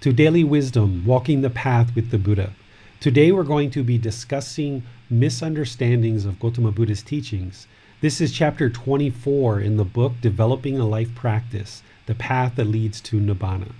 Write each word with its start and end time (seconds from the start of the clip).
to 0.00 0.14
Daily 0.14 0.42
Wisdom 0.42 1.04
Walking 1.04 1.42
the 1.42 1.50
Path 1.50 1.94
with 1.94 2.10
the 2.10 2.16
Buddha. 2.16 2.54
Today 3.00 3.32
we're 3.32 3.42
going 3.42 3.70
to 3.72 3.84
be 3.84 3.98
discussing 3.98 4.82
misunderstandings 5.10 6.24
of 6.24 6.40
Gautama 6.40 6.72
Buddha's 6.72 7.02
teachings. 7.02 7.66
This 8.00 8.18
is 8.18 8.32
chapter 8.32 8.70
24 8.70 9.60
in 9.60 9.76
the 9.76 9.84
book 9.84 10.14
Developing 10.22 10.78
a 10.78 10.86
Life 10.86 11.14
Practice 11.14 11.82
The 12.06 12.14
Path 12.14 12.54
That 12.56 12.64
Leads 12.64 13.02
to 13.02 13.20
Nibbana. 13.20 13.72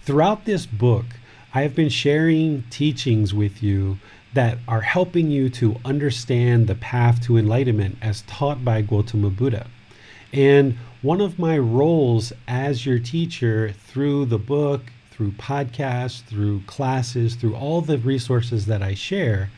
Throughout 0.00 0.46
this 0.46 0.64
book, 0.64 1.04
I 1.52 1.60
have 1.60 1.74
been 1.74 1.90
sharing 1.90 2.64
teachings 2.70 3.34
with 3.34 3.62
you 3.62 3.98
that 4.32 4.56
are 4.66 4.80
helping 4.80 5.30
you 5.30 5.50
to 5.50 5.76
understand 5.84 6.66
the 6.66 6.76
path 6.76 7.22
to 7.24 7.36
enlightenment 7.36 7.98
as 8.00 8.22
taught 8.22 8.64
by 8.64 8.80
Gautama 8.80 9.28
Buddha. 9.28 9.66
And 10.32 10.78
one 11.02 11.20
of 11.20 11.38
my 11.38 11.58
roles 11.58 12.32
as 12.48 12.86
your 12.86 12.98
teacher 12.98 13.72
through 13.72 14.24
the 14.24 14.38
book, 14.38 14.80
through 15.22 15.30
podcasts, 15.32 16.20
through 16.24 16.60
classes, 16.62 17.36
through 17.36 17.54
all 17.54 17.80
the 17.80 17.96
resources 17.96 18.66
that 18.66 18.82
I 18.82 18.94
share, 18.94 19.50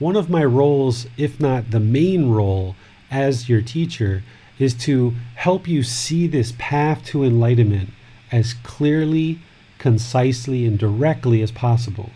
one 0.00 0.16
of 0.16 0.28
my 0.28 0.44
roles, 0.44 1.06
if 1.16 1.38
not 1.38 1.70
the 1.70 1.78
main 1.78 2.30
role 2.30 2.74
as 3.08 3.48
your 3.48 3.62
teacher, 3.62 4.24
is 4.58 4.74
to 4.74 5.14
help 5.36 5.68
you 5.68 5.84
see 5.84 6.26
this 6.26 6.54
path 6.58 7.04
to 7.04 7.22
enlightenment 7.22 7.90
as 8.32 8.54
clearly, 8.64 9.38
concisely, 9.78 10.66
and 10.66 10.76
directly 10.76 11.40
as 11.40 11.52
possible. 11.52 12.10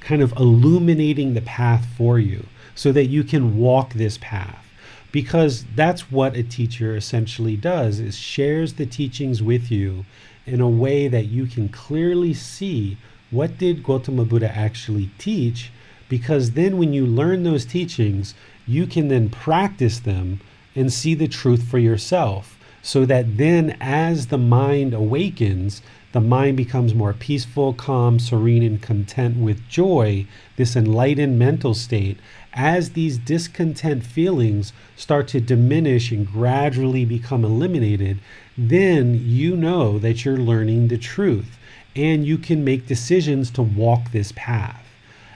Kind 0.00 0.20
of 0.20 0.32
illuminating 0.32 1.34
the 1.34 1.42
path 1.42 1.86
for 1.96 2.18
you 2.18 2.46
so 2.74 2.90
that 2.90 3.06
you 3.06 3.22
can 3.22 3.56
walk 3.56 3.94
this 3.94 4.18
path 4.20 4.66
because 5.12 5.64
that's 5.76 6.10
what 6.10 6.34
a 6.34 6.42
teacher 6.42 6.96
essentially 6.96 7.56
does 7.56 8.00
is 8.00 8.16
shares 8.18 8.74
the 8.74 8.84
teachings 8.84 9.40
with 9.40 9.70
you 9.70 10.04
in 10.46 10.60
a 10.60 10.68
way 10.68 11.08
that 11.08 11.26
you 11.26 11.46
can 11.46 11.68
clearly 11.68 12.32
see 12.32 12.96
what 13.30 13.58
did 13.58 13.82
Gautama 13.82 14.24
Buddha 14.24 14.54
actually 14.54 15.10
teach 15.18 15.70
because 16.08 16.52
then 16.52 16.78
when 16.78 16.92
you 16.92 17.04
learn 17.04 17.42
those 17.42 17.64
teachings 17.64 18.34
you 18.66 18.86
can 18.86 19.08
then 19.08 19.28
practice 19.28 19.98
them 19.98 20.40
and 20.74 20.92
see 20.92 21.14
the 21.14 21.28
truth 21.28 21.64
for 21.64 21.78
yourself 21.78 22.58
so 22.82 23.04
that 23.04 23.36
then 23.36 23.76
as 23.80 24.28
the 24.28 24.38
mind 24.38 24.94
awakens 24.94 25.82
the 26.12 26.20
mind 26.20 26.56
becomes 26.56 26.94
more 26.94 27.12
peaceful 27.12 27.74
calm 27.74 28.18
serene 28.18 28.62
and 28.62 28.80
content 28.80 29.36
with 29.36 29.68
joy 29.68 30.24
this 30.56 30.76
enlightened 30.76 31.38
mental 31.38 31.74
state 31.74 32.18
as 32.56 32.92
these 32.92 33.18
discontent 33.18 34.02
feelings 34.02 34.72
start 34.96 35.28
to 35.28 35.40
diminish 35.40 36.10
and 36.10 36.26
gradually 36.26 37.04
become 37.04 37.44
eliminated, 37.44 38.18
then 38.56 39.20
you 39.22 39.56
know 39.56 39.98
that 39.98 40.24
you're 40.24 40.38
learning 40.38 40.88
the 40.88 40.98
truth 40.98 41.58
and 41.94 42.26
you 42.26 42.38
can 42.38 42.64
make 42.64 42.86
decisions 42.86 43.50
to 43.50 43.62
walk 43.62 44.10
this 44.12 44.32
path. 44.36 44.84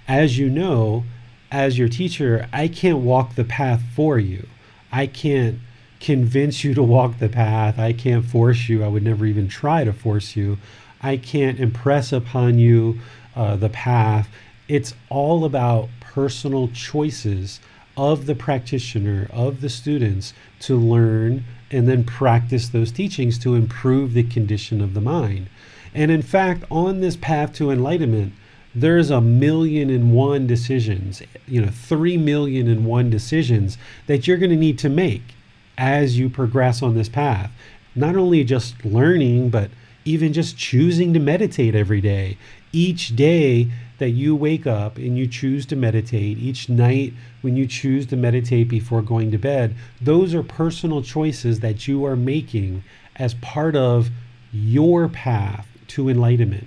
As 0.07 0.39
you 0.39 0.51
know, 0.51 1.05
as 1.51 1.79
your 1.79 1.89
teacher, 1.89 2.49
I 2.53 2.69
can't 2.69 2.99
walk 2.99 3.35
the 3.35 3.45
path 3.45 3.83
for 3.95 4.19
you. 4.19 4.47
I 4.93 5.07
can't 5.07 5.59
convince 6.01 6.65
you 6.65 6.75
to 6.75 6.83
walk 6.83 7.19
the 7.19 7.29
path. 7.29 7.79
I 7.79 7.93
can't 7.93 8.25
force 8.25 8.69
you. 8.69 8.85
I 8.85 8.89
would 8.89 9.03
never 9.03 9.27
even 9.27 9.49
try 9.49 9.85
to 9.85 9.93
force 9.93 10.37
you. 10.37 10.59
I 11.03 11.17
can't 11.17 11.59
impress 11.59 12.13
upon 12.13 12.59
you 12.59 13.01
uh, 13.35 13.57
the 13.57 13.69
path. 13.69 14.29
It's 14.69 14.95
all 15.09 15.45
about 15.45 15.89
personal 16.01 16.69
choices 16.69 17.61
of 17.97 18.27
the 18.27 18.35
practitioner, 18.35 19.29
of 19.33 19.61
the 19.61 19.69
students, 19.69 20.33
to 20.61 20.77
learn 20.77 21.45
and 21.71 21.89
then 21.89 22.05
practice 22.05 22.69
those 22.69 22.93
teachings 22.93 23.39
to 23.39 23.55
improve 23.55 24.13
the 24.13 24.23
condition 24.23 24.81
of 24.81 24.95
the 24.95 25.01
mind. 25.01 25.49
And 25.95 26.11
in 26.11 26.23
fact, 26.23 26.65
on 26.71 27.01
this 27.01 27.17
path 27.17 27.53
to 27.55 27.71
enlightenment, 27.71 28.33
there's 28.75 29.11
a 29.11 29.21
million 29.21 29.91
and 29.91 30.13
one 30.13 30.47
decisions, 30.47 31.23
you 31.49 31.61
know, 31.61 31.71
three 31.71 32.17
million 32.17 32.69
and 32.69 32.87
one 32.87 33.11
decisions 33.11 33.77
that 34.07 34.27
you're 34.27 34.37
going 34.37 34.51
to 34.51 34.57
need 34.57 34.79
to 34.79 34.89
make 34.89 35.35
as 35.77 36.19
you 36.19 36.29
progress 36.29 36.83
on 36.83 36.95
this 36.95 37.09
path. 37.09 37.51
Not 37.97 38.17
only 38.17 38.45
just 38.45 38.85
learning, 38.85 39.51
but 39.51 39.71
even 40.05 40.33
just 40.33 40.57
choosing 40.57 41.13
to 41.15 41.19
meditate 41.19 41.75
every 41.75 42.01
day. 42.01 42.39
Each 42.73 43.15
day, 43.17 43.69
that 44.01 44.11
you 44.11 44.35
wake 44.35 44.67
up 44.67 44.97
and 44.97 45.17
you 45.17 45.29
choose 45.29 45.65
to 45.67 45.77
meditate 45.77 46.37
each 46.39 46.69
night 46.69 47.15
when 47.43 47.57
you 47.57 47.67
choose 47.67 48.07
to 48.07 48.17
meditate 48.17 48.69
before 48.69 49.03
going 49.03 49.31
to 49.31 49.39
bed, 49.39 49.77
those 50.01 50.35
are 50.35 50.43
personal 50.43 51.03
choices 51.03 51.61
that 51.61 51.87
you 51.87 52.05
are 52.05 52.17
making 52.17 52.83
as 53.17 53.35
part 53.35 53.77
of 53.77 54.11
your 54.53 55.09
path 55.09 55.69
to 55.87 56.09
enlightenment. 56.09 56.67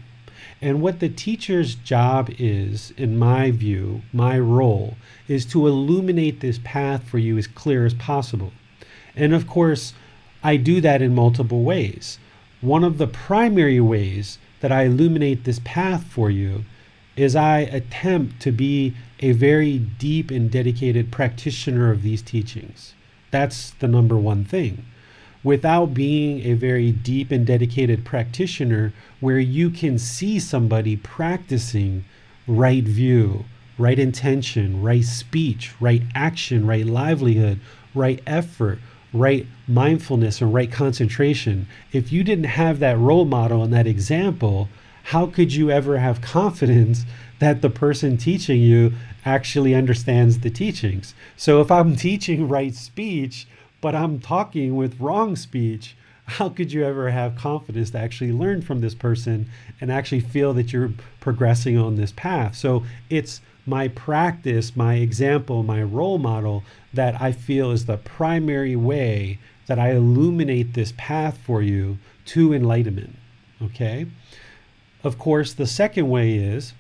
And 0.61 0.81
what 0.81 1.01
the 1.01 1.09
teacher's 1.09 1.75
job 1.75 2.29
is, 2.39 2.93
in 2.95 3.17
my 3.17 3.51
view, 3.51 4.03
my 4.13 4.39
role, 4.39 4.95
is 5.27 5.45
to 5.47 5.67
illuminate 5.67 6.39
this 6.39 6.59
path 6.63 7.03
for 7.03 7.17
you 7.17 7.37
as 7.37 7.47
clear 7.47 7.85
as 7.85 7.93
possible. 7.93 8.53
And 9.15 9.33
of 9.33 9.47
course, 9.47 9.93
I 10.43 10.57
do 10.57 10.79
that 10.81 11.01
in 11.01 11.13
multiple 11.13 11.63
ways. 11.63 12.19
One 12.61 12.83
of 12.83 12.97
the 12.97 13.07
primary 13.07 13.81
ways 13.81 14.37
that 14.61 14.71
I 14.71 14.83
illuminate 14.83 15.43
this 15.43 15.59
path 15.65 16.05
for 16.05 16.29
you 16.29 16.63
is 17.15 17.35
I 17.35 17.59
attempt 17.59 18.41
to 18.41 18.51
be 18.51 18.93
a 19.19 19.31
very 19.31 19.77
deep 19.77 20.31
and 20.31 20.49
dedicated 20.49 21.11
practitioner 21.11 21.91
of 21.91 22.01
these 22.01 22.21
teachings. 22.21 22.93
That's 23.31 23.71
the 23.71 23.87
number 23.87 24.17
one 24.17 24.45
thing. 24.45 24.85
Without 25.43 25.93
being 25.93 26.45
a 26.45 26.53
very 26.53 26.91
deep 26.91 27.31
and 27.31 27.45
dedicated 27.45 28.05
practitioner, 28.05 28.93
where 29.19 29.39
you 29.39 29.69
can 29.69 29.97
see 29.99 30.39
somebody 30.39 30.95
practicing 30.95 32.05
right 32.47 32.83
view, 32.83 33.45
right 33.77 33.99
intention, 33.99 34.81
right 34.81 35.03
speech, 35.03 35.73
right 35.79 36.03
action, 36.15 36.65
right 36.65 36.85
livelihood, 36.85 37.59
right 37.93 38.21
effort, 38.25 38.79
right 39.11 39.45
mindfulness, 39.67 40.41
and 40.41 40.53
right 40.53 40.71
concentration, 40.71 41.67
if 41.91 42.11
you 42.11 42.23
didn't 42.23 42.45
have 42.45 42.79
that 42.79 42.97
role 42.97 43.25
model 43.25 43.63
and 43.63 43.73
that 43.73 43.87
example, 43.87 44.69
how 45.03 45.27
could 45.27 45.53
you 45.53 45.69
ever 45.69 45.97
have 45.97 46.21
confidence 46.21 47.05
that 47.39 47.61
the 47.61 47.69
person 47.69 48.17
teaching 48.17 48.61
you 48.61 48.93
actually 49.25 49.75
understands 49.75 50.39
the 50.39 50.49
teachings? 50.49 51.13
So 51.35 51.61
if 51.61 51.69
I'm 51.69 51.95
teaching 52.07 52.47
right 52.47 52.73
speech, 52.73 53.47
but 53.81 53.93
I'm 53.93 54.19
talking 54.19 54.75
with 54.75 54.99
wrong 54.99 55.35
speech, 55.35 55.95
how 56.25 56.47
could 56.49 56.71
you 56.71 56.85
ever 56.85 57.11
have 57.11 57.35
confidence 57.35 57.91
to 57.91 57.99
actually 57.99 58.31
learn 58.31 58.61
from 58.61 58.79
this 58.79 58.95
person 58.95 59.49
and 59.81 59.91
actually 59.91 60.21
feel 60.21 60.53
that 60.53 60.71
you're 60.71 60.93
progressing 61.19 61.77
on 61.77 61.97
this 61.97 62.13
path? 62.13 62.55
So 62.55 62.85
it's 63.09 63.41
my 63.65 63.89
practice, 63.89 64.75
my 64.75 64.95
example, 64.95 65.63
my 65.63 65.83
role 65.83 66.17
model 66.17 66.63
that 66.93 67.21
I 67.21 67.33
feel 67.33 67.71
is 67.71 67.85
the 67.85 67.97
primary 67.97 68.75
way 68.75 69.39
that 69.67 69.79
I 69.79 69.91
illuminate 69.91 70.73
this 70.73 70.93
path 70.97 71.37
for 71.37 71.61
you 71.61 71.97
to 72.27 72.53
enlightenment. 72.53 73.15
Okay? 73.61 74.07
Of 75.03 75.17
course, 75.17 75.53
the 75.53 75.67
second 75.67 76.09
way 76.09 76.35
is 76.35 76.73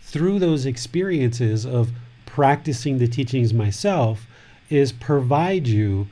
through 0.00 0.38
those 0.38 0.66
experiences 0.66 1.66
of 1.66 1.92
practicing 2.26 2.98
the 2.98 3.08
teachings 3.08 3.52
myself, 3.52 4.26
is 4.70 4.92
provide 4.92 5.66
you 5.66 6.06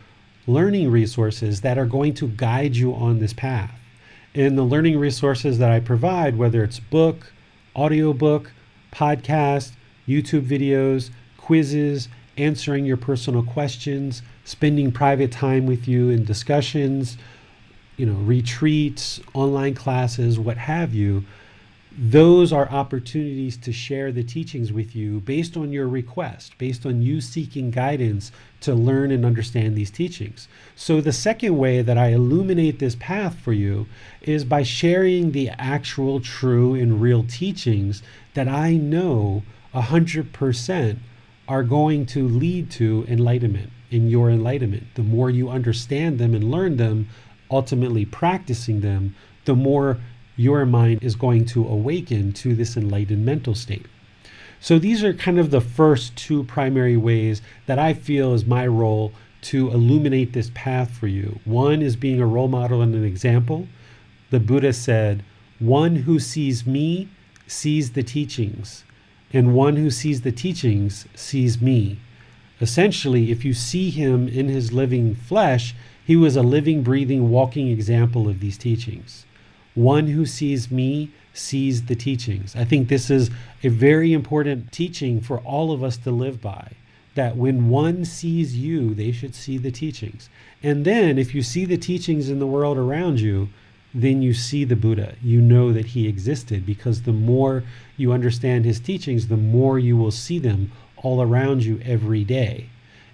learning 0.47 0.91
resources 0.91 1.61
that 1.63 1.79
are 1.79 1.87
going 1.87 2.15
to 2.15 2.29
guide 2.29 2.77
you 2.77 2.95
on 2.95 3.19
this 3.19 3.33
path. 3.33 3.73
And 4.35 4.57
the 4.57 4.63
learning 4.63 4.99
resources 4.99 5.59
that 5.59 5.71
I 5.71 5.81
provide, 5.81 6.37
whether 6.37 6.63
it's 6.63 6.81
book, 6.81 7.33
audiobook, 7.75 8.53
podcast, 8.93 9.73
YouTube 10.07 10.47
videos, 10.47 11.11
quizzes, 11.37 12.09
answering 12.37 12.85
your 12.85 12.97
personal 12.97 13.43
questions, 13.43 14.23
spending 14.45 14.91
private 14.91 15.33
time 15.33 15.67
with 15.67 15.87
you 15.87 16.09
in 16.09 16.25
discussions, 16.25 17.19
you 18.03 18.09
know, 18.09 18.19
retreats, 18.23 19.21
online 19.33 19.75
classes, 19.75 20.37
what 20.37 20.57
have 20.57 20.93
you, 20.93 21.23
those 21.97 22.53
are 22.53 22.69
opportunities 22.69 23.57
to 23.59 23.73
share 23.73 24.11
the 24.11 24.25
teachings 24.25 24.73
with 24.73 24.97
you 24.97 25.21
based 25.21 25.57
on 25.57 25.71
your 25.71 25.87
request, 25.87 26.59
based 26.59 26.85
on 26.85 27.01
you 27.01 27.21
seeking 27.21 27.71
guidance 27.71 28.33
to 28.61 28.75
learn 28.75 29.13
and 29.13 29.25
understand 29.25 29.77
these 29.77 29.89
teachings. 29.89 30.49
So, 30.75 31.01
the 31.01 31.13
second 31.13 31.57
way 31.57 31.81
that 31.81 31.97
I 31.97 32.09
illuminate 32.09 32.81
this 32.81 32.97
path 32.97 33.39
for 33.39 33.53
you 33.53 33.87
is 34.21 34.45
by 34.45 34.65
sharing 34.65 35.31
the 35.31 35.51
actual, 35.51 36.19
true, 36.19 36.75
and 36.75 37.01
real 37.01 37.23
teachings 37.23 38.03
that 38.35 38.49
I 38.49 38.73
know 38.73 39.45
100% 39.73 40.97
are 41.47 41.63
going 41.63 42.07
to 42.07 42.27
lead 42.27 42.69
to 42.73 43.07
enlightenment 43.09 43.71
in 43.93 44.09
your 44.09 44.29
enlightenment. 44.29 44.87
The 44.95 45.05
more 45.05 45.31
you 45.31 45.51
understand 45.51 46.19
them 46.19 46.35
and 46.35 46.51
learn 46.51 46.79
them, 46.79 47.09
ultimately 47.53 48.05
practicing 48.05 48.81
them, 48.81 49.15
the 49.45 49.55
more 49.55 49.99
your 50.37 50.65
mind 50.65 51.03
is 51.03 51.15
going 51.15 51.45
to 51.45 51.67
awaken 51.69 52.33
to 52.33 52.55
this 52.55 52.77
enlightened 52.77 53.25
mental 53.25 53.55
state. 53.55 53.87
So 54.61 54.79
these 54.79 55.03
are 55.05 55.13
kind 55.13 55.39
of 55.39 55.51
the 55.51 55.61
first 55.61 56.17
two 56.17 56.45
primary 56.45 56.97
ways 56.97 57.43
that 57.67 57.79
I 57.79 57.95
feel 57.95 58.33
is 58.33 58.47
my 58.47 58.67
role 58.67 59.13
to 59.43 59.71
illuminate 59.73 60.33
this 60.33 60.51
path 60.55 60.93
for 60.93 61.09
you. 61.09 61.41
One 61.45 61.83
is 61.83 61.97
being 61.97 62.21
a 62.21 62.27
role 62.27 62.49
model 62.49 62.81
and 62.81 62.95
an 62.95 63.05
example. 63.05 63.67
The 64.31 64.39
Buddha 64.39 64.73
said, 64.73 65.25
One 65.59 65.97
who 65.97 66.21
sees 66.21 66.65
me 66.65 67.09
sees 67.49 67.93
the 67.93 68.05
teachings, 68.05 68.85
and 69.33 69.55
one 69.55 69.77
who 69.77 69.91
sees 69.91 70.21
the 70.21 70.33
teachings 70.33 71.07
sees 71.15 71.61
me. 71.61 71.99
Essentially, 72.61 73.33
if 73.33 73.45
you 73.45 73.53
see 73.53 73.91
him 73.91 74.29
in 74.29 74.49
his 74.49 74.73
living 74.73 75.17
flesh, 75.17 75.75
he 76.05 76.17
was 76.17 76.37
a 76.37 76.43
living, 76.43 76.83
breathing, 76.83 77.31
walking 77.31 77.69
example 77.69 78.29
of 78.29 78.41
these 78.41 78.59
teachings. 78.59 79.25
One 79.75 80.09
who 80.09 80.27
sees 80.27 80.71
me 80.71 81.11
sees 81.33 81.87
the 81.87 81.95
teachings. 81.95 82.55
I 82.55 82.65
think 82.65 82.89
this 82.89 83.11
is 83.11 83.31
a 83.63 83.69
very 83.69 84.13
important 84.13 84.73
teaching 84.73 85.21
for 85.21 85.39
all 85.41 85.73
of 85.73 85.83
us 85.83 85.97
to 85.99 86.11
live 86.11 86.41
by. 86.41 86.73
That 87.15 87.37
when 87.37 87.69
one 87.69 88.05
sees 88.05 88.57
you, 88.57 88.95
they 88.95 89.13
should 89.13 89.35
see 89.35 89.59
the 89.59 89.71
teachings. 89.71 90.29
And 90.63 90.85
then, 90.85 91.19
if 91.19 91.35
you 91.35 91.43
see 91.43 91.65
the 91.65 91.77
teachings 91.77 92.29
in 92.29 92.39
the 92.39 92.47
world 92.47 92.79
around 92.79 93.21
you, 93.21 93.49
then 93.95 94.23
you 94.23 94.33
see 94.33 94.65
the 94.65 94.77
Buddha. 94.77 95.15
You 95.23 95.41
know 95.41 95.73
that 95.73 95.87
he 95.87 96.09
existed 96.09 96.65
because 96.65 97.03
the 97.03 97.13
more 97.13 97.65
you 97.97 98.13
understand 98.13 98.65
his 98.65 98.81
teachings, 98.81 99.29
the 99.29 99.37
more 99.37 99.79
you 99.79 99.97
will 99.97 100.11
see 100.11 100.39
them 100.39 100.73
all 100.97 101.21
around 101.21 101.65
you 101.65 101.81
every 101.85 102.25
day. 102.25 102.69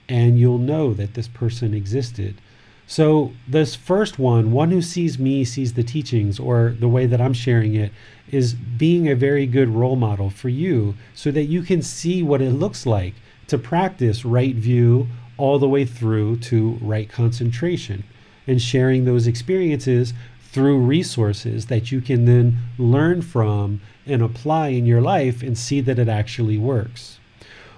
And 0.09 0.39
you'll 0.39 0.59
know 0.59 0.95
that 0.95 1.15
this 1.15 1.29
person 1.29 1.75
existed. 1.75 2.41
So, 2.91 3.35
this 3.47 3.75
first 3.75 4.19
one, 4.19 4.51
one 4.51 4.71
who 4.71 4.81
sees 4.81 5.19
me 5.19 5.45
sees 5.45 5.75
the 5.75 5.83
teachings, 5.83 6.41
or 6.41 6.75
the 6.81 6.89
way 6.89 7.05
that 7.05 7.21
I'm 7.21 7.35
sharing 7.35 7.75
it, 7.75 7.93
is 8.31 8.55
being 8.55 9.07
a 9.07 9.15
very 9.15 9.45
good 9.45 9.69
role 9.69 9.95
model 9.95 10.31
for 10.31 10.49
you 10.49 10.95
so 11.15 11.31
that 11.33 11.45
you 11.45 11.61
can 11.61 11.83
see 11.83 12.23
what 12.23 12.41
it 12.41 12.53
looks 12.53 12.87
like 12.87 13.13
to 13.49 13.59
practice 13.59 14.25
right 14.25 14.55
view 14.55 15.07
all 15.37 15.59
the 15.59 15.69
way 15.69 15.85
through 15.85 16.39
to 16.39 16.79
right 16.81 17.11
concentration 17.11 18.05
and 18.47 18.63
sharing 18.63 19.05
those 19.05 19.27
experiences 19.27 20.15
through 20.51 20.79
resources 20.79 21.67
that 21.67 21.93
you 21.93 22.01
can 22.01 22.25
then 22.25 22.57
learn 22.79 23.21
from 23.21 23.83
and 24.07 24.23
apply 24.23 24.69
in 24.69 24.87
your 24.87 25.03
life 25.03 25.43
and 25.43 25.59
see 25.59 25.83
that 25.83 25.99
it 25.99 26.09
actually 26.09 26.57
works. 26.57 27.21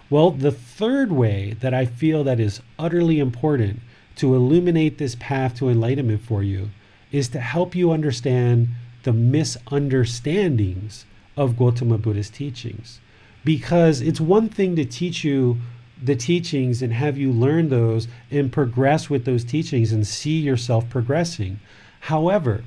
Well, 0.08 0.30
the 0.30 0.52
third 0.52 1.10
way 1.10 1.56
that 1.58 1.74
I 1.74 1.84
feel 1.84 2.22
that 2.22 2.38
is 2.38 2.60
utterly 2.78 3.18
important 3.18 3.80
to 4.16 4.34
illuminate 4.34 4.98
this 4.98 5.16
path 5.18 5.56
to 5.56 5.68
enlightenment 5.68 6.22
for 6.22 6.42
you 6.42 6.70
is 7.12 7.28
to 7.28 7.40
help 7.40 7.74
you 7.74 7.90
understand 7.90 8.68
the 9.02 9.12
misunderstandings 9.12 11.06
of 11.36 11.56
Gautama 11.56 11.98
Buddha's 11.98 12.30
teachings. 12.30 13.00
Because 13.44 14.00
it's 14.00 14.20
one 14.20 14.48
thing 14.48 14.76
to 14.76 14.84
teach 14.84 15.24
you 15.24 15.58
the 16.02 16.16
teachings 16.16 16.82
and 16.82 16.92
have 16.92 17.18
you 17.18 17.32
learn 17.32 17.68
those 17.68 18.08
and 18.30 18.52
progress 18.52 19.10
with 19.10 19.24
those 19.24 19.44
teachings 19.44 19.92
and 19.92 20.06
see 20.06 20.38
yourself 20.38 20.88
progressing. 20.88 21.60
However, 22.00 22.64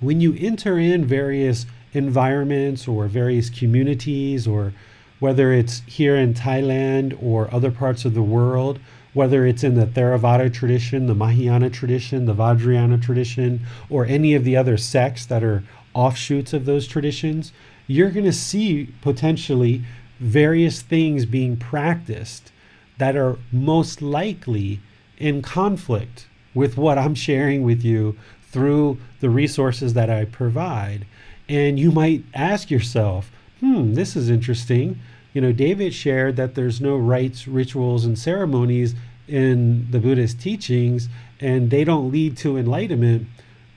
when 0.00 0.20
you 0.20 0.34
enter 0.38 0.78
in 0.78 1.04
various 1.04 1.66
environments 1.94 2.88
or 2.88 3.06
various 3.06 3.50
communities, 3.50 4.46
or 4.46 4.72
whether 5.20 5.52
it's 5.52 5.82
here 5.86 6.16
in 6.16 6.34
Thailand 6.34 7.16
or 7.22 7.52
other 7.54 7.70
parts 7.70 8.04
of 8.04 8.14
the 8.14 8.22
world, 8.22 8.80
whether 9.14 9.44
it's 9.46 9.62
in 9.62 9.74
the 9.74 9.86
Theravada 9.86 10.52
tradition, 10.52 11.06
the 11.06 11.14
Mahayana 11.14 11.70
tradition, 11.70 12.26
the 12.26 12.34
Vajrayana 12.34 13.02
tradition, 13.02 13.60
or 13.90 14.06
any 14.06 14.34
of 14.34 14.44
the 14.44 14.56
other 14.56 14.76
sects 14.76 15.26
that 15.26 15.44
are 15.44 15.62
offshoots 15.94 16.52
of 16.52 16.64
those 16.64 16.86
traditions, 16.86 17.52
you're 17.86 18.10
going 18.10 18.24
to 18.24 18.32
see 18.32 18.88
potentially 19.02 19.84
various 20.18 20.80
things 20.80 21.26
being 21.26 21.56
practiced 21.56 22.52
that 22.98 23.16
are 23.16 23.36
most 23.50 24.00
likely 24.00 24.80
in 25.18 25.42
conflict 25.42 26.26
with 26.54 26.76
what 26.76 26.98
I'm 26.98 27.14
sharing 27.14 27.62
with 27.62 27.84
you 27.84 28.16
through 28.50 28.98
the 29.20 29.30
resources 29.30 29.94
that 29.94 30.10
I 30.10 30.24
provide. 30.24 31.06
And 31.48 31.78
you 31.78 31.90
might 31.90 32.24
ask 32.34 32.70
yourself, 32.70 33.30
hmm, 33.60 33.94
this 33.94 34.16
is 34.16 34.30
interesting 34.30 35.00
you 35.32 35.40
know, 35.40 35.52
David 35.52 35.94
shared 35.94 36.36
that 36.36 36.54
there's 36.54 36.80
no 36.80 36.96
rites, 36.96 37.48
rituals, 37.48 38.04
and 38.04 38.18
ceremonies 38.18 38.94
in 39.26 39.90
the 39.90 39.98
Buddhist 39.98 40.40
teachings, 40.40 41.08
and 41.40 41.70
they 41.70 41.84
don't 41.84 42.10
lead 42.10 42.36
to 42.38 42.56
enlightenment. 42.56 43.26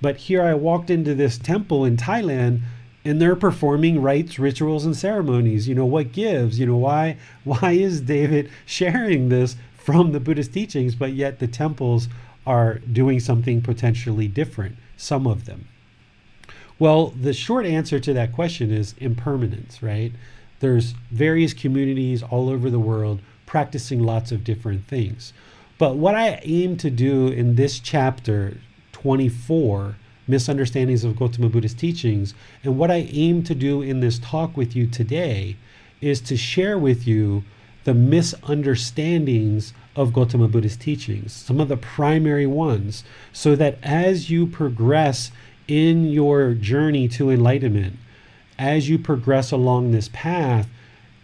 But 0.02 0.18
here 0.18 0.44
I 0.44 0.54
walked 0.54 0.90
into 0.90 1.16
this 1.16 1.38
temple 1.38 1.86
in 1.86 1.98
Thailand, 1.98 2.62
and 3.06 3.22
they're 3.22 3.36
performing 3.36 4.02
rites, 4.02 4.38
rituals, 4.38 4.86
and 4.86 4.98
ceremonies. 4.98 5.68
You 5.68 5.76
know, 5.76 5.86
what 5.86 6.12
gives? 6.12 6.60
You 6.60 6.66
know, 6.66 6.78
why 6.78 7.18
why 7.44 7.72
is 7.72 8.02
David 8.02 8.50
sharing 8.66 9.30
this 9.30 9.56
from 9.76 10.12
the 10.12 10.20
Buddhist 10.20 10.54
teachings, 10.54 10.96
but 10.96 11.14
yet 11.14 11.40
the 11.40 11.48
temples 11.48 12.10
are 12.46 12.80
doing 12.80 13.20
something 13.20 13.62
potentially 13.62 14.28
different, 14.28 14.76
some 14.98 15.26
of 15.26 15.46
them? 15.46 15.68
Well, 16.78 17.08
the 17.20 17.34
short 17.34 17.66
answer 17.66 18.00
to 18.00 18.14
that 18.14 18.34
question 18.34 18.72
is 18.72 18.96
impermanence, 18.98 19.82
right? 19.82 20.12
There's 20.66 20.96
various 21.12 21.54
communities 21.54 22.24
all 22.24 22.50
over 22.50 22.72
the 22.72 22.80
world 22.80 23.20
practicing 23.46 24.00
lots 24.00 24.32
of 24.32 24.44
different 24.44 24.88
things. 24.88 25.32
But 25.78 25.96
what 25.96 26.16
I 26.16 26.40
aim 26.42 26.76
to 26.78 26.90
do 26.90 27.28
in 27.28 27.54
this 27.54 27.80
chapter 27.80 28.58
24, 28.92 29.96
Misunderstandings 30.28 31.04
of 31.04 31.18
Gautama 31.18 31.50
Buddha's 31.50 31.76
Teachings, 31.76 32.34
and 32.64 32.80
what 32.80 32.90
I 32.90 33.08
aim 33.12 33.44
to 33.44 33.54
do 33.54 33.84
in 33.84 34.00
this 34.00 34.18
talk 34.18 34.58
with 34.58 34.76
you 34.76 34.88
today 34.88 35.56
is 36.02 36.20
to 36.22 36.36
share 36.36 36.80
with 36.80 37.06
you 37.06 37.44
the 37.84 37.94
misunderstandings 37.94 39.72
of 39.96 40.14
Gautama 40.14 40.48
Buddha's 40.48 40.78
teachings, 40.78 41.32
some 41.32 41.60
of 41.60 41.68
the 41.68 41.78
primary 41.78 42.48
ones, 42.48 43.04
so 43.32 43.56
that 43.56 43.78
as 43.84 44.32
you 44.32 44.48
progress 44.48 45.30
in 45.68 46.08
your 46.08 46.56
journey 46.56 47.08
to 47.10 47.30
enlightenment, 47.30 47.98
as 48.58 48.90
you 48.90 48.98
progress 48.98 49.52
along 49.52 49.92
this 49.92 50.10
path 50.14 50.68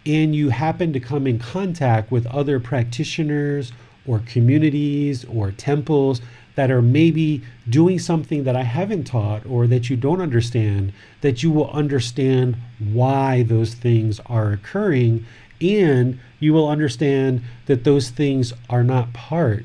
and 0.05 0.35
you 0.35 0.50
happen 0.50 0.91
to 0.93 1.00
come 1.00 1.27
in 1.27 1.39
contact 1.39 2.11
with 2.11 2.25
other 2.27 2.59
practitioners 2.59 3.71
or 4.05 4.19
communities 4.19 5.23
or 5.25 5.51
temples 5.51 6.21
that 6.55 6.71
are 6.71 6.81
maybe 6.81 7.41
doing 7.69 7.97
something 8.00 8.43
that 8.43 8.55
I 8.55 8.63
haven't 8.63 9.05
taught 9.05 9.45
or 9.45 9.67
that 9.67 9.89
you 9.89 9.95
don't 9.95 10.21
understand, 10.21 10.91
that 11.21 11.43
you 11.43 11.51
will 11.51 11.69
understand 11.71 12.57
why 12.79 13.43
those 13.43 13.73
things 13.73 14.19
are 14.25 14.51
occurring 14.51 15.25
and 15.61 16.19
you 16.39 16.53
will 16.53 16.67
understand 16.67 17.43
that 17.67 17.83
those 17.83 18.09
things 18.09 18.51
are 18.69 18.83
not 18.83 19.13
part 19.13 19.63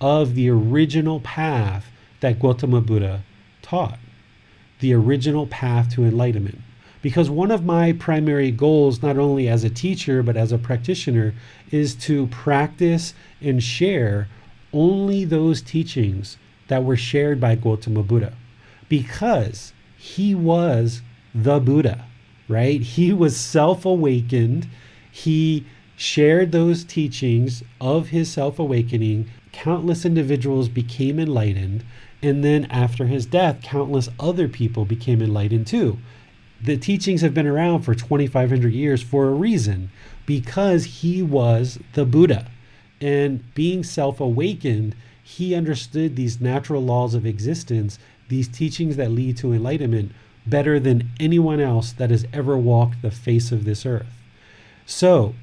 of 0.00 0.34
the 0.34 0.50
original 0.50 1.20
path 1.20 1.90
that 2.20 2.40
Gautama 2.40 2.80
Buddha 2.80 3.22
taught, 3.62 3.98
the 4.80 4.92
original 4.92 5.46
path 5.46 5.94
to 5.94 6.04
enlightenment. 6.04 6.60
Because 7.00 7.30
one 7.30 7.50
of 7.50 7.64
my 7.64 7.92
primary 7.92 8.50
goals, 8.50 9.02
not 9.02 9.18
only 9.18 9.48
as 9.48 9.62
a 9.62 9.70
teacher, 9.70 10.22
but 10.22 10.36
as 10.36 10.50
a 10.50 10.58
practitioner, 10.58 11.34
is 11.70 11.94
to 11.94 12.26
practice 12.28 13.14
and 13.40 13.62
share 13.62 14.28
only 14.72 15.24
those 15.24 15.62
teachings 15.62 16.38
that 16.66 16.84
were 16.84 16.96
shared 16.96 17.40
by 17.40 17.54
Gautama 17.54 18.02
Buddha. 18.02 18.34
Because 18.88 19.72
he 19.96 20.34
was 20.34 21.02
the 21.34 21.60
Buddha, 21.60 22.04
right? 22.48 22.80
He 22.80 23.12
was 23.12 23.36
self 23.36 23.84
awakened. 23.84 24.68
He 25.10 25.66
shared 25.96 26.52
those 26.52 26.84
teachings 26.84 27.62
of 27.80 28.08
his 28.08 28.30
self 28.30 28.58
awakening. 28.58 29.30
Countless 29.52 30.04
individuals 30.04 30.68
became 30.68 31.18
enlightened. 31.20 31.84
And 32.22 32.42
then 32.42 32.64
after 32.66 33.06
his 33.06 33.26
death, 33.26 33.62
countless 33.62 34.08
other 34.18 34.48
people 34.48 34.84
became 34.84 35.22
enlightened 35.22 35.68
too 35.68 35.98
the 36.62 36.76
teachings 36.76 37.20
have 37.20 37.34
been 37.34 37.46
around 37.46 37.82
for 37.82 37.94
2,500 37.94 38.72
years 38.72 39.02
for 39.02 39.28
a 39.28 39.32
reason 39.32 39.90
because 40.26 40.84
he 40.84 41.22
was 41.22 41.78
the 41.94 42.04
Buddha. 42.04 42.50
And 43.00 43.42
being 43.54 43.84
self 43.84 44.20
awakened, 44.20 44.96
he 45.22 45.54
understood 45.54 46.16
these 46.16 46.40
natural 46.40 46.82
laws 46.82 47.14
of 47.14 47.26
existence, 47.26 47.98
these 48.28 48.48
teachings 48.48 48.96
that 48.96 49.10
lead 49.10 49.36
to 49.38 49.52
enlightenment, 49.52 50.12
better 50.46 50.80
than 50.80 51.10
anyone 51.20 51.60
else 51.60 51.92
that 51.92 52.10
has 52.10 52.26
ever 52.32 52.56
walked 52.56 53.02
the 53.02 53.10
face 53.10 53.52
of 53.52 53.64
this 53.64 53.86
earth. 53.86 54.06
So, 54.86 55.34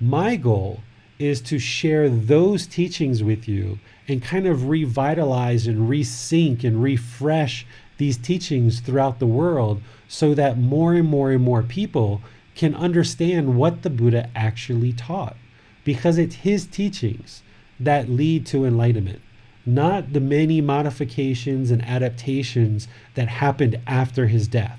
my 0.00 0.36
goal 0.36 0.80
is 1.18 1.40
to 1.42 1.58
share 1.58 2.08
those 2.08 2.66
teachings 2.66 3.22
with 3.22 3.48
you 3.48 3.78
and 4.08 4.22
kind 4.22 4.46
of 4.46 4.68
revitalize 4.68 5.66
and 5.66 5.88
resync 5.88 6.64
and 6.64 6.82
refresh 6.82 7.66
these 7.98 8.16
teachings 8.16 8.80
throughout 8.80 9.18
the 9.18 9.26
world 9.26 9.82
so 10.08 10.34
that 10.34 10.58
more 10.58 10.94
and 10.94 11.08
more 11.08 11.32
and 11.32 11.42
more 11.42 11.62
people 11.62 12.20
can 12.54 12.74
understand 12.74 13.56
what 13.56 13.82
the 13.82 13.90
Buddha 13.90 14.30
actually 14.34 14.92
taught. 14.92 15.36
Because 15.84 16.18
it's 16.18 16.36
his 16.36 16.66
teachings 16.66 17.42
that 17.78 18.08
lead 18.08 18.46
to 18.46 18.64
enlightenment, 18.64 19.20
not 19.66 20.12
the 20.12 20.20
many 20.20 20.60
modifications 20.60 21.70
and 21.70 21.84
adaptations 21.84 22.88
that 23.14 23.28
happened 23.28 23.78
after 23.86 24.28
his 24.28 24.48
death. 24.48 24.78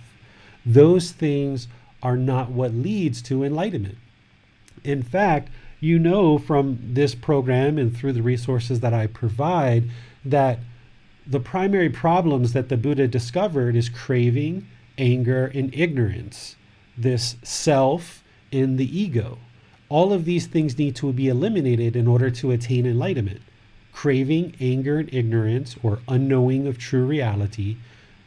Those 0.66 1.12
things 1.12 1.68
are 2.02 2.18
not 2.18 2.50
what 2.50 2.74
leads 2.74 3.22
to 3.24 3.44
enlightenment. 3.44 3.98
In 4.84 5.04
fact, 5.04 5.50
you 5.80 6.00
know 6.00 6.38
from 6.38 6.80
this 6.82 7.14
program 7.14 7.78
and 7.78 7.96
through 7.96 8.14
the 8.14 8.22
resources 8.24 8.80
that 8.80 8.94
I 8.94 9.08
provide 9.08 9.90
that 10.24 10.60
the 11.28 11.40
primary 11.40 11.90
problems 11.90 12.54
that 12.54 12.70
the 12.70 12.78
Buddha 12.78 13.08
discovered 13.08 13.76
is 13.76 13.90
craving, 13.90 14.68
anger, 14.98 15.52
and 15.54 15.74
ignorance, 15.74 16.56
this 16.98 17.36
self 17.44 18.24
and 18.52 18.78
the 18.78 19.00
ego. 19.00 19.40
All 19.90 20.14
of 20.14 20.26
these 20.26 20.48
things 20.48 20.78
need 20.78 20.96
to 20.98 21.12
be 21.14 21.28
eliminated 21.28 21.96
in 21.96 22.08
order 22.08 22.30
to 22.32 22.52
attain 22.52 22.86
enlightenment. 22.86 23.42
Craving, 23.92 24.56
anger, 24.60 25.00
and 25.00 25.14
ignorance, 25.14 25.76
or 25.82 26.00
unknowing 26.08 26.68
of 26.68 26.78
true 26.78 27.06
reality, 27.06 27.78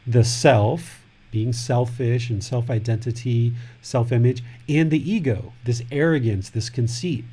the 0.05 0.23
self, 0.23 1.03
being 1.31 1.53
selfish 1.53 2.29
and 2.29 2.43
self 2.43 2.69
identity, 2.69 3.53
self 3.81 4.11
image, 4.11 4.43
and 4.67 4.89
the 4.89 5.11
ego, 5.11 5.53
this 5.63 5.83
arrogance, 5.91 6.49
this 6.49 6.69
conceit. 6.69 7.23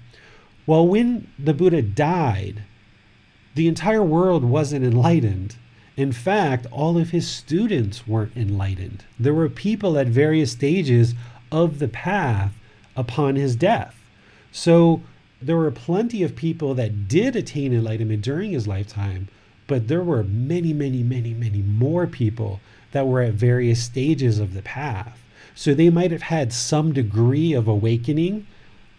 Well, 0.67 0.87
when 0.87 1.29
the 1.39 1.55
Buddha 1.55 1.83
died, 1.83 2.65
the 3.57 3.67
entire 3.67 4.03
world 4.03 4.45
wasn't 4.45 4.85
enlightened. 4.85 5.57
In 5.97 6.13
fact, 6.13 6.67
all 6.71 6.99
of 6.99 7.11
his 7.11 7.27
students 7.27 8.07
weren't 8.07 8.37
enlightened. 8.37 9.05
There 9.19 9.33
were 9.33 9.49
people 9.49 9.99
at 9.99 10.09
various 10.09 10.53
stages 10.53 11.15
of 11.51 11.79
the 11.79 11.89
path 11.89 12.53
upon 12.95 13.37
his 13.37 13.57
death. 13.57 13.99
So 14.53 15.01
there 15.41 15.57
were 15.57 15.71
plenty 15.71 16.23
of 16.23 16.37
people 16.37 16.75
that 16.75 17.09
did 17.09 17.35
attain 17.35 17.73
enlightenment 17.73 18.21
during 18.21 18.53
his 18.53 18.69
lifetime, 18.69 19.29
but 19.67 19.89
there 19.89 20.03
were 20.03 20.23
many, 20.23 20.75
many, 20.75 21.03
many, 21.03 21.33
many 21.33 21.63
more 21.63 22.07
people 22.07 22.61
that 22.93 23.07
were 23.07 23.23
at 23.23 23.33
various 23.33 23.83
stages 23.83 24.39
of 24.39 24.53
the 24.53 24.63
path. 24.63 25.19
So 25.55 25.73
they 25.73 25.89
might 25.89 26.11
have 26.11 26.23
had 26.23 26.53
some 26.53 26.93
degree 26.93 27.55
of 27.55 27.67
awakening, 27.67 28.47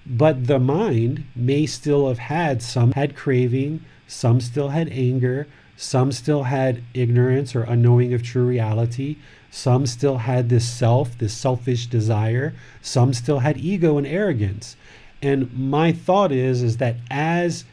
but 0.03 0.47
the 0.47 0.59
mind 0.59 1.25
may 1.35 1.67
still 1.67 2.07
have 2.07 2.17
had 2.17 2.63
some 2.63 2.93
had 2.93 3.15
craving, 3.15 3.85
some 4.07 4.41
still 4.41 4.69
had 4.69 4.89
anger, 4.89 5.47
some 5.75 6.11
still 6.11 6.43
had 6.43 6.81
ignorance 6.95 7.55
or 7.55 7.63
unknowing 7.63 8.13
of 8.13 8.23
true 8.23 8.45
reality. 8.45 9.17
Some 9.51 9.85
still 9.85 10.17
had 10.17 10.49
this 10.49 10.67
self, 10.67 11.15
this 11.17 11.33
selfish 11.33 11.85
desire. 11.85 12.55
Some 12.81 13.13
still 13.13 13.39
had 13.39 13.57
ego 13.57 13.97
and 13.97 14.07
arrogance. 14.07 14.75
And 15.21 15.53
my 15.53 15.91
thought 15.91 16.31
is 16.31 16.63
is 16.63 16.77
that 16.77 16.97
as 17.11 17.63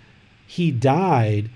he 0.47 0.71
died, 0.71 1.51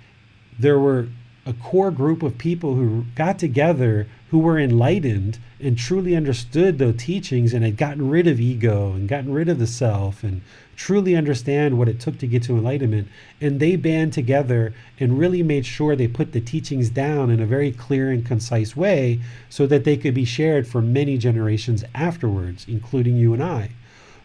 there 0.58 0.78
were 0.78 1.08
a 1.44 1.52
core 1.52 1.90
group 1.90 2.22
of 2.22 2.38
people 2.38 2.74
who 2.74 3.04
got 3.14 3.38
together 3.38 4.06
who 4.30 4.38
were 4.38 4.58
enlightened 4.58 5.38
and 5.60 5.78
truly 5.78 6.14
understood 6.14 6.78
the 6.78 6.92
teachings 6.92 7.54
and 7.54 7.64
had 7.64 7.76
gotten 7.76 8.10
rid 8.10 8.26
of 8.26 8.40
ego 8.40 8.92
and 8.92 9.08
gotten 9.08 9.32
rid 9.32 9.48
of 9.48 9.58
the 9.58 9.66
self 9.66 10.22
and 10.22 10.42
truly 10.78 11.16
understand 11.16 11.76
what 11.76 11.88
it 11.88 11.98
took 11.98 12.16
to 12.18 12.26
get 12.26 12.44
to 12.44 12.56
enlightenment. 12.56 13.08
And 13.40 13.58
they 13.58 13.74
band 13.74 14.12
together 14.12 14.72
and 15.00 15.18
really 15.18 15.42
made 15.42 15.66
sure 15.66 15.96
they 15.96 16.06
put 16.06 16.32
the 16.32 16.40
teachings 16.40 16.88
down 16.88 17.30
in 17.30 17.40
a 17.40 17.46
very 17.46 17.72
clear 17.72 18.10
and 18.12 18.24
concise 18.24 18.76
way 18.76 19.20
so 19.50 19.66
that 19.66 19.82
they 19.82 19.96
could 19.96 20.14
be 20.14 20.24
shared 20.24 20.68
for 20.68 20.80
many 20.80 21.18
generations 21.18 21.84
afterwards, 21.96 22.64
including 22.68 23.16
you 23.16 23.34
and 23.34 23.42
I. 23.42 23.70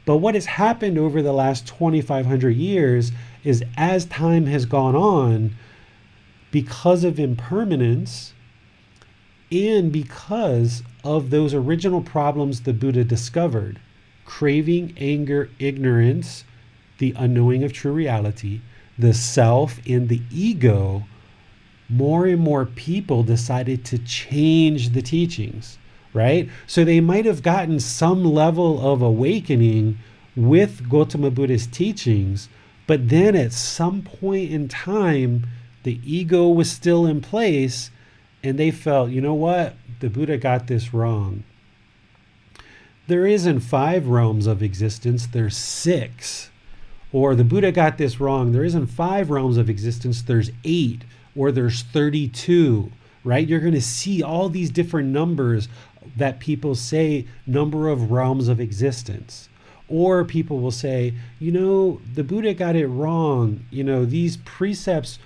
But 0.05 0.17
what 0.17 0.35
has 0.35 0.45
happened 0.45 0.97
over 0.99 1.23
the 1.23 1.33
last 1.33 1.65
2,500 1.67 2.51
years 2.51 3.11
is 3.43 3.63
as 3.75 4.05
time 4.05 4.45
has 4.45 4.65
gone 4.65 4.95
on, 4.95 5.55
because 6.51 7.03
of 7.03 7.19
impermanence 7.19 8.33
and 9.51 9.91
because 9.91 10.83
of 11.03 11.31
those 11.31 11.53
original 11.55 12.01
problems 12.01 12.61
the 12.61 12.73
Buddha 12.73 13.03
discovered, 13.03 13.79
craving, 14.25 14.93
anger, 14.97 15.49
ignorance, 15.59 16.43
the 16.97 17.13
unknowing 17.17 17.63
of 17.63 17.73
true 17.73 17.91
reality, 17.91 18.61
the 18.97 19.13
self, 19.13 19.79
and 19.87 20.09
the 20.09 20.21
ego, 20.31 21.03
more 21.89 22.25
and 22.25 22.39
more 22.39 22.65
people 22.65 23.23
decided 23.23 23.83
to 23.85 23.97
change 23.99 24.89
the 24.89 25.01
teachings, 25.01 25.77
right? 26.13 26.49
So 26.67 26.83
they 26.83 27.01
might 27.01 27.25
have 27.25 27.43
gotten 27.43 27.79
some 27.79 28.23
level 28.23 28.85
of 28.85 29.01
awakening 29.01 29.97
with 30.35 30.89
Gautama 30.89 31.29
Buddha's 31.31 31.67
teachings, 31.67 32.49
but 32.87 33.09
then 33.09 33.35
at 33.35 33.53
some 33.53 34.01
point 34.01 34.51
in 34.51 34.67
time, 34.67 35.45
the 35.83 35.99
ego 36.05 36.47
was 36.47 36.71
still 36.71 37.05
in 37.05 37.21
place, 37.21 37.91
and 38.43 38.57
they 38.57 38.71
felt, 38.71 39.09
you 39.11 39.21
know 39.21 39.33
what? 39.33 39.75
The 39.99 40.09
Buddha 40.09 40.37
got 40.37 40.67
this 40.67 40.93
wrong. 40.93 41.43
There 43.07 43.27
isn't 43.27 43.59
five 43.59 44.07
realms 44.07 44.47
of 44.47 44.63
existence, 44.63 45.27
there's 45.27 45.57
six. 45.57 46.49
Or 47.11 47.35
the 47.35 47.43
Buddha 47.43 47.71
got 47.71 47.97
this 47.97 48.19
wrong. 48.19 48.51
There 48.51 48.63
isn't 48.63 48.87
five 48.87 49.29
realms 49.29 49.57
of 49.57 49.69
existence, 49.69 50.21
there's 50.21 50.51
eight, 50.63 51.03
or 51.35 51.51
there's 51.51 51.83
32, 51.83 52.91
right? 53.23 53.47
You're 53.47 53.59
going 53.59 53.73
to 53.73 53.81
see 53.81 54.23
all 54.23 54.49
these 54.49 54.69
different 54.69 55.09
numbers 55.09 55.67
that 56.15 56.39
people 56.39 56.75
say 56.75 57.25
number 57.45 57.89
of 57.89 58.11
realms 58.11 58.47
of 58.47 58.59
existence. 58.59 59.49
Or 59.89 60.23
people 60.23 60.59
will 60.59 60.71
say, 60.71 61.13
you 61.39 61.51
know, 61.51 62.01
the 62.13 62.23
Buddha 62.23 62.53
got 62.53 62.75
it 62.75 62.87
wrong. 62.87 63.65
You 63.69 63.83
know, 63.83 64.05
these 64.05 64.37
precepts 64.37 65.19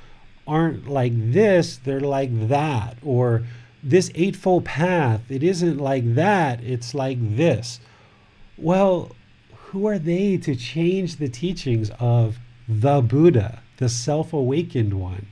aren't 0.47 0.87
like 0.87 1.13
this, 1.15 1.77
they're 1.77 1.99
like 1.99 2.49
that. 2.49 2.97
Or 3.03 3.43
this 3.89 4.11
Eightfold 4.15 4.65
Path, 4.65 5.21
it 5.29 5.43
isn't 5.43 5.77
like 5.77 6.15
that, 6.15 6.61
it's 6.63 6.93
like 6.93 7.17
this. 7.37 7.79
Well, 8.57 9.15
who 9.67 9.87
are 9.87 9.99
they 9.99 10.37
to 10.37 10.55
change 10.55 11.15
the 11.15 11.29
teachings 11.29 11.89
of 11.99 12.37
the 12.67 13.01
Buddha, 13.01 13.61
the 13.77 13.87
self 13.87 14.33
awakened 14.33 14.93
one, 14.93 15.27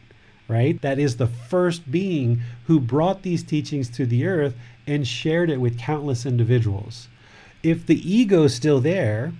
right? 0.47 0.81
That 0.81 0.99
is 0.99 1.17
the 1.17 1.27
first 1.27 1.91
being 1.91 2.41
who 2.67 2.79
brought 2.79 3.23
these 3.23 3.43
teachings 3.43 3.89
to 3.89 4.05
the 4.05 4.25
earth 4.25 4.55
and 4.87 5.05
shared 5.05 5.49
it 5.49 5.59
with 5.59 5.77
countless 5.77 6.25
individuals. 6.25 7.09
If 7.61 7.85
the 7.85 8.09
ego 8.09 8.43
is 8.43 8.55
still 8.55 8.79
there, 8.79 9.33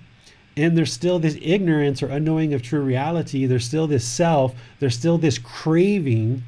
and 0.56 0.76
there's 0.76 0.92
still 0.92 1.18
this 1.18 1.38
ignorance 1.40 2.02
or 2.02 2.08
unknowing 2.08 2.52
of 2.52 2.62
true 2.62 2.82
reality, 2.82 3.46
there's 3.46 3.64
still 3.64 3.86
this 3.86 4.04
self, 4.04 4.54
there's 4.78 4.96
still 4.96 5.16
this 5.16 5.38
craving, 5.38 6.42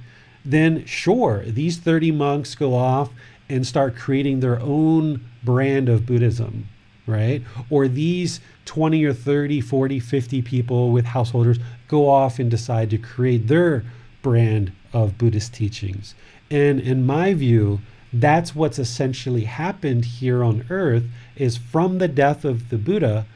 then 0.48 0.86
sure, 0.86 1.44
these 1.44 1.76
30 1.76 2.10
monks 2.10 2.54
go 2.54 2.74
off 2.74 3.10
and 3.50 3.66
start 3.66 3.96
creating 3.96 4.40
their 4.40 4.58
own 4.60 5.22
brand 5.44 5.90
of 5.90 6.06
Buddhism, 6.06 6.68
right? 7.06 7.42
Or 7.68 7.86
these 7.86 8.40
20 8.64 9.04
or 9.04 9.12
30, 9.12 9.60
40, 9.60 10.00
50 10.00 10.42
people 10.42 10.90
with 10.90 11.04
householders 11.04 11.58
go 11.86 12.08
off 12.08 12.38
and 12.38 12.50
decide 12.50 12.88
to 12.90 12.98
create 12.98 13.46
their 13.48 13.84
brand 14.22 14.72
of 14.94 15.18
Buddhist 15.18 15.52
teachings. 15.52 16.14
And 16.50 16.80
in 16.80 17.04
my 17.04 17.34
view, 17.34 17.80
that's 18.10 18.54
what's 18.54 18.78
essentially 18.78 19.44
happened 19.44 20.06
here 20.06 20.42
on 20.42 20.64
earth 20.70 21.04
is 21.36 21.58
from 21.58 21.98
the 21.98 22.08
death 22.08 22.46
of 22.46 22.70
the 22.70 22.78
Buddha, 22.78 23.26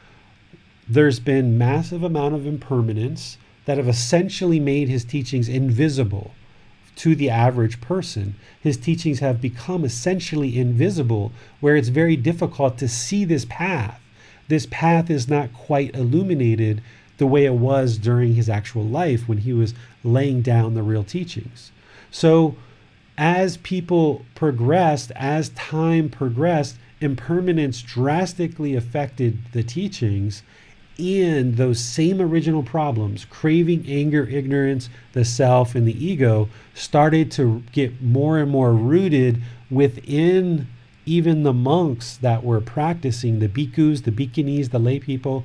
there's 0.89 1.19
been 1.19 1.59
massive 1.59 2.01
amount 2.01 2.33
of 2.33 2.47
impermanence 2.47 3.37
that 3.65 3.77
have 3.77 3.87
essentially 3.87 4.59
made 4.59 4.89
his 4.89 5.05
teachings 5.05 5.47
invisible 5.47 6.31
to 6.97 7.15
the 7.15 7.29
average 7.29 7.81
person. 7.81 8.35
His 8.61 8.77
teachings 8.77 9.19
have 9.19 9.41
become 9.41 9.83
essentially 9.83 10.57
invisible, 10.57 11.31
where 11.59 11.75
it's 11.75 11.89
very 11.89 12.15
difficult 12.15 12.77
to 12.77 12.87
see 12.87 13.25
this 13.25 13.45
path. 13.45 13.99
This 14.47 14.67
path 14.69 15.09
is 15.09 15.27
not 15.27 15.53
quite 15.53 15.95
illuminated 15.95 16.81
the 17.17 17.27
way 17.27 17.45
it 17.45 17.55
was 17.55 17.97
during 17.97 18.35
his 18.35 18.49
actual 18.49 18.83
life 18.83 19.27
when 19.27 19.39
he 19.39 19.53
was 19.53 19.73
laying 20.03 20.41
down 20.41 20.73
the 20.73 20.83
real 20.83 21.03
teachings. 21.03 21.71
So, 22.11 22.55
as 23.17 23.57
people 23.57 24.25
progressed, 24.35 25.11
as 25.15 25.49
time 25.49 26.09
progressed, 26.09 26.77
impermanence 26.99 27.81
drastically 27.81 28.75
affected 28.75 29.39
the 29.51 29.63
teachings 29.63 30.41
and 30.99 31.57
those 31.57 31.79
same 31.79 32.21
original 32.21 32.61
problems 32.61 33.25
craving 33.25 33.83
anger 33.87 34.27
ignorance 34.27 34.89
the 35.13 35.25
self 35.25 35.73
and 35.73 35.87
the 35.87 36.05
ego 36.05 36.47
started 36.75 37.31
to 37.31 37.63
get 37.71 38.01
more 38.01 38.37
and 38.37 38.51
more 38.51 38.73
rooted 38.73 39.41
within 39.71 40.67
even 41.05 41.43
the 41.43 41.53
monks 41.53 42.17
that 42.17 42.43
were 42.43 42.61
practicing 42.61 43.39
the 43.39 43.47
bhikkhus 43.47 44.03
the 44.03 44.11
bhikkhunis 44.11 44.69
the 44.69 44.79
lay 44.79 44.99
people. 44.99 45.43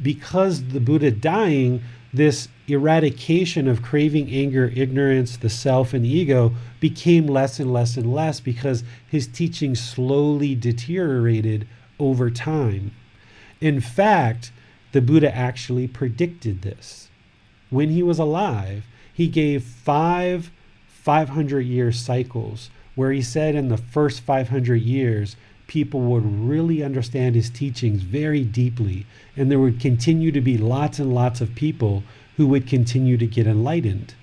Because 0.00 0.68
the 0.68 0.80
buddha 0.80 1.10
dying 1.10 1.82
this 2.12 2.48
eradication 2.66 3.68
of 3.68 3.82
craving 3.82 4.30
anger 4.30 4.72
ignorance 4.74 5.36
the 5.36 5.50
self 5.50 5.92
and 5.92 6.04
the 6.04 6.08
ego 6.08 6.54
became 6.78 7.26
less 7.26 7.60
and 7.60 7.72
less 7.72 7.96
and 7.96 8.12
less 8.12 8.40
because 8.40 8.84
his 9.06 9.26
teaching 9.26 9.74
slowly 9.74 10.54
deteriorated 10.54 11.66
over 11.98 12.30
time. 12.30 12.92
In 13.60 13.80
fact 13.80 14.52
the 14.92 15.00
Buddha 15.00 15.34
actually 15.34 15.86
predicted 15.86 16.62
this. 16.62 17.08
When 17.70 17.90
he 17.90 18.02
was 18.02 18.18
alive, 18.18 18.84
he 19.12 19.28
gave 19.28 19.62
five 19.62 20.50
500 20.88 21.60
year 21.60 21.92
cycles 21.92 22.70
where 22.94 23.12
he 23.12 23.22
said 23.22 23.54
in 23.54 23.68
the 23.68 23.76
first 23.76 24.20
500 24.20 24.76
years, 24.82 25.36
people 25.66 26.00
would 26.00 26.24
really 26.24 26.82
understand 26.82 27.34
his 27.34 27.48
teachings 27.48 28.02
very 28.02 28.44
deeply, 28.44 29.06
and 29.36 29.50
there 29.50 29.60
would 29.60 29.80
continue 29.80 30.32
to 30.32 30.40
be 30.40 30.58
lots 30.58 30.98
and 30.98 31.14
lots 31.14 31.40
of 31.40 31.54
people 31.54 32.02
who 32.36 32.46
would 32.46 32.66
continue 32.66 33.16
to 33.16 33.26
get 33.26 33.46
enlightened 33.46 34.14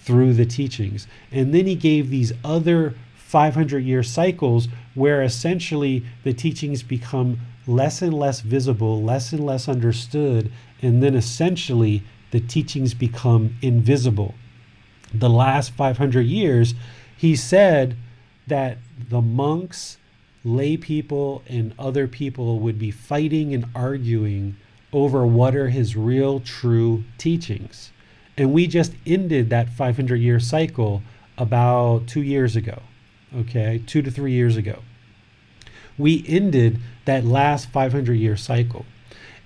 through 0.00 0.32
the 0.32 0.46
teachings. 0.46 1.06
And 1.30 1.54
then 1.54 1.66
he 1.66 1.74
gave 1.74 2.10
these 2.10 2.32
other 2.42 2.94
500 3.16 3.84
year 3.84 4.02
cycles 4.02 4.68
where 4.94 5.22
essentially 5.22 6.04
the 6.22 6.32
teachings 6.32 6.82
become 6.82 7.38
less 7.66 8.02
and 8.02 8.14
less 8.14 8.40
visible, 8.40 9.02
less 9.02 9.32
and 9.32 9.44
less 9.44 9.68
understood, 9.68 10.52
and 10.82 11.02
then 11.02 11.14
essentially 11.14 12.02
the 12.30 12.40
teachings 12.40 12.94
become 12.94 13.56
invisible. 13.62 14.34
The 15.12 15.30
last 15.30 15.70
500 15.72 16.22
years, 16.22 16.74
he 17.16 17.36
said 17.36 17.96
that 18.46 18.78
the 19.08 19.22
monks, 19.22 19.98
lay 20.44 20.76
people, 20.76 21.42
and 21.46 21.72
other 21.78 22.06
people 22.06 22.58
would 22.60 22.78
be 22.78 22.90
fighting 22.90 23.54
and 23.54 23.66
arguing 23.74 24.56
over 24.92 25.26
what 25.26 25.56
are 25.56 25.68
his 25.68 25.96
real, 25.96 26.40
true 26.40 27.04
teachings. 27.18 27.90
And 28.36 28.52
we 28.52 28.66
just 28.66 28.92
ended 29.06 29.50
that 29.50 29.68
500 29.70 30.16
year 30.16 30.40
cycle 30.40 31.02
about 31.38 32.06
two 32.06 32.22
years 32.22 32.56
ago, 32.56 32.82
okay, 33.34 33.82
two 33.86 34.02
to 34.02 34.10
three 34.10 34.32
years 34.32 34.56
ago 34.56 34.80
we 35.98 36.24
ended 36.26 36.78
that 37.04 37.24
last 37.24 37.68
500 37.70 38.14
year 38.14 38.36
cycle. 38.36 38.84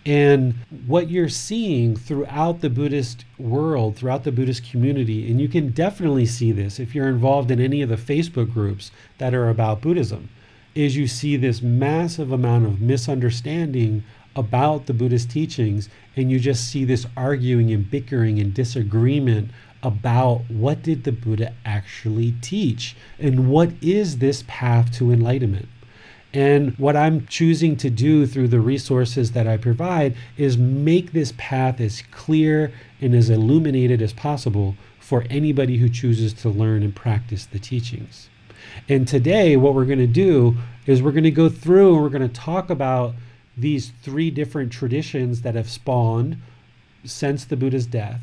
And 0.06 0.54
what 0.86 1.10
you're 1.10 1.28
seeing 1.28 1.94
throughout 1.94 2.60
the 2.62 2.70
Buddhist 2.70 3.24
world, 3.36 3.96
throughout 3.96 4.24
the 4.24 4.32
Buddhist 4.32 4.70
community, 4.70 5.30
and 5.30 5.40
you 5.40 5.48
can 5.48 5.70
definitely 5.70 6.24
see 6.24 6.50
this 6.50 6.80
if 6.80 6.94
you're 6.94 7.08
involved 7.08 7.50
in 7.50 7.60
any 7.60 7.82
of 7.82 7.90
the 7.90 7.96
Facebook 7.96 8.52
groups 8.52 8.90
that 9.18 9.34
are 9.34 9.50
about 9.50 9.82
Buddhism, 9.82 10.30
is 10.74 10.96
you 10.96 11.06
see 11.06 11.36
this 11.36 11.60
massive 11.60 12.32
amount 12.32 12.64
of 12.64 12.80
misunderstanding 12.80 14.04
about 14.34 14.86
the 14.86 14.94
Buddhist 14.94 15.30
teachings, 15.30 15.88
and 16.16 16.30
you 16.30 16.38
just 16.38 16.68
see 16.68 16.84
this 16.84 17.06
arguing 17.16 17.70
and 17.72 17.90
bickering 17.90 18.38
and 18.38 18.54
disagreement 18.54 19.50
about 19.82 20.42
what 20.48 20.82
did 20.82 21.04
the 21.04 21.12
Buddha 21.12 21.52
actually 21.64 22.34
teach 22.40 22.96
and 23.18 23.50
what 23.50 23.70
is 23.82 24.18
this 24.18 24.44
path 24.46 24.92
to 24.94 25.12
enlightenment. 25.12 25.68
And 26.34 26.78
what 26.78 26.96
I'm 26.96 27.26
choosing 27.26 27.76
to 27.76 27.88
do 27.88 28.26
through 28.26 28.48
the 28.48 28.60
resources 28.60 29.32
that 29.32 29.46
I 29.46 29.56
provide 29.56 30.14
is 30.36 30.58
make 30.58 31.12
this 31.12 31.32
path 31.38 31.80
as 31.80 32.02
clear 32.10 32.72
and 33.00 33.14
as 33.14 33.30
illuminated 33.30 34.02
as 34.02 34.12
possible 34.12 34.76
for 34.98 35.24
anybody 35.30 35.78
who 35.78 35.88
chooses 35.88 36.34
to 36.34 36.50
learn 36.50 36.82
and 36.82 36.94
practice 36.94 37.46
the 37.46 37.58
teachings. 37.58 38.28
And 38.88 39.08
today, 39.08 39.56
what 39.56 39.74
we're 39.74 39.86
going 39.86 39.98
to 39.98 40.06
do 40.06 40.56
is 40.86 41.02
we're 41.02 41.12
going 41.12 41.24
to 41.24 41.30
go 41.30 41.48
through 41.48 41.94
and 41.94 42.02
we're 42.02 42.10
going 42.10 42.28
to 42.28 42.40
talk 42.40 42.68
about 42.68 43.14
these 43.56 43.92
three 44.02 44.30
different 44.30 44.70
traditions 44.70 45.42
that 45.42 45.54
have 45.54 45.70
spawned 45.70 46.36
since 47.04 47.44
the 47.44 47.56
Buddha's 47.56 47.86
death. 47.86 48.20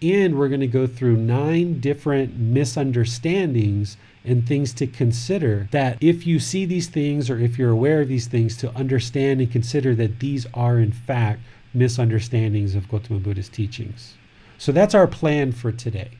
And 0.00 0.38
we're 0.38 0.48
going 0.48 0.60
to 0.60 0.66
go 0.66 0.86
through 0.86 1.16
nine 1.16 1.80
different 1.80 2.36
misunderstandings 2.36 3.96
and 4.24 4.46
things 4.46 4.72
to 4.74 4.86
consider 4.86 5.68
that 5.72 5.98
if 6.00 6.26
you 6.26 6.38
see 6.38 6.64
these 6.64 6.88
things 6.88 7.28
or 7.28 7.38
if 7.38 7.58
you're 7.58 7.70
aware 7.70 8.00
of 8.00 8.08
these 8.08 8.26
things, 8.26 8.56
to 8.58 8.74
understand 8.76 9.40
and 9.40 9.50
consider 9.50 9.94
that 9.94 10.20
these 10.20 10.46
are, 10.54 10.78
in 10.78 10.92
fact, 10.92 11.40
misunderstandings 11.74 12.74
of 12.74 12.88
Gautama 12.88 13.20
Buddha's 13.20 13.48
teachings. 13.48 14.14
So 14.58 14.70
that's 14.72 14.94
our 14.94 15.06
plan 15.06 15.52
for 15.52 15.72
today. 15.72 16.10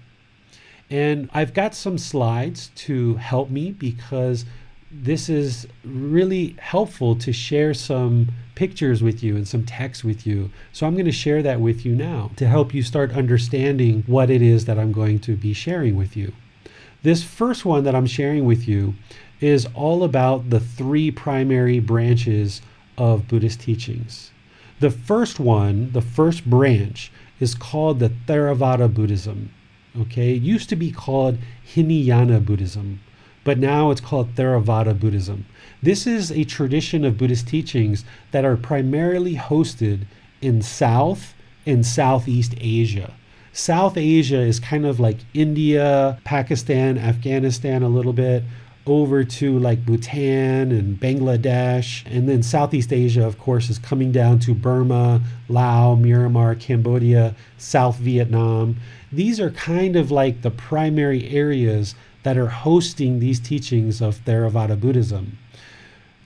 And 0.90 1.30
I've 1.32 1.54
got 1.54 1.74
some 1.74 1.96
slides 1.96 2.70
to 2.74 3.14
help 3.14 3.50
me 3.50 3.72
because 3.72 4.44
this 4.90 5.28
is 5.28 5.66
really 5.84 6.54
helpful 6.58 7.16
to 7.16 7.32
share 7.32 7.72
some 7.72 8.28
pictures 8.54 9.02
with 9.02 9.22
you 9.22 9.36
and 9.36 9.48
some 9.48 9.64
text 9.64 10.04
with 10.04 10.26
you. 10.26 10.50
So 10.72 10.86
I'm 10.86 10.94
going 10.94 11.06
to 11.06 11.12
share 11.12 11.42
that 11.42 11.60
with 11.60 11.86
you 11.86 11.94
now 11.94 12.30
to 12.36 12.46
help 12.46 12.74
you 12.74 12.82
start 12.82 13.12
understanding 13.12 14.04
what 14.06 14.28
it 14.28 14.42
is 14.42 14.66
that 14.66 14.78
I'm 14.78 14.92
going 14.92 15.18
to 15.20 15.36
be 15.36 15.54
sharing 15.54 15.96
with 15.96 16.16
you. 16.16 16.32
This 17.02 17.24
first 17.24 17.64
one 17.64 17.82
that 17.82 17.96
I'm 17.96 18.06
sharing 18.06 18.44
with 18.44 18.68
you 18.68 18.94
is 19.40 19.66
all 19.74 20.04
about 20.04 20.50
the 20.50 20.60
three 20.60 21.10
primary 21.10 21.80
branches 21.80 22.62
of 22.96 23.26
Buddhist 23.26 23.60
teachings. 23.60 24.30
The 24.78 24.90
first 24.90 25.40
one, 25.40 25.90
the 25.92 26.00
first 26.00 26.48
branch, 26.48 27.10
is 27.40 27.56
called 27.56 27.98
the 27.98 28.12
Theravada 28.28 28.92
Buddhism. 28.92 29.50
Okay, 30.00 30.36
it 30.36 30.42
used 30.42 30.68
to 30.68 30.76
be 30.76 30.92
called 30.92 31.38
Hinayana 31.64 32.38
Buddhism, 32.38 33.00
but 33.42 33.58
now 33.58 33.90
it's 33.90 34.00
called 34.00 34.36
Theravada 34.36 34.98
Buddhism. 34.98 35.46
This 35.82 36.06
is 36.06 36.30
a 36.30 36.44
tradition 36.44 37.04
of 37.04 37.18
Buddhist 37.18 37.48
teachings 37.48 38.04
that 38.30 38.44
are 38.44 38.56
primarily 38.56 39.34
hosted 39.34 40.06
in 40.40 40.62
South 40.62 41.34
and 41.66 41.84
Southeast 41.84 42.54
Asia. 42.58 43.12
South 43.52 43.98
Asia 43.98 44.40
is 44.40 44.58
kind 44.58 44.86
of 44.86 44.98
like 44.98 45.18
India, 45.34 46.18
Pakistan, 46.24 46.96
Afghanistan 46.96 47.82
a 47.82 47.88
little 47.88 48.14
bit, 48.14 48.44
over 48.86 49.22
to 49.24 49.58
like 49.58 49.84
Bhutan 49.84 50.72
and 50.72 50.98
Bangladesh. 50.98 52.02
And 52.06 52.28
then 52.28 52.42
Southeast 52.42 52.92
Asia, 52.92 53.26
of 53.26 53.38
course, 53.38 53.68
is 53.68 53.78
coming 53.78 54.10
down 54.10 54.38
to 54.40 54.54
Burma, 54.54 55.20
Laos, 55.48 55.98
Myanmar, 55.98 56.58
Cambodia, 56.58 57.36
South 57.58 57.98
Vietnam. 57.98 58.78
These 59.12 59.38
are 59.38 59.50
kind 59.50 59.96
of 59.96 60.10
like 60.10 60.40
the 60.40 60.50
primary 60.50 61.28
areas 61.28 61.94
that 62.22 62.38
are 62.38 62.48
hosting 62.48 63.18
these 63.18 63.38
teachings 63.38 64.00
of 64.00 64.24
Theravada 64.24 64.80
Buddhism. 64.80 65.38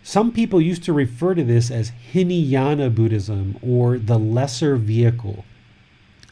Some 0.05 0.31
people 0.31 0.61
used 0.61 0.85
to 0.85 0.93
refer 0.93 1.35
to 1.35 1.43
this 1.43 1.73
as 1.73 1.91
Hinayana 2.12 2.91
Buddhism 2.91 3.59
or 3.61 3.99
the 3.99 4.19
lesser 4.19 4.77
vehicle. 4.77 5.45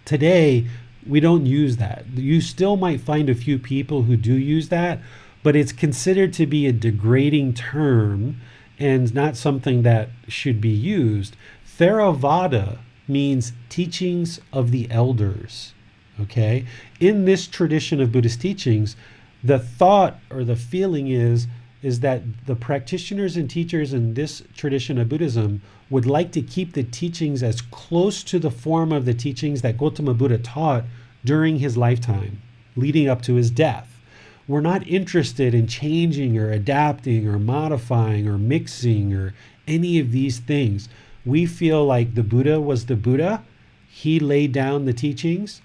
Today, 0.05 0.67
we 1.07 1.21
don't 1.21 1.47
use 1.47 1.77
that. 1.77 2.07
You 2.15 2.41
still 2.41 2.77
might 2.77 3.01
find 3.01 3.29
a 3.29 3.35
few 3.35 3.59
people 3.59 4.03
who 4.03 4.17
do 4.17 4.35
use 4.35 4.69
that, 4.69 5.01
but 5.43 5.57
it's 5.57 5.73
considered 5.73 6.33
to 6.35 6.47
be 6.47 6.67
a 6.67 6.73
degrading 6.73 7.55
term 7.55 8.41
and 8.79 9.15
not 9.15 9.37
something 9.37 9.83
that 9.83 10.09
should 10.29 10.61
be 10.61 10.71
used. 10.71 11.37
Theravada 11.79 12.79
means 13.07 13.53
teachings 13.69 14.41
of 14.53 14.71
the 14.71 14.91
elders. 14.91 15.75
Okay? 16.21 16.65
In 17.01 17.25
this 17.25 17.47
tradition 17.47 18.01
of 18.01 18.13
Buddhist 18.13 18.41
teachings, 18.41 18.97
the 19.43 19.59
thought 19.59 20.19
or 20.31 20.45
the 20.45 20.57
feeling 20.57 21.09
is 21.09 21.47
is 21.83 22.01
that 22.01 22.23
the 22.47 22.57
practitioners 22.57 23.37
and 23.37 23.51
teachers 23.51 23.93
in 23.93 24.15
this 24.15 24.43
tradition 24.57 24.97
of 24.97 25.07
Buddhism 25.07 25.61
would 25.95 26.07
like 26.07 26.33
to 26.33 26.43
keep 26.43 26.73
the 26.73 26.83
teachings 26.83 27.41
as 27.41 27.61
close 27.61 28.25
to 28.25 28.41
the 28.41 28.51
form 28.51 28.91
of 28.91 29.05
the 29.05 29.15
teachings 29.15 29.63
that 29.63 29.79
Gautama 29.79 30.13
Buddha 30.13 30.39
taught 30.39 30.83
during 31.25 31.61
his 31.61 31.77
lifetime, 31.77 32.43
leading 32.75 33.09
up 33.09 33.23
to 33.23 33.35
his 33.35 33.49
death. 33.49 34.01
We're 34.49 34.61
not 34.61 34.85
interested 34.89 35.55
in 35.55 35.69
changing 35.69 36.37
or 36.37 36.51
adapting 36.51 37.29
or 37.29 37.39
modifying 37.39 38.27
or 38.27 38.39
mixing 38.39 39.15
or 39.15 39.35
any 39.69 40.01
of 40.01 40.11
these 40.11 40.41
things. 40.41 40.89
We 41.25 41.47
feel 41.47 41.87
like 41.87 42.17
the 42.17 42.25
Buddha 42.25 42.61
was 42.61 42.87
the 42.87 42.97
Buddha. 42.97 43.45
He 43.89 44.19
laid 44.19 44.51
down 44.51 44.87
the 44.87 44.93
teachings. 44.93 45.63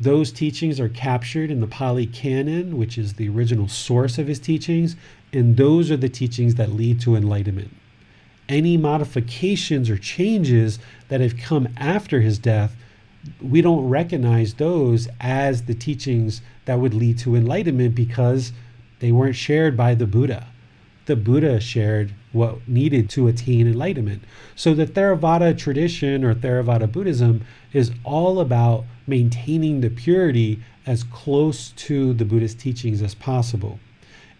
Those 0.00 0.32
teachings 0.32 0.80
are 0.80 0.88
captured 0.88 1.50
in 1.50 1.60
the 1.60 1.66
Pali 1.66 2.06
Canon, 2.06 2.78
which 2.78 2.96
is 2.96 3.12
the 3.12 3.28
original 3.28 3.68
source 3.68 4.16
of 4.16 4.26
his 4.26 4.40
teachings, 4.40 4.96
and 5.34 5.58
those 5.58 5.90
are 5.90 5.98
the 5.98 6.08
teachings 6.08 6.54
that 6.54 6.72
lead 6.72 6.98
to 7.02 7.14
enlightenment. 7.14 7.72
Any 8.48 8.76
modifications 8.76 9.90
or 9.90 9.98
changes 9.98 10.78
that 11.08 11.20
have 11.20 11.36
come 11.36 11.68
after 11.76 12.20
his 12.20 12.38
death, 12.38 12.76
we 13.40 13.60
don't 13.60 13.88
recognize 13.88 14.54
those 14.54 15.08
as 15.20 15.64
the 15.64 15.74
teachings 15.74 16.42
that 16.66 16.78
would 16.78 16.94
lead 16.94 17.18
to 17.18 17.34
enlightenment 17.34 17.94
because 17.94 18.52
they 19.00 19.10
weren't 19.10 19.36
shared 19.36 19.76
by 19.76 19.94
the 19.94 20.06
Buddha. 20.06 20.46
the 21.06 21.16
Buddha 21.16 21.60
shared 21.60 22.12
what 22.32 22.68
needed 22.68 23.08
to 23.10 23.28
attain 23.28 23.66
enlightenment. 23.66 24.22
So 24.54 24.74
the 24.74 24.86
Theravada 24.86 25.56
tradition 25.56 26.24
or 26.24 26.34
Theravada 26.34 26.90
Buddhism 26.90 27.44
is 27.72 27.92
all 28.04 28.40
about 28.40 28.84
maintaining 29.06 29.80
the 29.80 29.90
purity 29.90 30.60
as 30.84 31.04
close 31.04 31.70
to 31.70 32.12
the 32.12 32.24
Buddhist 32.24 32.58
teachings 32.58 33.02
as 33.02 33.14
possible. 33.14 33.78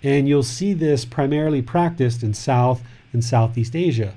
And 0.02 0.28
you'll 0.28 0.42
see 0.42 0.74
this 0.74 1.04
primarily 1.04 1.62
practiced 1.62 2.22
in 2.22 2.34
South 2.34 2.82
and 3.12 3.24
Southeast 3.24 3.74
Asia. 3.76 4.14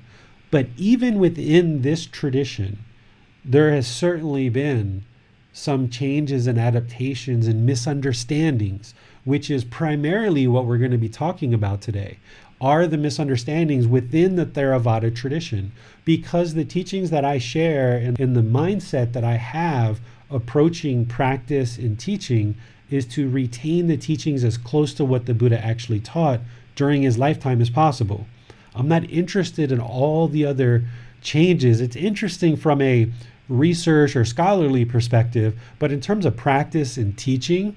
But 0.51 0.67
even 0.77 1.19
within 1.19 1.81
this 1.81 2.05
tradition, 2.05 2.79
there 3.45 3.71
has 3.71 3.87
certainly 3.87 4.49
been 4.49 5.03
some 5.53 5.89
changes 5.89 6.47
and 6.47 6.57
adaptations 6.59 7.47
and 7.47 7.65
misunderstandings, 7.65 8.93
which 9.25 9.49
is 9.49 9.63
primarily 9.63 10.47
what 10.47 10.65
we're 10.65 10.77
going 10.77 10.91
to 10.91 10.97
be 10.97 11.09
talking 11.09 11.53
about 11.53 11.81
today. 11.81 12.17
Are 12.61 12.87
the 12.87 12.97
misunderstandings 12.97 13.87
within 13.87 14.35
the 14.35 14.45
Theravada 14.45 15.15
tradition? 15.15 15.71
Because 16.03 16.53
the 16.53 16.65
teachings 16.65 17.09
that 17.09 17.23
I 17.23 17.37
share 17.37 17.95
and, 17.95 18.19
and 18.19 18.35
the 18.35 18.41
mindset 18.41 19.13
that 19.13 19.23
I 19.23 19.35
have 19.35 20.01
approaching 20.29 21.05
practice 21.05 21.77
and 21.77 21.97
teaching 21.97 22.55
is 22.89 23.05
to 23.05 23.29
retain 23.29 23.87
the 23.87 23.97
teachings 23.97 24.43
as 24.43 24.57
close 24.57 24.93
to 24.95 25.05
what 25.05 25.25
the 25.25 25.33
Buddha 25.33 25.63
actually 25.63 25.99
taught 25.99 26.41
during 26.75 27.03
his 27.03 27.17
lifetime 27.17 27.61
as 27.61 27.69
possible. 27.69 28.25
I'm 28.75 28.87
not 28.87 29.09
interested 29.09 29.71
in 29.71 29.79
all 29.79 30.27
the 30.27 30.45
other 30.45 30.85
changes. 31.21 31.81
It's 31.81 31.95
interesting 31.95 32.55
from 32.55 32.81
a 32.81 33.11
research 33.47 34.15
or 34.15 34.25
scholarly 34.25 34.85
perspective, 34.85 35.59
but 35.79 35.91
in 35.91 36.01
terms 36.01 36.25
of 36.25 36.37
practice 36.37 36.97
and 36.97 37.17
teaching, 37.17 37.75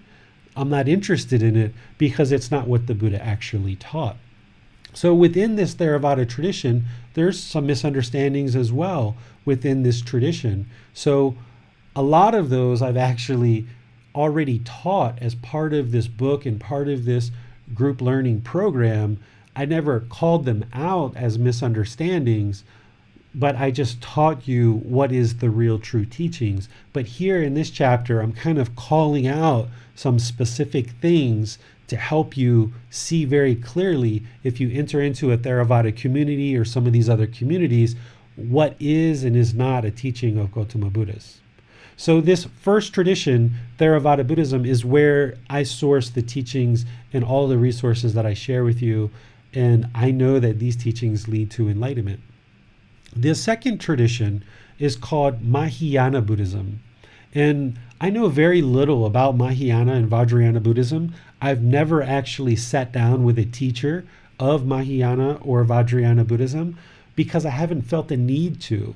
I'm 0.54 0.68
not 0.68 0.86
interested 0.88 1.42
in 1.42 1.56
it 1.56 1.72
because 1.96 2.30
it's 2.30 2.50
not 2.50 2.68
what 2.68 2.86
the 2.86 2.94
Buddha 2.94 3.22
actually 3.24 3.76
taught. 3.76 4.16
So 4.92 5.14
within 5.14 5.56
this 5.56 5.74
Theravada 5.74 6.28
tradition, 6.28 6.84
there's 7.14 7.42
some 7.42 7.66
misunderstandings 7.66 8.54
as 8.54 8.70
well 8.70 9.16
within 9.44 9.82
this 9.82 10.02
tradition. 10.02 10.68
So 10.92 11.36
a 11.96 12.02
lot 12.02 12.34
of 12.34 12.50
those 12.50 12.82
I've 12.82 12.98
actually 12.98 13.66
already 14.14 14.58
taught 14.60 15.18
as 15.22 15.34
part 15.34 15.72
of 15.72 15.90
this 15.90 16.06
book 16.06 16.44
and 16.44 16.60
part 16.60 16.88
of 16.88 17.06
this 17.06 17.30
group 17.74 18.02
learning 18.02 18.42
program. 18.42 19.18
I 19.54 19.64
never 19.64 20.00
called 20.00 20.44
them 20.44 20.64
out 20.72 21.16
as 21.16 21.38
misunderstandings, 21.38 22.64
but 23.34 23.56
I 23.56 23.70
just 23.70 24.00
taught 24.00 24.48
you 24.48 24.74
what 24.84 25.12
is 25.12 25.36
the 25.36 25.50
real 25.50 25.78
true 25.78 26.04
teachings. 26.04 26.68
But 26.92 27.06
here 27.06 27.42
in 27.42 27.54
this 27.54 27.70
chapter, 27.70 28.20
I'm 28.20 28.32
kind 28.32 28.58
of 28.58 28.76
calling 28.76 29.26
out 29.26 29.68
some 29.94 30.18
specific 30.18 30.90
things 30.90 31.58
to 31.88 31.96
help 31.96 32.36
you 32.36 32.72
see 32.90 33.24
very 33.24 33.54
clearly 33.54 34.22
if 34.42 34.60
you 34.60 34.70
enter 34.70 35.02
into 35.02 35.32
a 35.32 35.38
Theravada 35.38 35.94
community 35.94 36.56
or 36.56 36.64
some 36.64 36.86
of 36.86 36.92
these 36.92 37.08
other 37.08 37.26
communities, 37.26 37.94
what 38.36 38.74
is 38.80 39.24
and 39.24 39.36
is 39.36 39.52
not 39.52 39.84
a 39.84 39.90
teaching 39.90 40.38
of 40.38 40.52
Gautama 40.52 40.88
Buddhas. 40.88 41.40
So, 41.96 42.20
this 42.20 42.46
first 42.62 42.94
tradition, 42.94 43.52
Theravada 43.78 44.26
Buddhism, 44.26 44.64
is 44.64 44.84
where 44.84 45.36
I 45.50 45.62
source 45.62 46.08
the 46.08 46.22
teachings 46.22 46.86
and 47.12 47.22
all 47.22 47.46
the 47.46 47.58
resources 47.58 48.14
that 48.14 48.24
I 48.24 48.32
share 48.32 48.64
with 48.64 48.80
you. 48.80 49.10
And 49.54 49.88
I 49.94 50.10
know 50.10 50.38
that 50.40 50.58
these 50.58 50.76
teachings 50.76 51.28
lead 51.28 51.50
to 51.52 51.68
enlightenment. 51.68 52.20
The 53.14 53.34
second 53.34 53.78
tradition 53.78 54.44
is 54.78 54.96
called 54.96 55.42
Mahayana 55.42 56.22
Buddhism. 56.22 56.80
And 57.34 57.78
I 58.00 58.10
know 58.10 58.28
very 58.28 58.62
little 58.62 59.06
about 59.06 59.36
Mahayana 59.36 59.94
and 59.94 60.10
Vajrayana 60.10 60.62
Buddhism. 60.62 61.14
I've 61.40 61.62
never 61.62 62.02
actually 62.02 62.56
sat 62.56 62.92
down 62.92 63.24
with 63.24 63.38
a 63.38 63.44
teacher 63.44 64.04
of 64.38 64.66
Mahayana 64.66 65.38
or 65.42 65.64
Vajrayana 65.64 66.26
Buddhism 66.26 66.76
because 67.14 67.46
I 67.46 67.50
haven't 67.50 67.82
felt 67.82 68.08
the 68.08 68.16
need 68.16 68.60
to. 68.62 68.94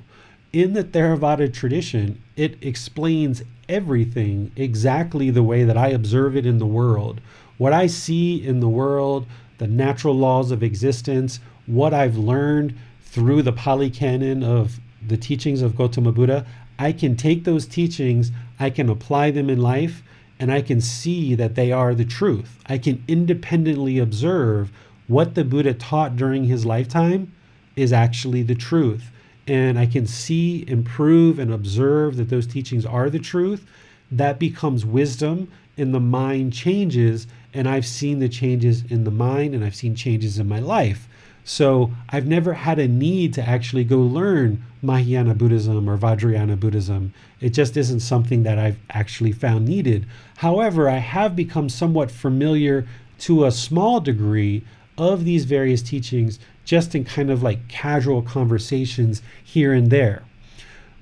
In 0.53 0.73
the 0.73 0.83
Theravada 0.83 1.53
tradition, 1.53 2.21
it 2.35 2.57
explains 2.61 3.43
everything 3.69 4.51
exactly 4.55 5.29
the 5.29 5.43
way 5.43 5.63
that 5.63 5.77
I 5.77 5.89
observe 5.89 6.35
it 6.35 6.45
in 6.45 6.57
the 6.57 6.65
world. 6.65 7.21
What 7.57 7.73
I 7.73 7.87
see 7.87 8.45
in 8.45 8.59
the 8.59 8.69
world, 8.69 9.25
the 9.57 9.67
natural 9.67 10.15
laws 10.15 10.51
of 10.51 10.63
existence, 10.63 11.39
what 11.65 11.93
I've 11.93 12.17
learned 12.17 12.75
through 13.01 13.41
the 13.41 13.53
Pali 13.53 13.89
Canon 13.89 14.43
of 14.43 14.79
the 15.05 15.17
teachings 15.17 15.61
of 15.61 15.75
Gautama 15.75 16.11
Buddha, 16.11 16.45
I 16.79 16.91
can 16.91 17.15
take 17.15 17.43
those 17.43 17.65
teachings, 17.65 18.31
I 18.59 18.69
can 18.69 18.89
apply 18.89 19.31
them 19.31 19.49
in 19.49 19.59
life, 19.61 20.03
and 20.39 20.51
I 20.51 20.61
can 20.61 20.81
see 20.81 21.33
that 21.35 21.55
they 21.55 21.71
are 21.71 21.95
the 21.95 22.05
truth. 22.05 22.59
I 22.67 22.77
can 22.77 23.03
independently 23.07 23.97
observe 23.97 24.71
what 25.07 25.35
the 25.35 25.43
Buddha 25.43 25.73
taught 25.73 26.15
during 26.15 26.43
his 26.43 26.65
lifetime 26.65 27.31
is 27.75 27.93
actually 27.93 28.43
the 28.43 28.55
truth. 28.55 29.09
And 29.47 29.79
I 29.79 29.85
can 29.85 30.05
see, 30.05 30.65
improve, 30.67 31.39
and 31.39 31.51
observe 31.51 32.17
that 32.17 32.29
those 32.29 32.45
teachings 32.45 32.85
are 32.85 33.09
the 33.09 33.19
truth. 33.19 33.65
That 34.11 34.39
becomes 34.39 34.85
wisdom, 34.85 35.49
and 35.77 35.93
the 35.93 35.99
mind 35.99 36.53
changes. 36.53 37.27
And 37.57 37.67
I've 37.67 37.87
seen 37.87 38.19
the 38.19 38.29
changes 38.29 38.83
in 38.87 39.03
the 39.03 39.09
mind, 39.09 39.55
and 39.55 39.65
I've 39.65 39.75
seen 39.75 39.95
changes 39.95 40.37
in 40.37 40.47
my 40.47 40.59
life. 40.59 41.09
So 41.43 41.91
I've 42.09 42.27
never 42.27 42.53
had 42.53 42.77
a 42.77 42.87
need 42.87 43.33
to 43.33 43.41
actually 43.41 43.83
go 43.83 43.97
learn 43.97 44.63
Mahayana 44.83 45.33
Buddhism 45.33 45.89
or 45.89 45.97
Vajrayana 45.97 46.59
Buddhism. 46.59 47.15
It 47.41 47.49
just 47.49 47.75
isn't 47.75 48.01
something 48.01 48.43
that 48.43 48.59
I've 48.59 48.77
actually 48.91 49.31
found 49.31 49.67
needed. 49.67 50.05
However, 50.35 50.87
I 50.87 50.97
have 50.97 51.35
become 51.35 51.67
somewhat 51.67 52.11
familiar 52.11 52.85
to 53.21 53.45
a 53.45 53.51
small 53.51 54.01
degree 54.01 54.63
of 54.95 55.25
these 55.25 55.45
various 55.45 55.81
teachings 55.81 56.37
just 56.63 56.93
in 56.93 57.05
kind 57.05 57.31
of 57.31 57.41
like 57.41 57.67
casual 57.69 58.21
conversations 58.21 59.23
here 59.43 59.73
and 59.73 59.89
there. 59.89 60.21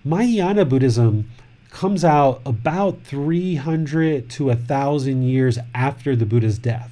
Mahayana 0.06 0.64
Buddhism 0.64 1.30
comes 1.76 2.06
out 2.06 2.42
about 2.46 3.02
300 3.04 4.30
to 4.30 4.46
1,000 4.46 5.24
years 5.24 5.60
after 5.74 6.16
the 6.16 6.26
Buddha's 6.26 6.58
death. 6.58 6.90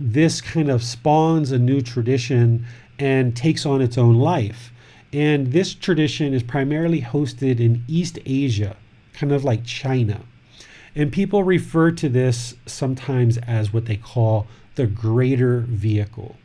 This 0.00 0.40
kind 0.40 0.70
of 0.70 0.82
spawns 0.82 1.52
a 1.52 1.58
new 1.58 1.82
tradition 1.82 2.64
and 2.98 3.36
takes 3.36 3.66
on 3.66 3.82
its 3.82 3.98
own 3.98 4.14
life. 4.14 4.72
And 5.12 5.52
this 5.52 5.74
tradition 5.74 6.32
is 6.32 6.42
primarily 6.42 7.02
hosted 7.02 7.60
in 7.60 7.84
East 7.86 8.18
Asia, 8.24 8.78
kind 9.12 9.30
of 9.30 9.44
like 9.44 9.66
China. 9.66 10.22
And 10.96 11.12
people 11.12 11.44
refer 11.44 11.90
to 11.90 12.08
this 12.08 12.54
sometimes 12.64 13.36
as 13.36 13.74
what 13.74 13.84
they 13.84 13.98
call 13.98 14.46
the 14.76 14.86
greater 14.86 15.60
vehicle. 15.60 16.36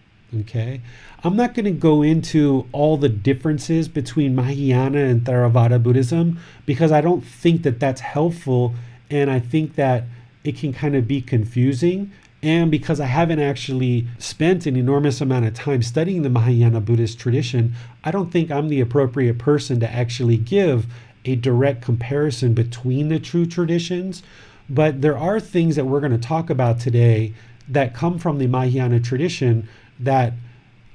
Okay. 0.41 0.81
I'm 1.23 1.35
not 1.35 1.55
going 1.55 1.65
to 1.65 1.71
go 1.71 2.03
into 2.03 2.67
all 2.71 2.97
the 2.97 3.09
differences 3.09 3.87
between 3.87 4.35
Mahayana 4.35 4.99
and 4.99 5.21
Theravada 5.21 5.81
Buddhism 5.81 6.39
because 6.65 6.91
I 6.91 7.01
don't 7.01 7.25
think 7.25 7.63
that 7.63 7.79
that's 7.79 8.01
helpful. 8.01 8.75
And 9.09 9.31
I 9.31 9.39
think 9.39 9.75
that 9.75 10.03
it 10.43 10.55
can 10.55 10.71
kind 10.71 10.95
of 10.95 11.07
be 11.07 11.21
confusing 11.21 12.11
and 12.41 12.71
because 12.71 12.99
I 12.99 13.05
haven't 13.05 13.39
actually 13.39 14.07
spent 14.17 14.65
an 14.65 14.75
enormous 14.75 15.19
amount 15.19 15.45
of 15.45 15.53
time 15.53 15.81
studying 15.81 16.21
the 16.21 16.29
Mahayana 16.29 16.79
Buddhist 16.79 17.19
tradition, 17.19 17.73
I 18.03 18.11
don't 18.11 18.31
think 18.31 18.49
I'm 18.49 18.69
the 18.69 18.79
appropriate 18.79 19.37
person 19.37 19.79
to 19.81 19.91
actually 19.91 20.37
give 20.37 20.87
a 21.25 21.35
direct 21.35 21.81
comparison 21.81 22.53
between 22.53 23.09
the 23.09 23.19
two 23.19 23.45
traditions. 23.45 24.23
But 24.69 25.01
there 25.01 25.17
are 25.17 25.39
things 25.39 25.75
that 25.75 25.85
we're 25.85 25.99
going 25.99 26.13
to 26.13 26.17
talk 26.17 26.49
about 26.49 26.79
today 26.79 27.33
that 27.67 27.93
come 27.93 28.17
from 28.17 28.37
the 28.37 28.47
Mahayana 28.47 29.01
tradition 29.01 29.67
that 29.99 30.33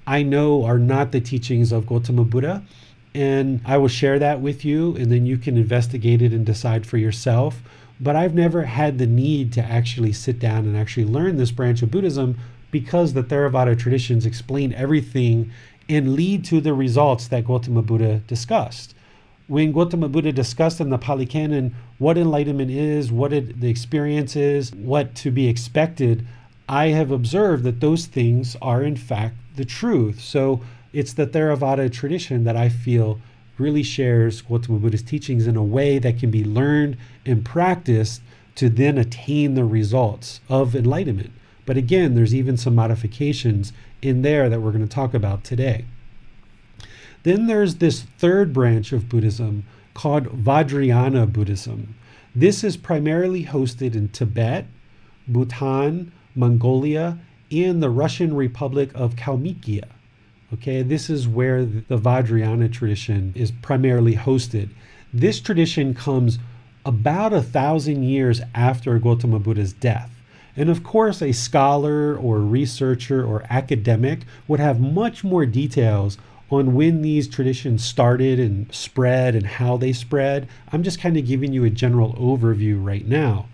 I 0.07 0.23
know 0.23 0.65
are 0.65 0.79
not 0.79 1.13
the 1.13 1.21
teachings 1.21 1.73
of 1.73 1.87
Gautama 1.87 2.25
Buddha. 2.25 2.63
And 3.15 3.61
I 3.65 3.77
will 3.77 3.89
share 3.89 4.19
that 4.19 4.41
with 4.41 4.65
you, 4.65 4.97
and 4.97 5.13
then 5.13 5.25
you 5.25 5.39
can 5.39 5.57
investigate 5.57 6.21
it 6.21 6.33
and 6.33 6.45
decide 6.45 6.85
for 6.85 6.97
yourself 6.97 7.63
but 8.01 8.17
I've 8.17 8.35
never 8.35 8.65
had 8.65 8.99
the 8.99 9.07
need 9.07 9.53
to 9.55 9.63
actually 9.63 10.13
sit 10.13 10.39
down 10.39 10.67
and 10.67 10.77
actually 10.77 11.07
learn 11.07 11.37
this 11.37 11.53
branch 11.53 11.83
of 11.83 11.91
Buddhism 11.91 12.39
because 12.71 13.13
the 13.13 13.23
Theravada 13.23 13.79
traditions 13.79 14.27
explain 14.27 14.73
everything 14.73 15.51
and 15.89 16.15
lead 16.15 16.45
to 16.47 16.61
the 16.61 16.75
results 16.75 17.29
that 17.29 17.45
Gautama 17.45 17.83
Buddha 17.83 18.19
discussed. 18.27 18.95
When 19.47 19.73
Gautama 19.73 20.09
Buddha 20.09 20.33
discussed 20.33 20.81
in 20.81 20.91
the 20.91 20.99
Pali 20.99 21.27
Canon 21.27 21.75
what 21.99 22.19
enlightenment 22.19 22.71
is, 22.71 23.13
what 23.13 23.33
it, 23.33 23.61
the 23.61 23.69
experience 23.69 24.35
is, 24.35 24.73
what 24.73 25.15
to 25.17 25.31
be 25.31 25.49
expected, 25.49 26.27
I 26.69 26.89
have 26.89 27.11
observed 27.11 27.65
that 27.65 27.81
those 27.81 28.07
things 28.07 28.57
are 28.63 28.83
in 28.83 28.97
fact 28.97 29.37
the 29.57 29.65
truth. 29.65 30.21
So 30.21 30.63
it's 30.93 31.13
the 31.13 31.27
Theravada 31.27 31.93
tradition 31.93 32.45
that 32.45 32.57
I 32.57 32.69
feel 32.69 33.21
really 33.59 33.83
shares 33.83 34.43
Gautama 34.43 34.79
Buddha's 34.79 35.03
teachings 35.03 35.47
in 35.47 35.57
a 35.57 35.63
way 35.63 35.99
that 35.99 36.19
can 36.19 36.31
be 36.31 36.45
learned 36.45 36.97
and 37.25 37.45
practiced 37.45 38.23
to 38.57 38.69
then 38.69 38.99
attain 38.99 39.55
the 39.55 39.65
results 39.65 40.41
of 40.49 40.75
enlightenment. 40.75 41.33
But 41.67 41.77
again, 41.77 42.15
there's 42.15 42.35
even 42.35 42.57
some 42.57 42.75
modifications 42.75 43.73
in 44.03 44.23
there 44.23 44.49
that 44.49 44.61
we're 44.61 44.73
going 44.73 44.87
to 44.87 44.95
talk 44.95 45.15
about 45.15 45.45
today. 45.45 45.85
Then 47.23 47.47
there's 47.47 47.77
this 47.77 48.03
third 48.19 48.53
branch 48.53 48.93
of 48.93 49.09
Buddhism 49.09 49.65
called 49.95 50.45
Vajrayana 50.45 51.33
Buddhism. 51.33 51.95
This 52.35 52.63
is 52.65 52.77
primarily 52.77 53.45
hosted 53.45 53.95
in 53.95 54.09
Tibet, 54.09 54.67
Bhutan, 55.27 56.13
Mongolia, 56.35 57.19
and 57.51 57.83
the 57.83 57.91
Russian 57.91 58.35
Republic 58.35 58.91
of 58.95 59.17
Kalmykia. 59.17 59.85
Okay, 60.53 60.83
this 60.83 61.11
is 61.11 61.27
where 61.27 61.65
the 61.65 61.99
Vajrayana 61.99 62.73
tradition 62.73 63.33
is 63.35 63.51
primarily 63.51 64.15
hosted. 64.15 64.71
This 65.13 65.41
tradition 65.41 65.95
comes 65.95 66.39
about 66.85 67.33
a 67.33 67.43
thousand 67.43 68.03
years 68.03 68.41
after 68.55 68.99
Gautama 68.99 69.39
Buddha's 69.39 69.73
death. 69.73 70.11
And 70.57 70.71
of 70.71 70.85
course, 70.85 71.21
a 71.23 71.33
scholar 71.33 72.17
or 72.17 72.39
researcher 72.39 73.25
or 73.25 73.45
academic 73.51 74.21
would 74.47 74.61
have 74.61 74.81
much 74.81 75.25
more 75.25 75.47
details 75.47 76.19
on 76.51 76.75
when 76.75 77.03
these 77.03 77.27
traditions 77.27 77.83
started 77.83 78.39
and 78.39 78.73
spread 78.73 79.35
and 79.35 79.47
how 79.47 79.77
they 79.77 79.93
spread. 79.93 80.47
I'm 80.73 80.83
just 80.83 81.01
kind 81.01 81.17
of 81.17 81.27
giving 81.27 81.53
you 81.53 81.65
a 81.65 81.71
general 81.71 82.13
overview 82.15 82.85
right 82.85 83.07
now. 83.07 83.47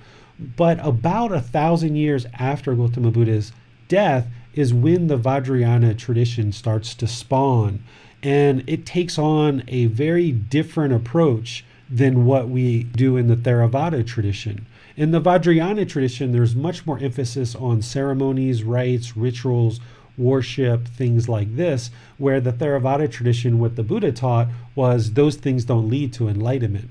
But 0.56 0.84
about 0.84 1.32
a 1.32 1.40
thousand 1.40 1.96
years 1.96 2.26
after 2.38 2.74
Gautama 2.74 3.10
Buddha's 3.10 3.52
death 3.88 4.26
is 4.54 4.72
when 4.72 5.06
the 5.06 5.18
Vajrayana 5.18 5.96
tradition 5.98 6.50
starts 6.52 6.94
to 6.94 7.06
spawn. 7.06 7.82
And 8.22 8.64
it 8.66 8.86
takes 8.86 9.18
on 9.18 9.62
a 9.68 9.86
very 9.86 10.32
different 10.32 10.94
approach 10.94 11.64
than 11.90 12.24
what 12.24 12.48
we 12.48 12.84
do 12.84 13.16
in 13.16 13.26
the 13.28 13.36
Theravada 13.36 14.06
tradition. 14.06 14.66
In 14.96 15.10
the 15.10 15.20
Vajrayana 15.20 15.88
tradition, 15.88 16.32
there's 16.32 16.54
much 16.54 16.86
more 16.86 16.98
emphasis 16.98 17.54
on 17.54 17.82
ceremonies, 17.82 18.62
rites, 18.62 19.16
rituals, 19.16 19.80
worship, 20.16 20.86
things 20.86 21.28
like 21.28 21.56
this, 21.56 21.90
where 22.18 22.40
the 22.40 22.52
Theravada 22.52 23.10
tradition, 23.10 23.58
what 23.58 23.76
the 23.76 23.82
Buddha 23.82 24.12
taught, 24.12 24.48
was 24.74 25.12
those 25.12 25.36
things 25.36 25.64
don't 25.64 25.88
lead 25.88 26.12
to 26.14 26.28
enlightenment. 26.28 26.90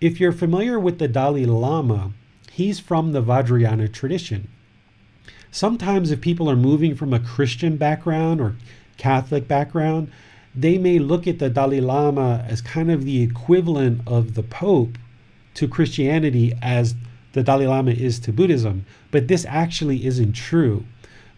If 0.00 0.20
you're 0.20 0.32
familiar 0.32 0.78
with 0.78 0.98
the 0.98 1.08
Dalai 1.08 1.46
Lama, 1.46 2.12
he's 2.54 2.78
from 2.78 3.10
the 3.10 3.22
Vajrayana 3.22 3.92
tradition. 3.92 4.48
Sometimes, 5.50 6.12
if 6.12 6.20
people 6.20 6.48
are 6.48 6.56
moving 6.56 6.94
from 6.94 7.12
a 7.12 7.18
Christian 7.18 7.76
background 7.76 8.40
or 8.40 8.54
Catholic 8.96 9.48
background, 9.48 10.10
they 10.54 10.78
may 10.78 11.00
look 11.00 11.26
at 11.26 11.40
the 11.40 11.50
Dalai 11.50 11.80
Lama 11.80 12.44
as 12.48 12.60
kind 12.60 12.92
of 12.92 13.04
the 13.04 13.22
equivalent 13.22 14.02
of 14.06 14.34
the 14.34 14.42
Pope 14.44 14.98
to 15.54 15.66
Christianity 15.66 16.52
as 16.62 16.94
the 17.32 17.42
Dalai 17.42 17.66
Lama 17.66 17.90
is 17.90 18.20
to 18.20 18.32
Buddhism, 18.32 18.86
but 19.10 19.26
this 19.26 19.44
actually 19.48 20.06
isn't 20.06 20.34
true. 20.34 20.84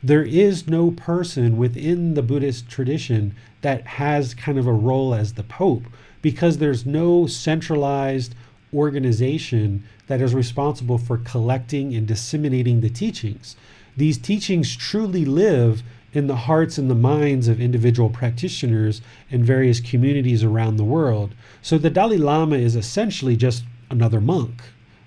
There 0.03 0.23
is 0.23 0.69
no 0.69 0.91
person 0.91 1.57
within 1.57 2.13
the 2.13 2.23
Buddhist 2.23 2.69
tradition 2.69 3.35
that 3.63 3.87
has 3.87 4.35
kind 4.35 4.59
of 4.59 4.67
a 4.67 4.73
role 4.73 5.15
as 5.15 5.33
the 5.33 5.43
Pope 5.43 5.85
because 6.21 6.59
there's 6.59 6.85
no 6.85 7.27
centralized 7.27 8.35
organization 8.75 9.85
that 10.07 10.21
is 10.21 10.35
responsible 10.35 10.99
for 10.99 11.19
collecting 11.19 11.95
and 11.95 12.07
disseminating 12.07 12.81
the 12.81 12.91
teachings. 12.91 13.57
These 13.97 14.19
teachings 14.19 14.77
truly 14.77 15.25
live 15.25 15.83
in 16.13 16.27
the 16.27 16.37
hearts 16.37 16.79
and 16.79 16.91
the 16.91 16.95
minds 16.95 17.49
of 17.49 17.61
individual 17.61 18.09
practitioners 18.09 19.03
in 19.31 19.45
various 19.45 19.81
communities 19.81 20.43
around 20.43 20.77
the 20.77 20.85
world. 20.85 21.35
So 21.63 21.79
the 21.79 21.91
Dalai 21.91 22.17
Lama 22.17 22.57
is 22.57 22.77
essentially 22.77 23.37
just 23.37 23.65
another 23.91 24.21
monk. 24.21 24.63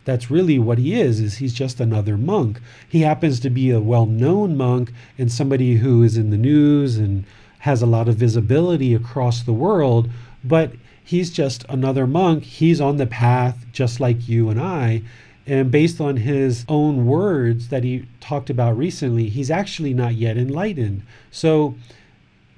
That's 0.05 0.31
really 0.31 0.57
what 0.57 0.77
he 0.77 0.99
is 0.99 1.19
is 1.19 1.37
he's 1.37 1.53
just 1.53 1.79
another 1.79 2.17
monk. 2.17 2.59
He 2.87 3.01
happens 3.01 3.39
to 3.41 3.49
be 3.49 3.69
a 3.69 3.79
well-known 3.79 4.57
monk 4.57 4.91
and 5.17 5.31
somebody 5.31 5.75
who 5.75 6.03
is 6.03 6.17
in 6.17 6.29
the 6.29 6.37
news 6.37 6.97
and 6.97 7.25
has 7.59 7.81
a 7.81 7.87
lot 7.87 8.07
of 8.07 8.15
visibility 8.15 8.93
across 8.93 9.43
the 9.43 9.53
world, 9.53 10.09
but 10.43 10.71
he's 11.09 11.31
just 11.31 11.65
another 11.69 12.05
monk. 12.05 12.43
He's 12.43 12.79
on 12.79 12.97
the 12.97 13.07
path 13.07 13.65
just 13.71 13.99
like 13.99 14.29
you 14.29 14.51
and 14.51 14.61
I. 14.61 15.01
And 15.47 15.71
based 15.71 15.99
on 15.99 16.17
his 16.17 16.65
own 16.69 17.07
words 17.07 17.69
that 17.69 17.83
he 17.83 18.05
talked 18.19 18.51
about 18.51 18.77
recently, 18.77 19.27
he's 19.27 19.49
actually 19.49 19.95
not 19.95 20.13
yet 20.13 20.37
enlightened. 20.37 21.01
So 21.31 21.73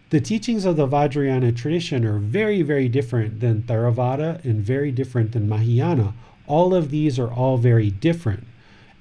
the 0.10 0.20
teachings 0.20 0.66
of 0.66 0.76
the 0.76 0.86
Vajrayana 0.86 1.56
tradition 1.56 2.04
are 2.04 2.20
very, 2.20 2.62
very 2.62 2.90
different 2.90 3.40
than 3.40 3.62
Theravada 3.62 4.44
and 4.44 4.62
very 4.62 4.92
different 4.92 5.32
than 5.32 5.48
Mahayana. 5.48 6.14
All 6.46 6.76
of 6.76 6.92
these 6.92 7.18
are 7.18 7.32
all 7.32 7.56
very 7.58 7.90
different. 7.90 8.46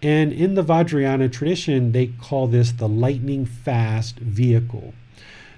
And 0.00 0.32
in 0.32 0.54
the 0.54 0.62
Vajrayana 0.62 1.32
tradition, 1.32 1.90
they 1.90 2.06
call 2.06 2.46
this 2.46 2.70
the 2.70 2.88
lightning 2.88 3.46
fast 3.46 4.20
vehicle. 4.20 4.94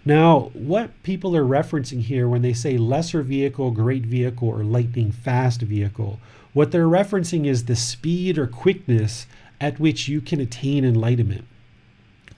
Now, 0.04 0.50
what 0.52 0.90
people 1.02 1.36
are 1.36 1.44
referencing 1.44 2.02
here 2.02 2.28
when 2.28 2.42
they 2.42 2.52
say 2.52 2.76
lesser 2.76 3.22
vehicle, 3.22 3.70
great 3.70 4.02
vehicle, 4.04 4.48
or 4.48 4.64
lightning 4.64 5.12
fast 5.12 5.62
vehicle, 5.62 6.18
what 6.52 6.72
they're 6.72 6.86
referencing 6.86 7.46
is 7.46 7.64
the 7.64 7.76
speed 7.76 8.36
or 8.36 8.46
quickness 8.46 9.26
at 9.60 9.78
which 9.78 10.08
you 10.08 10.20
can 10.20 10.40
attain 10.40 10.84
enlightenment. 10.84 11.46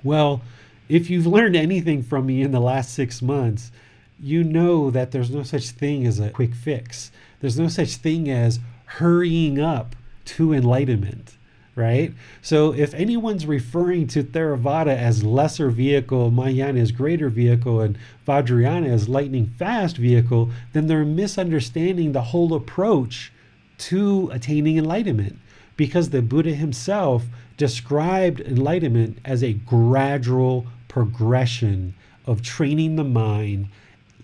Well, 0.03 0.42
if 0.88 1.09
you've 1.09 1.27
learned 1.27 1.57
anything 1.57 2.03
from 2.03 2.27
me 2.27 2.42
in 2.42 2.50
the 2.50 2.61
last 2.61 2.92
six 2.92 3.22
months, 3.22 3.72
you 4.20 4.44
know 4.44 4.90
that 4.90 5.11
there's 5.11 5.31
no 5.31 5.42
such 5.42 5.70
thing 5.70 6.07
as 6.07 6.20
a 6.20 6.31
quick 6.31 6.55
fix. 6.55 7.11
There's 7.40 7.59
no 7.59 7.68
such 7.68 7.96
thing 7.96 8.31
as 8.31 8.61
hurrying 8.85 9.59
up 9.59 9.96
to 10.27 10.53
enlightenment, 10.53 11.37
right? 11.76 12.12
So 12.40 12.72
if 12.72 12.94
anyone's 12.94 13.46
referring 13.46 14.06
to 14.08 14.22
Theravada 14.22 14.96
as 14.96 15.24
lesser 15.24 15.70
vehicle, 15.70 16.30
Mahayana 16.30 16.80
as 16.80 16.92
greater 16.92 17.28
vehicle, 17.28 17.80
and 17.80 17.98
Vajrayana 18.26 18.88
as 18.88 19.08
lightning 19.08 19.46
fast 19.58 19.96
vehicle, 19.96 20.50
then 20.72 20.87
they're 20.87 21.04
misunderstanding 21.04 22.12
the 22.12 22.22
whole 22.22 22.54
approach 22.54 23.32
to 23.76 24.30
attaining 24.32 24.78
enlightenment 24.78 25.38
because 25.76 26.10
the 26.10 26.22
Buddha 26.22 26.54
himself 26.54 27.24
described 27.56 28.40
enlightenment 28.40 29.18
as 29.24 29.42
a 29.42 29.52
gradual 29.52 30.66
progression 30.88 31.94
of 32.26 32.42
training 32.42 32.96
the 32.96 33.04
mind, 33.04 33.68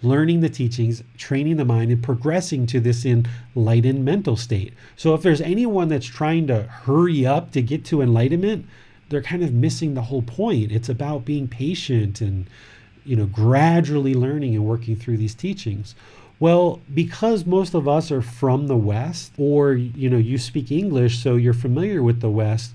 learning 0.02 0.40
the 0.40 0.48
teachings, 0.48 1.02
training 1.18 1.56
the 1.56 1.64
mind, 1.64 1.90
and 1.90 2.02
progressing 2.02 2.66
to 2.66 2.80
this 2.80 3.04
enlightened 3.04 4.04
mental 4.04 4.36
state. 4.36 4.72
So, 4.96 5.14
if 5.14 5.22
there's 5.22 5.40
anyone 5.40 5.88
that's 5.88 6.06
trying 6.06 6.46
to 6.48 6.62
hurry 6.62 7.26
up 7.26 7.52
to 7.52 7.62
get 7.62 7.84
to 7.86 8.02
enlightenment, 8.02 8.66
they're 9.08 9.22
kind 9.22 9.42
of 9.42 9.52
missing 9.52 9.94
the 9.94 10.02
whole 10.02 10.22
point. 10.22 10.72
It's 10.72 10.88
about 10.88 11.24
being 11.24 11.48
patient 11.48 12.20
and 12.20 12.46
you 13.04 13.16
know 13.16 13.26
gradually 13.26 14.14
learning 14.14 14.54
and 14.54 14.64
working 14.64 14.96
through 14.96 15.16
these 15.16 15.34
teachings 15.34 15.94
well, 16.40 16.80
because 16.92 17.44
most 17.44 17.74
of 17.74 17.86
us 17.86 18.10
are 18.10 18.22
from 18.22 18.66
the 18.66 18.76
West, 18.76 19.32
or 19.36 19.74
you 19.74 20.08
know, 20.08 20.16
you 20.16 20.38
speak 20.38 20.72
English, 20.72 21.22
so 21.22 21.36
you're 21.36 21.52
familiar 21.52 22.02
with 22.02 22.20
the 22.20 22.30
West, 22.30 22.72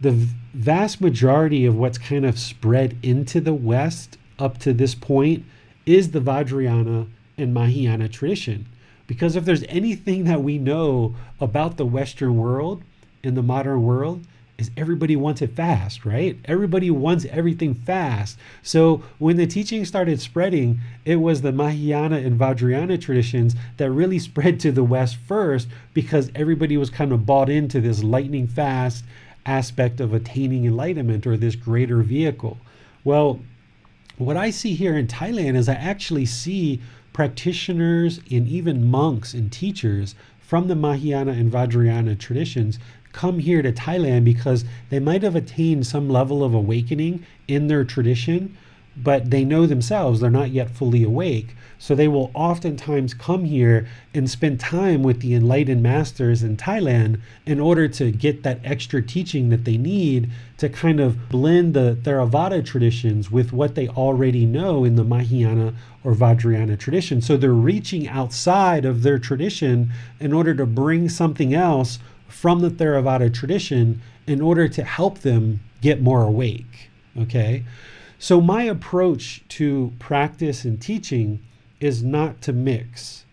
the 0.00 0.10
vast 0.52 1.00
majority 1.00 1.64
of 1.64 1.76
what's 1.76 1.96
kind 1.96 2.26
of 2.26 2.40
spread 2.40 2.98
into 3.04 3.40
the 3.40 3.54
West 3.54 4.18
up 4.40 4.58
to 4.58 4.72
this 4.72 4.96
point 4.96 5.44
is 5.86 6.10
the 6.10 6.20
Vajrayana 6.20 7.08
and 7.36 7.54
Mahayana 7.54 8.08
tradition. 8.08 8.66
Because 9.06 9.36
if 9.36 9.44
there's 9.44 9.64
anything 9.68 10.24
that 10.24 10.42
we 10.42 10.58
know 10.58 11.14
about 11.40 11.76
the 11.76 11.84
Western 11.84 12.36
world, 12.36 12.82
in 13.24 13.34
the 13.34 13.42
modern 13.42 13.82
world, 13.82 14.24
is 14.56 14.70
everybody 14.76 15.16
wants 15.16 15.42
it 15.42 15.56
fast, 15.56 16.04
right? 16.04 16.38
Everybody 16.44 16.88
wants 16.90 17.24
everything 17.24 17.74
fast. 17.74 18.38
So 18.62 19.02
when 19.18 19.36
the 19.36 19.48
teaching 19.48 19.84
started 19.84 20.20
spreading, 20.20 20.80
it 21.04 21.16
was 21.16 21.42
the 21.42 21.50
Mahayana 21.50 22.18
and 22.18 22.38
Vajrayana 22.38 23.00
traditions 23.00 23.56
that 23.78 23.90
really 23.90 24.18
spread 24.20 24.60
to 24.60 24.70
the 24.70 24.84
West 24.84 25.16
first 25.16 25.66
because 25.92 26.30
everybody 26.36 26.76
was 26.76 26.90
kind 26.90 27.10
of 27.10 27.26
bought 27.26 27.48
into 27.48 27.80
this 27.80 28.04
lightning 28.04 28.46
fast 28.46 29.04
aspect 29.44 30.00
of 30.00 30.14
attaining 30.14 30.64
enlightenment 30.64 31.26
or 31.26 31.36
this 31.36 31.56
greater 31.56 32.02
vehicle. 32.02 32.58
Well, 33.02 33.40
what 34.16 34.36
I 34.36 34.50
see 34.50 34.74
here 34.74 34.96
in 34.96 35.06
Thailand 35.06 35.56
is 35.56 35.68
I 35.68 35.74
actually 35.74 36.26
see 36.26 36.80
practitioners 37.12 38.20
and 38.30 38.46
even 38.48 38.84
monks 38.84 39.34
and 39.34 39.50
teachers 39.50 40.14
from 40.40 40.68
the 40.68 40.76
Mahayana 40.76 41.32
and 41.32 41.50
Vajrayana 41.50 42.18
traditions 42.18 42.78
come 43.12 43.38
here 43.38 43.62
to 43.62 43.72
Thailand 43.72 44.24
because 44.24 44.64
they 44.90 44.98
might 44.98 45.22
have 45.22 45.36
attained 45.36 45.86
some 45.86 46.08
level 46.08 46.44
of 46.44 46.52
awakening 46.52 47.24
in 47.48 47.68
their 47.68 47.84
tradition, 47.84 48.56
but 48.96 49.30
they 49.30 49.44
know 49.44 49.66
themselves 49.66 50.20
they're 50.20 50.30
not 50.30 50.50
yet 50.50 50.70
fully 50.70 51.02
awake. 51.02 51.56
So 51.78 51.94
they 51.94 52.08
will 52.08 52.30
oftentimes 52.34 53.14
come 53.14 53.44
here 53.44 53.86
and 54.14 54.30
spend 54.30 54.60
time 54.60 55.02
with 55.02 55.20
the 55.20 55.34
enlightened 55.34 55.82
masters 55.82 56.42
in 56.42 56.56
Thailand 56.56 57.20
in 57.44 57.60
order 57.60 57.88
to 57.88 58.10
get 58.10 58.42
that 58.42 58.60
extra 58.64 59.02
teaching 59.02 59.48
that 59.50 59.64
they 59.64 59.76
need 59.76 60.30
to 60.58 60.68
kind 60.68 61.00
of 61.00 61.28
blend 61.28 61.74
the 61.74 61.98
Theravada 62.02 62.64
traditions 62.64 63.30
with 63.30 63.52
what 63.52 63.74
they 63.74 63.88
already 63.88 64.46
know 64.46 64.84
in 64.84 64.96
the 64.96 65.04
Mahayana 65.04 65.74
or 66.02 66.14
Vajrayana 66.14 66.78
tradition. 66.78 67.20
So 67.20 67.36
they're 67.36 67.52
reaching 67.52 68.08
outside 68.08 68.84
of 68.84 69.02
their 69.02 69.18
tradition 69.18 69.90
in 70.20 70.32
order 70.32 70.54
to 70.54 70.66
bring 70.66 71.08
something 71.08 71.54
else 71.54 71.98
from 72.28 72.60
the 72.60 72.70
Theravada 72.70 73.32
tradition 73.32 74.00
in 74.26 74.40
order 74.40 74.68
to 74.68 74.84
help 74.84 75.20
them 75.20 75.60
get 75.80 76.00
more 76.00 76.22
awake. 76.22 76.90
Okay? 77.16 77.64
So, 78.18 78.40
my 78.40 78.62
approach 78.62 79.42
to 79.50 79.92
practice 79.98 80.64
and 80.64 80.80
teaching 80.80 81.40
is 81.84 82.02
not 82.02 82.40
to 82.40 82.52
mix. 82.52 83.24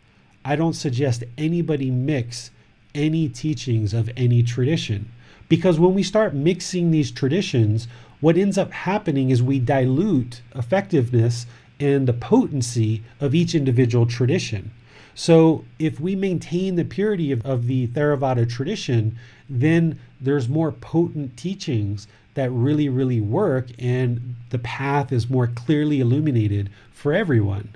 I 0.44 0.58
don't 0.58 0.74
suggest 0.74 1.24
anybody 1.38 1.90
mix 1.90 2.52
any 2.94 3.30
teachings 3.30 3.94
of 3.94 4.10
any 4.18 4.44
tradition. 4.44 5.10
Because 5.48 5.80
when 5.80 5.94
we 5.94 6.04
start 6.04 6.34
mixing 6.34 6.92
these 6.92 7.12
traditions, 7.12 7.88
what 8.20 8.38
ends 8.38 8.58
up 8.58 8.72
happening 8.72 9.30
is 9.30 9.42
we 9.42 9.60
dilute 9.60 10.42
effectiveness 10.54 11.46
and 11.80 12.08
the 12.08 12.14
potency 12.14 13.04
of 13.22 13.34
each 13.34 13.56
individual 13.56 14.06
tradition. 14.06 14.72
So, 15.16 15.64
if 15.80 16.00
we 16.00 16.16
maintain 16.16 16.76
the 16.76 16.86
purity 16.86 17.32
of, 17.32 17.46
of 17.46 17.68
the 17.68 17.88
Theravada 17.88 18.50
tradition, 18.50 19.18
then 19.50 19.98
there's 20.20 20.48
more 20.48 20.72
potent 20.72 21.38
teachings 21.38 22.08
that 22.34 22.50
really, 22.52 22.88
really 22.90 23.22
work, 23.22 23.68
and 23.80 24.36
the 24.50 24.60
path 24.60 25.12
is 25.12 25.30
more 25.30 25.48
clearly 25.48 26.00
illuminated 26.00 26.70
for 26.92 27.14
everyone. 27.14 27.70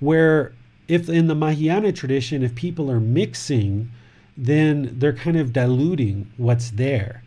Where, 0.00 0.52
if 0.86 1.08
in 1.08 1.26
the 1.26 1.34
Mahayana 1.34 1.92
tradition, 1.92 2.42
if 2.42 2.54
people 2.54 2.90
are 2.90 3.00
mixing, 3.00 3.90
then 4.36 4.94
they're 4.98 5.12
kind 5.12 5.36
of 5.36 5.52
diluting 5.52 6.30
what's 6.36 6.70
there. 6.70 7.22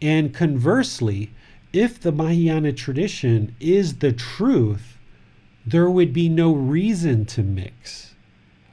And 0.00 0.34
conversely, 0.34 1.30
if 1.72 1.98
the 1.98 2.12
Mahayana 2.12 2.72
tradition 2.72 3.54
is 3.60 3.96
the 3.96 4.12
truth, 4.12 4.98
there 5.64 5.88
would 5.88 6.12
be 6.12 6.28
no 6.28 6.52
reason 6.52 7.24
to 7.26 7.42
mix. 7.42 8.14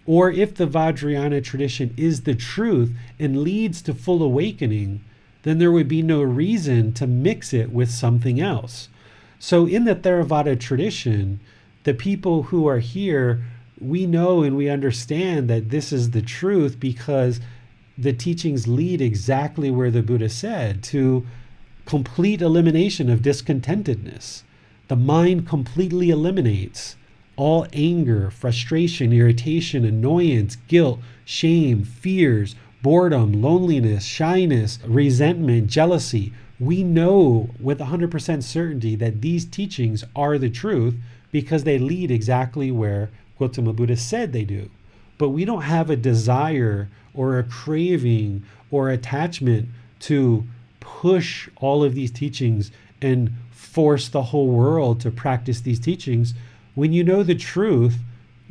Or 0.05 0.31
if 0.31 0.55
the 0.55 0.67
Vajrayana 0.67 1.43
tradition 1.43 1.93
is 1.95 2.21
the 2.21 2.33
truth 2.33 2.91
and 3.19 3.43
leads 3.43 3.81
to 3.83 3.93
full 3.93 4.23
awakening, 4.23 5.01
then 5.43 5.59
there 5.59 5.71
would 5.71 5.87
be 5.87 6.01
no 6.01 6.21
reason 6.21 6.91
to 6.93 7.07
mix 7.07 7.53
it 7.53 7.71
with 7.71 7.91
something 7.91 8.41
else. 8.41 8.89
So, 9.37 9.65
in 9.65 9.85
the 9.85 9.95
Theravada 9.95 10.59
tradition, 10.59 11.39
the 11.83 11.93
people 11.93 12.43
who 12.43 12.67
are 12.67 12.79
here, 12.79 13.43
we 13.79 14.05
know 14.05 14.43
and 14.43 14.57
we 14.57 14.69
understand 14.69 15.49
that 15.49 15.69
this 15.69 15.91
is 15.91 16.11
the 16.11 16.21
truth 16.21 16.79
because 16.79 17.39
the 17.97 18.13
teachings 18.13 18.67
lead 18.67 19.01
exactly 19.01 19.69
where 19.71 19.91
the 19.91 20.01
Buddha 20.01 20.29
said 20.29 20.83
to 20.83 21.25
complete 21.85 22.41
elimination 22.41 23.09
of 23.09 23.21
discontentedness. 23.21 24.43
The 24.87 24.95
mind 24.95 25.47
completely 25.47 26.09
eliminates 26.09 26.95
all 27.35 27.65
anger, 27.71 28.29
frustration, 28.29 29.13
irritation, 29.13 29.85
annoyance, 29.85 30.57
guilt, 30.67 30.99
shame, 31.23 31.83
fears, 31.83 32.55
boredom, 32.81 33.41
loneliness, 33.41 34.03
shyness, 34.03 34.79
resentment, 34.85 35.67
jealousy. 35.67 36.33
We 36.59 36.83
know 36.83 37.49
with 37.59 37.79
100% 37.79 38.43
certainty 38.43 38.95
that 38.95 39.21
these 39.21 39.45
teachings 39.45 40.03
are 40.15 40.37
the 40.37 40.49
truth 40.49 40.95
because 41.31 41.63
they 41.63 41.77
lead 41.77 42.11
exactly 42.11 42.71
where 42.71 43.09
Gautama 43.37 43.73
Buddha 43.73 43.97
said 43.97 44.33
they 44.33 44.43
do. 44.43 44.69
But 45.17 45.29
we 45.29 45.45
don't 45.45 45.63
have 45.63 45.89
a 45.89 45.95
desire 45.95 46.89
or 47.13 47.37
a 47.37 47.43
craving 47.43 48.43
or 48.71 48.89
attachment 48.89 49.69
to 50.01 50.45
push 50.79 51.49
all 51.57 51.83
of 51.83 51.95
these 51.95 52.11
teachings 52.11 52.71
and 53.01 53.31
force 53.51 54.09
the 54.09 54.23
whole 54.23 54.47
world 54.47 54.99
to 55.01 55.11
practice 55.11 55.61
these 55.61 55.79
teachings. 55.79 56.33
When 56.75 56.93
you 56.93 57.03
know 57.03 57.23
the 57.23 57.35
truth, 57.35 57.97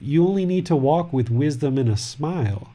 you 0.01 0.27
only 0.27 0.47
need 0.47 0.67
to 0.67 0.77
walk 0.77 1.12
with 1.12 1.31
wisdom 1.31 1.79
and 1.79 1.88
a 1.88 1.97
smile. 1.97 2.71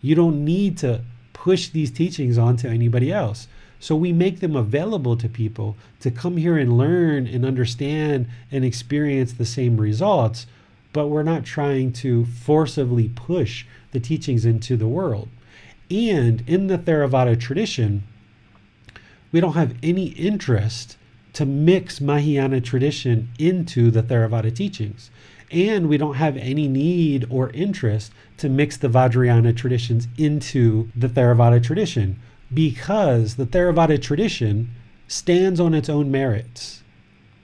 You 0.00 0.14
don't 0.14 0.44
need 0.44 0.78
to 0.78 1.02
push 1.32 1.68
these 1.68 1.90
teachings 1.90 2.38
onto 2.38 2.68
anybody 2.68 3.12
else. 3.12 3.48
So 3.82 3.96
we 3.96 4.12
make 4.12 4.38
them 4.38 4.54
available 4.54 5.16
to 5.16 5.28
people 5.28 5.76
to 5.98 6.12
come 6.12 6.36
here 6.36 6.56
and 6.56 6.78
learn 6.78 7.26
and 7.26 7.44
understand 7.44 8.28
and 8.52 8.64
experience 8.64 9.32
the 9.32 9.44
same 9.44 9.76
results, 9.76 10.46
but 10.92 11.08
we're 11.08 11.24
not 11.24 11.44
trying 11.44 11.92
to 11.94 12.24
forcibly 12.24 13.08
push 13.08 13.66
the 13.90 13.98
teachings 13.98 14.44
into 14.44 14.76
the 14.76 14.86
world. 14.86 15.28
And 15.90 16.44
in 16.46 16.68
the 16.68 16.78
Theravada 16.78 17.40
tradition, 17.40 18.04
we 19.32 19.40
don't 19.40 19.54
have 19.54 19.74
any 19.82 20.10
interest 20.10 20.96
to 21.32 21.44
mix 21.44 22.00
Mahayana 22.00 22.60
tradition 22.60 23.30
into 23.36 23.90
the 23.90 24.04
Theravada 24.04 24.54
teachings. 24.54 25.10
And 25.50 25.88
we 25.88 25.98
don't 25.98 26.14
have 26.14 26.36
any 26.36 26.68
need 26.68 27.26
or 27.28 27.50
interest 27.50 28.12
to 28.36 28.48
mix 28.48 28.76
the 28.76 28.86
Vajrayana 28.86 29.56
traditions 29.56 30.06
into 30.16 30.88
the 30.94 31.08
Theravada 31.08 31.60
tradition 31.60 32.20
because 32.54 33.36
the 33.36 33.46
Theravada 33.46 34.00
tradition 34.00 34.70
stands 35.08 35.60
on 35.60 35.74
its 35.74 35.88
own 35.88 36.10
merits. 36.10 36.82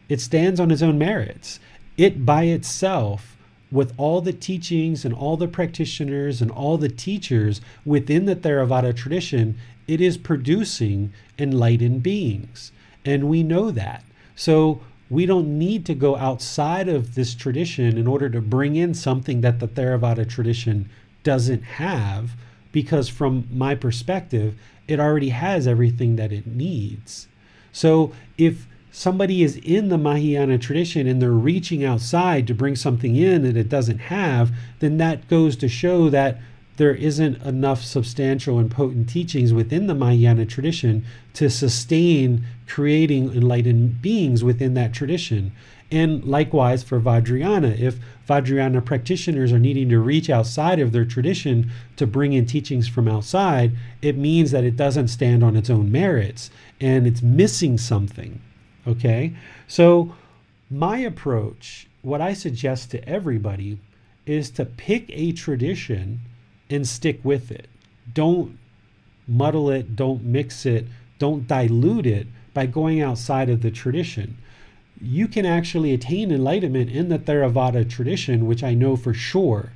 It 0.09 0.21
stands 0.21 0.59
on 0.59 0.71
its 0.71 0.83
own 0.83 0.99
merits. 0.99 1.61
It 1.97 2.25
by 2.25 2.45
itself 2.45 3.37
with 3.71 3.93
all 3.97 4.21
the 4.21 4.33
teachings 4.33 5.05
and 5.05 5.15
all 5.15 5.37
the 5.37 5.49
practitioners 5.49 6.41
and 6.41 6.51
all 6.51 6.79
the 6.79 6.89
teachers 6.89 7.61
within 7.85 8.25
the 8.25 8.37
Theravada 8.37 8.97
tradition, 8.97 9.59
it 9.87 10.01
is 10.01 10.17
producing 10.17 11.13
enlightened 11.39 12.03
beings. 12.03 12.73
And 13.05 13.29
we 13.29 13.43
know 13.43 13.71
that. 13.71 14.05
So 14.35 14.81
we 15.11 15.27
don't 15.27 15.59
need 15.59 15.85
to 15.87 15.95
go 15.95 16.17
outside 16.17 16.89
of 16.89 17.15
this 17.15 17.35
tradition 17.35 17.97
in 17.99 18.07
order 18.07 18.29
to 18.31 18.41
bring 18.41 18.77
in 18.77 18.95
something 18.95 19.41
that 19.41 19.61
the 19.61 19.69
Theravada 19.69 20.29
tradition 20.29 20.89
doesn't 21.23 21.63
have, 21.63 22.33
because 22.73 23.09
from 23.09 23.47
my 23.51 23.75
perspective, 23.75 24.55
it 24.89 24.99
already 24.99 25.29
has 25.29 25.69
everything 25.69 26.17
that 26.17 26.33
it 26.33 26.47
needs. 26.47 27.29
So 27.71 28.13
if 28.37 28.67
somebody 28.91 29.43
is 29.43 29.57
in 29.59 29.89
the 29.89 29.99
Mahayana 29.99 30.59
tradition 30.59 31.07
and 31.07 31.23
they're 31.23 31.31
reaching 31.31 31.85
outside 31.85 32.47
to 32.47 32.55
bring 32.55 32.75
something 32.75 33.15
in 33.15 33.43
that 33.43 33.57
it 33.57 33.69
doesn't 33.69 33.99
have, 33.99 34.51
then 34.81 34.97
that 34.97 35.29
goes 35.29 35.55
to 35.57 35.69
show 35.69 36.11
that 36.11 36.41
there 36.79 36.95
isn't 36.95 37.43
enough 37.43 37.83
substantial 37.83 38.59
and 38.59 38.71
potent 38.71 39.09
teachings 39.09 39.53
within 39.53 39.89
the 39.89 39.95
Mahayana 39.95 40.47
tradition 40.47 41.05
to 41.35 41.51
sustain 41.51 42.45
creating 42.67 43.33
enlightened 43.35 44.01
beings 44.01 44.43
within 44.43 44.75
that 44.75 44.95
tradition. 44.95 45.53
And 45.91 46.25
likewise 46.25 46.83
for 46.83 47.01
Vajrayana, 47.01 47.79
if 47.79 47.99
Vajrayana 48.29 48.85
practitioners 48.85 49.53
are 49.53 49.59
needing 49.59 49.89
to 49.89 49.99
reach 49.99 50.29
outside 50.29 50.79
of 50.79 50.93
their 50.93 51.07
tradition 51.07 51.71
to 51.97 52.07
bring 52.07 52.35
in 52.35 52.45
teachings 52.45 52.87
from 52.87 53.09
outside, 53.09 53.73
it 54.03 54.19
means 54.19 54.51
that 54.51 54.65
it 54.65 54.77
doesn't 54.77 55.09
stand 55.09 55.43
on 55.43 55.57
its 55.57 55.71
own 55.71 55.91
merits 55.91 56.51
and 56.81 57.07
it's 57.07 57.23
missing 57.23 57.79
something. 57.79 58.41
Okay? 58.87 59.35
So, 59.67 60.15
my 60.71 60.99
approach, 60.99 61.89
what 62.03 62.21
I 62.21 62.35
suggest 62.35 62.91
to 62.91 63.09
everybody, 63.09 63.79
is 64.27 64.51
to 64.51 64.67
pick 64.67 65.07
a 65.09 65.33
tradition 65.33 66.21
and 66.69 66.87
stick 66.87 67.21
with 67.25 67.51
it. 67.51 67.69
Don't 68.13 68.59
muddle 69.27 69.71
it, 69.71 69.97
don't 69.97 70.23
mix 70.23 70.67
it, 70.67 70.87
don't 71.19 71.49
dilute 71.49 72.07
it 72.07 72.27
by 72.53 72.67
going 72.67 73.01
outside 73.01 73.49
of 73.49 73.63
the 73.63 73.71
tradition. 73.71 74.37
You 75.01 75.29
can 75.29 75.47
actually 75.47 75.95
attain 75.95 76.31
enlightenment 76.31 76.91
in 76.91 77.09
the 77.09 77.19
Theravada 77.19 77.89
tradition, 77.89 78.47
which 78.47 78.65
I 78.65 78.75
know 78.75 78.97
for 78.97 79.15
sure. 79.15 79.73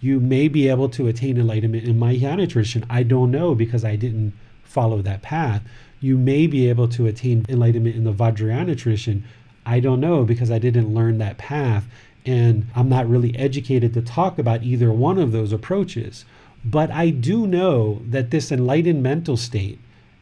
You 0.00 0.20
may 0.20 0.48
be 0.48 0.68
able 0.68 0.88
to 0.90 1.06
attain 1.06 1.38
enlightenment 1.38 1.84
in 1.84 1.98
Mahayana 1.98 2.46
tradition. 2.46 2.86
I 2.88 3.02
don't 3.02 3.30
know 3.30 3.54
because 3.54 3.84
I 3.84 3.96
didn't 3.96 4.34
follow 4.64 5.02
that 5.02 5.22
path 5.22 5.62
you 6.00 6.18
may 6.18 6.46
be 6.46 6.68
able 6.68 6.88
to 6.88 7.06
attain 7.06 7.44
enlightenment 7.48 7.96
in 7.96 8.04
the 8.04 8.12
Vajrayana 8.12 8.76
tradition. 8.76 9.24
I 9.64 9.80
don't 9.80 10.00
know 10.00 10.24
because 10.24 10.50
I 10.50 10.58
didn't 10.58 10.94
learn 10.94 11.18
that 11.18 11.38
path 11.38 11.86
and 12.24 12.66
I'm 12.74 12.88
not 12.88 13.08
really 13.08 13.36
educated 13.36 13.94
to 13.94 14.02
talk 14.02 14.38
about 14.38 14.62
either 14.62 14.92
one 14.92 15.18
of 15.18 15.32
those 15.32 15.52
approaches. 15.52 16.24
But 16.64 16.90
I 16.90 17.10
do 17.10 17.46
know 17.46 18.02
that 18.04 18.30
this 18.30 18.50
enlightened 18.50 19.02
mental 19.02 19.36
state 19.36 19.78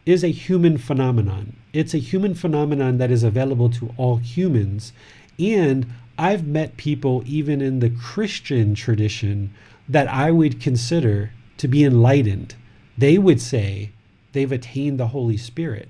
is 0.06 0.22
a 0.22 0.28
human 0.28 0.78
phenomenon. 0.78 1.56
It's 1.72 1.94
a 1.94 1.98
human 1.98 2.34
phenomenon 2.34 2.98
that 2.98 3.10
is 3.10 3.22
available 3.22 3.70
to 3.70 3.94
all 3.96 4.16
humans. 4.16 4.92
And 5.38 5.86
I've 6.18 6.46
met 6.46 6.76
people, 6.76 7.22
even 7.26 7.60
in 7.60 7.80
the 7.80 7.90
Christian 7.90 8.74
tradition, 8.74 9.52
that 9.88 10.08
I 10.08 10.30
would 10.30 10.60
consider 10.60 11.32
to 11.58 11.68
be 11.68 11.84
enlightened. 11.84 12.54
They 12.96 13.18
would 13.18 13.40
say, 13.40 13.90
they've 14.32 14.52
attained 14.52 15.00
the 15.00 15.08
Holy 15.08 15.36
Spirit. 15.36 15.88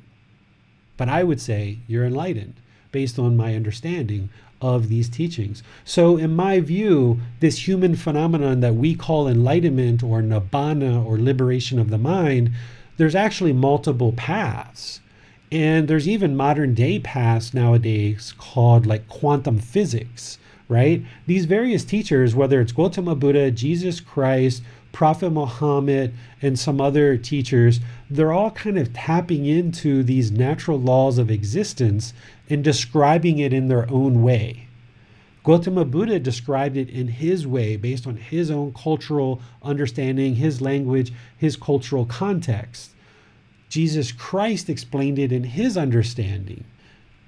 But 0.97 1.09
I 1.09 1.25
would 1.25 1.41
say 1.41 1.79
you're 1.87 2.05
enlightened 2.05 2.55
based 2.93 3.19
on 3.19 3.37
my 3.37 3.57
understanding 3.57 4.31
of 4.61 4.89
these 4.89 5.09
teachings. 5.09 5.63
So, 5.85 6.17
in 6.17 6.35
my 6.35 6.61
view, 6.61 7.21
this 7.41 7.67
human 7.69 7.97
phenomenon 7.97 8.61
that 8.61 8.77
we 8.77 8.95
call 8.95 9.29
enlightenment 9.29 10.03
or 10.03 10.23
nibbana 10.23 11.05
or 11.05 11.19
liberation 11.19 11.79
of 11.79 11.91
the 11.91 11.99
mind, 11.99 12.53
there's 12.97 13.15
actually 13.15 13.53
multiple 13.53 14.13
paths. 14.13 15.01
And 15.53 15.87
there's 15.87 16.09
even 16.09 16.37
modern 16.37 16.75
day 16.75 16.99
paths 16.99 17.55
nowadays 17.55 18.35
called 18.39 18.87
like 18.87 19.09
quantum 19.09 19.59
physics, 19.59 20.39
right? 20.69 21.05
These 21.27 21.45
various 21.45 21.85
teachers, 21.85 22.35
whether 22.35 22.61
it's 22.61 22.73
Gautama 22.73 23.15
Buddha, 23.15 23.51
Jesus 23.51 24.01
Christ, 24.01 24.63
Prophet 24.91 25.31
Muhammad, 25.31 26.13
and 26.41 26.59
some 26.59 26.81
other 26.81 27.17
teachers, 27.17 27.81
they're 28.09 28.33
all 28.33 28.53
kind 28.53 28.79
of 28.79 28.93
tapping 28.93 29.47
into 29.47 30.03
these 30.03 30.31
natural 30.31 30.81
laws 30.81 31.19
of 31.19 31.31
existence 31.31 32.15
and 32.49 32.63
describing 32.63 33.39
it 33.39 33.53
in 33.53 33.69
their 33.69 33.91
own 33.91 34.23
way. 34.23 34.64
Gautama 35.45 35.85
Buddha 35.85 36.19
described 36.19 36.77
it 36.77 36.89
in 36.89 37.07
his 37.09 37.47
way 37.47 37.77
based 37.77 38.07
on 38.07 38.17
his 38.17 38.51
own 38.51 38.73
cultural 38.73 39.43
understanding, 39.63 40.37
his 40.37 40.61
language, 40.63 41.13
his 41.37 41.55
cultural 41.55 42.07
context. 42.07 42.93
Jesus 43.69 44.11
Christ 44.11 44.71
explained 44.71 45.19
it 45.19 45.33
in 45.33 45.45
his 45.45 45.77
understanding. 45.77 46.65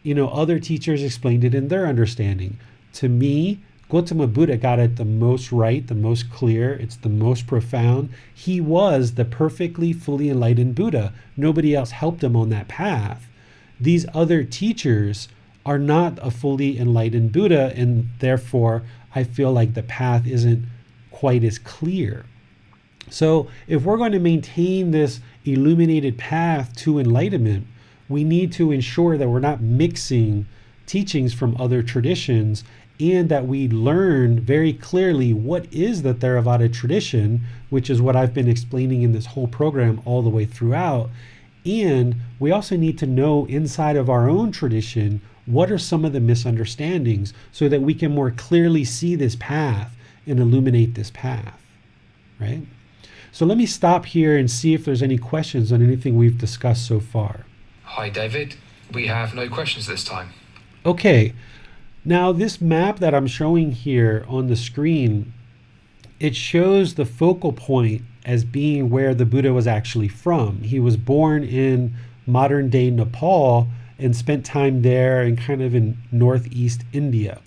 you 0.02 0.14
know, 0.14 0.28
other 0.28 0.60
teachers 0.60 1.02
explained 1.02 1.42
it 1.42 1.54
in 1.54 1.66
their 1.68 1.86
understanding. 1.86 2.58
To 2.94 3.08
me, 3.08 3.60
Gautama 3.88 4.28
Buddha 4.28 4.56
got 4.56 4.78
it 4.78 4.96
the 4.96 5.04
most 5.04 5.50
right, 5.50 5.84
the 5.86 5.96
most 5.96 6.30
clear, 6.30 6.72
it's 6.74 6.96
the 6.96 7.08
most 7.08 7.46
profound. 7.48 8.10
He 8.32 8.60
was 8.60 9.14
the 9.14 9.24
perfectly 9.24 9.92
fully 9.92 10.30
enlightened 10.30 10.76
Buddha. 10.76 11.12
Nobody 11.36 11.74
else 11.74 11.90
helped 11.90 12.22
him 12.22 12.36
on 12.36 12.50
that 12.50 12.68
path. 12.68 13.26
These 13.80 14.06
other 14.14 14.44
teachers 14.44 15.28
are 15.66 15.78
not 15.78 16.18
a 16.22 16.30
fully 16.30 16.78
enlightened 16.78 17.32
Buddha, 17.32 17.72
and 17.76 18.08
therefore 18.20 18.84
I 19.14 19.24
feel 19.24 19.52
like 19.52 19.74
the 19.74 19.82
path 19.82 20.26
isn't 20.26 20.64
quite 21.10 21.42
as 21.42 21.58
clear. 21.58 22.24
So, 23.10 23.48
if 23.66 23.82
we're 23.82 23.96
going 23.96 24.12
to 24.12 24.18
maintain 24.18 24.92
this 24.92 25.20
illuminated 25.44 26.18
path 26.18 26.74
to 26.76 26.98
enlightenment, 26.98 27.66
we 28.08 28.22
need 28.22 28.52
to 28.52 28.70
ensure 28.70 29.18
that 29.18 29.28
we're 29.28 29.40
not 29.40 29.60
mixing 29.60 30.46
teachings 30.86 31.34
from 31.34 31.56
other 31.60 31.82
traditions 31.82 32.62
and 33.00 33.28
that 33.28 33.46
we 33.46 33.68
learn 33.68 34.40
very 34.40 34.72
clearly 34.72 35.32
what 35.32 35.66
is 35.72 36.02
the 36.02 36.14
Theravada 36.14 36.72
tradition, 36.72 37.40
which 37.70 37.90
is 37.90 38.00
what 38.00 38.16
I've 38.16 38.32
been 38.32 38.48
explaining 38.48 39.02
in 39.02 39.12
this 39.12 39.26
whole 39.26 39.48
program 39.48 40.00
all 40.04 40.22
the 40.22 40.30
way 40.30 40.44
throughout. 40.44 41.10
And 41.64 42.14
we 42.38 42.52
also 42.52 42.76
need 42.76 42.96
to 42.98 43.06
know 43.06 43.44
inside 43.46 43.96
of 43.96 44.08
our 44.08 44.28
own 44.28 44.52
tradition 44.52 45.20
what 45.47 45.70
are 45.70 45.78
some 45.78 46.05
of 46.05 46.12
the 46.12 46.20
misunderstandings 46.20 47.32
so 47.53 47.68
that 47.68 47.82
we 47.82 47.94
can 47.94 48.12
more 48.12 48.30
clearly 48.30 48.84
see 48.84 49.14
this 49.14 49.36
path 49.36 49.97
and 50.26 50.40
illuminate 50.40 50.94
this 50.94 51.11
path, 51.11 51.61
right? 52.40 52.62
So 53.32 53.47
let 53.47 53.57
me 53.57 53.66
stop 53.66 54.07
here 54.07 54.36
and 54.36 54.51
see 54.51 54.74
if 54.74 54.84
there's 54.84 55.03
any 55.03 55.18
questions 55.18 55.70
on 55.70 55.82
anything 55.82 56.16
we've 56.16 56.38
discussed 56.38 56.86
so 56.86 57.01
far. 57.01 57.47
Hi, 57.84 58.09
David. 58.09 58.57
We 58.92 59.07
have 59.07 59.34
no 59.34 59.49
questions 59.49 59.86
this 59.86 60.05
time. 60.05 60.30
Okay. 60.84 61.34
Now, 62.05 62.32
this 62.32 62.61
map 62.61 62.99
that 63.01 63.14
I'm 63.14 63.26
showing 63.26 63.72
here 63.72 64.24
on 64.28 64.47
the 64.47 64.57
screen, 64.57 65.32
it 66.18 66.34
shows 66.34 66.94
the 66.94 67.05
focal 67.05 67.53
point 67.53 68.03
as 68.24 68.44
being 68.44 68.90
where 68.90 69.14
the 69.14 69.26
Buddha 69.26 69.53
was 69.53 69.66
actually 69.66 70.09
from. 70.09 70.62
He 70.62 70.80
was 70.80 70.97
born 70.97 71.44
in 71.44 71.94
modern 72.26 72.70
day 72.70 72.90
Nepal 72.90 73.68
and 73.99 74.14
spent 74.14 74.44
time 74.44 74.82
there 74.82 75.22
and 75.22 75.38
kind 75.38 75.62
of 75.62 75.74
in 75.74 75.97
northeast 76.12 76.82
India. 76.92 77.40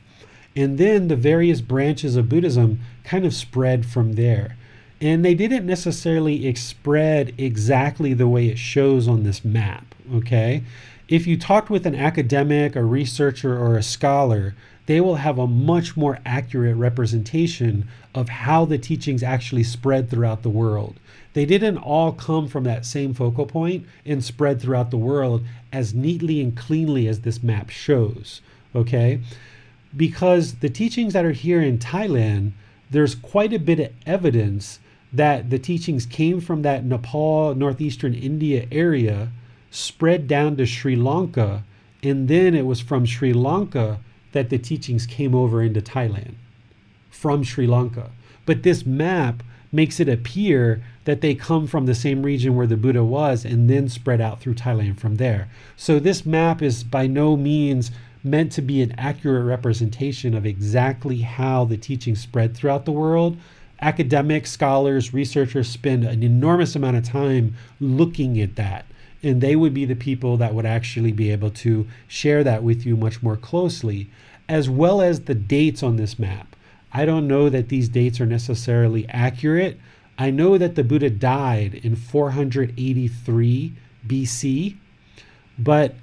And 0.55 0.77
then 0.77 1.07
the 1.07 1.15
various 1.15 1.61
branches 1.61 2.15
of 2.15 2.29
Buddhism 2.29 2.79
kind 3.03 3.25
of 3.25 3.33
spread 3.33 3.85
from 3.85 4.13
there. 4.13 4.57
And 5.01 5.23
they 5.23 5.35
didn't 5.35 5.65
necessarily 5.65 6.53
spread 6.55 7.33
exactly 7.37 8.13
the 8.13 8.27
way 8.27 8.47
it 8.47 8.57
shows 8.57 9.07
on 9.07 9.23
this 9.23 9.45
map, 9.45 9.95
okay? 10.13 10.63
If 11.09 11.25
you 11.25 11.37
talked 11.37 11.71
with 11.71 11.87
an 11.87 11.95
academic, 11.95 12.75
a 12.75 12.83
researcher, 12.83 13.57
or 13.57 13.75
a 13.75 13.83
scholar, 13.83 14.53
they 14.85 15.01
will 15.01 15.15
have 15.15 15.39
a 15.39 15.47
much 15.47 15.97
more 15.97 16.19
accurate 16.23 16.77
representation 16.77 17.87
of 18.13 18.29
how 18.29 18.63
the 18.63 18.77
teachings 18.77 19.23
actually 19.23 19.63
spread 19.63 20.09
throughout 20.09 20.43
the 20.43 20.49
world. 20.49 20.99
They 21.33 21.45
didn't 21.45 21.77
all 21.77 22.11
come 22.11 22.47
from 22.47 22.63
that 22.65 22.85
same 22.85 23.13
focal 23.15 23.47
point 23.47 23.85
and 24.05 24.23
spread 24.23 24.61
throughout 24.61 24.91
the 24.91 24.97
world 24.97 25.43
as 25.73 25.93
neatly 25.95 26.41
and 26.41 26.55
cleanly 26.55 27.07
as 27.07 27.21
this 27.21 27.41
map 27.41 27.69
shows. 27.69 28.41
Okay? 28.75 29.19
Because 29.95 30.55
the 30.55 30.69
teachings 30.69 31.13
that 31.13 31.25
are 31.25 31.31
here 31.31 31.61
in 31.61 31.79
Thailand, 31.79 32.51
there's 32.91 33.15
quite 33.15 33.53
a 33.53 33.59
bit 33.59 33.79
of 33.79 33.91
evidence 34.05 34.79
that 35.11 35.49
the 35.49 35.59
teachings 35.59 36.05
came 36.05 36.39
from 36.39 36.61
that 36.61 36.85
Nepal, 36.85 37.55
northeastern 37.55 38.13
India 38.13 38.67
area 38.71 39.31
spread 39.71 40.27
down 40.27 40.57
to 40.57 40.65
Sri 40.65 40.95
Lanka, 40.95 41.63
and 42.01 42.27
then 42.27 42.55
it 42.55 42.65
was 42.65 42.81
from 42.81 43.05
Sri 43.05 43.33
Lanka 43.33 43.99
that 44.31 44.49
the 44.49 44.57
teachings 44.57 45.05
came 45.05 45.35
over 45.35 45.61
into 45.61 45.81
Thailand 45.81 46.35
from 47.09 47.43
Sri 47.43 47.67
Lanka. 47.67 48.11
But 48.45 48.63
this 48.63 48.85
map 48.85 49.43
makes 49.71 49.99
it 49.99 50.09
appear 50.09 50.83
that 51.05 51.21
they 51.21 51.35
come 51.35 51.67
from 51.67 51.85
the 51.85 51.95
same 51.95 52.23
region 52.23 52.55
where 52.55 52.67
the 52.67 52.77
Buddha 52.77 53.03
was 53.03 53.45
and 53.45 53.69
then 53.69 53.87
spread 53.87 54.21
out 54.21 54.39
through 54.39 54.55
Thailand 54.55 54.99
from 54.99 55.15
there. 55.15 55.49
So 55.75 55.99
this 55.99 56.25
map 56.25 56.61
is 56.61 56.83
by 56.83 57.07
no 57.07 57.35
means 57.35 57.91
meant 58.23 58.51
to 58.53 58.61
be 58.61 58.81
an 58.81 58.93
accurate 58.97 59.45
representation 59.45 60.33
of 60.33 60.45
exactly 60.45 61.21
how 61.21 61.65
the 61.65 61.77
teachings 61.77 62.19
spread 62.19 62.55
throughout 62.55 62.85
the 62.85 62.91
world. 62.91 63.37
Academics, 63.81 64.51
scholars, 64.51 65.13
researchers 65.13 65.69
spend 65.69 66.03
an 66.03 66.21
enormous 66.21 66.75
amount 66.75 66.97
of 66.97 67.03
time 67.03 67.55
looking 67.79 68.39
at 68.41 68.55
that 68.55 68.85
and 69.21 69.41
they 69.41 69.55
would 69.55 69.73
be 69.73 69.85
the 69.85 69.95
people 69.95 70.37
that 70.37 70.53
would 70.53 70.65
actually 70.65 71.11
be 71.11 71.31
able 71.31 71.49
to 71.49 71.87
share 72.07 72.43
that 72.43 72.63
with 72.63 72.85
you 72.85 72.95
much 72.95 73.21
more 73.21 73.37
closely, 73.37 74.09
as 74.47 74.69
well 74.69 75.01
as 75.01 75.21
the 75.21 75.35
dates 75.35 75.83
on 75.83 75.97
this 75.97 76.17
map. 76.17 76.55
I 76.91 77.05
don't 77.05 77.27
know 77.27 77.49
that 77.49 77.69
these 77.69 77.89
dates 77.89 78.19
are 78.19 78.25
necessarily 78.25 79.07
accurate. 79.09 79.79
I 80.17 80.31
know 80.31 80.57
that 80.57 80.75
the 80.75 80.83
Buddha 80.83 81.09
died 81.09 81.75
in 81.75 81.95
483 81.95 83.73
BC, 84.07 84.75
but 85.57 85.95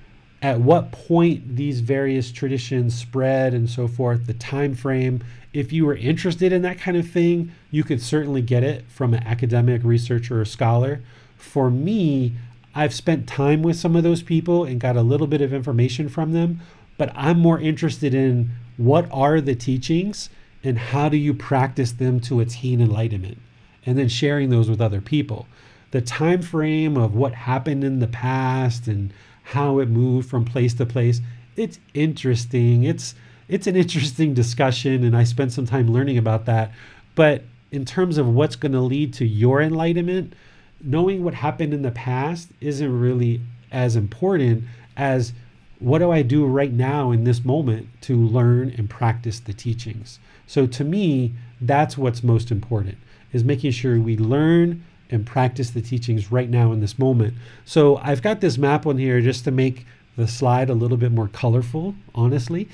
at 0.43 0.61
what 0.61 0.93
point 0.93 1.57
these 1.57 1.81
various 1.81 2.31
traditions 2.31 2.95
spread 2.95 3.53
and 3.55 3.69
so 3.69 3.89
forth, 3.89 4.27
the 4.27 4.35
time 4.35 4.75
frame, 4.75 5.25
if 5.53 5.73
you 5.73 5.87
were 5.87 5.97
interested 5.97 6.53
in 6.53 6.63
that 6.63 6.79
kind 6.79 6.97
of 6.97 7.09
thing, 7.09 7.51
you 7.71 7.83
could 7.83 8.01
certainly 8.01 8.43
get 8.43 8.63
it 8.63 8.85
from 8.89 9.15
an 9.15 9.23
academic 9.25 9.83
researcher 9.83 10.41
or 10.41 10.45
scholar. 10.45 11.03
For 11.37 11.71
me, 11.71 12.35
I've 12.77 12.93
spent 12.93 13.27
time 13.27 13.63
with 13.63 13.77
some 13.77 13.97
of 13.97 14.03
those 14.03 14.23
people 14.23 14.65
and 14.65 14.79
got 14.79 14.99
a 14.99 15.03
little 15.03 15.27
bit 15.27 15.41
of 15.41 15.55
information 15.55 16.11
from 16.11 16.35
them, 16.35 16.61
but 16.99 17.11
I'm 17.17 17.39
more 17.39 17.59
interested 17.59 18.13
in 18.13 18.51
what 18.77 19.09
are 19.11 19.41
the 19.41 19.55
teachings 19.55 20.29
and 20.63 20.79
how 20.79 21.09
do 21.09 21.17
you 21.17 21.33
practice 21.33 21.93
them 21.93 22.21
to 22.21 22.41
attain 22.41 22.83
enlightenment 22.83 23.39
and 23.87 23.97
then 23.97 24.09
sharing 24.09 24.51
those 24.51 24.69
with 24.69 24.83
other 24.83 25.01
people. 25.01 25.47
The 25.93 26.03
time 26.03 26.43
frame 26.43 26.99
of 26.99 27.15
what 27.15 27.33
happened 27.33 27.83
in 27.83 28.01
the 28.01 28.09
past 28.09 28.89
and 28.89 29.11
how 29.43 29.79
it 29.79 29.89
moved 29.89 30.29
from 30.29 30.45
place 30.45 30.75
to 30.75 30.85
place, 30.85 31.23
it's 31.57 31.79
interesting. 31.95 32.85
It's 32.85 33.15
it's 33.49 33.67
an 33.67 33.77
interesting 33.77 34.35
discussion 34.35 35.03
and 35.03 35.17
I 35.17 35.25
spent 35.25 35.53
some 35.53 35.65
time 35.65 35.91
learning 35.91 36.19
about 36.19 36.45
that. 36.45 36.73
But 37.15 37.45
in 37.73 37.87
terms 37.87 38.19
of 38.19 38.29
what's 38.29 38.57
going 38.57 38.73
to 38.73 38.81
lead 38.81 39.15
to 39.15 39.25
your 39.25 39.63
enlightenment, 39.63 40.35
knowing 40.81 41.25
what 41.25 41.35
happened 41.35 41.73
in 41.73 41.83
the 41.83 41.91
past 41.91 42.49
isn't 42.61 43.01
really 43.01 43.41
as 43.73 43.97
important 43.97 44.65
as 44.97 45.33
what 45.79 45.99
do 45.99 46.11
I 46.11 46.23
do 46.23 46.47
right 46.47 46.73
now 46.73 47.11
in 47.11 47.25
this 47.25 47.45
moment 47.45 47.89
to 48.03 48.17
learn 48.17 48.75
and 48.79 48.89
practice 48.89 49.41
the 49.41 49.53
teachings. 49.53 50.19
So 50.47 50.67
to 50.67 50.85
me, 50.85 51.35
that's 51.61 51.99
what's 51.99 52.23
most 52.23 52.51
important 52.51 52.99
is 53.33 53.45
making 53.45 53.73
sure 53.73 54.01
we 54.01 54.17
learn 54.17 54.83
and 55.11 55.27
practice 55.27 55.71
the 55.71 55.83
teachings 55.83 56.33
right 56.33 56.49
now 56.49 56.73
in 56.73 56.81
this 56.81 56.99
moment. 56.99 57.35
So 57.65 57.97
I've 57.99 58.23
got 58.23 58.41
this 58.41 58.57
map 58.57 58.87
on 58.87 58.99
here 58.99 59.21
just 59.21 59.45
to 59.45 59.51
make 59.51 59.87
the 60.17 60.27
slide 60.27 60.71
a 60.71 60.75
little 60.75 60.97
bit 60.97 61.13
more 61.13 61.29
colorful, 61.29 61.95
honestly. 62.15 62.69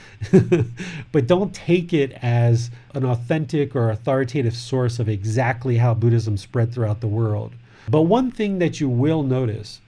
but 1.12 1.26
don't 1.26 1.52
take 1.52 1.92
it 1.92 2.12
as 2.22 2.70
an 2.94 3.04
authentic 3.04 3.74
or 3.74 3.90
authoritative 3.90 4.56
source 4.56 4.98
of 4.98 5.08
exactly 5.08 5.78
how 5.78 5.92
Buddhism 5.92 6.36
spread 6.36 6.72
throughout 6.72 7.00
the 7.00 7.08
world. 7.08 7.52
But 7.88 8.02
one 8.02 8.30
thing 8.30 8.58
that 8.58 8.80
you 8.80 8.88
will 8.88 9.22
notice 9.22 9.80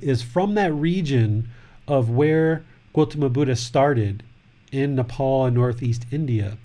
is 0.00 0.22
from 0.22 0.54
that 0.54 0.72
region 0.72 1.48
of 1.88 2.10
where 2.10 2.64
Gautama 2.92 3.28
Buddha 3.28 3.56
started 3.56 4.22
in 4.72 4.94
Nepal 4.94 5.46
and 5.46 5.56
Northeast 5.56 6.06
India, 6.10 6.58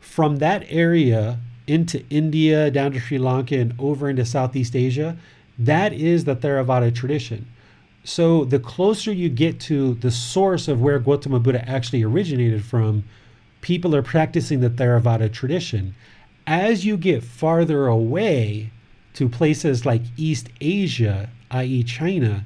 from 0.00 0.38
that 0.38 0.64
area 0.68 1.38
into 1.66 2.04
India, 2.10 2.70
down 2.70 2.92
to 2.92 3.00
Sri 3.00 3.18
Lanka, 3.18 3.58
and 3.58 3.74
over 3.78 4.08
into 4.10 4.24
Southeast 4.24 4.74
Asia, 4.74 5.16
that 5.58 5.92
is 5.92 6.24
the 6.24 6.34
Theravada 6.34 6.94
tradition. 6.94 7.46
So 8.04 8.44
the 8.44 8.58
closer 8.58 9.12
you 9.12 9.28
get 9.28 9.60
to 9.60 9.94
the 9.94 10.10
source 10.10 10.66
of 10.66 10.80
where 10.80 10.98
Gautama 10.98 11.38
Buddha 11.38 11.68
actually 11.68 12.02
originated 12.02 12.64
from, 12.64 13.04
people 13.60 13.94
are 13.94 14.02
practicing 14.02 14.60
the 14.60 14.70
Theravada 14.70 15.32
tradition. 15.32 15.94
As 16.46 16.84
you 16.84 16.96
get 16.96 17.22
farther 17.22 17.86
away, 17.86 18.72
to 19.14 19.28
places 19.28 19.84
like 19.84 20.02
East 20.16 20.48
Asia, 20.60 21.28
i.e., 21.50 21.82
China, 21.82 22.44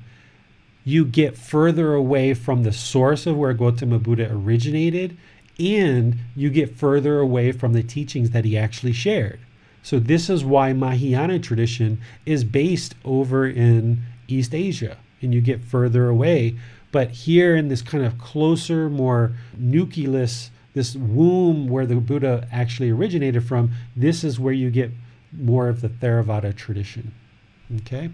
you 0.84 1.04
get 1.04 1.36
further 1.36 1.94
away 1.94 2.34
from 2.34 2.62
the 2.62 2.72
source 2.72 3.26
of 3.26 3.36
where 3.36 3.52
Gautama 3.52 3.98
Buddha 3.98 4.30
originated, 4.30 5.16
and 5.58 6.16
you 6.34 6.50
get 6.50 6.76
further 6.76 7.18
away 7.18 7.52
from 7.52 7.72
the 7.72 7.82
teachings 7.82 8.30
that 8.30 8.44
he 8.44 8.56
actually 8.56 8.92
shared. 8.92 9.40
So, 9.82 9.98
this 9.98 10.28
is 10.28 10.44
why 10.44 10.72
Mahayana 10.72 11.38
tradition 11.38 12.00
is 12.24 12.44
based 12.44 12.94
over 13.04 13.46
in 13.46 14.02
East 14.28 14.54
Asia, 14.54 14.96
and 15.22 15.32
you 15.32 15.40
get 15.40 15.62
further 15.62 16.08
away. 16.08 16.56
But 16.92 17.10
here 17.10 17.56
in 17.56 17.68
this 17.68 17.82
kind 17.82 18.04
of 18.04 18.18
closer, 18.18 18.88
more 18.88 19.32
nucleus, 19.56 20.50
this 20.74 20.94
womb 20.94 21.68
where 21.68 21.86
the 21.86 21.96
Buddha 21.96 22.48
actually 22.52 22.90
originated 22.90 23.44
from, 23.44 23.72
this 23.96 24.24
is 24.24 24.38
where 24.38 24.52
you 24.52 24.70
get 24.70 24.90
more 25.38 25.68
of 25.68 25.80
the 25.80 25.88
Theravada 25.88 26.54
tradition. 26.54 27.12
Okay? 27.76 28.10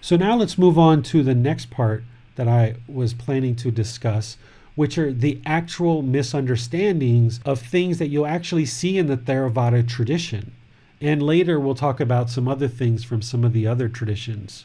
So 0.00 0.16
now 0.16 0.36
let's 0.36 0.58
move 0.58 0.78
on 0.78 1.02
to 1.04 1.22
the 1.22 1.34
next 1.34 1.70
part 1.70 2.04
that 2.36 2.48
I 2.48 2.76
was 2.88 3.14
planning 3.14 3.54
to 3.56 3.70
discuss, 3.70 4.36
which 4.74 4.98
are 4.98 5.12
the 5.12 5.40
actual 5.46 6.02
misunderstandings 6.02 7.40
of 7.44 7.60
things 7.60 7.98
that 7.98 8.08
you'll 8.08 8.26
actually 8.26 8.66
see 8.66 8.98
in 8.98 9.06
the 9.06 9.16
Theravada 9.16 9.86
tradition. 9.86 10.52
And 11.00 11.22
later 11.22 11.60
we'll 11.60 11.74
talk 11.74 12.00
about 12.00 12.30
some 12.30 12.48
other 12.48 12.68
things 12.68 13.04
from 13.04 13.22
some 13.22 13.44
of 13.44 13.52
the 13.52 13.66
other 13.66 13.88
traditions. 13.88 14.64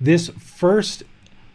This 0.00 0.28
first 0.28 1.04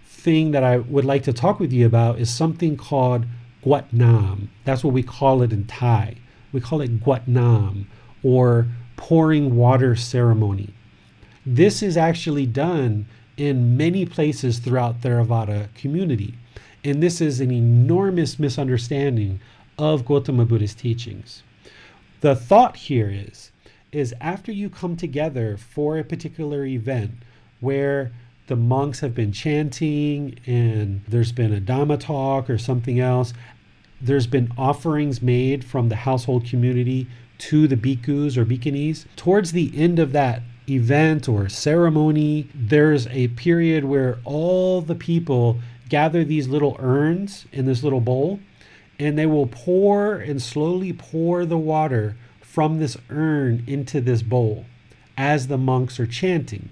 thing 0.05 0.51
that 0.51 0.63
I 0.63 0.77
would 0.77 1.05
like 1.05 1.23
to 1.23 1.33
talk 1.33 1.59
with 1.59 1.71
you 1.71 1.85
about 1.85 2.19
is 2.19 2.33
something 2.33 2.77
called 2.77 3.25
Guat 3.63 3.91
Nam. 3.91 4.49
That's 4.65 4.83
what 4.83 4.93
we 4.93 5.03
call 5.03 5.41
it 5.41 5.53
in 5.53 5.65
Thai. 5.65 6.15
We 6.51 6.61
call 6.61 6.81
it 6.81 7.01
Guat 7.01 7.27
Nam 7.27 7.87
or 8.23 8.67
pouring 8.97 9.55
water 9.55 9.95
ceremony. 9.95 10.73
This 11.45 11.81
is 11.81 11.95
actually 11.95 12.45
done 12.45 13.05
in 13.37 13.77
many 13.77 14.05
places 14.05 14.59
throughout 14.59 14.99
Theravada 15.01 15.73
community. 15.75 16.33
And 16.83 17.01
this 17.01 17.21
is 17.21 17.39
an 17.39 17.51
enormous 17.51 18.37
misunderstanding 18.37 19.39
of 19.77 20.05
Gautama 20.05 20.45
Buddha's 20.45 20.73
teachings. 20.73 21.43
The 22.21 22.35
thought 22.35 22.75
here 22.75 23.09
is, 23.09 23.51
is 23.91 24.13
after 24.19 24.51
you 24.51 24.69
come 24.69 24.97
together 24.97 25.55
for 25.55 25.97
a 25.97 26.03
particular 26.03 26.65
event 26.65 27.11
where 27.61 28.11
the 28.47 28.55
monks 28.55 28.99
have 29.01 29.13
been 29.13 29.31
chanting 29.31 30.39
and 30.45 31.01
there's 31.07 31.31
been 31.31 31.53
a 31.53 31.61
Dhamma 31.61 31.99
talk 31.99 32.49
or 32.49 32.57
something 32.57 32.99
else, 32.99 33.33
there's 34.01 34.27
been 34.27 34.51
offerings 34.57 35.21
made 35.21 35.63
from 35.63 35.89
the 35.89 35.95
household 35.95 36.45
community 36.45 37.07
to 37.37 37.67
the 37.67 37.75
bhikkhus 37.75 38.37
or 38.37 38.45
bhikkhunis. 38.45 39.05
Towards 39.15 39.51
the 39.51 39.71
end 39.75 39.99
of 39.99 40.11
that 40.11 40.41
event 40.69 41.29
or 41.29 41.49
ceremony, 41.49 42.49
there's 42.53 43.07
a 43.07 43.29
period 43.29 43.85
where 43.85 44.19
all 44.23 44.81
the 44.81 44.95
people 44.95 45.59
gather 45.89 46.23
these 46.23 46.47
little 46.47 46.75
urns 46.79 47.45
in 47.51 47.65
this 47.65 47.83
little 47.83 48.01
bowl 48.01 48.39
and 48.99 49.17
they 49.17 49.25
will 49.25 49.47
pour 49.47 50.15
and 50.15 50.41
slowly 50.41 50.91
pour 50.91 51.45
the 51.45 51.57
water 51.57 52.15
from 52.41 52.79
this 52.79 52.97
urn 53.09 53.63
into 53.67 54.01
this 54.01 54.23
bowl 54.23 54.65
as 55.15 55.47
the 55.47 55.57
monks 55.57 55.99
are 55.99 56.07
chanting. 56.07 56.69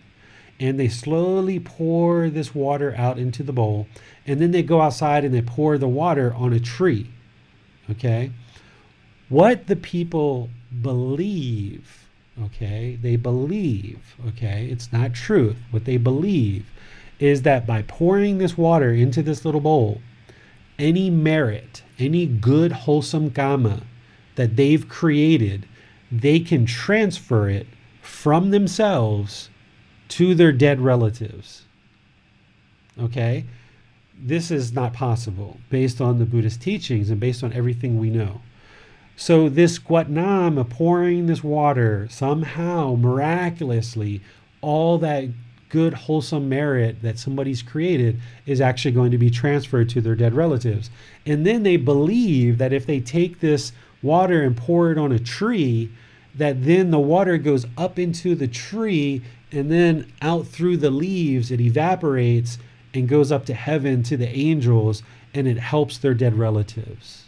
And 0.59 0.79
they 0.79 0.87
slowly 0.87 1.59
pour 1.59 2.29
this 2.29 2.55
water 2.55 2.95
out 2.97 3.19
into 3.19 3.43
the 3.43 3.51
bowl. 3.51 3.87
And 4.25 4.39
then 4.39 4.51
they 4.51 4.63
go 4.63 4.81
outside 4.81 5.25
and 5.25 5.33
they 5.33 5.41
pour 5.41 5.77
the 5.77 5.87
water 5.87 6.33
on 6.33 6.53
a 6.53 6.59
tree. 6.59 7.11
Okay? 7.91 8.31
What 9.27 9.67
the 9.67 9.75
people 9.75 10.49
believe, 10.81 12.07
okay, 12.43 12.97
they 13.01 13.15
believe, 13.15 14.15
okay, 14.27 14.67
it's 14.71 14.91
not 14.91 15.13
truth. 15.13 15.57
What 15.71 15.85
they 15.85 15.97
believe 15.97 16.65
is 17.19 17.43
that 17.43 17.65
by 17.65 17.81
pouring 17.83 18.37
this 18.37 18.57
water 18.57 18.91
into 18.91 19.21
this 19.21 19.45
little 19.45 19.61
bowl, 19.61 20.01
any 20.77 21.09
merit, 21.09 21.83
any 21.97 22.25
good, 22.25 22.71
wholesome 22.71 23.31
karma 23.31 23.81
that 24.35 24.55
they've 24.55 24.87
created, 24.87 25.67
they 26.11 26.39
can 26.39 26.65
transfer 26.65 27.49
it 27.49 27.67
from 28.01 28.51
themselves 28.51 29.49
to 30.09 30.35
their 30.35 30.51
dead 30.51 30.81
relatives. 30.81 31.63
Okay? 32.99 33.45
This 34.17 34.51
is 34.51 34.73
not 34.73 34.93
possible 34.93 35.59
based 35.69 35.99
on 35.99 36.19
the 36.19 36.25
Buddhist 36.25 36.61
teachings 36.61 37.09
and 37.09 37.19
based 37.19 37.43
on 37.43 37.53
everything 37.53 37.97
we 37.99 38.09
know. 38.09 38.41
So, 39.17 39.47
this 39.47 39.79
Guatnam, 39.79 40.69
pouring 40.69 41.27
this 41.27 41.43
water, 41.43 42.07
somehow, 42.09 42.95
miraculously, 42.95 44.21
all 44.61 44.97
that 44.97 45.29
good, 45.69 45.93
wholesome 45.93 46.49
merit 46.49 47.01
that 47.01 47.17
somebody's 47.17 47.61
created 47.61 48.19
is 48.45 48.61
actually 48.61 48.91
going 48.91 49.11
to 49.11 49.17
be 49.17 49.29
transferred 49.29 49.89
to 49.89 50.01
their 50.01 50.15
dead 50.15 50.33
relatives. 50.33 50.89
And 51.25 51.45
then 51.45 51.63
they 51.63 51.77
believe 51.77 52.57
that 52.57 52.73
if 52.73 52.85
they 52.85 52.99
take 52.99 53.39
this 53.39 53.71
water 54.01 54.41
and 54.41 54.55
pour 54.55 54.91
it 54.91 54.97
on 54.97 55.11
a 55.11 55.19
tree, 55.19 55.91
that 56.35 56.63
then 56.65 56.91
the 56.91 56.99
water 56.99 57.37
goes 57.37 57.65
up 57.77 57.97
into 57.97 58.35
the 58.35 58.47
tree 58.47 59.21
and 59.51 59.71
then 59.71 60.11
out 60.21 60.47
through 60.47 60.77
the 60.77 60.91
leaves, 60.91 61.51
it 61.51 61.61
evaporates 61.61 62.57
and 62.93 63.07
goes 63.07 63.31
up 63.31 63.45
to 63.45 63.53
heaven 63.53 64.03
to 64.03 64.17
the 64.17 64.29
angels 64.29 65.03
and 65.33 65.47
it 65.47 65.57
helps 65.57 65.97
their 65.97 66.13
dead 66.13 66.35
relatives. 66.35 67.25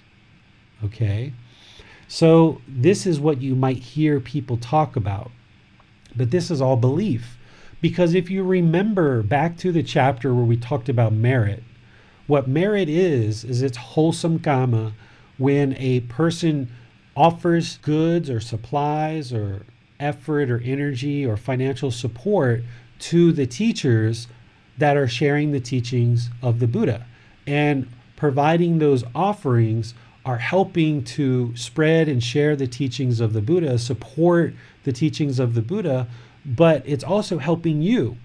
Okay? 0.83 1.33
So, 2.07 2.61
this 2.67 3.05
is 3.05 3.19
what 3.19 3.41
you 3.41 3.55
might 3.55 3.77
hear 3.77 4.19
people 4.19 4.57
talk 4.57 4.95
about. 4.95 5.31
But 6.15 6.31
this 6.31 6.49
is 6.49 6.61
all 6.61 6.77
belief. 6.77 7.37
Because 7.81 8.15
if 8.15 8.29
you 8.29 8.43
remember 8.43 9.21
back 9.21 9.57
to 9.57 9.71
the 9.71 9.83
chapter 9.83 10.33
where 10.33 10.45
we 10.45 10.57
talked 10.57 10.89
about 10.89 11.13
merit, 11.13 11.63
what 12.25 12.47
merit 12.47 12.89
is, 12.89 13.43
is 13.43 13.61
it's 13.61 13.77
wholesome 13.77 14.39
karma 14.39 14.93
when 15.37 15.75
a 15.77 15.99
person 16.01 16.71
offers 17.15 17.77
goods 17.77 18.29
or 18.29 18.39
supplies 18.39 19.31
or 19.31 19.65
effort 19.99 20.49
or 20.49 20.61
energy 20.61 21.25
or 21.25 21.37
financial 21.37 21.91
support 21.91 22.63
to 22.99 23.31
the 23.31 23.45
teachers 23.45 24.27
that 24.77 24.97
are 24.97 25.07
sharing 25.07 25.51
the 25.51 25.59
teachings 25.59 26.29
of 26.41 26.59
the 26.59 26.67
Buddha. 26.67 27.05
And 27.45 27.87
providing 28.15 28.79
those 28.79 29.03
offerings 29.15 29.93
are 30.27 30.37
helping 30.37 31.01
to 31.05 31.55
spread 31.55 32.09
and 32.09 32.21
share 32.21 32.53
the 32.57 32.67
teachings 32.67 33.21
of 33.21 33.31
the 33.31 33.41
Buddha, 33.41 33.79
support 33.79 34.53
the 34.83 34.91
teachings 34.91 35.39
of 35.39 35.53
the 35.53 35.61
Buddha, 35.61 36.05
but 36.45 36.83
it's 36.85 37.03
also 37.03 37.37
helping 37.37 37.81
you. 37.81 38.17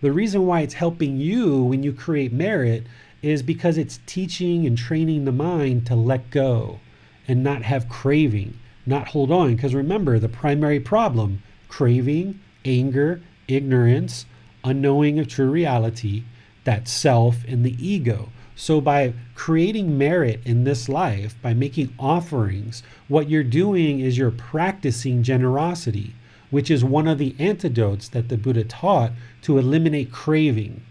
The 0.00 0.12
reason 0.12 0.46
why 0.46 0.62
it's 0.62 0.74
helping 0.74 1.18
you 1.18 1.62
when 1.62 1.82
you 1.82 1.92
create 1.92 2.32
merit 2.32 2.86
is 3.20 3.42
because 3.42 3.76
it's 3.76 4.00
teaching 4.06 4.66
and 4.66 4.78
training 4.78 5.26
the 5.26 5.32
mind 5.32 5.86
to 5.88 5.94
let 5.94 6.30
go 6.30 6.80
and 7.28 7.44
not 7.44 7.62
have 7.62 7.90
craving, 7.90 8.58
not 8.86 9.08
hold 9.08 9.30
on. 9.30 9.54
Because 9.54 9.74
remember, 9.74 10.18
the 10.18 10.30
primary 10.30 10.80
problem 10.80 11.42
craving, 11.68 12.40
anger, 12.64 13.20
ignorance, 13.46 14.24
unknowing 14.64 15.18
of 15.18 15.28
true 15.28 15.50
reality, 15.50 16.24
that 16.64 16.88
self 16.88 17.44
and 17.46 17.62
the 17.62 17.76
ego. 17.86 18.30
So, 18.56 18.80
by 18.80 19.12
creating 19.36 19.96
merit 19.96 20.40
in 20.44 20.64
this 20.64 20.88
life, 20.88 21.36
by 21.42 21.54
making 21.54 21.94
offerings, 21.98 22.82
what 23.06 23.30
you're 23.30 23.44
doing 23.44 24.00
is 24.00 24.18
you're 24.18 24.32
practicing 24.32 25.22
generosity, 25.22 26.14
which 26.50 26.70
is 26.70 26.82
one 26.82 27.06
of 27.06 27.18
the 27.18 27.36
antidotes 27.38 28.08
that 28.08 28.28
the 28.28 28.36
Buddha 28.36 28.64
taught 28.64 29.12
to 29.42 29.58
eliminate 29.58 30.10
craving, 30.10 30.82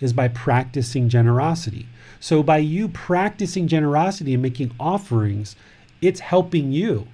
is 0.00 0.12
by 0.14 0.28
practicing 0.28 1.10
generosity. 1.10 1.86
So, 2.20 2.42
by 2.42 2.58
you 2.58 2.88
practicing 2.88 3.68
generosity 3.68 4.32
and 4.32 4.42
making 4.42 4.72
offerings, 4.80 5.56
it's 6.00 6.20
helping 6.20 6.72
you. 6.72 7.08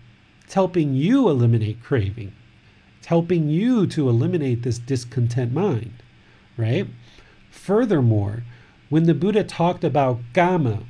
It's 0.44 0.54
helping 0.54 0.94
you 0.94 1.28
eliminate 1.28 1.82
craving. 1.82 2.32
It's 2.98 3.08
helping 3.08 3.48
you 3.48 3.86
to 3.88 4.08
eliminate 4.08 4.62
this 4.62 4.78
discontent 4.78 5.52
mind 5.52 5.94
right? 6.56 6.86
Furthermore, 7.50 8.42
when 8.94 9.06
the 9.06 9.12
Buddha 9.12 9.42
talked 9.42 9.82
about 9.82 10.20
Kamma, 10.34 10.84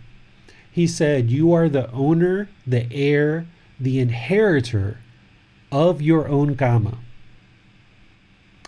he 0.70 0.86
said, 0.86 1.30
You 1.30 1.54
are 1.54 1.70
the 1.70 1.90
owner, 1.90 2.50
the 2.66 2.86
heir, 2.92 3.46
the 3.80 3.98
inheritor 3.98 4.98
of 5.72 6.02
your 6.02 6.28
own 6.28 6.54
Kamma. 6.54 6.98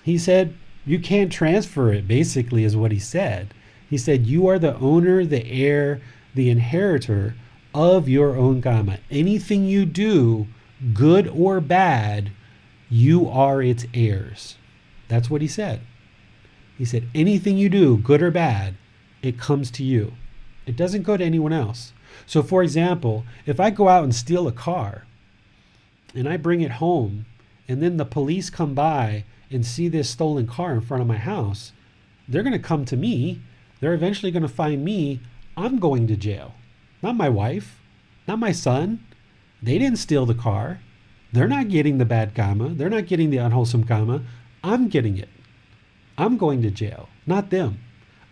He 0.03 0.17
said, 0.17 0.55
You 0.87 0.99
can't 0.99 1.31
transfer 1.31 1.93
it, 1.93 2.09
basically, 2.09 2.65
is 2.65 2.79
what 2.79 2.93
he 2.93 2.99
said. 2.99 3.53
He 3.91 3.99
said, 3.99 4.27
You 4.27 4.47
are 4.47 4.59
the 4.59 4.75
owner, 4.77 5.23
the 5.27 5.45
heir, 5.45 6.01
the 6.35 6.49
inheritor 6.49 7.35
of 7.75 8.09
your 8.09 8.37
own 8.37 8.63
Kamma. 8.63 9.01
Anything 9.11 9.67
you 9.67 9.85
do, 9.85 10.47
good 10.95 11.29
or 11.29 11.61
bad, 11.61 12.31
you 12.89 13.29
are 13.29 13.61
its 13.61 13.85
heirs. 13.93 14.57
That's 15.09 15.29
what 15.29 15.43
he 15.43 15.49
said. 15.49 15.81
He 16.79 16.87
said, 16.87 17.07
anything 17.15 17.59
you 17.59 17.69
do, 17.69 17.99
good 17.99 18.23
or 18.23 18.31
bad, 18.31 18.77
it 19.23 19.39
comes 19.39 19.71
to 19.73 19.85
you. 19.85 20.13
It 20.67 20.77
doesn't 20.77 21.03
go 21.03 21.17
to 21.17 21.25
anyone 21.25 21.53
else. 21.53 21.93
So, 22.27 22.43
for 22.43 22.63
example, 22.63 23.25
if 23.45 23.61
I 23.61 23.71
go 23.71 23.89
out 23.89 24.05
and 24.05 24.15
steal 24.15 24.49
a 24.49 24.53
car 24.53 25.07
and 26.15 26.29
I 26.29 26.37
bring 26.37 26.61
it 26.61 26.73
home, 26.73 27.27
and 27.69 27.83
then 27.83 27.97
the 27.97 28.05
police 28.05 28.49
come 28.51 28.75
by 28.75 29.25
and 29.51 29.67
see 29.67 29.89
this 29.89 30.11
stolen 30.11 30.47
car 30.47 30.73
in 30.73 30.81
front 30.81 31.03
of 31.03 31.07
my 31.07 31.19
house, 31.19 31.73
they're 32.29 32.43
going 32.43 32.53
to 32.53 32.59
come 32.59 32.85
to 32.87 32.97
me. 32.97 33.41
They're 33.81 33.95
eventually 33.95 34.33
going 34.33 34.43
to 34.43 34.49
find 34.49 34.85
me. 34.85 35.21
I'm 35.57 35.79
going 35.79 36.07
to 36.09 36.17
jail. 36.17 36.55
Not 37.03 37.17
my 37.17 37.29
wife, 37.29 37.81
not 38.27 38.39
my 38.39 38.53
son. 38.53 39.05
They 39.63 39.79
didn't 39.79 39.99
steal 39.99 40.27
the 40.27 40.35
car. 40.35 40.81
They're 41.33 41.49
not 41.49 41.69
getting 41.69 41.99
the 41.99 42.05
bad 42.05 42.35
karma. 42.35 42.71
They're 42.71 42.89
not 42.89 43.07
getting 43.07 43.31
the 43.31 43.39
unwholesome 43.39 43.85
karma. 43.85 44.23
I'm 44.65 44.89
getting 44.89 45.17
it. 45.17 45.29
I'm 46.19 46.37
going 46.37 46.63
to 46.63 46.71
jail, 46.71 47.09
not 47.27 47.51
them. 47.51 47.79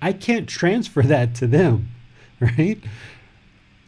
I 0.05 0.13
can't 0.13 0.47
transfer 0.47 1.01
that 1.15 1.35
to 1.37 1.47
them, 1.47 1.89
right? 2.39 2.79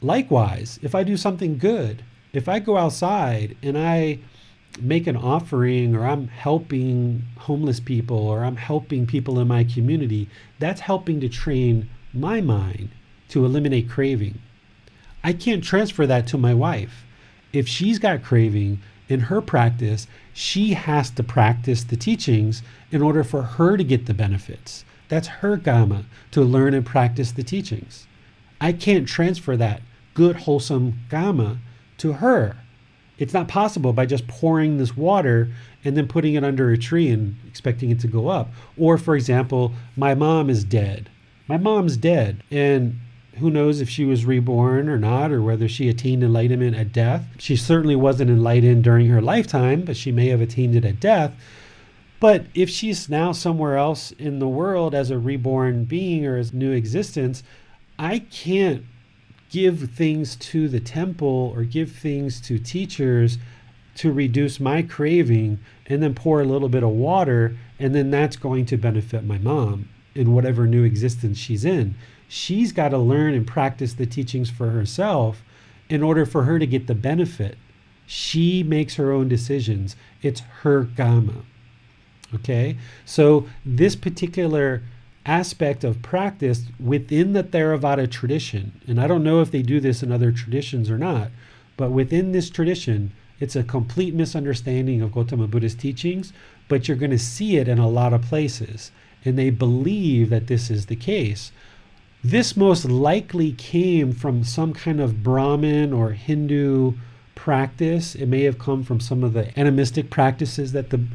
Likewise, 0.01 0.79
if 0.83 0.95
I 0.95 1.03
do 1.03 1.17
something 1.17 1.59
good, 1.59 2.03
if 2.33 2.49
I 2.49 2.59
go 2.59 2.79
outside 2.79 3.55
and 3.63 3.77
I 3.77 4.21
make 4.81 5.07
an 5.07 5.17
offering 5.17 5.95
or 5.95 6.07
I'm 6.07 6.29
helping 6.29 7.23
homeless 7.37 7.81
people 7.81 8.17
or 8.17 8.45
I'm 8.45 8.57
helping 8.57 9.07
people 9.07 9.39
in 9.39 9.49
my 9.49 9.65
community, 9.65 10.31
that's 10.59 10.81
helping 10.81 11.21
to 11.21 11.29
train 11.29 11.91
my 12.15 12.41
mind 12.41 12.89
to 13.29 13.45
eliminate 13.45 13.91
craving. 13.91 14.39
I 15.23 15.35
can't 15.35 15.63
transfer 15.63 16.07
that 16.07 16.27
to 16.29 16.39
my 16.39 16.55
wife. 16.55 17.05
If 17.53 17.69
she's 17.69 17.99
got 17.99 18.23
craving 18.23 18.81
in 19.09 19.21
her 19.21 19.43
practice, 19.43 20.07
she 20.33 20.73
has 20.73 21.11
to 21.11 21.23
practice 21.23 21.85
the 21.85 21.97
teachings 21.97 22.63
in 22.91 23.03
order 23.03 23.23
for 23.23 23.43
her 23.43 23.77
to 23.77 23.85
get 23.85 24.07
the 24.07 24.15
benefits. 24.15 24.85
That's 25.09 25.29
her 25.29 25.57
kamma 25.57 26.05
to 26.33 26.43
learn 26.43 26.75
and 26.75 26.85
practice 26.85 27.33
the 27.33 27.43
teachings. 27.43 28.07
I 28.61 28.73
can't 28.73 29.07
transfer 29.07 29.57
that 29.57 29.83
good, 30.15 30.37
wholesome 30.37 30.99
kamma 31.11 31.59
to 31.99 32.15
her. 32.15 32.57
It's 33.19 33.35
not 33.35 33.49
possible 33.49 33.93
by 33.93 34.07
just 34.07 34.29
pouring 34.29 34.79
this 34.79 34.97
water 34.97 35.49
and 35.85 35.97
then 35.97 36.09
putting 36.09 36.35
it 36.35 36.45
under 36.45 36.71
a 36.71 36.79
tree 36.79 37.09
and 37.09 37.37
expecting 37.47 37.91
it 37.91 38.01
to 38.01 38.09
go 38.09 38.29
up. 38.29 38.51
Or, 38.77 38.99
for 38.99 39.17
example, 39.17 39.73
my 39.97 40.15
mom 40.15 40.51
is 40.51 40.65
dead. 40.65 41.09
My 41.49 41.57
mom's 41.57 41.97
dead. 41.97 42.43
And 42.51 42.99
who 43.39 43.51
knows 43.51 43.81
if 43.81 43.89
she 43.89 44.05
was 44.05 44.25
reborn 44.25 44.89
or 44.89 44.99
not, 44.99 45.31
or 45.31 45.43
whether 45.43 45.69
she 45.69 45.89
attained 45.89 46.23
enlightenment 46.23 46.77
at 46.77 46.93
death. 46.93 47.27
She 47.39 47.57
certainly 47.57 47.97
wasn't 47.97 48.31
enlightened 48.31 48.85
during 48.85 49.07
her 49.09 49.21
lifetime, 49.21 49.83
but 49.83 49.97
she 49.97 50.11
may 50.11 50.29
have 50.29 50.41
attained 50.41 50.75
it 50.75 50.85
at 50.85 51.01
death. 51.01 51.35
But 52.19 52.47
if 52.55 52.71
she's 52.71 53.09
now 53.09 53.33
somewhere 53.33 53.77
else 53.77 54.11
in 54.13 54.39
the 54.39 54.49
world 54.49 54.95
as 54.95 55.11
a 55.11 55.19
reborn 55.19 55.85
being 55.85 56.27
or 56.27 56.37
as 56.37 56.53
new 56.53 56.73
existence, 56.73 57.43
I 57.99 58.21
can't 58.21 58.85
give 59.51 59.91
things 59.91 60.37
to 60.37 60.69
the 60.69 60.81
temple 60.81 61.53
or 61.55 61.65
give 61.65 61.93
things 61.93 62.41
to 62.43 62.59
teachers 62.59 63.39
to 63.97 64.13
reduce 64.13 64.61
my 64.61 64.83
craving 64.83 65.59
and 65.87 66.03
then 66.03 66.15
pour 66.15 66.41
a 66.41 66.45
little 66.45 66.69
bit 66.69 66.83
of 66.83 66.91
water 66.91 67.57
and 67.79 67.95
then 67.95 68.11
that's 68.11 68.37
going 68.37 68.67
to 68.67 68.77
benefit 68.77 69.25
my 69.25 69.39
mom 69.39 69.89
in 70.15 70.33
whatever 70.33 70.67
new 70.67 70.85
existence 70.85 71.39
she's 71.39 71.65
in. 71.65 71.95
She's 72.29 72.73
got 72.73 72.89
to 72.89 72.99
learn 72.99 73.35
and 73.35 73.47
practice 73.47 73.95
the 73.95 74.07
teachings 74.07 74.51
for 74.51 74.71
herself 74.71 75.43
in 75.89 76.03
order 76.03 76.27
for 76.27 76.45
her 76.45 76.59
to 76.59 76.67
get 76.67 76.87
the 76.87 76.95
benefit. 76.95 77.57
She 78.07 78.63
makes 78.63 78.97
her 78.97 79.13
own 79.13 79.29
decisions. 79.29 79.97
It's 80.23 80.41
her 80.63 80.85
kamma. 80.85 81.45
Okay? 82.35 82.77
So 83.05 83.49
this 83.65 83.97
particular 83.97 84.83
aspect 85.25 85.85
of 85.85 86.03
practice 86.03 86.63
within 86.79 87.33
the 87.33 87.43
Theravada 87.43 88.11
tradition, 88.11 88.81
and 88.87 89.01
I 89.01 89.07
don't 89.07 89.25
know 89.25 89.41
if 89.41 89.51
they 89.51 89.63
do 89.63 89.81
this 89.81 90.03
in 90.03 90.13
other 90.13 90.33
traditions 90.33 90.89
or 90.89 90.99
not, 90.99 91.31
but 91.77 91.91
within 91.91 92.33
this 92.33 92.49
tradition, 92.49 93.13
it's 93.39 93.57
a 93.57 93.63
complete 93.63 94.15
misunderstanding 94.15 95.03
of 95.03 95.13
Gautama 95.13 95.47
Buddha's 95.47 95.75
teachings, 95.75 96.33
but 96.69 96.89
you're 96.89 96.97
going 96.97 97.11
to 97.11 97.19
see 97.19 97.57
it 97.57 97.69
in 97.69 97.79
a 97.79 97.89
lot 97.89 98.13
of 98.13 98.23
places. 98.23 98.91
And 99.25 99.39
they 99.39 99.51
believe 99.51 100.31
that 100.31 100.47
this 100.47 100.71
is 100.71 100.87
the 100.87 100.97
case. 100.97 101.53
This 102.25 102.57
most 102.57 102.87
likely 102.87 103.53
came 103.53 104.13
from 104.13 104.43
some 104.43 104.73
kind 104.73 105.01
of 105.01 105.23
Brahmin 105.23 105.93
or 105.93 106.13
Hindu 106.13 106.95
practice. 107.35 108.15
It 108.15 108.27
may 108.27 108.43
have 108.43 108.59
come 108.59 108.83
from 108.83 109.01
some 109.01 109.23
of 109.23 109.33
the 109.33 109.57
animistic 109.59 110.09
practices 110.11 110.73
that 110.73 110.91
the 110.91 111.07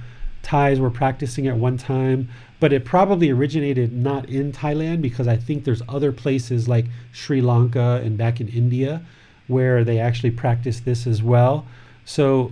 Thais 0.44 0.80
were 0.80 0.90
practicing 0.90 1.48
at 1.48 1.58
one 1.58 1.78
time, 1.78 2.30
but 2.60 2.74
it 2.74 2.86
probably 2.86 3.30
originated 3.30 3.94
not 3.94 4.28
in 4.30 4.52
Thailand 4.52 5.02
because 5.02 5.28
I 5.28 5.38
think 5.38 5.64
there's 5.64 5.82
other 5.88 6.12
places 6.12 6.68
like 6.68 6.86
Sri 7.12 7.42
Lanka 7.42 8.02
and 8.04 8.18
back 8.18 8.42
in 8.42 8.48
India 8.48 9.02
where 9.48 9.84
they 9.84 10.00
actually 10.00 10.32
practice 10.32 10.80
this 10.80 11.06
as 11.06 11.22
well. 11.22 11.66
So 12.06 12.52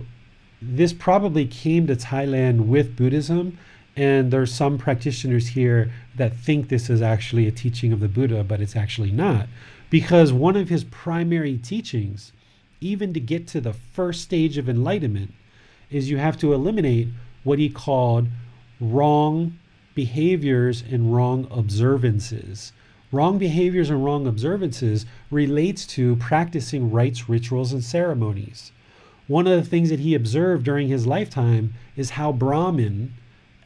this 0.60 0.92
probably 0.92 1.46
came 1.46 1.86
to 1.86 1.96
Thailand 1.96 2.66
with 2.66 2.96
Buddhism, 2.96 3.58
and 3.96 4.30
there's 4.30 4.52
some 4.52 4.78
practitioners 4.78 5.48
here 5.48 5.90
that 6.16 6.36
think 6.36 6.68
this 6.68 6.90
is 6.90 7.02
actually 7.02 7.46
a 7.46 7.52
teaching 7.52 7.92
of 7.92 8.00
the 8.00 8.08
Buddha, 8.08 8.44
but 8.44 8.60
it's 8.60 8.76
actually 8.76 9.10
not. 9.10 9.48
Because 9.88 10.32
one 10.32 10.56
of 10.56 10.68
his 10.68 10.84
primary 10.84 11.56
teachings, 11.56 12.32
even 12.80 13.12
to 13.14 13.20
get 13.20 13.46
to 13.48 13.60
the 13.60 13.72
first 13.72 14.22
stage 14.22 14.58
of 14.58 14.68
enlightenment, 14.68 15.34
is 15.90 16.10
you 16.10 16.18
have 16.18 16.38
to 16.38 16.52
eliminate 16.52 17.08
what 17.44 17.58
he 17.58 17.68
called 17.68 18.28
wrong 18.80 19.58
behaviors 19.94 20.82
and 20.82 21.14
wrong 21.14 21.46
observances. 21.50 22.72
Wrong 23.12 23.38
behaviors 23.38 23.90
and 23.90 24.04
wrong 24.04 24.26
observances 24.26 25.04
relates 25.30 25.84
to 25.86 26.16
practicing 26.16 26.90
rites, 26.90 27.28
rituals, 27.28 27.72
and 27.72 27.82
ceremonies. 27.82 28.72
One 29.26 29.46
of 29.46 29.62
the 29.62 29.68
things 29.68 29.90
that 29.90 30.00
he 30.00 30.14
observed 30.14 30.64
during 30.64 30.88
his 30.88 31.06
lifetime 31.06 31.74
is 31.96 32.10
how 32.10 32.32
Brahmin 32.32 33.14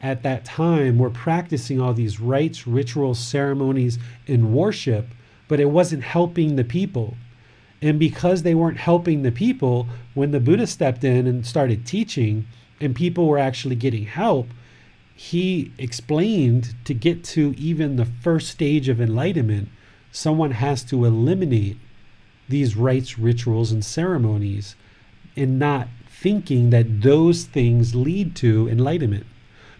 at 0.01 0.23
that 0.23 0.45
time 0.45 0.97
were 0.97 1.09
practicing 1.09 1.79
all 1.79 1.93
these 1.93 2.19
rites, 2.19 2.67
rituals, 2.67 3.19
ceremonies, 3.19 3.97
and 4.27 4.53
worship, 4.53 5.07
but 5.47 5.59
it 5.59 5.69
wasn't 5.69 6.03
helping 6.03 6.55
the 6.55 6.63
people. 6.63 7.17
And 7.81 7.99
because 7.99 8.43
they 8.43 8.55
weren't 8.55 8.77
helping 8.77 9.21
the 9.21 9.31
people, 9.31 9.87
when 10.13 10.31
the 10.31 10.39
Buddha 10.39 10.67
stepped 10.67 11.03
in 11.03 11.27
and 11.27 11.45
started 11.45 11.85
teaching, 11.85 12.45
and 12.79 12.95
people 12.95 13.27
were 13.27 13.37
actually 13.37 13.75
getting 13.75 14.05
help, 14.05 14.47
he 15.15 15.71
explained 15.77 16.75
to 16.83 16.93
get 16.93 17.23
to 17.23 17.53
even 17.57 17.95
the 17.95 18.05
first 18.05 18.49
stage 18.49 18.89
of 18.89 18.99
enlightenment, 18.99 19.69
someone 20.11 20.51
has 20.51 20.83
to 20.83 21.05
eliminate 21.05 21.77
these 22.49 22.75
rites, 22.75 23.17
rituals, 23.17 23.71
and 23.71 23.83
ceremonies 23.83 24.75
and 25.35 25.57
not 25.57 25.87
thinking 26.09 26.69
that 26.69 27.01
those 27.01 27.43
things 27.45 27.95
lead 27.95 28.35
to 28.35 28.67
enlightenment. 28.69 29.25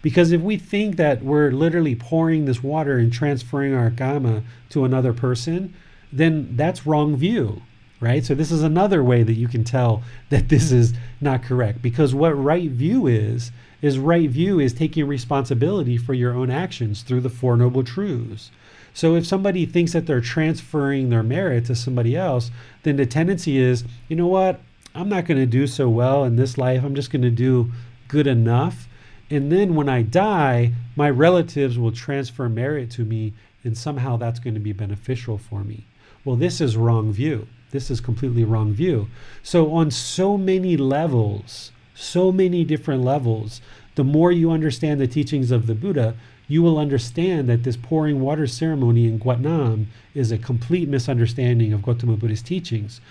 Because 0.01 0.31
if 0.31 0.41
we 0.41 0.57
think 0.57 0.97
that 0.97 1.23
we're 1.23 1.51
literally 1.51 1.95
pouring 1.95 2.45
this 2.45 2.61
water 2.61 2.97
and 2.97 3.11
transferring 3.11 3.73
our 3.73 3.89
kamma 3.89 4.43
to 4.69 4.85
another 4.85 5.13
person, 5.13 5.73
then 6.11 6.55
that's 6.55 6.85
wrong 6.85 7.15
view 7.15 7.61
right? 7.99 8.25
So 8.25 8.35
this 8.35 8.51
is 8.51 8.63
another 8.63 9.03
way 9.03 9.23
that 9.23 9.33
you 9.33 9.47
can 9.47 9.63
tell 9.63 10.03
that 10.29 10.49
this 10.49 10.71
is 10.71 10.93
not 11.21 11.43
correct 11.43 11.81
because 11.81 12.13
what 12.13 12.31
right 12.31 12.69
view 12.69 13.07
is 13.07 13.51
is 13.81 13.99
right 13.99 14.29
view 14.29 14.59
is 14.59 14.73
taking 14.73 15.07
responsibility 15.07 15.97
for 15.97 16.13
your 16.13 16.33
own 16.33 16.49
actions 16.49 17.01
through 17.01 17.21
the 17.21 17.29
four 17.29 17.55
noble 17.55 17.83
truths. 17.83 18.51
So 18.93 19.15
if 19.15 19.27
somebody 19.27 19.65
thinks 19.65 19.91
that 19.93 20.07
they're 20.07 20.21
transferring 20.21 21.09
their 21.09 21.23
merit 21.23 21.65
to 21.65 21.75
somebody 21.75 22.15
else, 22.15 22.49
then 22.83 22.95
the 22.95 23.05
tendency 23.05 23.57
is, 23.57 23.83
you 24.07 24.15
know 24.15 24.27
what? 24.27 24.61
I'm 24.95 25.09
not 25.09 25.25
going 25.25 25.39
to 25.39 25.45
do 25.45 25.67
so 25.67 25.89
well 25.89 26.23
in 26.23 26.37
this 26.37 26.57
life. 26.57 26.83
I'm 26.83 26.95
just 26.95 27.11
going 27.11 27.21
to 27.21 27.29
do 27.29 27.71
good 28.07 28.25
enough. 28.25 28.87
And 29.29 29.51
then 29.51 29.75
when 29.75 29.89
I 29.89 30.01
die, 30.01 30.71
my 30.95 31.09
relatives 31.09 31.77
will 31.77 31.91
transfer 31.91 32.47
merit 32.47 32.89
to 32.91 33.03
me, 33.03 33.33
and 33.63 33.77
somehow 33.77 34.15
that's 34.15 34.39
going 34.39 34.53
to 34.53 34.59
be 34.59 34.71
beneficial 34.71 35.37
for 35.37 35.63
me. 35.63 35.85
Well, 36.23 36.37
this 36.37 36.61
is 36.61 36.77
wrong 36.77 37.11
view. 37.11 37.47
This 37.75 37.91
is 37.91 37.99
completely 37.99 38.43
wrong 38.43 38.73
view. 38.73 39.09
So, 39.43 39.73
on 39.73 39.91
so 39.91 40.37
many 40.37 40.77
levels, 40.77 41.71
so 41.93 42.31
many 42.31 42.63
different 42.63 43.03
levels, 43.03 43.61
the 43.95 44.03
more 44.03 44.31
you 44.31 44.49
understand 44.49 44.99
the 44.99 45.07
teachings 45.07 45.51
of 45.51 45.67
the 45.67 45.75
Buddha, 45.75 46.15
you 46.47 46.63
will 46.63 46.77
understand 46.77 47.49
that 47.49 47.63
this 47.63 47.75
pouring 47.75 48.21
water 48.21 48.47
ceremony 48.47 49.07
in 49.07 49.19
Wat 49.19 49.41
Nam 49.41 49.87
is 50.13 50.31
a 50.31 50.37
complete 50.37 50.87
misunderstanding 50.87 51.73
of 51.73 51.81
Gautama 51.81 52.15
Buddha's 52.15 52.41
teachings. 52.41 53.01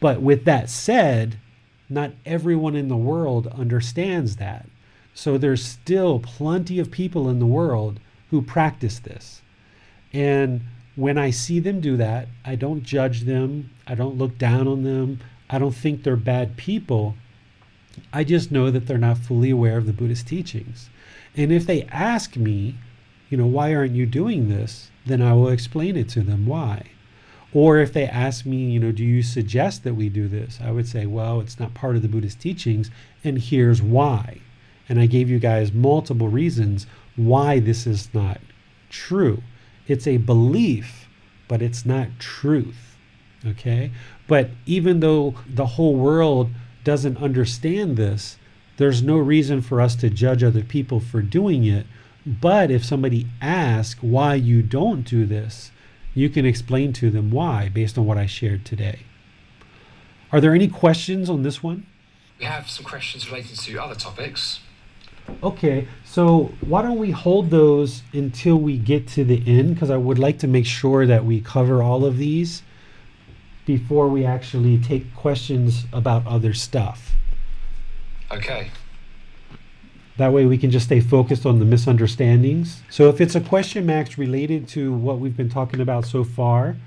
But 0.00 0.20
with 0.20 0.44
that 0.44 0.68
said, 0.68 1.38
not 1.88 2.12
everyone 2.26 2.76
in 2.76 2.88
the 2.88 2.96
world 2.96 3.46
understands 3.46 4.36
that. 4.36 4.68
So 5.14 5.38
there's 5.38 5.64
still 5.64 6.20
plenty 6.20 6.78
of 6.78 6.90
people 6.90 7.28
in 7.28 7.38
the 7.38 7.46
world 7.46 8.00
who 8.30 8.42
practice 8.42 8.98
this. 8.98 9.40
And 10.12 10.60
when 10.98 11.16
I 11.16 11.30
see 11.30 11.60
them 11.60 11.80
do 11.80 11.96
that, 11.96 12.26
I 12.44 12.56
don't 12.56 12.82
judge 12.82 13.20
them. 13.20 13.70
I 13.86 13.94
don't 13.94 14.18
look 14.18 14.36
down 14.36 14.66
on 14.66 14.82
them. 14.82 15.20
I 15.48 15.60
don't 15.60 15.74
think 15.74 16.02
they're 16.02 16.16
bad 16.16 16.56
people. 16.56 17.14
I 18.12 18.24
just 18.24 18.50
know 18.50 18.72
that 18.72 18.88
they're 18.88 18.98
not 18.98 19.18
fully 19.18 19.50
aware 19.50 19.78
of 19.78 19.86
the 19.86 19.92
Buddhist 19.92 20.26
teachings. 20.26 20.90
And 21.36 21.52
if 21.52 21.64
they 21.64 21.84
ask 21.84 22.34
me, 22.34 22.78
you 23.30 23.38
know, 23.38 23.46
why 23.46 23.76
aren't 23.76 23.94
you 23.94 24.06
doing 24.06 24.48
this? 24.48 24.90
Then 25.06 25.22
I 25.22 25.34
will 25.34 25.50
explain 25.50 25.96
it 25.96 26.08
to 26.10 26.20
them 26.20 26.46
why. 26.46 26.86
Or 27.52 27.78
if 27.78 27.92
they 27.92 28.06
ask 28.06 28.44
me, 28.44 28.68
you 28.68 28.80
know, 28.80 28.90
do 28.90 29.04
you 29.04 29.22
suggest 29.22 29.84
that 29.84 29.94
we 29.94 30.08
do 30.08 30.26
this? 30.26 30.58
I 30.60 30.72
would 30.72 30.88
say, 30.88 31.06
well, 31.06 31.40
it's 31.40 31.60
not 31.60 31.74
part 31.74 31.94
of 31.94 32.02
the 32.02 32.08
Buddhist 32.08 32.40
teachings, 32.40 32.90
and 33.22 33.38
here's 33.38 33.80
why. 33.80 34.40
And 34.88 34.98
I 34.98 35.06
gave 35.06 35.30
you 35.30 35.38
guys 35.38 35.72
multiple 35.72 36.28
reasons 36.28 36.88
why 37.14 37.60
this 37.60 37.86
is 37.86 38.12
not 38.12 38.40
true. 38.90 39.44
It's 39.88 40.06
a 40.06 40.18
belief, 40.18 41.08
but 41.48 41.60
it's 41.62 41.84
not 41.84 42.20
truth. 42.20 42.96
Okay? 43.44 43.90
But 44.28 44.50
even 44.66 45.00
though 45.00 45.34
the 45.48 45.66
whole 45.66 45.96
world 45.96 46.50
doesn't 46.84 47.16
understand 47.16 47.96
this, 47.96 48.36
there's 48.76 49.02
no 49.02 49.18
reason 49.18 49.60
for 49.60 49.80
us 49.80 49.96
to 49.96 50.10
judge 50.10 50.44
other 50.44 50.62
people 50.62 51.00
for 51.00 51.20
doing 51.20 51.64
it. 51.64 51.86
But 52.24 52.70
if 52.70 52.84
somebody 52.84 53.26
asks 53.40 54.02
why 54.02 54.34
you 54.34 54.62
don't 54.62 55.02
do 55.02 55.26
this, 55.26 55.72
you 56.14 56.28
can 56.28 56.44
explain 56.44 56.92
to 56.94 57.10
them 57.10 57.30
why 57.30 57.68
based 57.68 57.96
on 57.98 58.06
what 58.06 58.18
I 58.18 58.26
shared 58.26 58.64
today. 58.64 59.00
Are 60.30 60.40
there 60.40 60.54
any 60.54 60.68
questions 60.68 61.30
on 61.30 61.42
this 61.42 61.62
one? 61.62 61.86
We 62.38 62.44
have 62.44 62.68
some 62.68 62.84
questions 62.84 63.30
related 63.30 63.58
to 63.58 63.78
other 63.78 63.94
topics. 63.94 64.60
Okay, 65.42 65.88
so 66.10 66.54
why 66.62 66.80
don't 66.80 66.98
we 66.98 67.10
hold 67.10 67.50
those 67.50 68.02
until 68.14 68.56
we 68.56 68.78
get 68.78 69.06
to 69.08 69.24
the 69.24 69.42
end? 69.46 69.74
Because 69.74 69.90
I 69.90 69.98
would 69.98 70.18
like 70.18 70.38
to 70.38 70.46
make 70.46 70.64
sure 70.64 71.06
that 71.06 71.26
we 71.26 71.42
cover 71.42 71.82
all 71.82 72.06
of 72.06 72.16
these 72.16 72.62
before 73.66 74.08
we 74.08 74.24
actually 74.24 74.78
take 74.78 75.14
questions 75.14 75.84
about 75.92 76.26
other 76.26 76.54
stuff. 76.54 77.12
Okay. 78.30 78.70
That 80.16 80.32
way 80.32 80.46
we 80.46 80.56
can 80.56 80.70
just 80.70 80.86
stay 80.86 81.00
focused 81.00 81.44
on 81.44 81.58
the 81.58 81.66
misunderstandings. 81.66 82.80
So 82.88 83.10
if 83.10 83.20
it's 83.20 83.34
a 83.34 83.40
question, 83.42 83.84
Max, 83.84 84.16
related 84.16 84.66
to 84.68 84.94
what 84.94 85.18
we've 85.18 85.36
been 85.36 85.50
talking 85.50 85.78
about 85.78 86.06
so 86.06 86.24
far, 86.24 86.78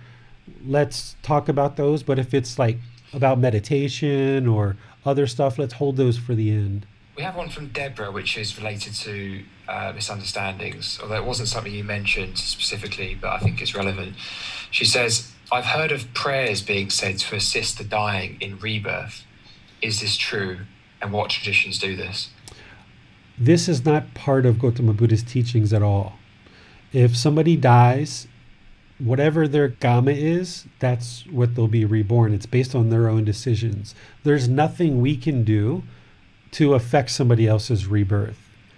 let's 0.66 1.16
talk 1.22 1.48
about 1.48 1.78
those. 1.78 2.02
But 2.02 2.18
if 2.18 2.34
it's 2.34 2.58
like 2.58 2.80
about 3.14 3.38
meditation 3.38 4.48
or 4.48 4.78
other 5.06 5.28
stuff, 5.28 5.60
let's 5.60 5.76
hold 5.76 5.98
those 5.98 6.18
for 6.18 6.34
the 6.34 6.50
end. 6.50 6.88
We 7.16 7.24
have 7.24 7.36
one 7.36 7.50
from 7.50 7.68
Deborah, 7.68 8.12
which 8.12 8.38
is 8.38 8.58
related 8.58 8.94
to 8.96 9.44
uh, 9.68 9.92
misunderstandings, 9.94 11.00
although 11.02 11.16
it 11.16 11.26
wasn't 11.26 11.50
something 11.50 11.74
you 11.74 11.84
mentioned 11.84 12.38
specifically, 12.38 13.18
but 13.20 13.32
I 13.32 13.40
think 13.40 13.62
it's 13.62 13.76
relevant. 13.76 14.16
She 14.72 14.86
says, 14.86 15.34
I've 15.52 15.66
heard 15.66 15.92
of 15.92 16.14
prayers 16.14 16.62
being 16.62 16.90
said 16.90 17.20
to 17.20 17.36
assist 17.36 17.78
the 17.78 17.84
dying 17.84 18.38
in 18.40 18.58
rebirth. 18.60 19.26
Is 19.82 20.00
this 20.00 20.16
true? 20.16 20.60
And 21.02 21.12
what 21.12 21.32
traditions 21.32 21.80
do 21.80 21.96
this? 21.96 22.30
This 23.38 23.68
is 23.68 23.84
not 23.84 24.14
part 24.14 24.46
of 24.46 24.60
Gautama 24.60 24.94
Buddha's 24.94 25.24
teachings 25.24 25.74
at 25.74 25.82
all. 25.82 26.14
If 26.94 27.18
somebody 27.18 27.58
dies, 27.58 28.28
whatever 29.00 29.48
their 29.48 29.70
karma 29.70 30.12
is, 30.12 30.66
that's 30.80 31.26
what 31.28 31.56
they'll 31.56 31.68
be 31.68 31.84
reborn. 31.84 32.34
It's 32.34 32.46
based 32.46 32.76
on 32.76 32.90
their 32.90 33.10
own 33.10 33.26
decisions. 33.26 33.96
There's 34.24 34.48
nothing 34.48 35.02
we 35.02 35.18
can 35.18 35.44
do 35.44 35.84
to 36.52 36.74
affect 36.74 37.12
somebody 37.12 37.48
else's 37.48 37.88
rebirth. 37.88 38.38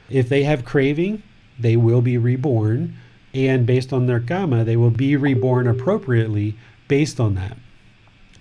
If 0.09 0.29
they 0.29 0.43
have 0.43 0.65
craving, 0.65 1.23
they 1.59 1.75
will 1.75 2.01
be 2.01 2.17
reborn, 2.17 2.95
and 3.33 3.65
based 3.65 3.91
on 3.91 4.05
their 4.05 4.19
karma, 4.19 4.63
they 4.63 4.77
will 4.77 4.91
be 4.91 5.15
reborn 5.15 5.67
appropriately 5.67 6.55
based 6.87 7.19
on 7.19 7.35
that. 7.35 7.57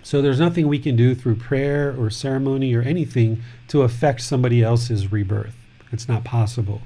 So 0.03 0.21
there's 0.21 0.39
nothing 0.39 0.67
we 0.67 0.79
can 0.79 0.95
do 0.95 1.15
through 1.15 1.35
prayer 1.35 1.95
or 1.97 2.09
ceremony 2.09 2.73
or 2.75 2.81
anything 2.81 3.41
to 3.69 3.83
affect 3.83 4.21
somebody 4.21 4.61
else's 4.61 5.11
rebirth. 5.11 5.55
It's 5.91 6.09
not 6.09 6.23
possible. 6.23 6.81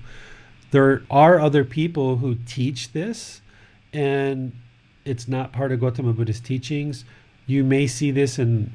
There 0.72 1.02
are 1.10 1.39
other 1.39 1.64
people 1.64 2.18
who 2.18 2.36
teach 2.45 2.91
this, 2.91 3.41
and 3.91 4.54
it's 5.06 5.28
not 5.28 5.52
part 5.52 5.72
of 5.72 5.80
Gautama 5.80 6.14
Buddha's 6.14 6.39
teachings. 6.39 7.06
You 7.48 7.64
may 7.64 7.88
see 7.88 8.12
this 8.12 8.38
in 8.38 8.74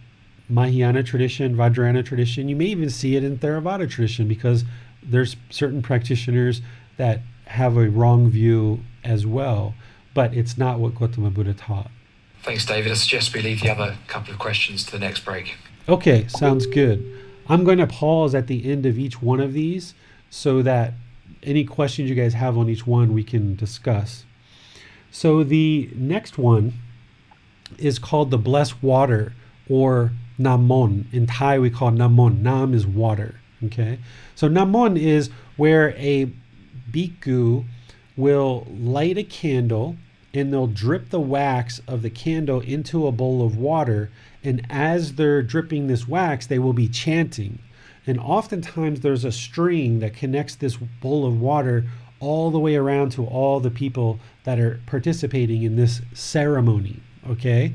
Mahayana 0.53 1.03
tradition, 1.03 1.57
Vajrayana 1.57 2.05
tradition. 2.05 2.47
You 2.47 2.57
may 2.57 2.67
even 2.67 2.91
see 2.91 3.17
it 3.17 3.25
in 3.25 3.39
Theravada 3.39 3.89
tradition 3.89 4.29
because 4.29 4.65
there's 5.03 5.35
certain 5.49 5.81
practitioners 5.81 6.61
that 6.99 7.21
have 7.47 7.79
a 7.79 7.89
wrong 7.89 8.29
view 8.29 8.81
as 9.03 9.27
well, 9.27 9.75
but 10.13 10.35
it's 10.35 10.59
not 10.59 10.79
what 10.79 10.95
Gautama 10.95 11.31
Buddha 11.31 11.55
taught. 11.55 11.91
Thanks, 12.43 12.67
David. 12.67 12.93
I 12.93 12.97
suggest 12.97 13.35
we 13.35 13.41
leave 13.41 13.63
the 13.63 13.71
other 13.71 13.97
couple 14.09 14.35
of 14.35 14.39
questions 14.39 14.85
to 14.85 14.93
the 14.93 14.99
next 14.99 15.25
break. 15.25 15.57
Okay, 15.89 16.27
sounds 16.29 16.67
good. 16.67 17.03
I'm 17.49 17.65
going 17.65 17.79
to 17.79 17.87
pause 17.87 18.35
at 18.35 18.47
the 18.47 18.71
end 18.71 18.85
of 18.85 18.99
each 18.99 19.23
one 19.23 19.41
of 19.41 19.55
these 19.55 19.95
so 20.29 20.61
that 20.63 20.93
any 21.43 21.65
questions 21.65 22.11
you 22.11 22.15
guys 22.15 22.35
have 22.35 22.59
on 22.59 22.69
each 22.69 22.87
one 22.87 23.15
we 23.15 23.25
can 23.25 23.57
discuss. 23.57 24.25
So 25.11 25.43
the 25.43 25.91
next 25.95 26.37
one 26.37 26.75
is 27.79 27.99
called 27.99 28.31
the 28.31 28.39
blessed 28.39 28.83
water 28.83 29.33
or 29.69 30.13
namon. 30.43 31.13
In 31.13 31.27
Thai 31.27 31.59
we 31.59 31.71
call 31.71 31.91
namon. 31.91 32.41
Nam 32.41 32.75
is 32.75 32.87
water. 32.87 33.37
Okay. 33.65 33.99
So 34.35 34.49
namon 34.49 34.99
is 35.01 35.31
where 35.57 35.91
a 35.97 36.33
bhikkhu 36.91 37.65
will 38.17 38.67
light 38.71 39.19
a 39.19 39.23
candle 39.23 39.97
and 40.35 40.53
they'll 40.53 40.67
drip 40.67 41.11
the 41.11 41.21
wax 41.21 41.81
of 41.87 42.03
the 42.03 42.11
candle 42.11 42.61
into 42.61 43.07
a 43.07 43.13
bowl 43.13 43.45
of 43.45 43.57
water. 43.57 44.11
And 44.43 44.67
as 44.71 45.15
they're 45.15 45.43
dripping 45.43 45.87
this 45.87 46.09
wax, 46.09 46.47
they 46.47 46.59
will 46.59 46.73
be 46.73 46.89
chanting. 46.89 47.59
And 48.07 48.19
oftentimes 48.19 49.01
there's 49.01 49.25
a 49.25 49.33
string 49.33 50.01
that 50.01 50.15
connects 50.15 50.55
this 50.55 50.77
bowl 50.77 51.27
of 51.27 51.41
water 51.41 51.85
all 52.19 52.51
the 52.51 52.59
way 52.59 52.77
around 52.77 53.13
to 53.13 53.27
all 53.27 53.61
the 53.61 53.71
people 53.71 54.21
that 54.45 54.59
are 54.59 54.81
participating 54.87 55.63
in 55.63 55.77
this 55.77 56.01
ceremony. 56.13 57.01
Okay. 57.29 57.75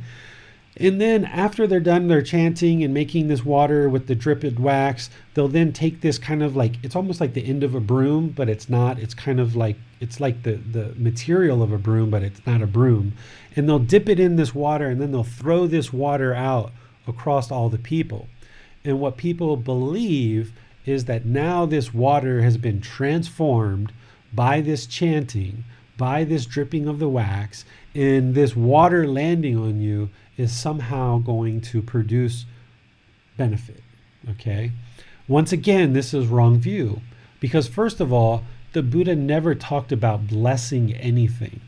And 0.80 1.02
then 1.02 1.26
after 1.26 1.66
they're 1.66 1.80
done 1.80 2.08
their 2.08 2.22
chanting 2.22 2.84
and 2.84 2.94
making 2.94 3.28
this 3.28 3.44
water 3.44 3.90
with 3.90 4.06
the 4.06 4.14
dripped 4.14 4.60
wax, 4.60 5.10
they'll 5.34 5.48
then 5.48 5.74
take 5.74 6.02
this 6.02 6.20
kind 6.20 6.44
of 6.44 6.56
like 6.56 6.76
it's 6.84 6.96
almost 6.96 7.20
like 7.20 7.34
the 7.34 7.46
end 7.46 7.64
of 7.64 7.74
a 7.74 7.80
broom, 7.80 8.30
but 8.30 8.48
it's 8.48 8.70
not. 8.70 9.00
It's 9.00 9.16
kind 9.16 9.40
of 9.40 9.56
like 9.56 9.78
it's 10.00 10.20
like 10.20 10.44
the 10.44 10.54
the 10.54 10.94
material 10.96 11.64
of 11.64 11.72
a 11.72 11.80
broom, 11.80 12.12
but 12.12 12.22
it's 12.22 12.46
not 12.46 12.62
a 12.62 12.68
broom. 12.68 13.14
And 13.56 13.68
they'll 13.68 13.80
dip 13.80 14.08
it 14.08 14.20
in 14.20 14.36
this 14.36 14.54
water 14.54 14.88
and 14.88 15.02
then 15.02 15.12
they'll 15.12 15.24
throw 15.24 15.66
this 15.66 15.92
water 15.92 16.36
out 16.36 16.72
across 17.08 17.50
all 17.50 17.70
the 17.70 17.80
people. 17.80 18.28
And 18.86 19.00
what 19.00 19.18
people 19.18 19.58
believe 19.58 20.54
is 20.86 21.06
that 21.06 21.26
now 21.26 21.66
this 21.66 21.94
water 21.94 22.42
has 22.42 22.58
been 22.58 22.82
transformed 22.82 23.92
by 24.34 24.62
this 24.62 24.86
chanting, 24.86 25.64
by 25.98 26.24
this 26.24 26.46
dripping 26.46 26.88
of 26.88 27.00
the 27.00 27.10
wax, 27.10 27.66
and 27.96 28.36
this 28.36 28.56
water 28.56 29.08
landing 29.08 29.58
on 29.58 29.82
you 29.82 30.10
is 30.38 30.52
somehow 30.52 31.18
going 31.18 31.60
to 31.62 31.82
produce 31.82 32.46
benefit. 33.36 33.84
Okay? 34.30 34.72
Once 35.28 35.52
again, 35.52 35.94
this 35.94 36.14
is 36.14 36.28
wrong 36.28 36.58
view 36.60 37.02
because, 37.40 37.68
first 37.68 38.00
of 38.00 38.14
all, 38.14 38.44
the 38.74 38.84
Buddha 38.84 39.16
never 39.16 39.56
talked 39.56 39.92
about 39.92 40.28
blessing 40.28 40.94
anything. 40.94 41.62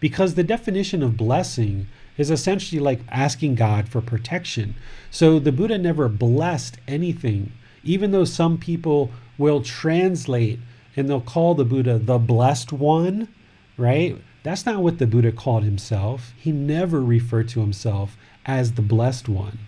Because 0.00 0.34
the 0.34 0.44
definition 0.44 1.02
of 1.02 1.16
blessing 1.16 1.86
is 2.16 2.30
essentially 2.30 2.80
like 2.80 3.00
asking 3.10 3.54
God 3.54 3.88
for 3.88 4.00
protection. 4.00 4.74
So 5.10 5.38
the 5.38 5.52
Buddha 5.52 5.78
never 5.78 6.08
blessed 6.08 6.78
anything, 6.88 7.52
even 7.84 8.10
though 8.10 8.24
some 8.24 8.58
people 8.58 9.10
will 9.38 9.62
translate 9.62 10.58
and 10.96 11.08
they'll 11.08 11.20
call 11.20 11.54
the 11.54 11.64
Buddha 11.64 11.98
the 11.98 12.18
blessed 12.18 12.72
one, 12.72 13.28
right? 13.76 14.16
That's 14.46 14.64
not 14.64 14.80
what 14.80 14.98
the 14.98 15.08
Buddha 15.08 15.32
called 15.32 15.64
himself. 15.64 16.32
He 16.36 16.52
never 16.52 17.02
referred 17.02 17.48
to 17.48 17.60
himself 17.62 18.16
as 18.44 18.74
the 18.74 18.80
blessed 18.80 19.28
one. 19.28 19.58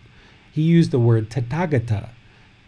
He 0.53 0.63
used 0.63 0.93
the 0.93 1.01
word 1.01 1.31
Tathagata. 1.31 2.11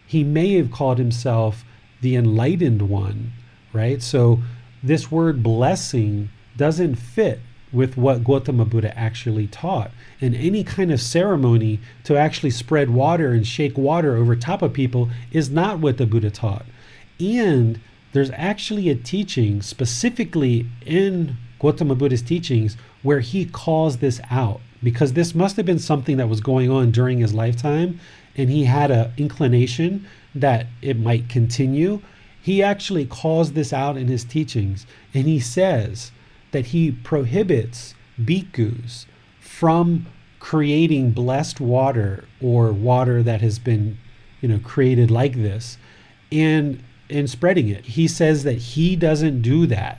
He 0.08 0.24
may 0.24 0.54
have 0.54 0.72
called 0.72 0.98
himself 0.98 1.64
the 2.00 2.16
enlightened 2.16 2.82
one, 2.82 3.30
right? 3.72 4.02
So 4.02 4.40
this 4.82 5.12
word 5.12 5.44
blessing 5.44 6.30
doesn't 6.56 6.96
fit 6.96 7.38
with 7.72 7.96
what 7.96 8.24
Gautama 8.24 8.64
Buddha 8.64 8.92
actually 8.98 9.46
taught. 9.46 9.92
And 10.20 10.34
any 10.34 10.64
kind 10.64 10.90
of 10.90 11.00
ceremony 11.00 11.78
to 12.02 12.16
actually 12.16 12.50
spread 12.50 12.90
water 12.90 13.30
and 13.30 13.46
shake 13.46 13.78
water 13.78 14.16
over 14.16 14.34
top 14.34 14.62
of 14.62 14.72
people 14.72 15.10
is 15.30 15.48
not 15.48 15.78
what 15.78 15.96
the 15.96 16.06
Buddha 16.06 16.32
taught. 16.32 16.66
And 17.20 17.80
there's 18.12 18.32
actually 18.32 18.88
a 18.88 18.96
teaching 18.96 19.62
specifically 19.62 20.66
in 20.84 21.36
Gautama 21.60 21.94
Buddha's 21.94 22.22
teachings 22.22 22.76
where 23.02 23.20
he 23.20 23.44
calls 23.44 23.98
this 23.98 24.20
out 24.30 24.60
because 24.82 25.12
this 25.12 25.34
must 25.34 25.56
have 25.56 25.66
been 25.66 25.78
something 25.78 26.16
that 26.16 26.28
was 26.28 26.40
going 26.40 26.70
on 26.70 26.90
during 26.90 27.18
his 27.18 27.34
lifetime 27.34 28.00
and 28.36 28.50
he 28.50 28.64
had 28.64 28.90
an 28.90 29.12
inclination 29.16 30.06
that 30.34 30.66
it 30.80 30.98
might 30.98 31.28
continue. 31.28 32.00
He 32.40 32.62
actually 32.62 33.04
calls 33.04 33.52
this 33.52 33.72
out 33.72 33.96
in 33.96 34.08
his 34.08 34.24
teachings 34.24 34.86
and 35.12 35.26
he 35.26 35.38
says 35.38 36.12
that 36.52 36.66
he 36.66 36.90
prohibits 36.90 37.94
bhikkhus 38.20 39.06
from 39.38 40.06
creating 40.38 41.10
blessed 41.10 41.60
water 41.60 42.24
or 42.40 42.72
water 42.72 43.22
that 43.22 43.42
has 43.42 43.58
been 43.58 43.98
you 44.40 44.48
know 44.48 44.58
created 44.58 45.10
like 45.10 45.34
this 45.34 45.76
and 46.32 46.82
and 47.10 47.28
spreading 47.28 47.68
it. 47.68 47.84
He 47.84 48.08
says 48.08 48.44
that 48.44 48.56
he 48.56 48.96
doesn't 48.96 49.42
do 49.42 49.66
that. 49.66 49.98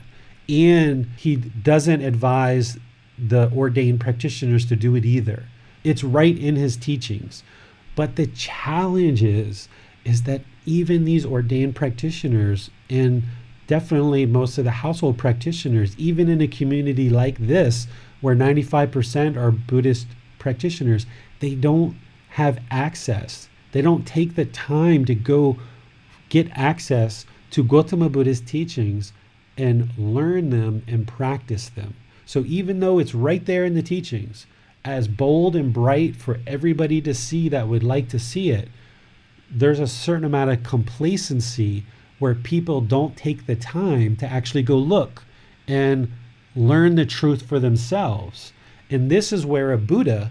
And 0.52 1.06
he 1.16 1.36
doesn't 1.36 2.02
advise 2.02 2.76
the 3.18 3.50
ordained 3.52 4.00
practitioners 4.00 4.66
to 4.66 4.76
do 4.76 4.94
it 4.94 5.06
either. 5.06 5.44
It's 5.82 6.04
right 6.04 6.36
in 6.36 6.56
his 6.56 6.76
teachings. 6.76 7.42
But 7.96 8.16
the 8.16 8.26
challenge 8.26 9.22
is, 9.22 9.68
is 10.04 10.24
that 10.24 10.42
even 10.66 11.06
these 11.06 11.24
ordained 11.24 11.74
practitioners 11.74 12.70
and 12.90 13.22
definitely 13.66 14.26
most 14.26 14.58
of 14.58 14.64
the 14.64 14.70
household 14.70 15.16
practitioners, 15.16 15.96
even 15.96 16.28
in 16.28 16.42
a 16.42 16.46
community 16.46 17.08
like 17.08 17.38
this, 17.38 17.86
where 18.20 18.36
95% 18.36 19.38
are 19.38 19.50
Buddhist 19.50 20.06
practitioners, 20.38 21.06
they 21.40 21.54
don't 21.54 21.96
have 22.30 22.58
access. 22.70 23.48
They 23.72 23.80
don't 23.80 24.06
take 24.06 24.34
the 24.34 24.44
time 24.44 25.06
to 25.06 25.14
go 25.14 25.56
get 26.28 26.50
access 26.52 27.24
to 27.52 27.64
Gautama 27.64 28.10
Buddha's 28.10 28.40
teachings 28.40 29.14
and 29.56 29.90
learn 29.98 30.50
them 30.50 30.82
and 30.86 31.06
practice 31.06 31.68
them. 31.68 31.94
So 32.24 32.44
even 32.46 32.80
though 32.80 32.98
it's 32.98 33.14
right 33.14 33.44
there 33.44 33.64
in 33.64 33.74
the 33.74 33.82
teachings, 33.82 34.46
as 34.84 35.06
bold 35.06 35.54
and 35.54 35.72
bright 35.72 36.16
for 36.16 36.40
everybody 36.46 37.00
to 37.02 37.14
see 37.14 37.48
that 37.48 37.68
would 37.68 37.82
like 37.82 38.08
to 38.08 38.18
see 38.18 38.50
it, 38.50 38.68
there's 39.50 39.80
a 39.80 39.86
certain 39.86 40.24
amount 40.24 40.50
of 40.50 40.62
complacency 40.62 41.84
where 42.18 42.34
people 42.34 42.80
don't 42.80 43.16
take 43.16 43.46
the 43.46 43.56
time 43.56 44.16
to 44.16 44.26
actually 44.26 44.62
go 44.62 44.76
look 44.76 45.24
and 45.68 46.10
learn 46.54 46.94
the 46.94 47.06
truth 47.06 47.42
for 47.42 47.58
themselves. 47.58 48.52
And 48.90 49.10
this 49.10 49.32
is 49.32 49.46
where 49.46 49.72
a 49.72 49.78
Buddha 49.78 50.30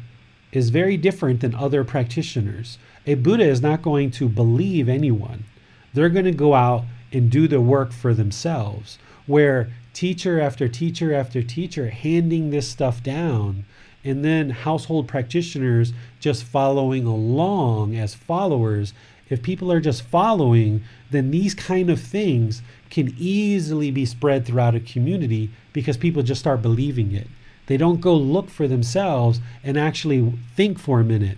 is 0.51 0.69
very 0.69 0.97
different 0.97 1.41
than 1.41 1.55
other 1.55 1.83
practitioners. 1.83 2.77
A 3.05 3.15
Buddha 3.15 3.43
is 3.43 3.61
not 3.61 3.81
going 3.81 4.11
to 4.11 4.27
believe 4.27 4.89
anyone. 4.89 5.45
They're 5.93 6.09
going 6.09 6.25
to 6.25 6.31
go 6.31 6.53
out 6.53 6.85
and 7.11 7.29
do 7.29 7.47
the 7.47 7.61
work 7.61 7.91
for 7.91 8.13
themselves. 8.13 8.97
Where 9.31 9.71
teacher 9.93 10.41
after 10.41 10.67
teacher 10.67 11.13
after 11.13 11.41
teacher 11.41 11.89
handing 11.89 12.49
this 12.49 12.67
stuff 12.67 13.01
down, 13.01 13.63
and 14.03 14.25
then 14.25 14.49
household 14.49 15.07
practitioners 15.07 15.93
just 16.19 16.43
following 16.43 17.05
along 17.05 17.95
as 17.95 18.13
followers. 18.13 18.93
If 19.29 19.41
people 19.41 19.71
are 19.71 19.79
just 19.79 20.01
following, 20.01 20.83
then 21.11 21.31
these 21.31 21.55
kind 21.55 21.89
of 21.89 22.01
things 22.01 22.61
can 22.89 23.15
easily 23.17 23.89
be 23.89 24.05
spread 24.05 24.45
throughout 24.45 24.75
a 24.75 24.81
community 24.81 25.49
because 25.71 25.95
people 25.95 26.23
just 26.23 26.41
start 26.41 26.61
believing 26.61 27.13
it. 27.13 27.27
They 27.67 27.77
don't 27.77 28.01
go 28.01 28.13
look 28.13 28.49
for 28.49 28.67
themselves 28.67 29.39
and 29.63 29.77
actually 29.77 30.33
think 30.57 30.77
for 30.77 30.99
a 30.99 31.05
minute. 31.05 31.37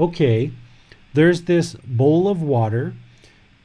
Okay, 0.00 0.50
there's 1.12 1.42
this 1.42 1.74
bowl 1.84 2.26
of 2.26 2.40
water, 2.40 2.94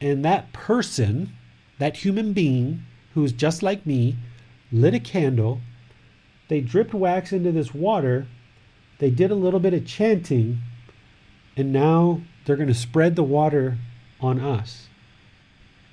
and 0.02 0.22
that 0.22 0.52
person, 0.52 1.30
that 1.78 1.96
human 2.04 2.34
being 2.34 2.84
who's 3.14 3.32
just 3.32 3.62
like 3.62 3.86
me, 3.86 4.16
lit 4.72 4.94
a 4.94 5.00
candle. 5.00 5.60
They 6.48 6.60
dripped 6.60 6.94
wax 6.94 7.32
into 7.32 7.52
this 7.52 7.74
water. 7.74 8.26
They 8.98 9.10
did 9.10 9.30
a 9.30 9.36
little 9.36 9.60
bit 9.60 9.74
of 9.74 9.86
chanting, 9.86 10.60
and 11.56 11.72
now 11.72 12.22
they're 12.44 12.56
going 12.56 12.68
to 12.68 12.74
spread 12.74 13.16
the 13.16 13.22
water 13.22 13.78
on 14.20 14.40
us. 14.40 14.88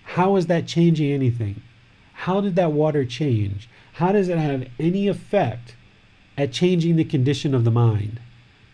How 0.04 0.36
is 0.36 0.48
that 0.48 0.68
changing 0.68 1.12
anything? 1.12 1.62
How 2.14 2.42
did 2.42 2.56
that 2.56 2.72
water 2.72 3.06
change? 3.06 3.70
How 3.94 4.12
does 4.12 4.30
it 4.30 4.38
have 4.38 4.68
any 4.80 5.08
effect 5.08 5.76
at 6.38 6.52
changing 6.52 6.96
the 6.96 7.04
condition 7.04 7.54
of 7.54 7.64
the 7.64 7.72
mind? 7.72 8.20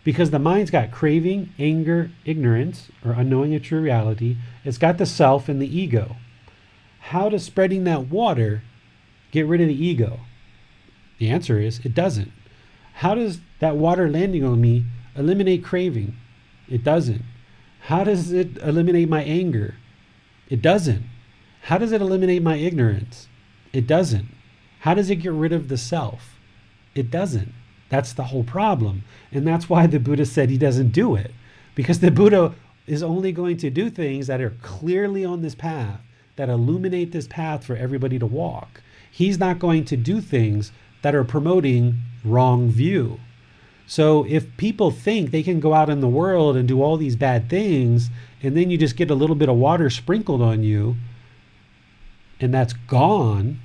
Because 0.02 0.30
the 0.30 0.38
mind's 0.38 0.70
got 0.70 0.90
craving, 0.90 1.52
anger, 1.58 2.10
ignorance, 2.24 2.90
or 3.04 3.12
unknowing 3.12 3.54
a 3.54 3.60
true 3.60 3.80
reality. 3.80 4.36
It's 4.64 4.78
got 4.78 4.98
the 4.98 5.06
self 5.06 5.48
and 5.48 5.60
the 5.60 5.78
ego. 5.78 6.16
How 7.08 7.28
does 7.28 7.44
spreading 7.44 7.84
that 7.84 8.08
water 8.08 8.62
get 9.30 9.46
rid 9.46 9.60
of 9.60 9.68
the 9.68 9.84
ego? 9.86 10.20
The 11.18 11.28
answer 11.28 11.58
is 11.58 11.80
it 11.84 11.94
doesn't. 11.94 12.32
How 12.94 13.14
does 13.14 13.40
that 13.60 13.76
water 13.76 14.08
landing 14.08 14.42
on 14.42 14.60
me 14.60 14.86
eliminate 15.14 15.62
craving? 15.62 16.16
It 16.68 16.82
doesn't. 16.82 17.22
How 17.82 18.04
does 18.04 18.32
it 18.32 18.56
eliminate 18.58 19.10
my 19.10 19.22
anger? 19.22 19.74
It 20.48 20.62
doesn't. 20.62 21.04
How 21.62 21.76
does 21.76 21.92
it 21.92 22.00
eliminate 22.00 22.42
my 22.42 22.56
ignorance? 22.56 23.28
It 23.74 23.86
doesn't. 23.86 24.28
How 24.80 24.94
does 24.94 25.10
it 25.10 25.16
get 25.16 25.32
rid 25.32 25.52
of 25.52 25.68
the 25.68 25.76
self? 25.76 26.38
It 26.94 27.10
doesn't. 27.10 27.52
That's 27.90 28.14
the 28.14 28.24
whole 28.24 28.44
problem. 28.44 29.04
And 29.30 29.46
that's 29.46 29.68
why 29.68 29.86
the 29.86 30.00
Buddha 30.00 30.24
said 30.24 30.48
he 30.48 30.58
doesn't 30.58 30.90
do 30.92 31.16
it. 31.16 31.32
Because 31.74 32.00
the 32.00 32.10
Buddha 32.10 32.54
is 32.86 33.02
only 33.02 33.30
going 33.30 33.58
to 33.58 33.68
do 33.68 33.90
things 33.90 34.26
that 34.26 34.40
are 34.40 34.56
clearly 34.62 35.24
on 35.24 35.42
this 35.42 35.54
path, 35.54 36.00
that 36.36 36.48
illuminate 36.48 37.12
this 37.12 37.26
path 37.26 37.64
for 37.64 37.76
everybody 37.76 38.18
to 38.18 38.26
walk. 38.26 38.82
He's 39.10 39.38
not 39.38 39.58
going 39.58 39.84
to 39.86 39.96
do 39.96 40.20
things 40.20 40.72
that 41.02 41.14
are 41.14 41.24
promoting 41.24 42.00
wrong 42.24 42.68
view. 42.68 43.20
So 43.86 44.24
if 44.28 44.56
people 44.56 44.90
think 44.90 45.30
they 45.30 45.42
can 45.42 45.60
go 45.60 45.74
out 45.74 45.90
in 45.90 46.00
the 46.00 46.08
world 46.08 46.56
and 46.56 46.66
do 46.66 46.82
all 46.82 46.96
these 46.96 47.16
bad 47.16 47.50
things, 47.50 48.08
and 48.42 48.56
then 48.56 48.70
you 48.70 48.78
just 48.78 48.96
get 48.96 49.10
a 49.10 49.14
little 49.14 49.36
bit 49.36 49.48
of 49.48 49.56
water 49.56 49.90
sprinkled 49.90 50.40
on 50.40 50.62
you, 50.62 50.96
and 52.40 52.52
that's 52.52 52.72
gone, 52.72 53.60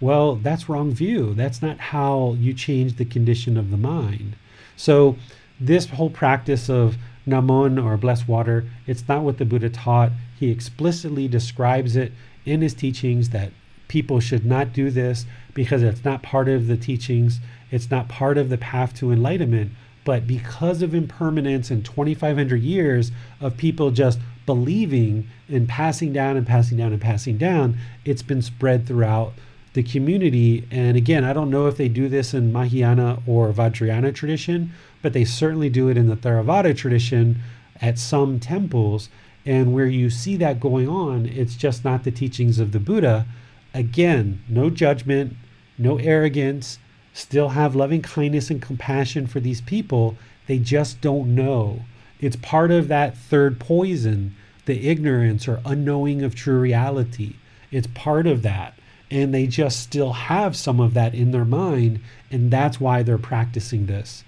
well, 0.00 0.34
that's 0.34 0.68
wrong 0.68 0.92
view. 0.92 1.32
That's 1.32 1.62
not 1.62 1.78
how 1.78 2.36
you 2.38 2.52
change 2.52 2.96
the 2.96 3.04
condition 3.04 3.56
of 3.56 3.70
the 3.70 3.76
mind. 3.76 4.36
So 4.76 5.16
this 5.60 5.88
whole 5.90 6.10
practice 6.10 6.68
of 6.68 6.96
namon 7.26 7.82
or 7.82 7.96
blessed 7.96 8.28
water, 8.28 8.64
it's 8.86 9.06
not 9.08 9.22
what 9.22 9.38
the 9.38 9.44
Buddha 9.44 9.70
taught. 9.70 10.12
He 10.38 10.50
explicitly 10.50 11.28
describes 11.28 11.96
it 11.96 12.12
in 12.44 12.62
his 12.62 12.74
teachings 12.74 13.30
that 13.30 13.52
people 13.88 14.20
should 14.20 14.44
not 14.44 14.72
do 14.72 14.90
this 14.90 15.26
because 15.54 15.82
it's 15.82 16.04
not 16.04 16.22
part 16.22 16.48
of 16.48 16.66
the 16.66 16.76
teachings. 16.76 17.40
It's 17.70 17.90
not 17.90 18.08
part 18.08 18.38
of 18.38 18.48
the 18.48 18.58
path 18.58 18.94
to 18.96 19.12
enlightenment. 19.12 19.72
But 20.04 20.26
because 20.26 20.82
of 20.82 20.94
impermanence 20.94 21.70
and 21.70 21.84
2,500 21.84 22.60
years 22.60 23.12
of 23.40 23.56
people 23.56 23.90
just 23.92 24.18
believing 24.46 25.28
and 25.48 25.68
passing 25.68 26.12
down 26.12 26.36
and 26.36 26.46
passing 26.46 26.78
down 26.78 26.92
and 26.92 27.00
passing 27.00 27.38
down, 27.38 27.78
it's 28.04 28.22
been 28.22 28.42
spread 28.42 28.86
throughout 28.86 29.32
the 29.74 29.82
community. 29.82 30.66
And 30.70 30.96
again, 30.96 31.24
I 31.24 31.32
don't 31.32 31.50
know 31.50 31.66
if 31.66 31.76
they 31.76 31.88
do 31.88 32.08
this 32.08 32.34
in 32.34 32.52
Mahayana 32.52 33.22
or 33.26 33.52
Vajrayana 33.52 34.14
tradition, 34.14 34.72
but 35.00 35.12
they 35.12 35.24
certainly 35.24 35.70
do 35.70 35.88
it 35.88 35.96
in 35.96 36.08
the 36.08 36.16
Theravada 36.16 36.76
tradition 36.76 37.38
at 37.80 37.98
some 37.98 38.38
temples. 38.38 39.08
And 39.44 39.72
where 39.72 39.86
you 39.86 40.10
see 40.10 40.36
that 40.36 40.60
going 40.60 40.88
on, 40.88 41.26
it's 41.26 41.56
just 41.56 41.84
not 41.84 42.04
the 42.04 42.10
teachings 42.10 42.58
of 42.58 42.72
the 42.72 42.78
Buddha. 42.78 43.26
Again, 43.74 44.42
no 44.48 44.70
judgment, 44.70 45.34
no 45.78 45.98
arrogance, 45.98 46.78
still 47.12 47.50
have 47.50 47.74
loving 47.74 48.02
kindness 48.02 48.50
and 48.50 48.62
compassion 48.62 49.26
for 49.26 49.40
these 49.40 49.60
people. 49.60 50.16
They 50.46 50.58
just 50.58 51.00
don't 51.00 51.34
know. 51.34 51.84
It's 52.20 52.36
part 52.36 52.70
of 52.70 52.88
that 52.88 53.16
third 53.16 53.58
poison, 53.58 54.36
the 54.66 54.88
ignorance 54.88 55.48
or 55.48 55.60
unknowing 55.64 56.22
of 56.22 56.34
true 56.34 56.60
reality. 56.60 57.34
It's 57.72 57.88
part 57.88 58.26
of 58.26 58.42
that. 58.42 58.74
And 59.12 59.34
they 59.34 59.46
just 59.46 59.80
still 59.80 60.14
have 60.14 60.56
some 60.56 60.80
of 60.80 60.94
that 60.94 61.14
in 61.14 61.32
their 61.32 61.44
mind. 61.44 62.00
And 62.30 62.50
that's 62.50 62.80
why 62.80 63.02
they're 63.02 63.18
practicing 63.18 63.84
this. 63.84 64.24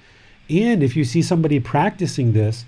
And 0.50 0.82
if 0.82 0.94
you 0.94 1.04
see 1.04 1.22
somebody 1.22 1.58
practicing 1.58 2.34
this, 2.34 2.66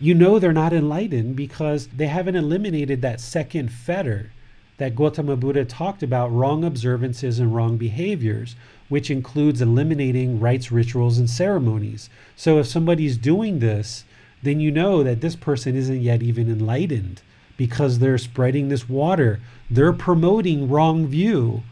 you 0.00 0.14
know 0.14 0.40
they're 0.40 0.52
not 0.52 0.72
enlightened 0.72 1.36
because 1.36 1.86
they 1.86 2.08
haven't 2.08 2.34
eliminated 2.34 3.02
that 3.02 3.20
second 3.20 3.70
fetter 3.70 4.32
that 4.78 4.96
Gautama 4.96 5.36
Buddha 5.36 5.64
talked 5.64 6.02
about 6.02 6.32
wrong 6.32 6.64
observances 6.64 7.38
and 7.38 7.54
wrong 7.54 7.76
behaviors, 7.76 8.56
which 8.88 9.08
includes 9.08 9.62
eliminating 9.62 10.40
rites, 10.40 10.72
rituals, 10.72 11.18
and 11.18 11.30
ceremonies. 11.30 12.10
So 12.34 12.58
if 12.58 12.66
somebody's 12.66 13.16
doing 13.16 13.60
this, 13.60 14.04
then 14.42 14.58
you 14.58 14.72
know 14.72 15.04
that 15.04 15.20
this 15.20 15.36
person 15.36 15.76
isn't 15.76 16.02
yet 16.02 16.20
even 16.20 16.50
enlightened 16.50 17.22
because 17.56 17.98
they're 17.98 18.18
spreading 18.18 18.68
this 18.68 18.88
water. 18.88 19.40
They're 19.70 19.92
promoting 19.92 20.68
wrong 20.68 21.06
view, 21.06 21.62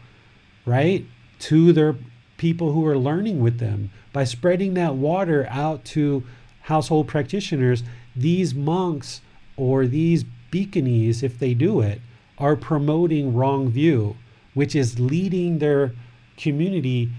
right, 0.65 1.05
to 1.39 1.73
their 1.73 1.95
people 2.37 2.71
who 2.71 2.85
are 2.85 2.97
learning 2.97 3.39
with 3.41 3.59
them. 3.59 3.91
By 4.11 4.23
spreading 4.23 4.73
that 4.75 4.95
water 4.95 5.47
out 5.49 5.83
to 5.85 6.23
household 6.61 7.07
practitioners, 7.07 7.83
these 8.15 8.53
monks 8.53 9.21
or 9.57 9.87
these 9.87 10.23
bhikkhunis, 10.51 11.23
if 11.23 11.39
they 11.39 11.53
do 11.53 11.81
it, 11.81 11.99
are 12.37 12.55
promoting 12.55 13.33
wrong 13.33 13.69
view, 13.69 14.15
which 14.53 14.75
is 14.75 14.99
leading 14.99 15.59
their 15.59 15.93
community 16.37 17.09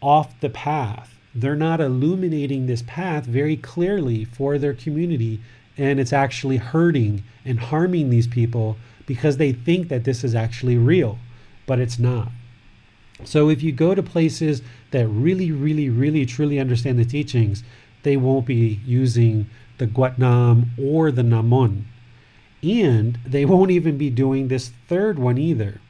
off 0.00 0.38
the 0.40 0.50
path. 0.50 1.14
They're 1.34 1.56
not 1.56 1.80
illuminating 1.80 2.66
this 2.66 2.82
path 2.86 3.24
very 3.24 3.56
clearly 3.56 4.24
for 4.24 4.58
their 4.58 4.74
community, 4.74 5.40
and 5.80 5.98
it's 5.98 6.12
actually 6.12 6.58
hurting 6.58 7.24
and 7.42 7.58
harming 7.58 8.10
these 8.10 8.26
people 8.26 8.76
because 9.06 9.38
they 9.38 9.50
think 9.50 9.88
that 9.88 10.04
this 10.04 10.22
is 10.22 10.34
actually 10.34 10.76
real, 10.76 11.18
but 11.66 11.80
it's 11.80 11.98
not. 11.98 12.28
So 13.24 13.48
if 13.48 13.62
you 13.62 13.72
go 13.72 13.94
to 13.94 14.02
places 14.02 14.60
that 14.90 15.08
really, 15.08 15.50
really, 15.50 15.88
really, 15.88 16.26
truly 16.26 16.60
understand 16.60 16.98
the 16.98 17.04
teachings, 17.06 17.64
they 18.02 18.18
won't 18.18 18.44
be 18.44 18.80
using 18.84 19.48
the 19.78 19.86
Guatnam 19.86 20.66
or 20.78 21.10
the 21.10 21.22
Namon. 21.22 21.84
And 22.62 23.18
they 23.26 23.46
won't 23.46 23.70
even 23.70 23.96
be 23.96 24.10
doing 24.10 24.48
this 24.48 24.72
third 24.86 25.18
one 25.18 25.38
either, 25.38 25.80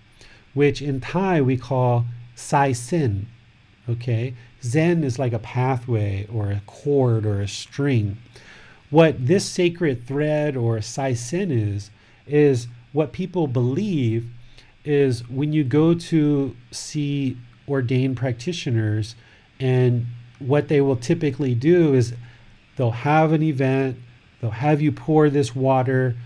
which 0.55 0.81
in 0.81 1.01
Thai 1.01 1.41
we 1.41 1.57
call 1.57 2.05
Sai 2.37 2.71
Sin. 2.73 3.27
Okay? 3.89 4.35
Zen 4.63 5.03
is 5.03 5.19
like 5.19 5.33
a 5.33 5.41
pathway 5.41 6.29
or 6.33 6.53
a 6.53 6.63
cord 6.67 7.27
or 7.27 7.41
a 7.41 7.49
string. 7.49 8.19
What 8.91 9.27
this 9.27 9.45
sacred 9.45 10.07
thread 10.07 10.57
or 10.57 10.83
Sai 10.83 11.15
Sin 11.15 11.51
is, 11.51 11.91
is 12.27 12.67
what 12.93 13.13
people 13.13 13.47
believe 13.47 14.27
is 14.85 15.29
when 15.29 15.53
you 15.53 15.63
go 15.63 15.95
to 15.95 16.57
see 16.73 17.37
ordained 17.69 18.17
practitioners 18.17 19.15
and 19.61 20.07
what 20.41 20.69
they 20.69 20.81
will 20.81 20.97
typically 20.97 21.55
do 21.55 21.95
is 21.95 22.15
they'll 22.77 22.91
have 22.91 23.33
an 23.33 23.43
event, 23.43 23.97
they'll 24.41 24.51
have 24.51 24.81
you 24.81 24.91
pour 24.91 25.31
this 25.31 25.55
water, 25.55 26.17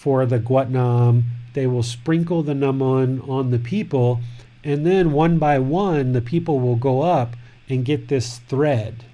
for 0.00 0.24
the 0.24 0.38
Guatnam. 0.38 1.24
They 1.52 1.66
will 1.66 1.82
sprinkle 1.82 2.42
the 2.42 2.54
Naman 2.54 3.28
on 3.28 3.50
the 3.50 3.58
people, 3.58 4.20
and 4.64 4.86
then 4.86 5.12
one 5.12 5.38
by 5.38 5.58
one, 5.58 6.12
the 6.12 6.22
people 6.22 6.58
will 6.58 6.76
go 6.76 7.02
up 7.02 7.36
and 7.68 7.84
get 7.84 8.08
this 8.08 8.38
thread, 8.38 9.04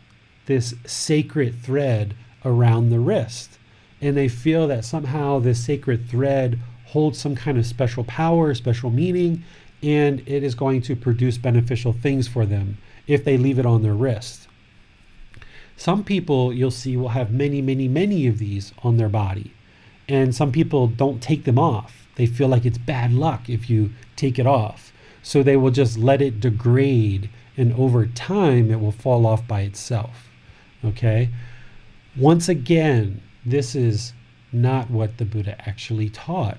this 0.46 0.74
sacred 0.86 1.60
thread 1.60 2.14
around 2.46 2.88
the 2.88 3.00
wrist. 3.00 3.58
And 4.00 4.16
they 4.16 4.28
feel 4.28 4.66
that 4.68 4.84
somehow 4.84 5.38
this 5.38 5.62
sacred 5.62 6.08
thread 6.08 6.58
holds 6.86 7.18
some 7.18 7.34
kind 7.34 7.58
of 7.58 7.66
special 7.66 8.04
power, 8.04 8.54
special 8.54 8.90
meaning, 8.90 9.44
and 9.82 10.20
it 10.26 10.42
is 10.42 10.54
going 10.54 10.80
to 10.82 10.96
produce 10.96 11.36
beneficial 11.36 11.92
things 11.92 12.28
for 12.28 12.46
them 12.46 12.78
if 13.06 13.24
they 13.24 13.36
leave 13.36 13.58
it 13.58 13.66
on 13.66 13.82
their 13.82 13.94
wrist. 13.94 14.48
Some 15.76 16.04
people 16.04 16.52
you'll 16.52 16.70
see 16.70 16.96
will 16.96 17.10
have 17.10 17.30
many, 17.30 17.60
many, 17.60 17.88
many 17.88 18.26
of 18.26 18.38
these 18.38 18.72
on 18.82 18.96
their 18.96 19.08
body. 19.08 19.52
And 20.08 20.34
some 20.34 20.52
people 20.52 20.86
don't 20.86 21.22
take 21.22 21.44
them 21.44 21.58
off. 21.58 22.06
They 22.14 22.26
feel 22.26 22.48
like 22.48 22.64
it's 22.64 22.78
bad 22.78 23.12
luck 23.12 23.48
if 23.48 23.68
you 23.68 23.90
take 24.14 24.38
it 24.38 24.46
off. 24.46 24.92
So 25.22 25.42
they 25.42 25.56
will 25.56 25.72
just 25.72 25.98
let 25.98 26.22
it 26.22 26.40
degrade, 26.40 27.28
and 27.56 27.72
over 27.74 28.06
time, 28.06 28.70
it 28.70 28.80
will 28.80 28.92
fall 28.92 29.26
off 29.26 29.46
by 29.46 29.62
itself. 29.62 30.30
Okay? 30.84 31.30
Once 32.18 32.48
again, 32.48 33.20
this 33.44 33.74
is 33.74 34.14
not 34.50 34.90
what 34.90 35.18
the 35.18 35.24
Buddha 35.24 35.56
actually 35.68 36.08
taught. 36.08 36.56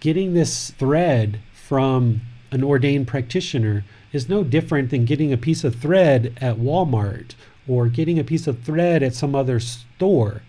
Getting 0.00 0.34
this 0.34 0.70
thread 0.72 1.40
from 1.52 2.20
an 2.50 2.62
ordained 2.62 3.08
practitioner 3.08 3.84
is 4.12 4.28
no 4.28 4.44
different 4.44 4.90
than 4.90 5.06
getting 5.06 5.32
a 5.32 5.38
piece 5.38 5.64
of 5.64 5.74
thread 5.76 6.36
at 6.40 6.56
Walmart 6.56 7.34
or 7.66 7.88
getting 7.88 8.18
a 8.18 8.24
piece 8.24 8.46
of 8.46 8.62
thread 8.62 9.02
at 9.02 9.14
some 9.14 9.34
other 9.34 9.58
store. 9.60 10.42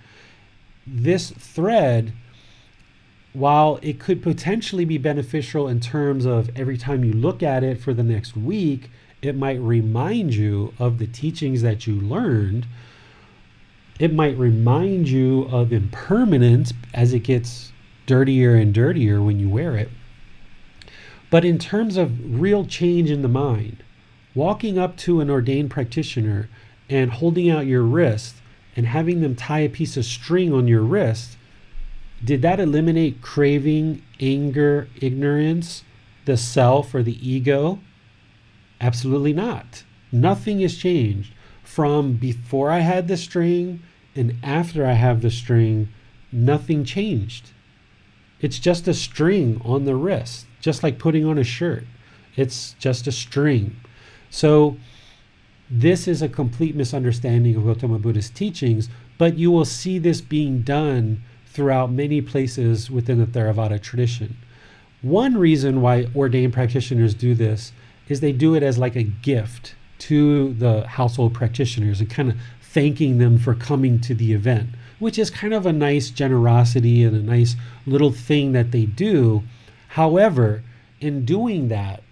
This 0.86 1.32
thread, 1.32 2.12
while 3.34 3.80
it 3.82 3.99
could 3.99 4.22
potentially 4.22 4.86
be 4.86 4.97
beneficial 4.97 5.68
in 5.68 5.80
terms 5.80 6.26
of 6.26 6.49
every 6.55 6.78
time 6.78 7.03
you 7.03 7.14
look 7.14 7.41
at 7.43 7.64
it 7.64 7.80
for 7.80 7.93
the 7.93 8.03
next 8.03 8.36
week, 8.36 8.89
it 9.22 9.36
might 9.36 9.60
remind 9.60 10.36
you 10.36 10.74
of 10.80 10.97
the 10.97 11.07
teachings 11.07 11.62
that 11.62 11.88
you 11.88 11.95
learned. 11.95 12.66
It 14.00 14.14
might 14.14 14.38
remind 14.38 15.10
you 15.10 15.43
of 15.52 15.74
impermanence 15.74 16.72
as 16.93 17.14
it 17.14 17.20
gets 17.20 17.74
dirtier 18.06 18.56
and 18.56 18.74
dirtier 18.74 19.22
when 19.22 19.41
you 19.41 19.50
wear 19.50 19.76
it. 19.76 19.89
But 21.30 21.43
in 21.43 21.60
terms 21.60 21.97
of 21.97 22.39
real 22.39 22.66
change 22.66 23.12
in 23.12 23.22
the 23.22 23.28
mind, 23.28 23.84
walking 24.34 24.80
up 24.80 24.95
to 24.97 25.20
an 25.20 25.30
ordained 25.30 25.70
practitioner 25.70 26.47
and 26.89 27.12
holding 27.12 27.50
out 27.50 27.66
your 27.66 27.84
wrist 27.84 28.36
and 28.74 28.88
having 28.88 29.20
them 29.20 29.36
tie 29.36 29.60
a 29.60 29.70
piece 29.70 29.97
of 29.97 30.06
string 30.06 30.54
on 30.54 30.66
your 30.66 30.82
wrist, 30.82 31.38
did 32.24 32.41
that 32.41 32.60
eliminate 32.60 33.22
craving, 33.22 34.02
anger, 34.22 34.88
ignorance, 35.02 35.84
the 36.24 36.38
self, 36.38 36.95
or 36.95 37.04
the 37.04 37.30
ego? 37.30 37.80
Absolutely 38.80 39.34
not. 39.34 39.84
Nothing 40.10 40.62
has 40.62 40.78
changed 40.78 41.34
from 41.64 42.14
before 42.14 42.72
I 42.72 42.80
had 42.80 43.08
the 43.08 43.18
string 43.18 43.82
and 44.20 44.36
after 44.43 44.86
I 44.86 44.93
have 44.93 45.22
the 45.22 45.32
string, 45.32 45.89
nothing 46.32 46.84
changed. 46.84 47.51
It's 48.41 48.59
just 48.59 48.88
a 48.88 48.93
string 48.93 49.61
on 49.63 49.86
the 49.86 49.95
wrist, 49.95 50.45
just 50.61 50.84
like 50.84 50.99
putting 50.99 51.26
on 51.26 51.38
a 51.38 51.43
shirt. 51.43 51.86
It's 52.36 52.76
just 52.80 53.07
a 53.07 53.11
string. 53.11 53.78
So, 54.30 54.78
this 55.70 56.07
is 56.07 56.22
a 56.22 56.30
complete 56.30 56.76
misunderstanding 56.76 57.55
of 57.55 57.63
Gautama 57.63 57.99
Buddha's 57.99 58.30
teachings, 58.30 58.89
but 59.17 59.38
you 59.38 59.51
will 59.51 59.65
see 59.65 59.99
this 59.99 60.20
being 60.20 60.61
done 60.61 61.22
throughout 61.45 61.91
many 61.91 62.22
places 62.22 62.89
within 62.89 63.20
the 63.20 63.26
Theravada 63.26 63.82
tradition. 63.82 64.36
One 65.01 65.38
reason 65.38 65.82
why 65.82 66.07
ordained 66.15 66.53
practitioners 66.53 67.13
do 67.13 67.36
this 67.36 67.72
is 68.07 68.20
they 68.20 68.32
do 68.32 68.55
it 68.55 68.63
as 68.63 68.78
like 68.78 68.95
a 68.95 69.03
gift 69.03 69.76
to 69.99 70.53
the 70.53 70.88
household 70.88 71.34
practitioners 71.34 71.99
and 71.99 72.09
kind 72.09 72.30
of 72.30 72.38
thanking 72.70 73.17
them 73.17 73.38
for 73.38 73.53
coming 73.55 73.99
to 74.01 74.13
the 74.15 74.34
event, 74.34 74.70
which 74.99 75.20
is 75.20 75.30
kind 75.30 75.53
of 75.53 75.65
a 75.65 75.74
nice 75.74 76.09
generosity 76.09 77.03
and 77.03 77.15
a 77.15 77.22
nice 77.22 77.55
little 77.86 78.11
thing 78.11 78.51
that 78.53 78.72
they 78.72 78.86
do. 78.86 79.43
However, 79.89 80.63
in 80.99 81.26
doing 81.26 81.67
that, 81.70 82.03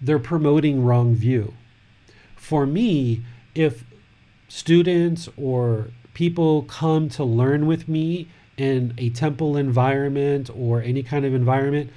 they're 0.00 0.18
promoting 0.18 0.84
wrong 0.84 1.14
view 1.14 1.54
for 2.46 2.64
me, 2.64 3.22
if 3.56 3.82
students 4.46 5.28
or 5.36 5.88
people 6.14 6.62
come 6.62 7.08
to 7.08 7.24
learn 7.24 7.66
with 7.66 7.88
me 7.88 8.28
in 8.56 8.94
a 8.98 9.10
temple 9.10 9.56
environment 9.56 10.48
or 10.54 10.80
any 10.80 11.02
kind 11.02 11.24
of 11.24 11.34
environment, 11.34 11.90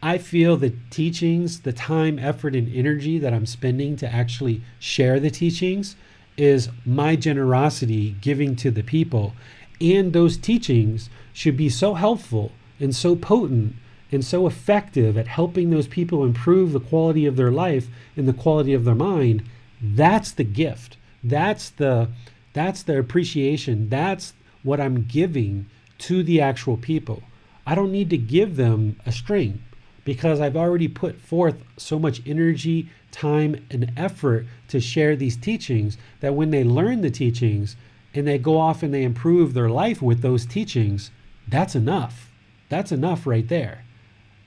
I 0.00 0.18
feel 0.18 0.56
the 0.56 0.74
teachings, 0.90 1.62
the 1.62 1.72
time, 1.72 2.20
effort, 2.20 2.54
and 2.54 2.72
energy 2.72 3.18
that 3.18 3.34
I'm 3.34 3.46
spending 3.46 3.96
to 3.96 4.06
actually 4.06 4.62
share 4.78 5.18
the 5.18 5.28
teachings 5.28 5.96
is 6.36 6.68
my 6.84 7.16
generosity 7.16 8.16
giving 8.20 8.56
to 8.56 8.70
the 8.70 8.82
people. 8.82 9.34
And 9.80 10.12
those 10.12 10.36
teachings 10.36 11.10
should 11.32 11.56
be 11.56 11.68
so 11.68 11.94
helpful 11.94 12.52
and 12.80 12.94
so 12.94 13.16
potent 13.16 13.74
and 14.12 14.24
so 14.24 14.46
effective 14.46 15.16
at 15.16 15.28
helping 15.28 15.70
those 15.70 15.88
people 15.88 16.24
improve 16.24 16.72
the 16.72 16.80
quality 16.80 17.26
of 17.26 17.36
their 17.36 17.50
life 17.50 17.88
and 18.16 18.28
the 18.28 18.32
quality 18.32 18.72
of 18.72 18.84
their 18.84 18.94
mind 18.94 19.42
that's 19.80 20.32
the 20.32 20.44
gift. 20.44 20.96
That's 21.22 21.70
the 21.70 22.08
that's 22.52 22.82
the 22.82 22.98
appreciation. 22.98 23.88
That's 23.88 24.32
what 24.62 24.80
I'm 24.80 25.04
giving 25.04 25.66
to 25.98 26.22
the 26.22 26.40
actual 26.40 26.76
people. 26.76 27.22
I 27.66 27.74
don't 27.74 27.92
need 27.92 28.10
to 28.10 28.16
give 28.16 28.56
them 28.56 28.98
a 29.04 29.12
string 29.12 29.62
because 30.06 30.40
I've 30.40 30.56
already 30.56 30.86
put 30.86 31.20
forth 31.20 31.56
so 31.76 31.98
much 31.98 32.22
energy, 32.24 32.88
time, 33.10 33.66
and 33.72 33.90
effort 33.96 34.46
to 34.68 34.80
share 34.80 35.16
these 35.16 35.36
teachings 35.36 35.98
that 36.20 36.34
when 36.34 36.52
they 36.52 36.62
learn 36.62 37.00
the 37.00 37.10
teachings 37.10 37.74
and 38.14 38.24
they 38.24 38.38
go 38.38 38.56
off 38.56 38.84
and 38.84 38.94
they 38.94 39.02
improve 39.02 39.52
their 39.52 39.68
life 39.68 40.00
with 40.00 40.22
those 40.22 40.46
teachings, 40.46 41.10
that's 41.48 41.74
enough. 41.74 42.30
That's 42.68 42.92
enough 42.92 43.26
right 43.26 43.46
there. 43.48 43.84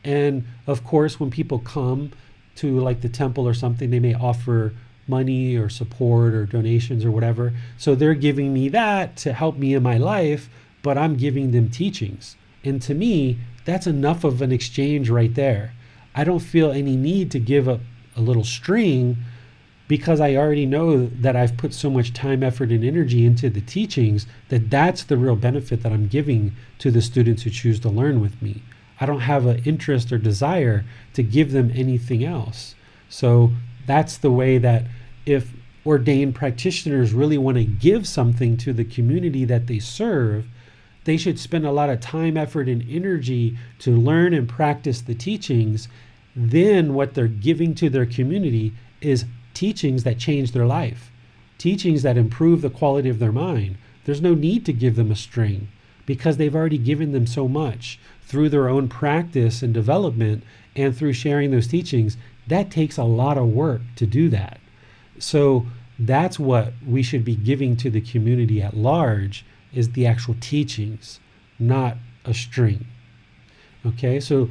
And 0.05 0.45
of 0.65 0.85
course, 0.85 1.19
when 1.19 1.29
people 1.29 1.59
come 1.59 2.13
to 2.55 2.79
like 2.79 3.01
the 3.01 3.09
temple 3.09 3.45
or 3.45 3.53
something, 3.53 3.89
they 3.89 3.99
may 3.99 4.13
offer 4.13 4.73
money 5.07 5.57
or 5.57 5.67
support 5.67 6.33
or 6.33 6.45
donations 6.45 7.03
or 7.03 7.11
whatever. 7.11 7.51
So 7.77 7.95
they're 7.95 8.13
giving 8.13 8.53
me 8.53 8.69
that 8.69 9.17
to 9.17 9.33
help 9.33 9.57
me 9.57 9.73
in 9.73 9.83
my 9.83 9.97
life, 9.97 10.49
but 10.81 10.97
I'm 10.97 11.17
giving 11.17 11.51
them 11.51 11.69
teachings. 11.69 12.37
And 12.63 12.81
to 12.83 12.93
me, 12.93 13.39
that's 13.65 13.87
enough 13.87 14.23
of 14.23 14.41
an 14.41 14.51
exchange 14.51 15.09
right 15.09 15.33
there. 15.33 15.73
I 16.15 16.23
don't 16.23 16.39
feel 16.39 16.71
any 16.71 16.95
need 16.95 17.31
to 17.31 17.39
give 17.39 17.67
a, 17.67 17.79
a 18.15 18.21
little 18.21 18.43
string 18.43 19.17
because 19.87 20.19
I 20.19 20.35
already 20.35 20.67
know 20.67 21.07
that 21.07 21.35
I've 21.35 21.57
put 21.57 21.73
so 21.73 21.89
much 21.89 22.13
time, 22.13 22.43
effort, 22.43 22.69
and 22.69 22.83
energy 22.83 23.25
into 23.25 23.49
the 23.49 23.61
teachings 23.61 24.27
that 24.49 24.69
that's 24.69 25.03
the 25.03 25.17
real 25.17 25.35
benefit 25.35 25.81
that 25.81 25.91
I'm 25.91 26.07
giving 26.07 26.55
to 26.77 26.91
the 26.91 27.01
students 27.01 27.43
who 27.43 27.49
choose 27.49 27.79
to 27.81 27.89
learn 27.89 28.21
with 28.21 28.39
me. 28.41 28.61
I 29.01 29.05
don't 29.05 29.21
have 29.21 29.45
an 29.45 29.63
interest 29.65 30.11
or 30.11 30.17
desire 30.17 30.85
to 31.13 31.23
give 31.23 31.51
them 31.51 31.71
anything 31.73 32.23
else. 32.23 32.75
So 33.09 33.51
that's 33.87 34.17
the 34.17 34.31
way 34.31 34.59
that 34.59 34.85
if 35.25 35.53
ordained 35.85 36.35
practitioners 36.35 37.13
really 37.13 37.37
want 37.37 37.57
to 37.57 37.63
give 37.63 38.07
something 38.07 38.57
to 38.57 38.73
the 38.73 38.85
community 38.85 39.45
that 39.45 39.65
they 39.65 39.79
serve, 39.79 40.45
they 41.09 41.17
should 41.17 41.39
spend 41.39 41.65
a 41.65 41.71
lot 41.71 41.89
of 41.89 41.99
time, 41.99 42.37
effort, 42.37 42.69
and 42.69 42.87
energy 42.87 43.57
to 43.79 43.89
learn 43.89 44.31
and 44.31 44.47
practice 44.47 45.01
the 45.01 45.15
teachings. 45.15 45.87
Then, 46.35 46.93
what 46.93 47.15
they're 47.15 47.27
giving 47.27 47.73
to 47.75 47.89
their 47.89 48.05
community 48.05 48.73
is 49.01 49.25
teachings 49.55 50.03
that 50.03 50.19
change 50.19 50.51
their 50.51 50.67
life, 50.67 51.09
teachings 51.57 52.03
that 52.03 52.15
improve 52.15 52.61
the 52.61 52.69
quality 52.69 53.09
of 53.09 53.17
their 53.17 53.31
mind. 53.31 53.77
There's 54.05 54.21
no 54.21 54.35
need 54.35 54.67
to 54.67 54.71
give 54.71 54.95
them 54.95 55.09
a 55.09 55.15
string 55.15 55.69
because 56.05 56.37
they've 56.37 56.55
already 56.55 56.77
given 56.77 57.11
them 57.11 57.25
so 57.25 57.47
much 57.47 57.99
through 58.21 58.49
their 58.49 58.69
own 58.69 58.87
practice 58.87 59.63
and 59.63 59.73
development 59.73 60.43
and 60.75 60.95
through 60.95 61.13
sharing 61.13 61.49
those 61.49 61.65
teachings. 61.65 62.17
That 62.45 62.69
takes 62.69 62.97
a 62.97 63.03
lot 63.03 63.39
of 63.39 63.47
work 63.47 63.81
to 63.95 64.05
do 64.05 64.29
that. 64.29 64.59
So 65.17 65.65
that's 65.97 66.37
what 66.37 66.73
we 66.85 67.01
should 67.01 67.25
be 67.25 67.35
giving 67.35 67.75
to 67.77 67.89
the 67.89 67.99
community 67.99 68.61
at 68.61 68.77
large 68.77 69.43
is 69.73 69.91
the 69.91 70.05
actual 70.05 70.35
teachings, 70.39 71.19
not 71.57 71.97
a 72.25 72.33
string. 72.33 72.85
Okay, 73.85 74.19
so 74.19 74.49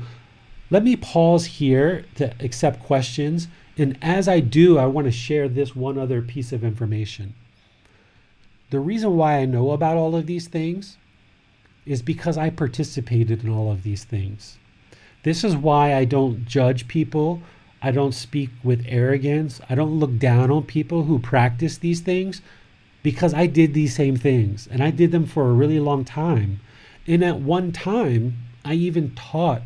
let 0.71 0.83
me 0.83 0.97
pause 0.97 1.47
here 1.47 2.05
to 2.17 2.33
accept 2.41 2.83
questions. 2.83 3.49
And 3.77 3.99
as 4.03 4.29
I 4.29 4.41
do, 4.41 4.79
I 4.79 4.87
want 4.87 5.07
to 5.07 5.13
share 5.13 5.49
this 5.49 5.77
one 5.77 5.99
other 5.99 6.23
piece 6.23 6.53
of 6.53 6.65
information. 6.65 7.35
The 8.71 8.81
reason 8.81 9.17
why 9.17 9.39
I 9.39 9.47
know 9.47 9.71
about 9.71 9.97
all 9.97 10.15
of 10.15 10.27
these 10.27 10.49
things 10.49 10.99
is 11.87 12.03
because 12.03 12.37
I 12.37 12.51
participated 12.51 13.45
in 13.45 13.51
all 13.51 13.73
of 13.73 13.83
these 13.83 14.05
things. 14.05 14.59
This 15.23 15.43
is 15.43 15.57
why 15.57 15.95
I 15.95 16.05
don't 16.05 16.45
judge 16.45 16.87
people 16.87 17.43
I 17.81 17.93
don't 17.93 18.13
speak 18.13 18.51
with 18.65 18.85
arrogance. 18.89 19.61
I 19.69 19.75
don't 19.75 19.99
look 19.99 20.19
down 20.19 20.51
on 20.51 20.65
people 20.65 21.05
who 21.05 21.19
practice 21.19 21.79
these 21.79 22.01
things 22.01 22.43
because 23.03 23.35
I 23.35 23.47
did 23.47 23.75
these 23.75 23.95
same 23.95 24.17
things 24.17 24.69
and 24.71 24.83
I 24.83 24.91
did 24.91 25.13
them 25.13 25.27
for 25.27 25.49
a 25.49 25.53
really 25.53 25.81
long 25.81 26.05
time. 26.05 26.61
And 27.07 27.25
at 27.25 27.41
one 27.41 27.73
time, 27.73 28.39
I 28.65 28.75
even 28.75 29.15
taught 29.15 29.63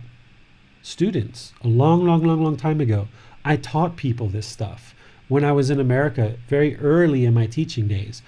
students 0.83 1.53
a 1.63 1.69
long, 1.69 2.05
long, 2.05 2.23
long, 2.23 2.43
long 2.43 2.57
time 2.57 2.81
ago. 2.81 3.09
I 3.45 3.57
taught 3.57 3.97
people 3.97 4.29
this 4.29 4.47
stuff 4.47 4.95
when 5.29 5.45
I 5.45 5.53
was 5.53 5.71
in 5.71 5.81
America 5.81 6.37
very 6.49 6.77
early 6.77 7.25
in 7.25 7.35
my 7.35 7.47
teaching 7.47 7.89
days. 7.89 8.23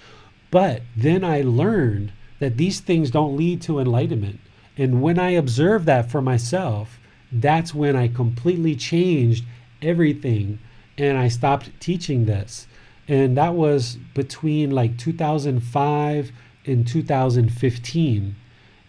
But 0.51 0.83
then 0.97 1.23
I 1.25 1.43
learned 1.43 2.13
that 2.39 2.57
these 2.57 2.81
things 2.81 3.11
don't 3.11 3.37
lead 3.37 3.61
to 3.63 3.79
enlightenment. 3.79 4.41
And 4.77 5.03
when 5.03 5.19
I 5.19 5.31
observed 5.31 5.87
that 5.87 6.11
for 6.11 6.23
myself, 6.23 6.99
that's 7.31 7.75
when 7.75 7.97
I 7.97 8.09
completely 8.09 8.75
changed 8.75 9.45
everything 9.83 10.59
and 10.97 11.19
I 11.19 11.29
stopped 11.29 11.71
teaching 11.81 12.25
this. 12.25 12.67
And 13.07 13.37
that 13.37 13.55
was 13.55 13.97
between 14.15 14.71
like 14.71 14.97
2005 14.97 16.33
and 16.67 16.87
2015. 16.87 18.37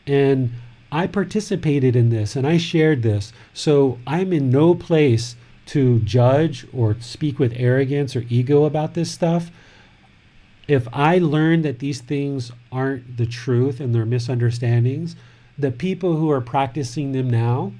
And 0.07 0.51
I 0.91 1.07
participated 1.07 1.95
in 1.95 2.09
this 2.09 2.35
and 2.35 2.47
I 2.47 2.57
shared 2.57 3.01
this. 3.01 3.33
So 3.53 3.99
I'm 4.07 4.31
in 4.31 4.49
no 4.49 4.75
place 4.75 5.35
to 5.67 5.99
judge 6.01 6.67
or 6.71 6.95
speak 6.99 7.39
with 7.39 7.53
arrogance 7.55 8.15
or 8.15 8.25
ego 8.29 8.65
about 8.65 8.93
this 8.93 9.11
stuff. 9.11 9.51
If 10.67 10.87
I 10.93 11.17
learn 11.17 11.63
that 11.63 11.79
these 11.79 12.01
things 12.01 12.51
aren't 12.71 13.17
the 13.17 13.25
truth 13.25 13.79
and 13.79 13.93
they're 13.93 14.05
misunderstandings, 14.05 15.15
the 15.57 15.71
people 15.71 16.17
who 16.17 16.31
are 16.31 16.41
practicing 16.41 17.11
them 17.11 17.29
now, 17.29 17.73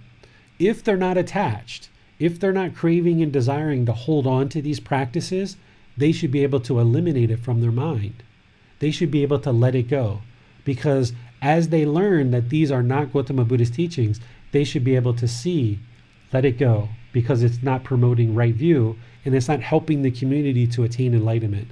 if 0.60 0.84
they're 0.84 0.98
not 0.98 1.18
attached, 1.18 1.90
if 2.20 2.40
they're 2.40 2.54
not 2.54 2.76
craving 2.76 3.22
and 3.22 3.32
desiring 3.32 3.86
to 3.86 3.94
hold 3.94 4.26
on 4.26 4.50
to 4.50 4.62
these 4.62 4.80
practices, 4.80 5.58
they 5.98 6.12
should 6.12 6.32
be 6.32 6.44
able 6.44 6.60
to 6.62 6.80
eliminate 6.80 7.32
it 7.32 7.40
from 7.40 7.62
their 7.62 7.72
mind. 7.72 8.24
They 8.80 8.92
should 8.92 9.12
be 9.12 9.24
able 9.24 9.40
to 9.40 9.52
let 9.52 9.76
it 9.76 9.90
go. 9.90 10.22
Because 10.64 11.14
as 11.42 11.70
they 11.70 11.86
learn 11.86 12.32
that 12.32 12.50
these 12.50 12.72
are 12.72 12.84
not 12.84 13.14
Gautama 13.14 13.46
Buddha's 13.46 13.70
teachings, 13.70 14.20
they 14.52 14.64
should 14.64 14.84
be 14.84 14.96
able 14.96 15.14
to 15.16 15.28
see, 15.28 15.80
let 16.34 16.46
it 16.46 16.58
go, 16.58 16.90
because 17.14 17.44
it's 17.44 17.64
not 17.64 17.84
promoting 17.84 18.36
right 18.36 18.54
view 18.54 18.98
and 19.24 19.34
it's 19.34 19.48
not 19.48 19.62
helping 19.62 20.02
the 20.02 20.12
community 20.12 20.68
to 20.68 20.84
attain 20.84 21.14
enlightenment. 21.14 21.68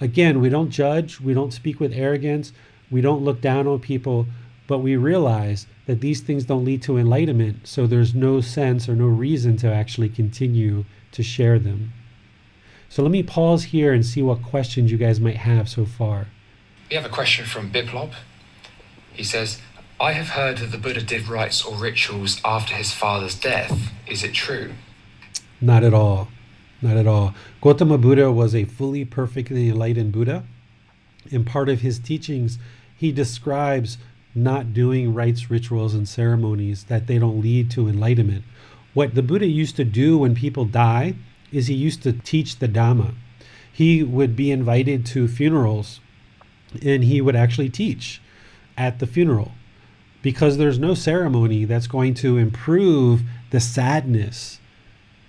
Again, 0.00 0.40
we 0.40 0.48
don't 0.48 0.70
judge, 0.70 1.20
we 1.20 1.34
don't 1.34 1.52
speak 1.52 1.80
with 1.80 1.92
arrogance, 1.92 2.52
we 2.90 3.00
don't 3.00 3.24
look 3.24 3.40
down 3.40 3.66
on 3.66 3.80
people, 3.80 4.26
but 4.66 4.78
we 4.78 4.96
realize 4.96 5.66
that 5.86 6.00
these 6.00 6.20
things 6.20 6.44
don't 6.44 6.64
lead 6.64 6.82
to 6.82 6.98
enlightenment, 6.98 7.66
so 7.66 7.86
there's 7.86 8.14
no 8.14 8.40
sense 8.40 8.88
or 8.88 8.94
no 8.94 9.06
reason 9.06 9.56
to 9.56 9.72
actually 9.72 10.08
continue 10.08 10.84
to 11.12 11.22
share 11.22 11.58
them. 11.58 11.92
So 12.88 13.02
let 13.02 13.10
me 13.10 13.22
pause 13.22 13.64
here 13.64 13.92
and 13.92 14.04
see 14.04 14.22
what 14.22 14.42
questions 14.42 14.90
you 14.90 14.98
guys 14.98 15.20
might 15.20 15.36
have 15.36 15.68
so 15.68 15.84
far. 15.84 16.28
We 16.88 16.96
have 16.96 17.04
a 17.04 17.10
question 17.10 17.44
from 17.44 17.70
Biplob. 17.70 18.12
He 19.12 19.22
says, 19.22 19.60
I 20.00 20.12
have 20.12 20.30
heard 20.30 20.58
that 20.58 20.70
the 20.70 20.78
Buddha 20.78 21.02
did 21.02 21.28
rites 21.28 21.64
or 21.64 21.76
rituals 21.76 22.40
after 22.44 22.74
his 22.74 22.92
father's 22.92 23.34
death. 23.34 23.92
Is 24.06 24.24
it 24.24 24.32
true? 24.32 24.72
Not 25.60 25.84
at 25.84 25.92
all. 25.92 26.28
Not 26.80 26.96
at 26.96 27.06
all. 27.06 27.34
Gautama 27.60 27.98
Buddha 27.98 28.30
was 28.30 28.54
a 28.54 28.64
fully 28.64 29.04
perfectly 29.04 29.68
enlightened 29.68 30.12
Buddha. 30.12 30.44
In 31.30 31.44
part 31.44 31.68
of 31.68 31.80
his 31.80 31.98
teachings, 31.98 32.58
he 32.96 33.12
describes 33.12 33.98
not 34.34 34.72
doing 34.72 35.12
rites, 35.12 35.50
rituals, 35.50 35.94
and 35.94 36.08
ceremonies 36.08 36.84
that 36.84 37.06
they 37.06 37.18
don't 37.18 37.40
lead 37.40 37.70
to 37.72 37.88
enlightenment. 37.88 38.44
What 38.94 39.14
the 39.14 39.22
Buddha 39.22 39.46
used 39.46 39.76
to 39.76 39.84
do 39.84 40.18
when 40.18 40.34
people 40.34 40.64
die 40.64 41.14
is 41.52 41.66
he 41.66 41.74
used 41.74 42.02
to 42.02 42.12
teach 42.12 42.58
the 42.58 42.68
Dhamma. 42.68 43.14
He 43.72 44.02
would 44.02 44.36
be 44.36 44.50
invited 44.50 45.06
to 45.06 45.28
funerals 45.28 46.00
and 46.82 47.04
he 47.04 47.20
would 47.20 47.36
actually 47.36 47.70
teach 47.70 48.20
at 48.76 48.98
the 48.98 49.06
funeral 49.06 49.52
because 50.22 50.56
there's 50.56 50.78
no 50.78 50.94
ceremony 50.94 51.64
that's 51.64 51.86
going 51.86 52.14
to 52.14 52.36
improve 52.36 53.22
the 53.50 53.60
sadness, 53.60 54.60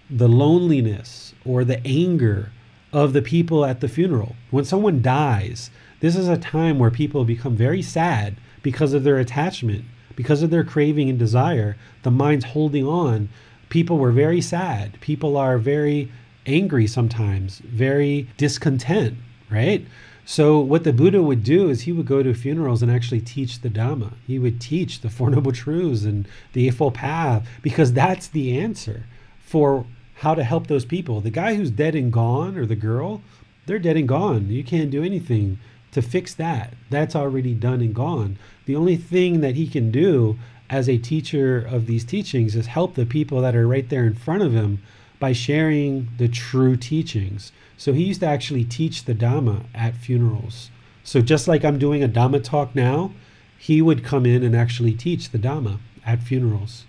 the 0.09 0.28
loneliness, 0.28 1.34
or 1.45 1.63
the 1.63 1.86
anger 1.86 2.51
of 2.91 3.13
the 3.13 3.22
people 3.22 3.65
at 3.65 3.82
the 3.82 3.88
funeral. 3.88 4.36
When 4.49 4.65
someone 4.65 5.01
dies, 5.01 5.70
this 5.99 6.15
is 6.15 6.28
a 6.28 6.38
time 6.38 6.80
where 6.80 6.91
people 6.91 7.24
become 7.24 7.55
very 7.55 7.82
sad 7.82 8.38
because 8.63 8.93
of 8.93 9.03
their 9.03 9.17
attachment, 9.17 9.86
because 10.15 10.41
of 10.41 10.49
their 10.49 10.63
craving 10.63 11.09
and 11.09 11.20
desire. 11.20 11.78
The 12.03 12.11
mind's 12.11 12.45
holding 12.45 12.86
on. 12.86 13.30
People 13.70 13.97
were 13.97 14.11
very 14.11 14.41
sad. 14.41 14.99
People 14.99 15.38
are 15.38 15.57
very 15.57 16.11
angry 16.45 16.88
sometimes, 16.88 17.59
very 17.59 18.28
discontent, 18.38 19.15
right? 19.49 19.86
So 20.26 20.59
what 20.59 20.84
the 20.84 20.93
Buddha 20.93 21.24
would 21.24 21.43
do 21.43 21.70
is 21.70 21.82
he 21.82 21.91
would 21.91 22.05
go 22.05 22.22
to 22.22 22.34
funerals 22.34 22.84
and 22.84 22.91
actually 22.91 23.22
teach 23.22 23.61
the 23.61 23.70
Dhamma. 23.70 24.13
He 24.28 24.38
would 24.38 24.61
teach 24.61 25.01
the 25.01 25.09
Four 25.09 25.30
Noble 25.32 25.51
Truths 25.51 26.03
and 26.03 26.28
the 26.53 26.67
Eightfold 26.67 26.93
Path 26.93 27.47
because 27.61 27.93
that's 27.93 28.28
the 28.28 28.57
answer 28.59 29.05
for 29.39 29.86
how 30.17 30.36
to 30.36 30.43
help 30.43 30.67
those 30.67 30.86
people. 30.86 31.22
The 31.22 31.32
guy 31.32 31.55
who's 31.55 31.72
dead 31.72 31.95
and 31.95 32.13
gone 32.13 32.57
or 32.57 32.65
the 32.65 32.76
girl, 32.76 33.22
they're 33.65 33.80
dead 33.80 33.97
and 33.97 34.07
gone. 34.07 34.49
You 34.49 34.63
can't 34.63 34.91
do 34.91 35.03
anything 35.03 35.59
to 35.93 36.01
fix 36.01 36.34
that. 36.36 36.74
That's 36.89 37.15
already 37.15 37.53
done 37.53 37.82
and 37.82 37.95
gone. 37.95 38.38
The 38.65 38.76
only 38.76 38.97
thing 38.97 39.41
that 39.41 39.55
he 39.55 39.67
can 39.67 39.89
do 39.89 40.38
as 40.70 40.88
a 40.88 40.97
teacher 40.97 41.57
of 41.59 41.88
these 41.88 42.03
teachings 42.03 42.55
is 42.55 42.67
help 42.67 42.95
the 42.95 43.05
people 43.05 43.41
that 43.41 43.55
are 43.55 43.67
right 43.67 43.89
there 43.89 44.05
in 44.05 44.13
front 44.13 44.43
of 44.43 44.53
him 44.53 44.82
by 45.20 45.34
sharing 45.34 46.09
the 46.17 46.28
true 46.28 46.76
teachings. 46.76 47.51
So 47.78 47.93
he 47.93 48.03
used 48.03 48.22
to 48.22 48.28
actually 48.28 48.63
teach 48.63 49.05
the 49.05 49.15
Dhamma 49.15 49.65
at 49.74 49.95
funerals. 49.95 50.70
So 51.03 51.22
just 51.22 51.47
like 51.47 51.65
I'm 51.65 51.80
doing 51.80 52.03
a 52.03 52.07
Dhamma 52.07 52.43
talk 52.43 52.76
now, 52.76 53.11
he 53.57 53.82
would 53.82 54.03
come 54.03 54.26
in 54.26 54.43
and 54.43 54.55
actually 54.55 54.93
teach 54.93 55.32
the 55.32 55.39
Dhamma 55.39 55.80
at 56.05 56.22
funerals. 56.24 56.86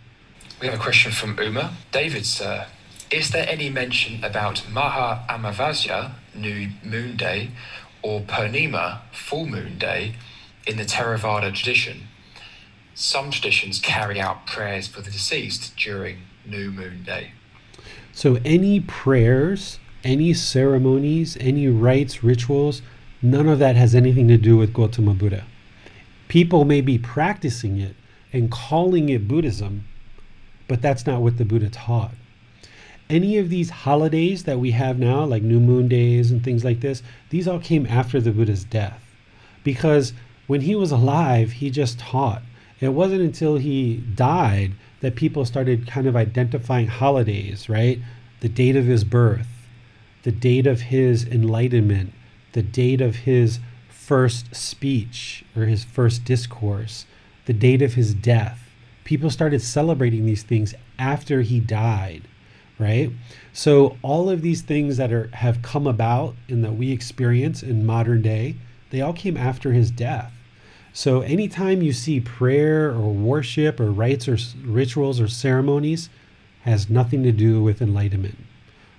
We 0.60 0.66
have 0.66 0.78
a 0.78 0.82
question 0.82 1.10
from 1.10 1.38
Uma. 1.38 1.72
David, 1.90 2.26
sir, 2.26 2.66
is 3.10 3.30
there 3.30 3.48
any 3.48 3.70
mention 3.70 4.22
about 4.22 4.68
Maha 4.70 5.24
Amavasya, 5.28 6.12
New 6.34 6.68
Moon 6.84 7.16
Day, 7.16 7.50
or 8.02 8.20
Purnima, 8.20 9.00
Full 9.10 9.46
Moon 9.46 9.78
Day, 9.78 10.14
in 10.66 10.76
the 10.76 10.84
Theravada 10.84 11.52
tradition? 11.52 12.08
Some 13.00 13.30
traditions 13.30 13.78
carry 13.78 14.20
out 14.20 14.46
prayers 14.46 14.86
for 14.86 15.00
the 15.00 15.10
deceased 15.10 15.74
during 15.76 16.18
New 16.44 16.70
Moon 16.70 17.02
Day. 17.02 17.32
So 18.12 18.38
any 18.44 18.80
prayers 18.80 19.78
any 20.04 20.32
ceremonies, 20.32 21.36
any 21.40 21.68
rites, 21.68 22.22
rituals, 22.24 22.82
none 23.20 23.48
of 23.48 23.58
that 23.58 23.76
has 23.76 23.94
anything 23.94 24.28
to 24.28 24.36
do 24.36 24.56
with 24.56 24.72
Gautama 24.72 25.14
Buddha. 25.14 25.44
People 26.28 26.64
may 26.64 26.80
be 26.80 26.98
practicing 26.98 27.78
it 27.78 27.96
and 28.32 28.50
calling 28.50 29.08
it 29.08 29.28
Buddhism, 29.28 29.86
but 30.68 30.80
that's 30.80 31.06
not 31.06 31.20
what 31.20 31.36
the 31.36 31.44
Buddha 31.44 31.68
taught. 31.68 32.14
Any 33.08 33.38
of 33.38 33.48
these 33.48 33.70
holidays 33.70 34.44
that 34.44 34.60
we 34.60 34.70
have 34.70 34.98
now, 34.98 35.24
like 35.24 35.42
new 35.42 35.58
moon 35.58 35.88
days 35.88 36.30
and 36.30 36.42
things 36.42 36.64
like 36.64 36.80
this, 36.80 37.02
these 37.30 37.48
all 37.48 37.58
came 37.58 37.86
after 37.86 38.20
the 38.20 38.30
Buddha's 38.30 38.64
death. 38.64 39.02
Because 39.64 40.12
when 40.46 40.60
he 40.60 40.76
was 40.76 40.92
alive, 40.92 41.52
he 41.52 41.70
just 41.70 41.98
taught. 41.98 42.42
It 42.80 42.88
wasn't 42.88 43.20
until 43.20 43.56
he 43.56 43.98
died 44.14 44.72
that 45.00 45.14
people 45.14 45.44
started 45.44 45.86
kind 45.86 46.06
of 46.06 46.16
identifying 46.16 46.86
holidays, 46.86 47.68
right? 47.68 47.98
The 48.40 48.48
date 48.48 48.76
of 48.76 48.86
his 48.86 49.04
birth, 49.04 49.48
the 50.22 50.32
date 50.32 50.66
of 50.66 50.82
his 50.82 51.26
enlightenment, 51.26 52.12
the 52.52 52.62
date 52.62 53.00
of 53.00 53.16
his 53.16 53.60
first 53.88 54.54
speech 54.54 55.44
or 55.54 55.66
his 55.66 55.84
first 55.84 56.24
discourse, 56.24 57.06
the 57.46 57.52
date 57.52 57.82
of 57.82 57.94
his 57.94 58.14
death. 58.14 58.70
People 59.04 59.30
started 59.30 59.60
celebrating 59.60 60.24
these 60.24 60.42
things 60.42 60.74
after 60.98 61.42
he 61.42 61.60
died, 61.60 62.22
right? 62.78 63.10
So 63.52 63.98
all 64.02 64.30
of 64.30 64.42
these 64.42 64.62
things 64.62 64.96
that 64.96 65.12
are 65.12 65.28
have 65.34 65.62
come 65.62 65.86
about 65.86 66.34
and 66.48 66.64
that 66.64 66.76
we 66.76 66.92
experience 66.92 67.62
in 67.62 67.84
modern 67.84 68.22
day, 68.22 68.56
they 68.90 69.00
all 69.00 69.12
came 69.12 69.36
after 69.36 69.72
his 69.72 69.90
death. 69.90 70.32
So 70.92 71.20
anytime 71.20 71.82
you 71.82 71.92
see 71.92 72.20
prayer 72.20 72.90
or 72.90 73.12
worship 73.12 73.80
or 73.80 73.90
rites 73.90 74.28
or 74.28 74.36
rituals 74.64 75.20
or 75.20 75.28
ceremonies 75.28 76.08
has 76.62 76.90
nothing 76.90 77.22
to 77.22 77.32
do 77.32 77.62
with 77.62 77.80
enlightenment 77.80 78.36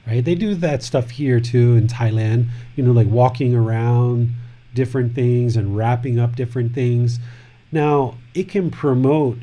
right? 0.07 0.23
They 0.23 0.35
do 0.35 0.55
that 0.55 0.83
stuff 0.83 1.11
here 1.11 1.39
too 1.39 1.75
in 1.75 1.87
Thailand, 1.87 2.47
you 2.75 2.83
know, 2.83 2.91
like 2.91 3.07
walking 3.07 3.55
around 3.55 4.31
different 4.73 5.13
things 5.13 5.55
and 5.55 5.75
wrapping 5.75 6.19
up 6.19 6.35
different 6.35 6.73
things. 6.73 7.19
Now, 7.71 8.17
it 8.33 8.49
can 8.49 8.71
promote 8.71 9.37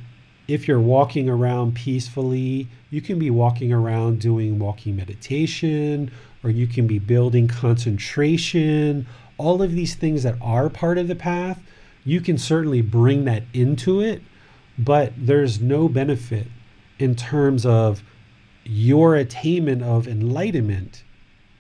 if 0.47 0.67
you're 0.67 0.81
walking 0.81 1.29
around 1.29 1.75
peacefully, 1.75 2.69
you 2.91 3.03
can 3.03 3.19
be 3.19 3.31
walking 3.31 3.73
around 3.73 4.21
doing 4.21 4.59
walking 4.59 4.97
meditation, 4.97 6.11
or 6.43 6.49
you 6.49 6.67
can 6.67 6.87
be 6.87 6.99
building 6.99 7.49
concentration. 7.49 9.07
All 9.37 9.63
of 9.63 9.73
these 9.73 9.95
things 9.95 10.23
that 10.23 10.37
are 10.41 10.71
part 10.71 10.97
of 10.97 11.07
the 11.07 11.15
path, 11.15 11.61
you 12.09 12.23
can 12.23 12.39
certainly 12.39 12.81
bring 12.81 13.27
that 13.27 13.43
into 13.53 14.01
it, 14.01 14.23
but 14.79 15.13
there's 15.15 15.61
no 15.61 15.91
benefit 15.91 16.47
in 16.99 17.15
terms 17.15 17.67
of 17.67 18.03
your 18.65 19.15
attainment 19.15 19.83
of 19.83 20.09
enlightenment 20.09 21.05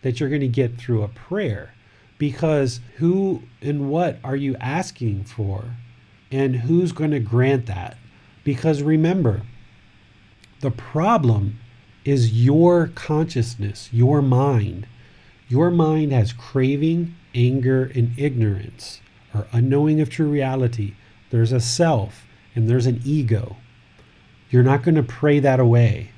that 0.01 0.19
you're 0.19 0.31
going 0.31 0.41
to 0.41 0.49
get 0.49 0.79
through 0.79 1.03
a 1.03 1.09
prayer. 1.09 1.75
Because 2.17 2.81
who 2.97 3.43
and 3.61 3.91
what 3.91 4.19
are 4.25 4.37
you 4.37 4.57
asking 4.57 5.25
for? 5.25 5.77
And 6.33 6.57
who's 6.57 6.93
going 6.93 7.11
to 7.11 7.21
grant 7.21 7.67
that? 7.67 7.99
Because 8.43 8.83
remember, 8.83 9.43
the 10.61 10.71
problem 10.71 11.59
is 12.07 12.33
your 12.45 12.87
consciousness, 12.95 13.91
your 13.93 14.23
mind. 14.23 14.87
Your 15.47 15.71
mind 15.71 16.13
has 16.13 16.33
craving, 16.33 17.15
anger, 17.35 17.91
and 17.95 18.19
ignorance, 18.19 19.01
or 19.35 19.47
unknowing 19.53 20.01
of 20.01 20.11
true 20.11 20.29
reality. 20.29 20.95
There's 21.31 21.53
a 21.53 21.61
self, 21.61 22.27
and 22.55 22.69
there's 22.69 22.87
an 22.87 23.01
ego, 23.05 23.57
you're 24.51 24.63
not 24.63 24.83
going 24.83 24.95
to 24.95 25.03
pray 25.03 25.41
that 25.41 25.61
away, 25.61 26.11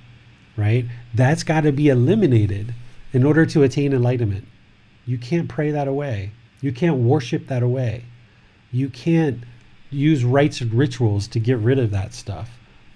right? 0.56 0.86
That's 1.12 1.42
got 1.42 1.62
to 1.62 1.72
be 1.72 1.88
eliminated 1.88 2.74
in 3.12 3.24
order 3.24 3.44
to 3.46 3.64
attain 3.64 3.92
enlightenment. 3.92 4.46
You 5.04 5.18
can't 5.18 5.48
pray 5.48 5.72
that 5.72 5.88
away. 5.88 6.30
You 6.60 6.72
can't 6.72 6.98
worship 6.98 7.48
that 7.48 7.62
away. 7.62 8.04
You 8.70 8.88
can't 8.88 9.42
use 9.90 10.24
rites 10.24 10.60
and 10.60 10.72
rituals 10.72 11.26
to 11.28 11.40
get 11.40 11.58
rid 11.58 11.78
of 11.80 11.90
that 11.90 12.14
stuff. 12.14 12.50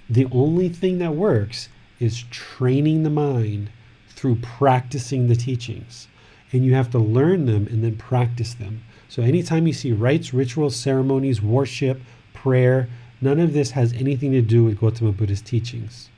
The 0.09 0.27
only 0.31 0.69
thing 0.69 0.99
that 0.99 1.17
works 1.17 1.69
is 1.99 2.25
training 2.31 3.03
the 3.03 3.11
mind 3.11 3.71
through 4.09 4.37
practicing 4.37 5.27
the 5.27 5.35
teachings. 5.35 6.07
And 6.53 6.65
you 6.65 6.75
have 6.75 6.91
to 6.93 6.99
learn 6.99 7.47
them 7.47 7.67
and 7.67 7.83
then 7.83 7.97
practice 7.97 8.55
them. 8.55 8.85
So 9.15 9.23
anytime 9.23 9.69
you 9.69 9.73
see 9.73 9.93
rites, 9.93 10.35
rituals, 10.35 10.75
ceremonies, 10.75 11.41
worship, 11.41 12.01
prayer, 12.33 12.89
none 13.21 13.39
of 13.39 13.53
this 13.53 13.71
has 13.71 13.93
anything 13.93 14.33
to 14.33 14.43
do 14.43 14.65
with 14.65 14.81
Gautama 14.81 15.13
Buddha's 15.13 15.41
teachings. 15.41 16.09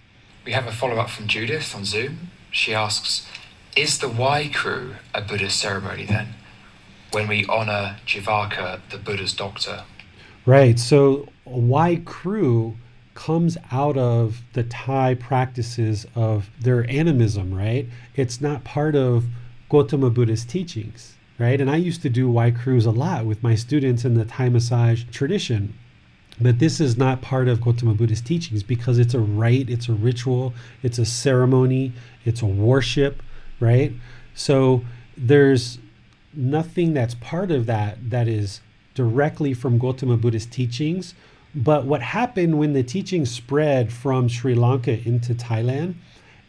We 0.47 0.53
have 0.53 0.67
a 0.67 0.73
follow 0.73 0.97
up 0.97 1.11
from 1.11 1.27
Judith 1.27 1.75
on 1.77 1.85
Zoom. 1.85 2.31
She 2.51 2.73
asks 2.73 3.29
Is 3.77 3.99
the 3.99 4.09
Wai 4.09 4.49
Khru 4.49 4.95
a 5.15 5.21
Buddhist 5.21 5.61
ceremony 5.61 6.07
then? 6.07 6.29
When 7.13 7.29
we 7.29 7.45
honor 7.51 7.99
Jivaka, 8.07 8.81
the 8.89 8.97
Buddha's 8.97 9.35
doctor? 9.35 9.85
Right. 10.47 10.79
So, 10.79 11.29
Wai 11.45 11.97
Khru 11.97 12.77
comes 13.13 13.59
out 13.71 13.99
of 13.99 14.41
the 14.55 14.63
Thai 14.63 15.17
practices 15.17 16.07
of 16.15 16.49
their 16.59 16.91
animism, 16.91 17.53
right? 17.53 17.89
It's 18.15 18.41
not 18.41 18.65
part 18.65 18.97
of 18.97 19.27
Gautama 19.69 20.09
Buddha's 20.09 20.47
teachings, 20.47 21.16
right? 21.39 21.61
And 21.61 21.71
I 21.71 21.77
used 21.77 22.03
to 22.03 22.09
do 22.09 22.31
Wai 22.31 22.51
Khrus 22.51 22.87
a 22.87 22.91
lot 22.91 23.27
with 23.27 23.43
my 23.43 23.55
students 23.55 24.05
in 24.05 24.15
the 24.15 24.25
Thai 24.25 24.49
massage 24.49 25.05
tradition. 25.11 25.75
But 26.41 26.59
this 26.59 26.81
is 26.81 26.99
not 26.99 27.23
part 27.23 27.49
of 27.49 27.61
Gautama 27.61 27.95
Buddha's 27.95 28.21
teachings 28.21 28.63
because 28.63 28.99
it's 28.99 29.15
a 29.15 29.21
rite, 29.21 29.71
it's 29.71 29.89
a 29.89 29.95
ritual, 29.95 30.53
it's 30.83 30.99
a 30.99 31.07
ceremony, 31.07 31.93
it's 32.25 32.43
a 32.43 32.47
worship, 32.47 33.23
right? 33.59 33.93
So 34.35 34.85
there's 35.17 35.79
nothing 36.35 36.93
that's 36.93 37.15
part 37.15 37.51
of 37.51 37.65
that 37.67 38.11
that 38.11 38.29
is 38.29 38.61
directly 38.95 39.55
from 39.55 39.79
Gautama 39.79 40.19
Buddha's 40.19 40.47
teachings 40.47 41.15
but 41.57 41.87
what 41.87 42.03
happened 42.03 42.59
when 42.59 42.75
the 42.75 42.83
teaching 42.83 43.25
spread 43.25 43.91
from 43.91 44.29
Sri 44.29 44.55
Lanka 44.55 45.01
into 45.09 45.35
Thailand 45.35 45.95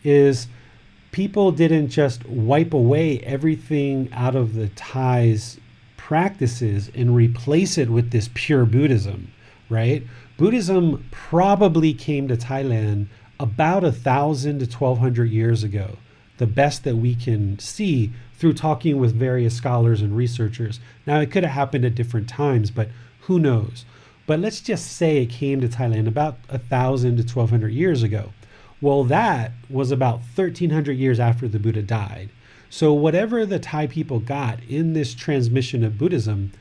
is 0.04 0.48
people 1.18 1.52
didn't 1.52 1.88
just 1.88 2.24
wipe 2.28 2.76
away 2.76 3.18
everything 3.22 4.08
out 4.14 4.36
of 4.36 4.54
the 4.54 4.68
Thais 4.76 5.60
practices 5.98 6.92
and 6.94 7.16
replace 7.16 7.76
it 7.80 7.90
with 7.90 8.12
this 8.12 8.30
pure 8.36 8.68
Buddhism, 8.68 9.32
right? 9.68 10.04
Buddhism 10.38 11.04
probably 11.10 11.92
came 11.92 12.28
to 12.28 12.38
Thailand 12.38 13.08
about 13.40 13.84
a 13.84 13.92
thousand 13.92 14.60
to 14.60 14.68
twelve 14.68 15.00
hundred 15.00 15.32
years 15.32 15.64
ago, 15.64 15.98
the 16.38 16.46
best 16.46 16.84
that 16.84 16.98
we 16.98 17.16
can 17.16 17.58
see 17.58 18.14
through 18.36 18.54
talking 18.54 19.00
with 19.00 19.16
various 19.16 19.56
scholars 19.56 20.04
and 20.04 20.16
researchers. 20.16 20.80
Now, 21.08 21.20
it 21.20 21.32
could 21.32 21.44
have 21.44 21.54
happened 21.54 21.84
at 21.84 21.96
different 21.96 22.30
times, 22.30 22.70
but 22.70 22.90
who 23.22 23.40
knows? 23.40 23.86
But 24.28 24.40
let's 24.40 24.62
just 24.62 24.92
say 24.92 25.24
it 25.24 25.32
came 25.32 25.62
to 25.62 25.68
Thailand 25.68 26.08
about 26.08 26.38
a 26.48 26.60
thousand 26.60 27.18
to 27.18 27.26
twelve 27.26 27.50
hundred 27.50 27.74
years 27.74 28.04
ago. 28.04 28.34
Well, 28.80 29.04
that 29.06 29.54
was 29.70 29.92
about 29.92 30.24
thirteen 30.24 30.70
hundred 30.70 30.98
years 30.98 31.20
after 31.20 31.48
the 31.48 31.60
Buddha 31.60 31.82
died. 31.82 32.30
So 32.70 32.94
whatever 32.94 33.46
the 33.46 33.60
Thai 33.60 33.88
people 33.88 34.20
got 34.20 34.60
in 34.68 34.94
this 34.94 35.16
transmission 35.16 35.84
of 35.84 35.98
Buddhism, 35.98 36.52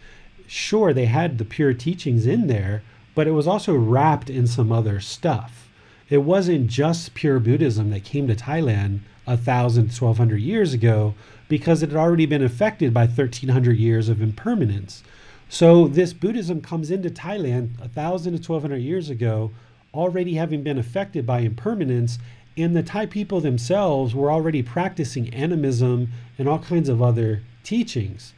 sure 0.46 0.94
they 0.94 1.06
had 1.06 1.36
the 1.36 1.44
pure 1.44 1.74
teachings 1.74 2.26
in 2.26 2.46
there, 2.46 2.82
but 3.14 3.26
it 3.26 3.32
was 3.32 3.46
also 3.46 3.74
wrapped 3.74 4.30
in 4.30 4.46
some 4.46 4.72
other 4.72 5.00
stuff. 5.00 5.68
It 6.08 6.18
wasn't 6.18 6.68
just 6.68 7.14
pure 7.14 7.40
Buddhism 7.40 7.90
that 7.90 8.04
came 8.04 8.28
to 8.28 8.34
Thailand 8.34 9.00
a 9.26 9.36
thousand, 9.36 9.94
twelve 9.94 10.18
hundred 10.18 10.40
years 10.40 10.72
ago, 10.72 11.14
because 11.48 11.82
it 11.82 11.90
had 11.90 11.98
already 11.98 12.26
been 12.26 12.42
affected 12.42 12.94
by 12.94 13.06
1300 13.06 13.76
years 13.76 14.08
of 14.08 14.22
impermanence. 14.22 15.02
So 15.48 15.86
this 15.86 16.12
Buddhism 16.12 16.60
comes 16.60 16.90
into 16.90 17.10
Thailand 17.10 17.80
a 17.82 17.88
thousand 17.88 18.32
to 18.32 18.38
twelve 18.42 18.62
hundred 18.62 18.78
years 18.78 19.10
ago, 19.10 19.50
already 19.96 20.34
having 20.34 20.62
been 20.62 20.78
affected 20.78 21.26
by 21.26 21.40
impermanence, 21.40 22.18
and 22.56 22.74
the 22.74 22.82
Thai 22.82 23.06
people 23.06 23.40
themselves 23.40 24.14
were 24.14 24.30
already 24.30 24.62
practicing 24.62 25.32
animism 25.34 26.08
and 26.38 26.48
all 26.48 26.58
kinds 26.58 26.88
of 26.88 27.02
other 27.02 27.42
teachings. 27.62 28.32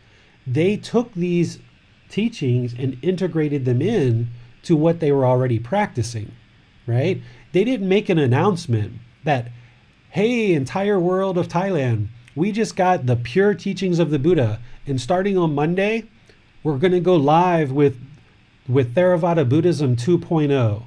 They 0.47 0.77
took 0.77 1.13
these 1.15 1.59
teachings 2.09 2.75
and 2.77 2.99
integrated 3.03 3.65
them 3.65 3.83
in 3.83 4.29
to 4.63 4.77
what 4.77 5.01
they 5.01 5.13
were 5.13 5.27
already 5.27 5.59
practicing, 5.59 6.33
right? 6.87 7.23
They 7.53 7.65
didn't 7.65 7.89
make 7.89 8.09
an 8.09 8.19
announcement 8.19 8.95
that, 9.25 9.51
hey, 10.11 10.55
entire 10.55 10.99
world 10.99 11.39
of 11.39 11.49
Thailand, 11.49 12.09
we 12.35 12.53
just 12.53 12.77
got 12.77 13.07
the 13.07 13.17
pure 13.17 13.55
teachings 13.55 13.99
of 13.99 14.11
the 14.11 14.19
Buddha, 14.19 14.61
and 14.87 15.01
starting 15.01 15.37
on 15.37 15.55
Monday, 15.55 16.05
we're 16.63 16.79
going 16.79 16.93
to 16.93 17.01
go 17.01 17.17
live 17.17 17.73
with 17.73 17.97
with 18.69 18.95
Theravada 18.95 19.49
Buddhism 19.49 19.97
2.0, 19.97 20.83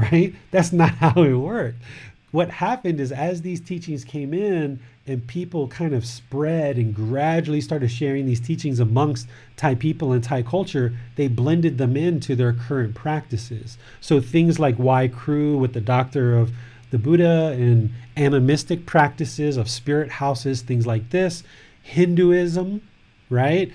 right? 0.12 0.34
That's 0.50 0.72
not 0.72 0.90
how 0.90 1.22
it 1.22 1.34
worked. 1.34 1.78
What 2.30 2.50
happened 2.50 3.00
is 3.00 3.10
as 3.10 3.42
these 3.42 3.60
teachings 3.60 4.04
came 4.04 4.32
in 4.32 4.78
and 5.06 5.26
people 5.26 5.66
kind 5.66 5.92
of 5.92 6.06
spread 6.06 6.76
and 6.76 6.94
gradually 6.94 7.60
started 7.60 7.90
sharing 7.90 8.24
these 8.24 8.40
teachings 8.40 8.78
amongst 8.78 9.26
Thai 9.56 9.74
people 9.74 10.12
and 10.12 10.22
Thai 10.22 10.42
culture, 10.42 10.94
they 11.16 11.26
blended 11.26 11.78
them 11.78 11.96
into 11.96 12.36
their 12.36 12.52
current 12.52 12.94
practices. 12.94 13.78
So 14.00 14.20
things 14.20 14.60
like 14.60 14.78
Wai 14.78 15.08
Khru 15.08 15.58
with 15.58 15.72
the 15.72 15.80
doctor 15.80 16.36
of 16.36 16.52
the 16.92 16.98
Buddha 16.98 17.52
and 17.56 17.90
animistic 18.16 18.86
practices 18.86 19.56
of 19.56 19.68
spirit 19.68 20.10
houses, 20.12 20.62
things 20.62 20.86
like 20.86 21.10
this, 21.10 21.42
Hinduism, 21.82 22.82
right? 23.28 23.72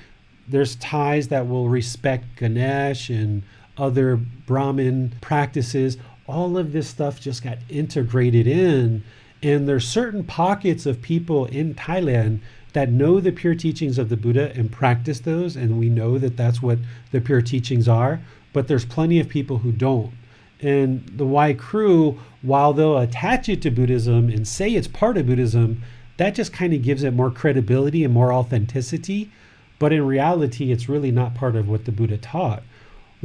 there's 0.47 0.75
Thais 0.75 1.29
that 1.29 1.47
will 1.47 1.69
respect 1.69 2.37
Ganesh 2.37 3.09
and 3.09 3.43
other 3.77 4.15
Brahmin 4.15 5.13
practices. 5.21 5.97
All 6.27 6.57
of 6.57 6.71
this 6.71 6.87
stuff 6.87 7.19
just 7.19 7.43
got 7.43 7.57
integrated 7.69 8.47
in. 8.47 9.03
And 9.43 9.67
there's 9.67 9.87
certain 9.87 10.23
pockets 10.23 10.85
of 10.85 11.01
people 11.01 11.45
in 11.45 11.75
Thailand 11.75 12.39
that 12.73 12.89
know 12.89 13.19
the 13.19 13.31
pure 13.31 13.55
teachings 13.55 13.97
of 13.97 14.09
the 14.09 14.17
Buddha 14.17 14.51
and 14.55 14.71
practice 14.71 15.19
those. 15.19 15.55
And 15.55 15.79
we 15.79 15.89
know 15.89 16.17
that 16.17 16.37
that's 16.37 16.61
what 16.61 16.79
the 17.11 17.21
pure 17.21 17.41
teachings 17.41 17.87
are. 17.87 18.21
But 18.53 18.67
there's 18.67 18.85
plenty 18.85 19.19
of 19.19 19.29
people 19.29 19.59
who 19.59 19.71
don't. 19.71 20.13
And 20.61 21.05
the 21.09 21.25
Wai 21.25 21.53
Khru, 21.53 22.17
while 22.41 22.73
they'll 22.73 22.97
attach 22.97 23.49
it 23.49 23.61
to 23.63 23.71
Buddhism 23.71 24.29
and 24.29 24.47
say 24.47 24.71
it's 24.71 24.87
part 24.87 25.17
of 25.17 25.27
Buddhism, 25.27 25.83
that 26.17 26.33
just 26.33 26.53
kind 26.53 26.73
of 26.73 26.81
gives 26.81 27.03
it 27.03 27.13
more 27.13 27.29
credibility 27.29 28.03
and 28.03 28.13
more 28.13 28.31
authenticity 28.31 29.29
but 29.77 29.91
in 29.91 30.05
reality, 30.05 30.71
it's 30.71 30.89
really 30.89 31.11
not 31.11 31.35
part 31.35 31.55
of 31.55 31.67
what 31.67 31.85
the 31.85 31.91
Buddha 31.91 32.17
taught. 32.17 32.63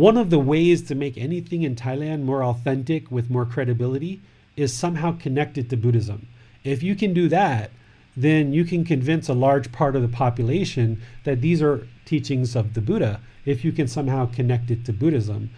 One 0.00 0.16
of 0.16 0.30
the 0.30 0.38
ways 0.38 0.80
to 0.84 0.94
make 0.94 1.18
anything 1.18 1.62
in 1.62 1.74
Thailand 1.76 2.22
more 2.22 2.42
authentic 2.42 3.10
with 3.10 3.28
more 3.28 3.44
credibility 3.44 4.22
is 4.56 4.72
somehow 4.72 5.18
connected 5.18 5.68
to 5.68 5.76
Buddhism. 5.76 6.26
If 6.64 6.82
you 6.82 6.94
can 6.96 7.12
do 7.12 7.28
that, 7.28 7.70
then 8.16 8.54
you 8.54 8.64
can 8.64 8.82
convince 8.82 9.28
a 9.28 9.34
large 9.34 9.72
part 9.72 9.94
of 9.94 10.00
the 10.00 10.08
population 10.08 11.02
that 11.24 11.42
these 11.42 11.60
are 11.60 11.86
teachings 12.06 12.56
of 12.56 12.72
the 12.72 12.80
Buddha 12.80 13.20
if 13.44 13.62
you 13.62 13.72
can 13.72 13.86
somehow 13.88 14.24
connect 14.24 14.70
it 14.70 14.86
to 14.86 14.94
Buddhism. 14.94 15.50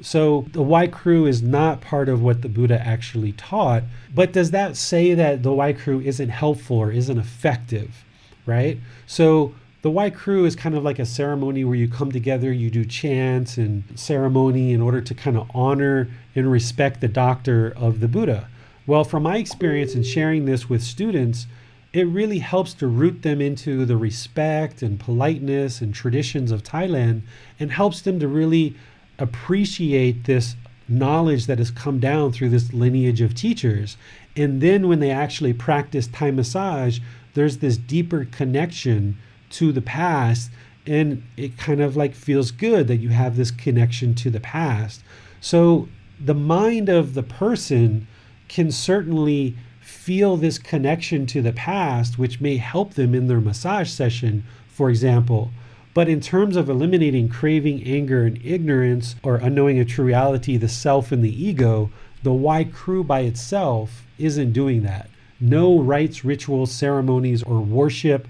So 0.00 0.46
the 0.52 0.88
crew 0.90 1.26
is 1.26 1.42
not 1.42 1.82
part 1.82 2.08
of 2.08 2.22
what 2.22 2.40
the 2.40 2.48
Buddha 2.48 2.80
actually 2.80 3.32
taught, 3.32 3.82
but 4.14 4.32
does 4.32 4.50
that 4.52 4.78
say 4.78 5.12
that 5.12 5.42
the 5.42 5.74
crew 5.78 6.00
isn't 6.00 6.30
helpful 6.30 6.78
or 6.78 6.90
isn't 6.90 7.18
effective, 7.18 8.02
right? 8.46 8.78
So 9.06 9.54
the 9.82 9.90
Wai 9.90 10.10
Khru 10.10 10.46
is 10.46 10.54
kind 10.54 10.74
of 10.74 10.82
like 10.82 10.98
a 10.98 11.06
ceremony 11.06 11.64
where 11.64 11.74
you 11.74 11.88
come 11.88 12.12
together, 12.12 12.52
you 12.52 12.70
do 12.70 12.84
chants 12.84 13.56
and 13.56 13.82
ceremony 13.94 14.72
in 14.72 14.80
order 14.82 15.00
to 15.00 15.14
kind 15.14 15.38
of 15.38 15.50
honor 15.54 16.08
and 16.34 16.50
respect 16.50 17.00
the 17.00 17.08
doctor 17.08 17.72
of 17.76 18.00
the 18.00 18.08
Buddha. 18.08 18.48
Well, 18.86 19.04
from 19.04 19.22
my 19.22 19.38
experience 19.38 19.94
in 19.94 20.02
sharing 20.02 20.44
this 20.44 20.68
with 20.68 20.82
students, 20.82 21.46
it 21.92 22.06
really 22.06 22.40
helps 22.40 22.74
to 22.74 22.86
root 22.86 23.22
them 23.22 23.40
into 23.40 23.86
the 23.86 23.96
respect 23.96 24.82
and 24.82 25.00
politeness 25.00 25.80
and 25.80 25.94
traditions 25.94 26.52
of 26.52 26.62
Thailand 26.62 27.22
and 27.58 27.72
helps 27.72 28.02
them 28.02 28.20
to 28.20 28.28
really 28.28 28.76
appreciate 29.18 30.24
this 30.24 30.56
knowledge 30.88 31.46
that 31.46 31.58
has 31.58 31.70
come 31.70 32.00
down 32.00 32.32
through 32.32 32.50
this 32.50 32.72
lineage 32.72 33.20
of 33.20 33.34
teachers. 33.34 33.96
And 34.36 34.60
then 34.60 34.88
when 34.88 35.00
they 35.00 35.10
actually 35.10 35.52
practice 35.52 36.06
Thai 36.06 36.32
massage, 36.32 37.00
there's 37.34 37.58
this 37.58 37.76
deeper 37.76 38.26
connection 38.26 39.16
to 39.50 39.72
the 39.72 39.82
past 39.82 40.50
and 40.86 41.22
it 41.36 41.58
kind 41.58 41.80
of 41.80 41.96
like 41.96 42.14
feels 42.14 42.50
good 42.50 42.88
that 42.88 42.96
you 42.96 43.10
have 43.10 43.36
this 43.36 43.50
connection 43.50 44.14
to 44.14 44.30
the 44.30 44.40
past. 44.40 45.02
So 45.40 45.88
the 46.18 46.34
mind 46.34 46.88
of 46.88 47.14
the 47.14 47.22
person 47.22 48.06
can 48.48 48.70
certainly 48.70 49.56
feel 49.80 50.36
this 50.36 50.58
connection 50.58 51.26
to 51.26 51.42
the 51.42 51.52
past, 51.52 52.18
which 52.18 52.40
may 52.40 52.56
help 52.56 52.94
them 52.94 53.14
in 53.14 53.26
their 53.26 53.40
massage 53.40 53.90
session, 53.90 54.44
for 54.68 54.90
example. 54.90 55.50
But 55.92 56.08
in 56.08 56.20
terms 56.20 56.56
of 56.56 56.68
eliminating 56.68 57.28
craving, 57.28 57.82
anger, 57.84 58.24
and 58.24 58.40
ignorance, 58.44 59.16
or 59.22 59.36
unknowing 59.36 59.78
a 59.78 59.84
true 59.84 60.04
reality, 60.04 60.56
the 60.56 60.68
self 60.68 61.12
and 61.12 61.22
the 61.22 61.44
ego, 61.44 61.90
the 62.22 62.32
Wai 62.32 62.64
Khru 62.64 63.06
by 63.06 63.20
itself 63.20 64.06
isn't 64.18 64.52
doing 64.52 64.82
that. 64.82 65.10
No 65.40 65.80
rites, 65.80 66.24
rituals, 66.24 66.70
ceremonies, 66.70 67.42
or 67.42 67.60
worship 67.60 68.28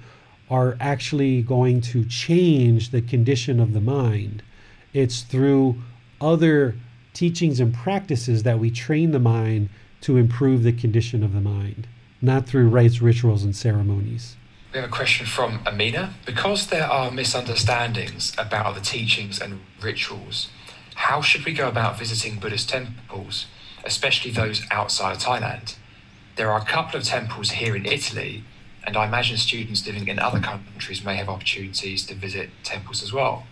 are 0.51 0.77
actually 0.81 1.43
going 1.43 1.81
to 1.81 2.05
change 2.05 2.91
the 2.91 3.01
condition 3.01 3.61
of 3.61 3.73
the 3.73 3.81
mind. 3.81 4.43
It's 4.93 5.23
through 5.23 5.77
other 6.21 6.75
teachings 7.15 7.61
and 7.61 7.73
practices 7.73 8.43
that 8.43 8.59
we 8.59 8.71
train 8.71 9.13
the 9.13 9.21
mind 9.21 9.69
to 10.03 10.17
improve 10.17 10.63
the 10.63 10.73
condition 10.73 11.23
of 11.23 11.33
the 11.33 11.41
mind, 11.41 11.87
not 12.21 12.47
through 12.47 12.69
rites, 12.69 13.01
rituals, 13.01 13.45
and 13.45 13.55
ceremonies. 13.55 14.37
We 14.73 14.81
have 14.81 14.89
a 14.89 14.93
question 14.93 15.27
from 15.27 15.61
Amina. 15.67 16.15
Because 16.25 16.69
there 16.69 16.87
are 16.87 17.11
misunderstandings 17.11 18.33
about 18.39 18.75
the 18.75 18.81
teachings 18.81 19.41
and 19.41 19.61
rituals, 19.81 20.49
how 20.95 21.21
should 21.21 21.45
we 21.45 21.53
go 21.53 21.69
about 21.69 21.99
visiting 21.99 22.39
Buddhist 22.39 22.71
temples, 22.71 23.47
especially 23.85 24.31
those 24.31 24.63
outside 24.71 25.19
Thailand? 25.19 25.77
There 26.37 26.51
are 26.51 26.61
a 26.61 26.65
couple 26.65 26.99
of 26.99 27.05
temples 27.05 27.53
here 27.53 27.75
in 27.75 27.85
Italy, 27.85 28.45
and 28.85 28.97
I 28.97 29.07
imagine 29.07 29.37
students 29.37 29.87
living 29.87 30.09
in 30.09 30.19
other 30.19 30.41
countries 30.41 31.05
may 31.05 31.17
have 31.17 31.29
opportunities 31.29 32.07
to 32.07 32.15
visit 32.15 32.51
temples 32.65 33.03
as 33.03 33.13
well. 33.13 33.47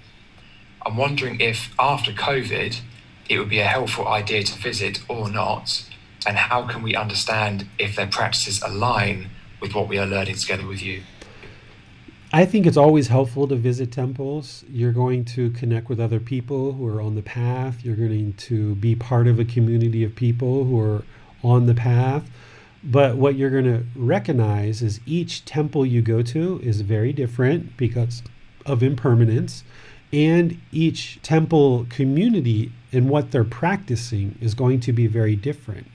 I'm 0.84 0.96
wondering 0.96 1.40
if 1.40 1.74
after 1.78 2.12
COVID, 2.12 2.80
it 3.28 3.38
would 3.38 3.48
be 3.48 3.58
a 3.58 3.66
helpful 3.66 4.08
idea 4.08 4.42
to 4.42 4.58
visit 4.58 5.02
or 5.08 5.30
not, 5.30 5.84
and 6.26 6.36
how 6.36 6.66
can 6.66 6.82
we 6.82 6.94
understand 6.94 7.66
if 7.78 7.96
their 7.96 8.06
practices 8.06 8.62
align 8.62 9.30
with 9.60 9.74
what 9.74 9.88
we 9.88 9.98
are 9.98 10.06
learning 10.06 10.36
together 10.36 10.66
with 10.66 10.82
you? 10.82 11.02
I 12.32 12.44
think 12.44 12.66
it's 12.66 12.76
always 12.76 13.08
helpful 13.08 13.48
to 13.48 13.56
visit 13.56 13.90
temples. 13.90 14.62
You're 14.70 14.92
going 14.92 15.24
to 15.26 15.50
connect 15.50 15.88
with 15.88 15.98
other 15.98 16.20
people 16.20 16.72
who 16.72 16.86
are 16.86 17.00
on 17.00 17.14
the 17.14 17.22
path. 17.22 17.82
You're 17.82 17.96
going 17.96 18.34
to 18.34 18.74
be 18.74 18.94
part 18.94 19.26
of 19.26 19.38
a 19.40 19.46
community 19.46 20.04
of 20.04 20.14
people 20.14 20.64
who 20.64 20.78
are 20.78 21.04
on 21.42 21.64
the 21.64 21.74
path. 21.74 22.28
But 22.90 23.16
what 23.16 23.36
you're 23.36 23.50
going 23.50 23.64
to 23.64 23.84
recognize 23.94 24.80
is 24.82 25.00
each 25.04 25.44
temple 25.44 25.84
you 25.84 26.00
go 26.00 26.22
to 26.22 26.60
is 26.62 26.80
very 26.80 27.12
different 27.12 27.76
because 27.76 28.22
of 28.64 28.82
impermanence. 28.82 29.62
And 30.12 30.58
each 30.72 31.20
temple 31.22 31.86
community 31.90 32.72
and 32.90 33.10
what 33.10 33.30
they're 33.30 33.44
practicing 33.44 34.38
is 34.40 34.54
going 34.54 34.80
to 34.80 34.92
be 34.92 35.06
very 35.06 35.36
different 35.36 35.86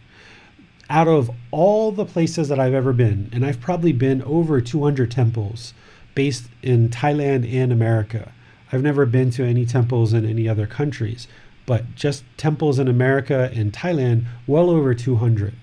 out 0.90 1.08
of 1.08 1.32
all 1.50 1.92
the 1.92 2.06
places 2.06 2.50
that 2.50 2.60
I've 2.60 2.74
ever 2.74 2.94
been, 2.94 3.30
and 3.32 3.46
I've 3.46 3.60
probably 3.60 3.94
been 3.94 4.22
over 4.24 4.62
200 4.62 5.10
temples 5.10 5.74
based 6.14 6.46
in 6.62 6.90
Thailand 6.90 7.52
and 7.52 7.72
America. 7.72 8.32
I've 8.72 8.84
never 8.84 9.06
been 9.06 9.32
to 9.32 9.44
any 9.44 9.66
temples 9.66 10.14
in 10.14 10.24
any 10.24 10.48
other 10.48 10.68
countries, 10.68 11.28
but 11.66 11.96
just 11.96 12.24
temples 12.38 12.78
in 12.78 12.88
America 12.88 13.50
and 13.56 13.72
Thailand, 13.72 14.26
well 14.46 14.70
over 14.70 14.94
200. 14.94 15.56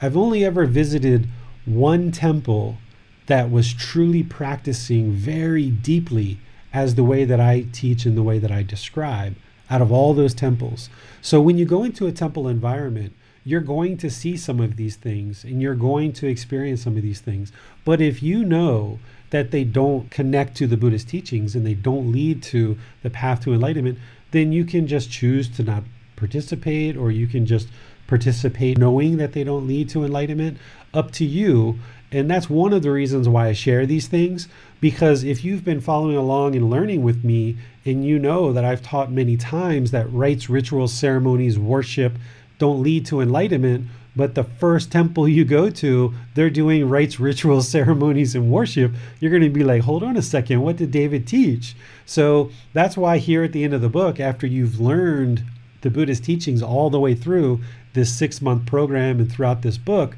I've 0.00 0.16
only 0.16 0.44
ever 0.44 0.66
visited 0.66 1.28
one 1.64 2.12
temple 2.12 2.76
that 3.26 3.50
was 3.50 3.72
truly 3.72 4.22
practicing 4.22 5.12
very 5.12 5.70
deeply 5.70 6.38
as 6.72 6.94
the 6.94 7.04
way 7.04 7.24
that 7.24 7.40
I 7.40 7.66
teach 7.72 8.04
and 8.04 8.16
the 8.16 8.22
way 8.22 8.38
that 8.38 8.50
I 8.50 8.62
describe 8.62 9.36
out 9.70 9.80
of 9.80 9.90
all 9.90 10.14
those 10.14 10.34
temples. 10.34 10.90
So 11.22 11.40
when 11.40 11.58
you 11.58 11.64
go 11.64 11.82
into 11.82 12.06
a 12.06 12.12
temple 12.12 12.46
environment, 12.46 13.14
you're 13.44 13.60
going 13.60 13.96
to 13.98 14.10
see 14.10 14.36
some 14.36 14.60
of 14.60 14.76
these 14.76 14.96
things 14.96 15.44
and 15.44 15.62
you're 15.62 15.74
going 15.74 16.12
to 16.12 16.26
experience 16.26 16.82
some 16.82 16.96
of 16.96 17.02
these 17.02 17.20
things. 17.20 17.52
But 17.84 18.00
if 18.00 18.22
you 18.22 18.44
know 18.44 18.98
that 19.30 19.50
they 19.50 19.64
don't 19.64 20.10
connect 20.10 20.56
to 20.56 20.66
the 20.66 20.76
Buddhist 20.76 21.08
teachings 21.08 21.54
and 21.54 21.66
they 21.66 21.74
don't 21.74 22.12
lead 22.12 22.42
to 22.44 22.76
the 23.02 23.10
path 23.10 23.42
to 23.44 23.54
enlightenment, 23.54 23.98
then 24.32 24.52
you 24.52 24.64
can 24.64 24.86
just 24.86 25.10
choose 25.10 25.48
to 25.56 25.62
not 25.62 25.84
participate 26.16 26.96
or 26.96 27.10
you 27.10 27.26
can 27.26 27.46
just 27.46 27.68
participate 28.06 28.78
knowing 28.78 29.16
that 29.16 29.32
they 29.32 29.44
don't 29.44 29.66
lead 29.66 29.88
to 29.90 30.04
enlightenment. 30.04 30.58
Up 30.94 31.10
to 31.12 31.24
you. 31.24 31.78
And 32.12 32.30
that's 32.30 32.48
one 32.48 32.72
of 32.72 32.82
the 32.82 32.90
reasons 32.90 33.28
why 33.28 33.48
I 33.48 33.52
share 33.52 33.84
these 33.84 34.06
things 34.06 34.48
because 34.80 35.24
if 35.24 35.44
you've 35.44 35.64
been 35.64 35.80
following 35.80 36.16
along 36.16 36.54
and 36.54 36.70
learning 36.70 37.02
with 37.02 37.24
me, 37.24 37.56
and 37.84 38.04
you 38.04 38.18
know 38.18 38.52
that 38.52 38.64
I've 38.64 38.82
taught 38.82 39.10
many 39.10 39.36
times 39.36 39.90
that 39.92 40.12
rites, 40.12 40.50
rituals, 40.50 40.92
ceremonies, 40.92 41.58
worship, 41.58 42.14
don't 42.58 42.82
lead 42.82 43.06
to 43.06 43.20
enlightenment, 43.20 43.86
but 44.14 44.34
the 44.34 44.44
first 44.44 44.90
temple 44.90 45.28
you 45.28 45.44
go 45.44 45.70
to, 45.70 46.14
they're 46.34 46.50
doing 46.50 46.88
rites, 46.88 47.20
rituals, 47.20 47.68
ceremonies, 47.76 48.34
and 48.34 48.50
worship. 48.50 48.92
You're 49.20 49.30
going 49.30 49.42
to 49.42 49.50
be 49.50 49.64
like, 49.64 49.82
hold 49.82 50.02
on 50.02 50.16
a 50.16 50.22
second, 50.22 50.62
what 50.62 50.76
did 50.76 50.90
David 50.90 51.26
teach? 51.26 51.76
So 52.04 52.50
that's 52.72 52.96
why 52.96 53.18
here 53.18 53.44
at 53.44 53.52
the 53.52 53.62
end 53.62 53.74
of 53.74 53.82
the 53.82 53.88
book, 53.88 54.18
after 54.18 54.46
you've 54.46 54.80
learned 54.80 55.44
the 55.82 55.90
Buddhist 55.90 56.24
teachings 56.24 56.62
all 56.62 56.90
the 56.90 57.00
way 57.00 57.14
through 57.14 57.60
this 57.96 58.14
six 58.14 58.40
month 58.40 58.64
program 58.66 59.18
and 59.18 59.30
throughout 59.30 59.62
this 59.62 59.76
book, 59.76 60.16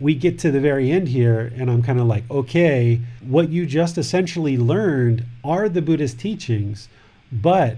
we 0.00 0.14
get 0.16 0.38
to 0.40 0.50
the 0.50 0.60
very 0.60 0.90
end 0.90 1.08
here, 1.08 1.52
and 1.54 1.70
I'm 1.70 1.82
kind 1.82 2.00
of 2.00 2.06
like, 2.06 2.28
okay, 2.28 3.00
what 3.20 3.50
you 3.50 3.66
just 3.66 3.96
essentially 3.96 4.56
learned 4.56 5.24
are 5.44 5.68
the 5.68 5.82
Buddhist 5.82 6.18
teachings, 6.18 6.88
but 7.30 7.76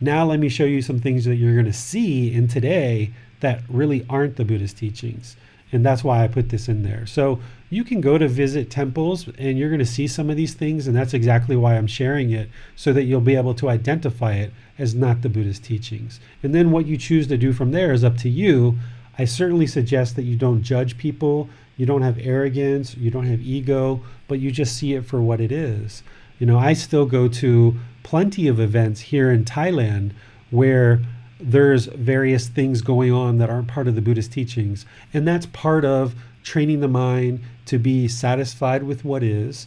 now 0.00 0.26
let 0.26 0.40
me 0.40 0.48
show 0.48 0.64
you 0.64 0.82
some 0.82 0.98
things 0.98 1.24
that 1.24 1.36
you're 1.36 1.54
going 1.54 1.64
to 1.64 1.72
see 1.72 2.32
in 2.32 2.48
today 2.48 3.12
that 3.40 3.62
really 3.68 4.04
aren't 4.10 4.36
the 4.36 4.44
Buddhist 4.44 4.76
teachings. 4.76 5.36
And 5.72 5.84
that's 5.84 6.04
why 6.04 6.22
I 6.22 6.28
put 6.28 6.50
this 6.50 6.68
in 6.68 6.82
there. 6.82 7.06
So 7.06 7.40
you 7.70 7.82
can 7.82 8.02
go 8.02 8.18
to 8.18 8.28
visit 8.28 8.70
temples 8.70 9.26
and 9.38 9.58
you're 9.58 9.70
going 9.70 9.78
to 9.78 9.86
see 9.86 10.06
some 10.06 10.28
of 10.28 10.36
these 10.36 10.52
things. 10.52 10.86
And 10.86 10.94
that's 10.94 11.14
exactly 11.14 11.56
why 11.56 11.76
I'm 11.76 11.86
sharing 11.86 12.30
it 12.30 12.50
so 12.76 12.92
that 12.92 13.04
you'll 13.04 13.22
be 13.22 13.36
able 13.36 13.54
to 13.54 13.70
identify 13.70 14.34
it 14.34 14.52
as 14.78 14.94
not 14.94 15.22
the 15.22 15.30
Buddhist 15.30 15.64
teachings. 15.64 16.20
And 16.42 16.54
then 16.54 16.70
what 16.70 16.86
you 16.86 16.98
choose 16.98 17.26
to 17.28 17.38
do 17.38 17.54
from 17.54 17.72
there 17.72 17.92
is 17.92 18.04
up 18.04 18.18
to 18.18 18.28
you. 18.28 18.78
I 19.18 19.24
certainly 19.24 19.66
suggest 19.66 20.16
that 20.16 20.24
you 20.24 20.36
don't 20.36 20.62
judge 20.62 20.98
people, 20.98 21.48
you 21.76 21.86
don't 21.86 22.02
have 22.02 22.18
arrogance, 22.18 22.96
you 22.96 23.10
don't 23.10 23.26
have 23.26 23.40
ego, 23.40 24.02
but 24.28 24.40
you 24.40 24.50
just 24.50 24.76
see 24.76 24.92
it 24.94 25.06
for 25.06 25.20
what 25.22 25.40
it 25.40 25.50
is. 25.50 26.02
You 26.38 26.46
know, 26.46 26.58
I 26.58 26.74
still 26.74 27.06
go 27.06 27.28
to 27.28 27.78
plenty 28.02 28.48
of 28.48 28.60
events 28.60 29.00
here 29.00 29.30
in 29.30 29.44
Thailand 29.44 30.12
where 30.50 31.00
there's 31.42 31.86
various 31.86 32.48
things 32.48 32.82
going 32.82 33.12
on 33.12 33.38
that 33.38 33.50
aren't 33.50 33.68
part 33.68 33.88
of 33.88 33.94
the 33.94 34.02
Buddhist 34.02 34.32
teachings. 34.32 34.86
And 35.12 35.26
that's 35.26 35.46
part 35.46 35.84
of 35.84 36.14
training 36.42 36.80
the 36.80 36.88
mind 36.88 37.40
to 37.66 37.78
be 37.78 38.08
satisfied 38.08 38.82
with 38.82 39.04
what 39.04 39.22
is, 39.22 39.66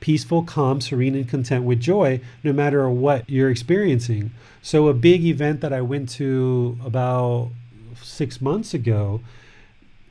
peaceful, 0.00 0.42
calm, 0.42 0.80
serene, 0.80 1.14
and 1.14 1.28
content 1.28 1.64
with 1.64 1.80
joy, 1.80 2.20
no 2.44 2.52
matter 2.52 2.88
what 2.88 3.28
you're 3.28 3.50
experiencing. 3.50 4.30
So, 4.60 4.88
a 4.88 4.94
big 4.94 5.24
event 5.24 5.60
that 5.60 5.72
I 5.72 5.80
went 5.80 6.08
to 6.10 6.78
about 6.84 7.50
six 8.00 8.40
months 8.40 8.74
ago, 8.74 9.20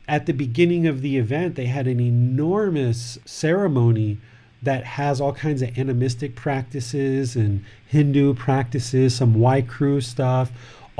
at 0.07 0.25
the 0.25 0.33
beginning 0.33 0.87
of 0.87 1.01
the 1.01 1.17
event, 1.17 1.55
they 1.55 1.67
had 1.67 1.87
an 1.87 1.99
enormous 1.99 3.17
ceremony 3.25 4.17
that 4.61 4.83
has 4.83 5.19
all 5.19 5.33
kinds 5.33 5.61
of 5.61 5.77
animistic 5.77 6.35
practices 6.35 7.35
and 7.35 7.63
Hindu 7.87 8.33
practices, 8.35 9.15
some 9.15 9.33
Wai 9.35 9.61
Khru 9.61 10.03
stuff, 10.03 10.51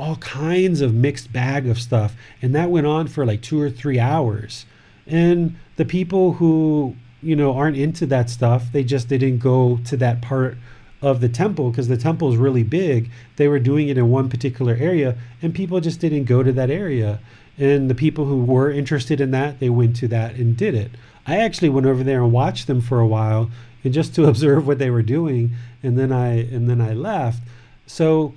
all 0.02 0.16
kinds 0.16 0.82
of 0.82 0.96
mixed 0.96 1.32
bag 1.32 1.68
of 1.68 1.80
stuff. 1.80 2.16
And 2.42 2.56
that 2.56 2.72
went 2.72 2.88
on 2.88 3.08
for 3.08 3.24
like 3.24 3.42
two 3.42 3.62
or 3.62 3.70
three 3.70 4.00
hours. 4.00 4.66
And 5.06 5.58
the 5.76 5.86
people 5.86 6.34
who, 6.34 6.96
you 7.22 7.36
know, 7.36 7.54
aren't 7.56 7.78
into 7.78 8.08
that 8.08 8.28
stuff, 8.28 8.72
they 8.72 8.84
just 8.84 9.10
they 9.10 9.20
didn't 9.20 9.44
go 9.44 9.78
to 9.86 9.96
that 9.98 10.20
part 10.20 10.58
of 11.04 11.22
the 11.22 11.30
temple 11.30 11.70
because 11.70 11.88
the 11.88 11.98
temple 11.98 12.32
is 12.32 12.38
really 12.38 12.64
big. 12.64 13.12
They 13.36 13.48
were 13.48 13.60
doing 13.60 13.90
it 13.90 13.98
in 13.98 14.10
one 14.10 14.28
particular 14.28 14.74
area 14.74 15.18
and 15.40 15.54
people 15.54 15.80
just 15.80 16.00
didn't 16.00 16.24
go 16.24 16.42
to 16.42 16.52
that 16.52 16.72
area. 16.72 17.20
And 17.60 17.88
the 17.88 17.96
people 17.96 18.26
who 18.26 18.44
were 18.44 18.72
interested 18.72 19.22
in 19.22 19.30
that, 19.32 19.60
they 19.60 19.70
went 19.70 19.96
to 19.98 20.08
that 20.08 20.34
and 20.34 20.58
did 20.58 20.74
it. 20.74 20.92
I 21.28 21.38
actually 21.38 21.70
went 21.70 21.86
over 21.86 22.04
there 22.04 22.24
and 22.24 22.32
watched 22.32 22.66
them 22.66 22.82
for 22.82 23.00
a 23.00 23.08
while 23.08 23.52
and 23.84 23.94
just 23.94 24.16
to 24.16 24.26
observe 24.32 24.66
what 24.66 24.80
they 24.80 24.90
were 24.90 25.04
doing 25.04 25.52
and 25.84 25.96
then 25.96 26.12
I 26.12 26.40
and 26.40 26.68
then 26.68 26.82
I 26.82 26.94
left. 26.94 27.44
So 27.86 28.34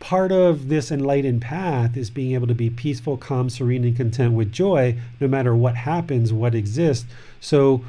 part 0.00 0.32
of 0.32 0.68
this 0.68 0.90
enlightened 0.90 1.42
path 1.42 1.96
is 1.96 2.10
being 2.10 2.32
able 2.32 2.46
to 2.46 2.54
be 2.54 2.70
peaceful, 2.70 3.16
calm, 3.16 3.48
serene, 3.50 3.84
and 3.84 3.96
content 3.96 4.34
with 4.34 4.52
joy, 4.52 4.96
no 5.20 5.28
matter 5.28 5.54
what 5.54 5.76
happens, 5.76 6.32
what 6.32 6.54
exists. 6.54 7.06
So, 7.40 7.84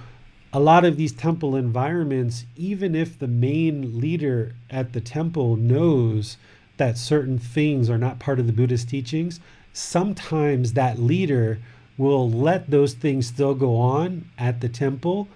a 0.54 0.60
lot 0.60 0.86
of 0.86 0.96
these 0.96 1.12
temple 1.12 1.56
environments, 1.56 2.46
even 2.56 2.96
if 2.96 3.20
the 3.20 3.28
main 3.28 4.00
leader 4.00 4.56
at 4.70 4.94
the 4.94 5.02
temple 5.02 5.58
knows 5.58 6.38
that 6.78 6.98
certain 6.98 7.38
things 7.38 7.90
are 7.90 7.98
not 7.98 8.20
part 8.20 8.40
of 8.40 8.48
the 8.48 8.54
Buddhist 8.54 8.88
teachings, 8.88 9.40
sometimes 9.74 10.74
that 10.74 11.00
leader 11.00 11.60
will 11.98 12.30
let 12.30 12.70
those 12.70 12.94
things 12.94 13.28
still 13.28 13.56
go 13.56 13.78
on 13.78 14.30
at 14.38 14.62
the 14.62 14.70
temple 14.70 15.28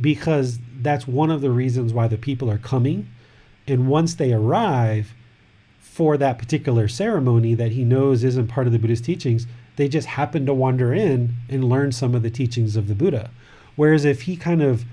because 0.00 0.58
that's 0.80 1.06
one 1.06 1.30
of 1.30 1.40
the 1.40 1.50
reasons 1.50 1.92
why 1.92 2.06
the 2.06 2.18
people 2.18 2.50
are 2.50 2.58
coming. 2.58 3.08
And 3.66 3.88
once 3.88 4.14
they 4.14 4.32
arrive, 4.32 5.14
for 5.90 6.16
that 6.16 6.38
particular 6.38 6.86
ceremony 6.86 7.52
that 7.52 7.72
he 7.72 7.82
knows 7.82 8.22
isn't 8.22 8.46
part 8.46 8.68
of 8.68 8.72
the 8.72 8.78
Buddhist 8.78 9.04
teachings, 9.04 9.48
they 9.74 9.88
just 9.88 10.06
happen 10.06 10.46
to 10.46 10.54
wander 10.54 10.94
in 10.94 11.34
and 11.48 11.68
learn 11.68 11.90
some 11.90 12.14
of 12.14 12.22
the 12.22 12.30
teachings 12.30 12.76
of 12.76 12.86
the 12.86 12.94
Buddha. 12.94 13.28
Whereas 13.74 14.04
if 14.04 14.22
he 14.22 14.36
kind 14.36 14.62
of 14.62 14.84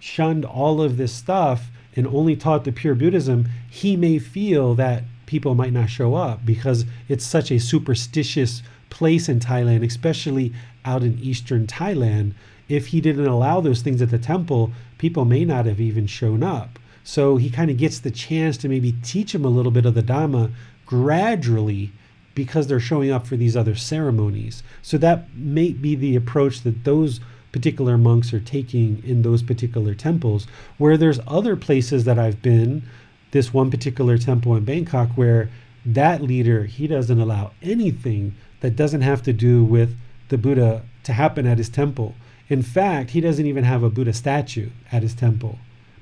shunned 0.00 0.46
all 0.46 0.80
of 0.80 0.96
this 0.96 1.12
stuff 1.12 1.70
and 1.94 2.06
only 2.06 2.34
taught 2.34 2.64
the 2.64 2.72
pure 2.72 2.94
Buddhism, 2.94 3.46
he 3.68 3.94
may 3.94 4.18
feel 4.18 4.74
that 4.74 5.04
people 5.26 5.54
might 5.54 5.74
not 5.74 5.90
show 5.90 6.14
up 6.14 6.46
because 6.46 6.86
it's 7.10 7.26
such 7.26 7.50
a 7.50 7.60
superstitious 7.60 8.62
place 8.88 9.28
in 9.28 9.40
Thailand, 9.40 9.86
especially 9.86 10.54
out 10.82 11.02
in 11.02 11.18
eastern 11.18 11.66
Thailand. 11.66 12.32
If 12.70 12.86
he 12.86 13.02
didn't 13.02 13.26
allow 13.26 13.60
those 13.60 13.82
things 13.82 14.00
at 14.00 14.10
the 14.10 14.18
temple, 14.18 14.72
people 14.96 15.26
may 15.26 15.44
not 15.44 15.66
have 15.66 15.78
even 15.80 16.06
shown 16.06 16.42
up. 16.42 16.77
So 17.08 17.38
he 17.38 17.48
kind 17.48 17.70
of 17.70 17.78
gets 17.78 18.00
the 18.00 18.10
chance 18.10 18.58
to 18.58 18.68
maybe 18.68 18.92
teach 19.02 19.32
them 19.32 19.46
a 19.46 19.48
little 19.48 19.72
bit 19.72 19.86
of 19.86 19.94
the 19.94 20.02
Dhamma 20.02 20.52
gradually 20.84 21.90
because 22.34 22.66
they're 22.66 22.78
showing 22.78 23.10
up 23.10 23.26
for 23.26 23.34
these 23.34 23.56
other 23.56 23.74
ceremonies. 23.74 24.62
So 24.82 24.98
that 24.98 25.34
may 25.34 25.72
be 25.72 25.94
the 25.94 26.16
approach 26.16 26.60
that 26.64 26.84
those 26.84 27.20
particular 27.50 27.96
monks 27.96 28.34
are 28.34 28.40
taking 28.40 29.02
in 29.06 29.22
those 29.22 29.42
particular 29.42 29.94
temples. 29.94 30.46
Where 30.76 30.98
there's 30.98 31.18
other 31.26 31.56
places 31.56 32.04
that 32.04 32.18
I've 32.18 32.42
been, 32.42 32.82
this 33.30 33.54
one 33.54 33.70
particular 33.70 34.18
temple 34.18 34.54
in 34.54 34.66
Bangkok, 34.66 35.12
where 35.12 35.48
that 35.86 36.20
leader, 36.20 36.64
he 36.64 36.86
doesn't 36.86 37.18
allow 37.18 37.52
anything 37.62 38.34
that 38.60 38.76
doesn't 38.76 39.00
have 39.00 39.22
to 39.22 39.32
do 39.32 39.64
with 39.64 39.96
the 40.28 40.36
Buddha 40.36 40.82
to 41.04 41.14
happen 41.14 41.46
at 41.46 41.56
his 41.56 41.70
temple. 41.70 42.16
In 42.50 42.60
fact, 42.60 43.12
he 43.12 43.22
doesn't 43.22 43.46
even 43.46 43.64
have 43.64 43.82
a 43.82 43.88
Buddha 43.88 44.12
statue 44.12 44.68
at 44.92 45.02
his 45.02 45.14
temple 45.14 45.58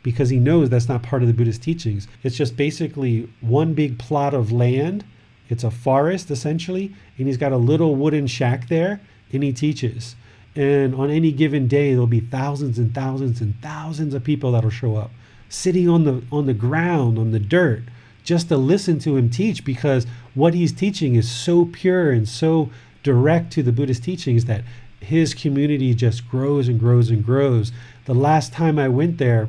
because 0.06 0.30
he 0.30 0.38
knows 0.38 0.70
that's 0.70 0.88
not 0.88 1.02
part 1.02 1.22
of 1.22 1.26
the 1.26 1.34
Buddhist 1.34 1.64
teachings. 1.64 2.06
It's 2.22 2.36
just 2.36 2.56
basically 2.56 3.28
one 3.40 3.74
big 3.74 3.98
plot 3.98 4.34
of 4.34 4.52
land. 4.52 5.04
It's 5.48 5.64
a 5.64 5.70
forest 5.72 6.30
essentially, 6.30 6.94
and 7.18 7.26
he's 7.26 7.36
got 7.36 7.50
a 7.50 7.56
little 7.56 7.96
wooden 7.96 8.28
shack 8.28 8.68
there, 8.68 9.00
and 9.32 9.42
he 9.42 9.52
teaches. 9.52 10.14
And 10.54 10.94
on 10.94 11.10
any 11.10 11.32
given 11.32 11.66
day, 11.66 11.90
there'll 11.90 12.06
be 12.06 12.20
thousands 12.20 12.78
and 12.78 12.94
thousands 12.94 13.40
and 13.40 13.60
thousands 13.60 14.14
of 14.14 14.22
people 14.22 14.52
that'll 14.52 14.70
show 14.70 14.94
up, 14.94 15.10
sitting 15.48 15.88
on 15.88 16.04
the 16.04 16.22
on 16.30 16.46
the 16.46 16.54
ground, 16.54 17.18
on 17.18 17.32
the 17.32 17.40
dirt, 17.40 17.82
just 18.22 18.46
to 18.50 18.56
listen 18.56 19.00
to 19.00 19.16
him 19.16 19.28
teach 19.28 19.64
because 19.64 20.06
what 20.34 20.54
he's 20.54 20.72
teaching 20.72 21.16
is 21.16 21.28
so 21.28 21.64
pure 21.64 22.12
and 22.12 22.28
so 22.28 22.70
direct 23.02 23.52
to 23.54 23.62
the 23.64 23.72
Buddhist 23.72 24.04
teachings 24.04 24.44
that 24.44 24.62
his 25.00 25.34
community 25.34 25.94
just 25.94 26.28
grows 26.28 26.68
and 26.68 26.78
grows 26.78 27.10
and 27.10 27.26
grows. 27.26 27.72
The 28.04 28.14
last 28.14 28.52
time 28.52 28.78
I 28.78 28.86
went 28.86 29.18
there, 29.18 29.48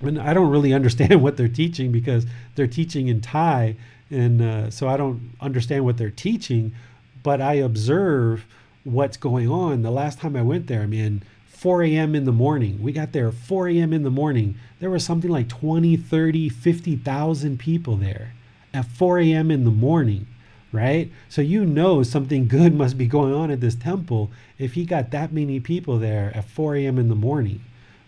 and 0.00 0.20
I 0.20 0.32
don't 0.32 0.50
really 0.50 0.72
understand 0.72 1.22
what 1.22 1.36
they're 1.36 1.48
teaching 1.48 1.92
because 1.92 2.26
they're 2.54 2.66
teaching 2.66 3.08
in 3.08 3.20
Thai, 3.20 3.76
and 4.10 4.40
uh, 4.40 4.70
so 4.70 4.88
I 4.88 4.96
don't 4.96 5.32
understand 5.40 5.84
what 5.84 5.98
they're 5.98 6.10
teaching, 6.10 6.74
but 7.22 7.40
I 7.40 7.54
observe 7.54 8.46
what's 8.84 9.16
going 9.16 9.50
on. 9.50 9.82
The 9.82 9.90
last 9.90 10.18
time 10.18 10.36
I 10.36 10.42
went 10.42 10.66
there, 10.66 10.82
I 10.82 10.86
mean, 10.86 11.22
4 11.48 11.82
a.m. 11.82 12.14
in 12.14 12.24
the 12.24 12.32
morning. 12.32 12.82
We 12.82 12.92
got 12.92 13.12
there 13.12 13.30
4 13.32 13.68
a.m. 13.68 13.92
in 13.92 14.04
the 14.04 14.10
morning. 14.10 14.56
There 14.78 14.90
was 14.90 15.04
something 15.04 15.30
like 15.30 15.48
20, 15.48 15.96
30, 15.96 16.48
50,000 16.48 17.58
people 17.58 17.96
there 17.96 18.34
at 18.72 18.86
4 18.86 19.18
a.m. 19.18 19.50
in 19.50 19.64
the 19.64 19.70
morning, 19.70 20.26
right? 20.70 21.10
So 21.28 21.42
you 21.42 21.66
know 21.66 22.02
something 22.02 22.46
good 22.46 22.74
must 22.76 22.96
be 22.96 23.06
going 23.06 23.34
on 23.34 23.50
at 23.50 23.60
this 23.60 23.74
temple 23.74 24.30
if 24.56 24.74
he 24.74 24.84
got 24.84 25.10
that 25.10 25.32
many 25.32 25.58
people 25.60 25.98
there 25.98 26.32
at 26.34 26.44
4 26.44 26.76
a.m. 26.76 26.98
in 26.98 27.08
the 27.08 27.14
morning 27.16 27.60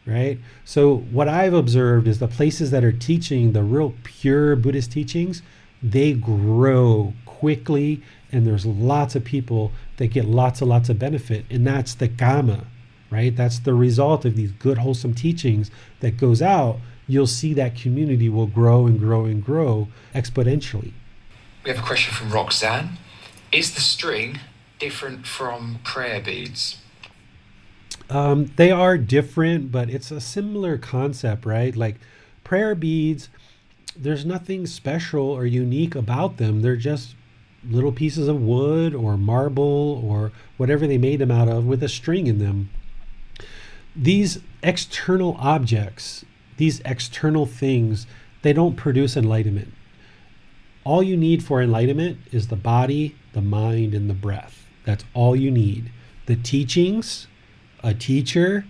right? 0.07 0.39
So 0.65 0.97
what 0.97 1.29
I've 1.29 1.55
observed 1.55 2.07
is 2.09 2.19
the 2.19 2.29
places 2.29 2.71
that 2.71 2.85
are 2.85 2.93
teaching 2.93 3.53
the 3.53 3.63
real 3.63 3.95
pure 4.03 4.57
Buddhist 4.57 4.93
teachings, 4.93 5.43
they 5.83 6.13
grow 6.13 7.15
quickly 7.27 8.03
and 8.33 8.47
there's 8.47 8.67
lots 8.67 9.15
of 9.15 9.25
people 9.25 9.73
that 9.97 10.09
get 10.09 10.25
lots 10.25 10.61
and 10.61 10.71
lots 10.71 10.89
of 10.89 10.99
benefit 10.99 11.45
and 11.51 11.67
that's 11.67 11.95
the 11.95 12.09
kamma, 12.09 12.65
right? 13.11 13.35
That's 13.35 13.59
the 13.59 13.75
result 13.75 14.25
of 14.25 14.37
these 14.37 14.53
good 14.53 14.79
wholesome 14.79 15.15
teachings 15.15 15.71
that 16.01 16.17
goes 16.17 16.43
out. 16.43 16.79
You'll 17.07 17.27
see 17.27 17.55
that 17.55 17.75
community 17.75 18.29
will 18.29 18.47
grow 18.47 18.87
and 18.87 18.99
grow 18.99 19.25
and 19.25 19.45
grow 19.45 19.89
exponentially. 20.15 20.93
We 21.65 21.71
have 21.71 21.81
a 21.81 21.87
question 21.87 22.15
from 22.15 22.31
Roxanne. 22.31 22.99
Is 23.53 23.75
the 23.75 23.81
string 23.81 24.39
different 24.79 25.27
from 25.27 25.81
prayer 25.83 26.21
beads? 26.21 26.80
Um, 28.11 28.53
they 28.57 28.73
are 28.73 28.99
different, 28.99 29.71
but 29.71 29.89
it's 29.89 30.11
a 30.11 30.21
similar 30.21 30.77
concept, 30.77 31.47
right? 31.47 31.75
Like 31.75 31.97
prayer 32.43 32.75
beads, 32.75 33.29
there's 33.97 34.27
nothing 34.27 34.67
special 34.67 35.25
or 35.25 35.47
unique 35.47 35.95
about 35.95 36.37
them. 36.37 36.61
They're 36.61 36.77
just 36.77 37.15
little 37.69 37.93
pieces 37.93 38.27
of 38.27 38.41
wood 38.43 38.95
or 38.95 39.17
marble 39.17 40.03
or 40.05 40.33
whatever 40.57 40.87
they 40.87 40.99
made 40.99 41.21
them 41.21 41.31
out 41.31 41.49
of 41.49 41.67
with 41.67 41.83
a 41.83 41.89
string 41.89 42.27
in 42.27 42.39
them. 42.39 42.71
These 43.95 44.41
external 44.63 45.37
objects, 45.39 46.25
these 46.57 46.81
external 46.85 47.47
things, 47.47 48.07
they 48.43 48.53
don't 48.53 48.77
produce 48.77 49.17
enlightenment. 49.17 49.73
All 50.85 51.03
you 51.03 51.17
need 51.17 51.45
for 51.45 51.61
enlightenment 51.61 52.19
is 52.33 52.49
the 52.49 52.57
body, 52.57 53.15
the 53.33 53.43
mind, 53.43 53.95
and 53.95 54.09
the 54.09 54.15
breath. 54.15 54.67
That's 54.85 55.05
all 55.13 55.37
you 55.37 55.51
need. 55.51 55.93
The 56.27 56.37
teachings, 56.37 57.27
a 57.83 57.95
teacher 57.95 58.65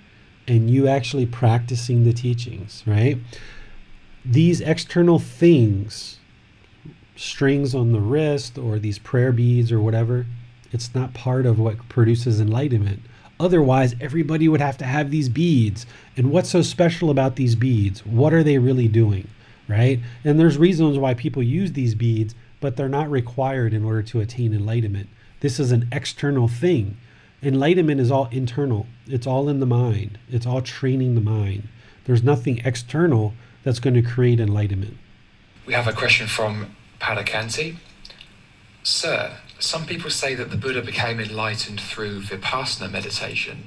and 0.46 0.70
you 0.70 0.88
actually 0.88 1.26
practicing 1.26 2.04
the 2.04 2.12
teachings, 2.12 2.82
right? 2.86 3.18
These 4.24 4.60
external 4.60 5.18
things, 5.18 6.18
strings 7.16 7.74
on 7.74 7.92
the 7.92 8.00
wrist 8.00 8.58
or 8.58 8.78
these 8.78 8.98
prayer 8.98 9.32
beads 9.32 9.70
or 9.70 9.80
whatever, 9.80 10.26
it's 10.72 10.94
not 10.94 11.14
part 11.14 11.46
of 11.46 11.58
what 11.58 11.88
produces 11.88 12.40
enlightenment. 12.40 13.02
Otherwise, 13.38 13.94
everybody 14.00 14.48
would 14.48 14.60
have 14.60 14.76
to 14.78 14.84
have 14.84 15.10
these 15.10 15.28
beads. 15.28 15.86
And 16.16 16.30
what's 16.30 16.50
so 16.50 16.62
special 16.62 17.10
about 17.10 17.36
these 17.36 17.54
beads? 17.54 18.04
What 18.04 18.34
are 18.34 18.42
they 18.42 18.58
really 18.58 18.88
doing? 18.88 19.28
Right? 19.68 20.00
And 20.24 20.38
there's 20.38 20.58
reasons 20.58 20.98
why 20.98 21.14
people 21.14 21.42
use 21.42 21.72
these 21.72 21.94
beads, 21.94 22.34
but 22.60 22.76
they're 22.76 22.88
not 22.88 23.10
required 23.10 23.72
in 23.72 23.84
order 23.84 24.02
to 24.02 24.20
attain 24.20 24.52
enlightenment. 24.52 25.08
This 25.40 25.58
is 25.58 25.72
an 25.72 25.88
external 25.90 26.48
thing. 26.48 26.98
Enlightenment 27.42 28.00
is 28.00 28.10
all 28.10 28.28
internal, 28.30 28.86
it's 29.06 29.26
all 29.26 29.48
in 29.48 29.60
the 29.60 29.66
mind, 29.66 30.18
it's 30.28 30.44
all 30.44 30.60
training 30.60 31.14
the 31.14 31.22
mind. 31.22 31.68
There's 32.04 32.22
nothing 32.22 32.60
external 32.64 33.32
that's 33.62 33.78
going 33.78 33.94
to 33.94 34.02
create 34.02 34.40
enlightenment. 34.40 34.98
We 35.64 35.72
have 35.72 35.86
a 35.86 35.92
question 35.92 36.26
from 36.26 36.76
Padakanti. 37.00 37.76
Sir, 38.82 39.38
some 39.58 39.86
people 39.86 40.10
say 40.10 40.34
that 40.34 40.50
the 40.50 40.56
Buddha 40.56 40.82
became 40.82 41.18
enlightened 41.18 41.80
through 41.80 42.22
vipassana 42.22 42.90
meditation. 42.90 43.64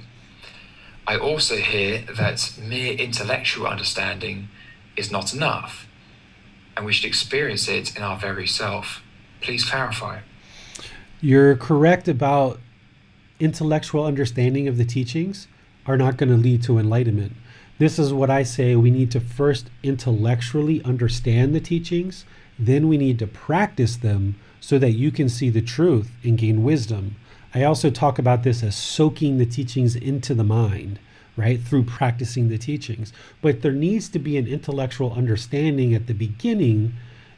I 1.07 1.17
also 1.17 1.57
hear 1.57 2.03
that 2.15 2.53
mere 2.61 2.93
intellectual 2.93 3.65
understanding 3.65 4.49
is 4.95 5.11
not 5.11 5.33
enough, 5.33 5.87
and 6.77 6.85
we 6.85 6.93
should 6.93 7.05
experience 7.05 7.67
it 7.67 7.95
in 7.97 8.03
our 8.03 8.17
very 8.17 8.45
self. 8.45 9.01
Please 9.41 9.65
clarify. 9.65 10.19
You're 11.21 11.55
correct 11.55 12.07
about 12.07 12.59
intellectual 13.39 14.05
understanding 14.05 14.67
of 14.67 14.77
the 14.77 14.85
teachings 14.85 15.47
are 15.85 15.97
not 15.97 16.17
going 16.17 16.29
to 16.29 16.37
lead 16.37 16.63
to 16.63 16.77
enlightenment. 16.77 17.33
This 17.79 17.97
is 17.99 18.13
what 18.13 18.29
I 18.29 18.43
say 18.43 18.75
we 18.75 18.91
need 18.91 19.11
to 19.11 19.19
first 19.19 19.69
intellectually 19.81 20.81
understand 20.83 21.53
the 21.53 21.59
teachings, 21.59 22.25
then 22.57 22.87
we 22.87 22.97
need 22.97 23.19
to 23.19 23.27
practice 23.27 23.97
them 23.97 24.35
so 24.59 24.77
that 24.79 24.91
you 24.91 25.11
can 25.11 25.27
see 25.27 25.49
the 25.49 25.61
truth 25.61 26.11
and 26.23 26.37
gain 26.37 26.63
wisdom. 26.63 27.15
I 27.53 27.63
also 27.63 27.89
talk 27.89 28.17
about 28.17 28.43
this 28.43 28.63
as 28.63 28.75
soaking 28.75 29.37
the 29.37 29.45
teachings 29.45 29.95
into 29.95 30.33
the 30.33 30.43
mind, 30.43 30.99
right, 31.35 31.61
through 31.61 31.83
practicing 31.83 32.49
the 32.49 32.57
teachings. 32.57 33.11
But 33.41 33.61
there 33.61 33.71
needs 33.71 34.07
to 34.09 34.19
be 34.19 34.37
an 34.37 34.47
intellectual 34.47 35.11
understanding 35.13 35.93
at 35.93 36.07
the 36.07 36.13
beginning 36.13 36.93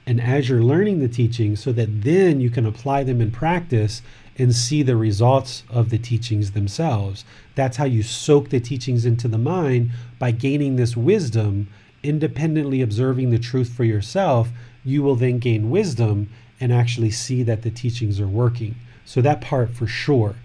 and 0.05 0.21
as 0.21 0.47
you're 0.47 0.63
learning 0.63 0.99
the 0.99 1.07
teachings 1.07 1.63
so 1.63 1.71
that 1.71 2.03
then 2.03 2.39
you 2.39 2.49
can 2.49 2.65
apply 2.65 3.03
them 3.03 3.21
in 3.21 3.31
practice 3.31 4.01
and 4.37 4.53
see 4.53 4.83
the 4.83 4.97
results 4.97 5.63
of 5.69 5.89
the 5.89 5.97
teachings 5.97 6.51
themselves. 6.51 7.23
That's 7.55 7.77
how 7.77 7.85
you 7.85 8.03
soak 8.03 8.49
the 8.49 8.59
teachings 8.59 9.05
into 9.05 9.27
the 9.27 9.37
mind 9.37 9.91
by 10.19 10.31
gaining 10.31 10.75
this 10.75 10.97
wisdom, 10.97 11.67
independently 12.03 12.81
observing 12.81 13.29
the 13.29 13.39
truth 13.39 13.69
for 13.69 13.83
yourself. 13.83 14.49
You 14.83 15.03
will 15.03 15.15
then 15.15 15.39
gain 15.39 15.69
wisdom 15.69 16.29
and 16.59 16.73
actually 16.73 17.11
see 17.11 17.43
that 17.43 17.61
the 17.61 17.71
teachings 17.71 18.19
are 18.19 18.27
working. 18.27 18.75
So, 19.05 19.21
that 19.21 19.41
part 19.41 19.69
for 19.69 19.87
sure. 19.87 20.35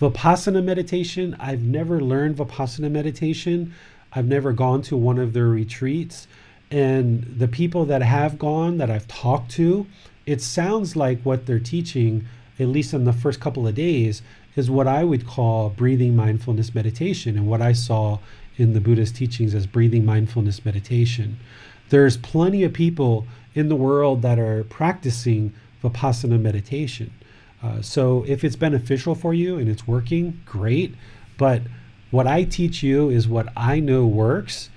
Vipassana 0.00 0.62
meditation, 0.62 1.36
I've 1.40 1.62
never 1.62 2.00
learned 2.00 2.36
Vipassana 2.36 2.90
meditation. 2.90 3.74
I've 4.12 4.26
never 4.26 4.52
gone 4.52 4.82
to 4.82 4.96
one 4.96 5.18
of 5.18 5.32
their 5.32 5.48
retreats. 5.48 6.28
And 6.70 7.24
the 7.24 7.48
people 7.48 7.84
that 7.86 8.02
have 8.02 8.38
gone, 8.38 8.78
that 8.78 8.90
I've 8.90 9.08
talked 9.08 9.50
to, 9.52 9.86
it 10.24 10.40
sounds 10.40 10.94
like 10.94 11.20
what 11.22 11.46
they're 11.46 11.58
teaching 11.58 12.26
at 12.58 12.68
least 12.68 12.92
in 12.92 13.04
the 13.04 13.12
first 13.12 13.40
couple 13.40 13.66
of 13.66 13.74
days, 13.74 14.22
is 14.56 14.70
what 14.70 14.86
I 14.86 15.04
would 15.04 15.26
call 15.26 15.70
breathing 15.70 16.16
mindfulness 16.16 16.74
meditation 16.74 17.36
and 17.36 17.46
what 17.46 17.62
I 17.62 17.72
saw 17.72 18.18
in 18.56 18.72
the 18.72 18.80
Buddhist 18.80 19.14
teachings 19.16 19.54
as 19.54 19.66
breathing 19.66 20.04
mindfulness 20.04 20.64
meditation. 20.64 21.38
There's 21.90 22.16
plenty 22.16 22.64
of 22.64 22.72
people 22.72 23.26
in 23.54 23.68
the 23.68 23.76
world 23.76 24.22
that 24.22 24.38
are 24.38 24.64
practicing 24.64 25.54
Vipassana 25.82 26.40
meditation. 26.40 27.12
Uh, 27.62 27.82
so 27.82 28.24
if 28.26 28.44
it's 28.44 28.56
beneficial 28.56 29.14
for 29.14 29.32
you 29.32 29.58
and 29.58 29.68
it's 29.68 29.86
working, 29.86 30.40
great. 30.44 30.94
But 31.36 31.62
what 32.10 32.26
I 32.26 32.44
teach 32.44 32.82
you 32.82 33.10
is 33.10 33.28
what 33.28 33.48
I 33.56 33.80
know 33.80 34.06
works. 34.06 34.70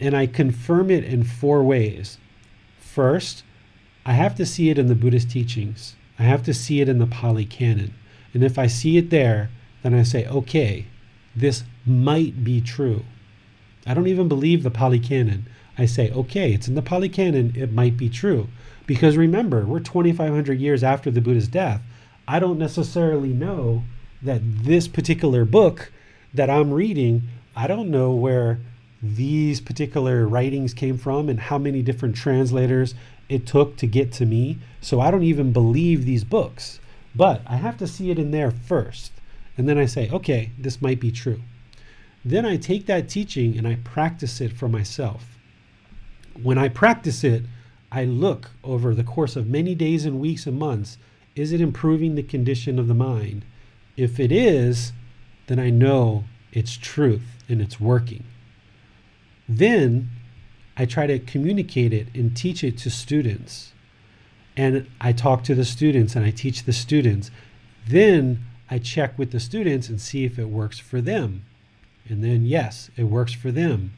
And 0.00 0.16
I 0.16 0.26
confirm 0.26 0.90
it 0.90 1.04
in 1.04 1.24
four 1.24 1.62
ways. 1.64 2.18
First, 2.78 3.42
I 4.06 4.12
have 4.12 4.34
to 4.36 4.46
see 4.46 4.70
it 4.70 4.78
in 4.78 4.86
the 4.86 4.94
Buddhist 4.94 5.30
teachings. 5.30 5.96
I 6.18 6.24
have 6.24 6.42
to 6.44 6.54
see 6.54 6.80
it 6.80 6.88
in 6.88 6.98
the 6.98 7.06
Pali 7.06 7.44
Canon. 7.44 7.94
And 8.34 8.42
if 8.42 8.58
I 8.58 8.66
see 8.66 8.96
it 8.96 9.10
there, 9.10 9.50
then 9.82 9.94
I 9.94 10.02
say, 10.02 10.26
okay, 10.26 10.86
this 11.34 11.64
might 11.86 12.42
be 12.42 12.60
true. 12.60 13.04
I 13.86 13.94
don't 13.94 14.08
even 14.08 14.28
believe 14.28 14.62
the 14.62 14.70
Pali 14.70 14.98
Canon. 14.98 15.46
I 15.78 15.86
say, 15.86 16.10
okay, 16.10 16.52
it's 16.52 16.68
in 16.68 16.74
the 16.74 16.82
Pali 16.82 17.08
Canon, 17.08 17.52
it 17.54 17.72
might 17.72 17.96
be 17.96 18.08
true. 18.08 18.48
Because 18.86 19.16
remember, 19.16 19.64
we're 19.64 19.80
2,500 19.80 20.58
years 20.58 20.82
after 20.82 21.10
the 21.10 21.20
Buddha's 21.20 21.48
death. 21.48 21.82
I 22.26 22.38
don't 22.38 22.58
necessarily 22.58 23.32
know 23.32 23.84
that 24.22 24.40
this 24.42 24.88
particular 24.88 25.44
book 25.44 25.92
that 26.34 26.50
I'm 26.50 26.72
reading, 26.72 27.22
I 27.54 27.66
don't 27.66 27.90
know 27.90 28.10
where 28.12 28.58
these 29.02 29.60
particular 29.60 30.26
writings 30.26 30.74
came 30.74 30.98
from 30.98 31.28
and 31.28 31.38
how 31.38 31.58
many 31.58 31.82
different 31.82 32.16
translators 32.16 32.94
it 33.28 33.46
took 33.46 33.76
to 33.76 33.86
get 33.86 34.12
to 34.12 34.26
me. 34.26 34.58
So 34.80 35.00
I 35.00 35.10
don't 35.10 35.22
even 35.22 35.52
believe 35.52 36.04
these 36.04 36.24
books. 36.24 36.80
But 37.14 37.42
I 37.46 37.56
have 37.56 37.76
to 37.78 37.86
see 37.86 38.10
it 38.10 38.18
in 38.18 38.30
there 38.30 38.50
first. 38.50 39.12
And 39.56 39.68
then 39.68 39.78
I 39.78 39.86
say, 39.86 40.08
okay, 40.10 40.52
this 40.58 40.80
might 40.80 41.00
be 41.00 41.10
true. 41.10 41.42
Then 42.24 42.44
I 42.44 42.56
take 42.56 42.86
that 42.86 43.08
teaching 43.08 43.56
and 43.56 43.66
I 43.66 43.76
practice 43.76 44.40
it 44.40 44.52
for 44.52 44.68
myself. 44.68 45.36
When 46.40 46.58
I 46.58 46.68
practice 46.68 47.24
it, 47.24 47.44
I 47.90 48.04
look 48.04 48.50
over 48.62 48.94
the 48.94 49.04
course 49.04 49.34
of 49.34 49.46
many 49.46 49.74
days 49.74 50.04
and 50.04 50.20
weeks 50.20 50.46
and 50.46 50.58
months 50.58 50.98
is 51.34 51.52
it 51.52 51.60
improving 51.60 52.16
the 52.16 52.22
condition 52.22 52.78
of 52.78 52.88
the 52.88 52.94
mind? 52.94 53.44
If 53.96 54.18
it 54.18 54.32
is, 54.32 54.92
then 55.46 55.58
I 55.58 55.70
know 55.70 56.24
it's 56.52 56.76
truth 56.76 57.44
and 57.48 57.62
it's 57.62 57.78
working. 57.78 58.24
Then 59.48 60.10
I 60.78 60.86
try 60.86 61.08
to 61.08 61.18
communicate 61.18 61.92
it 61.92 62.06
and 62.14 62.36
teach 62.36 62.62
it 62.62 62.78
to 62.78 62.90
students. 62.90 63.72
And 64.56 64.86
I 65.00 65.12
talk 65.12 65.42
to 65.44 65.54
the 65.54 65.64
students 65.64 66.14
and 66.14 66.24
I 66.24 66.30
teach 66.30 66.62
the 66.62 66.72
students. 66.72 67.32
Then 67.86 68.44
I 68.70 68.78
check 68.78 69.18
with 69.18 69.32
the 69.32 69.40
students 69.40 69.88
and 69.88 70.00
see 70.00 70.24
if 70.24 70.38
it 70.38 70.48
works 70.48 70.78
for 70.78 71.00
them. 71.00 71.44
And 72.08 72.22
then, 72.22 72.44
yes, 72.44 72.90
it 72.96 73.04
works 73.04 73.32
for 73.32 73.50
them. 73.50 73.92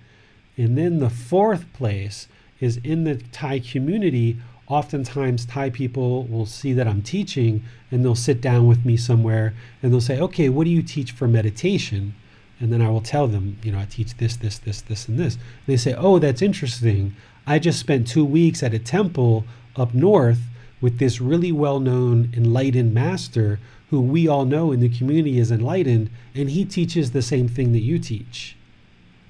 And 0.57 0.77
then 0.77 0.99
the 0.99 1.11
fourth 1.11 1.71
place 1.75 2.29
is 2.61 2.79
in 2.79 3.05
the 3.05 3.17
Thai 3.17 3.61
community. 3.61 4.39
Oftentimes, 4.67 5.45
Thai 5.45 5.71
people 5.71 6.25
will 6.25 6.47
see 6.47 6.73
that 6.73 6.89
I'm 6.89 7.03
teaching 7.03 7.63
and 7.91 8.05
they'll 8.05 8.15
sit 8.15 8.41
down 8.41 8.67
with 8.67 8.87
me 8.87 8.97
somewhere 8.97 9.55
and 9.83 9.93
they'll 9.93 10.01
say, 10.01 10.19
Okay, 10.19 10.49
what 10.49 10.65
do 10.65 10.71
you 10.71 10.83
teach 10.83 11.13
for 11.13 11.29
meditation? 11.29 12.15
And 12.61 12.73
then 12.73 12.83
I 12.83 12.91
will 12.91 13.01
tell 13.01 13.27
them, 13.27 13.59
you 13.63 13.73
know, 13.73 13.79
I 13.79 13.87
teach 13.87 14.17
this, 14.19 14.37
this, 14.37 14.59
this, 14.59 14.83
this, 14.83 15.09
and 15.09 15.19
this. 15.19 15.35
And 15.35 15.67
they 15.67 15.77
say, 15.77 15.95
Oh, 15.95 16.19
that's 16.19 16.43
interesting. 16.43 17.17
I 17.47 17.59
just 17.59 17.81
spent 17.81 18.07
two 18.07 18.25
weeks 18.25 18.63
at 18.63 18.75
a 18.75 18.79
temple 18.79 19.45
up 19.77 19.95
north 19.95 20.41
with 20.81 20.99
this 20.99 21.21
really 21.21 21.53
well 21.53 21.81
known 21.81 22.33
enlightened 22.37 22.95
master 22.95 23.59
who 23.91 24.01
we 24.01 24.29
all 24.29 24.45
know 24.45 24.71
in 24.71 24.81
the 24.81 24.89
community 24.89 25.39
is 25.39 25.51
enlightened, 25.51 26.09
and 26.33 26.51
he 26.51 26.65
teaches 26.65 27.11
the 27.11 27.23
same 27.23 27.49
thing 27.49 27.73
that 27.73 27.81
you 27.81 27.99
teach. 27.99 28.57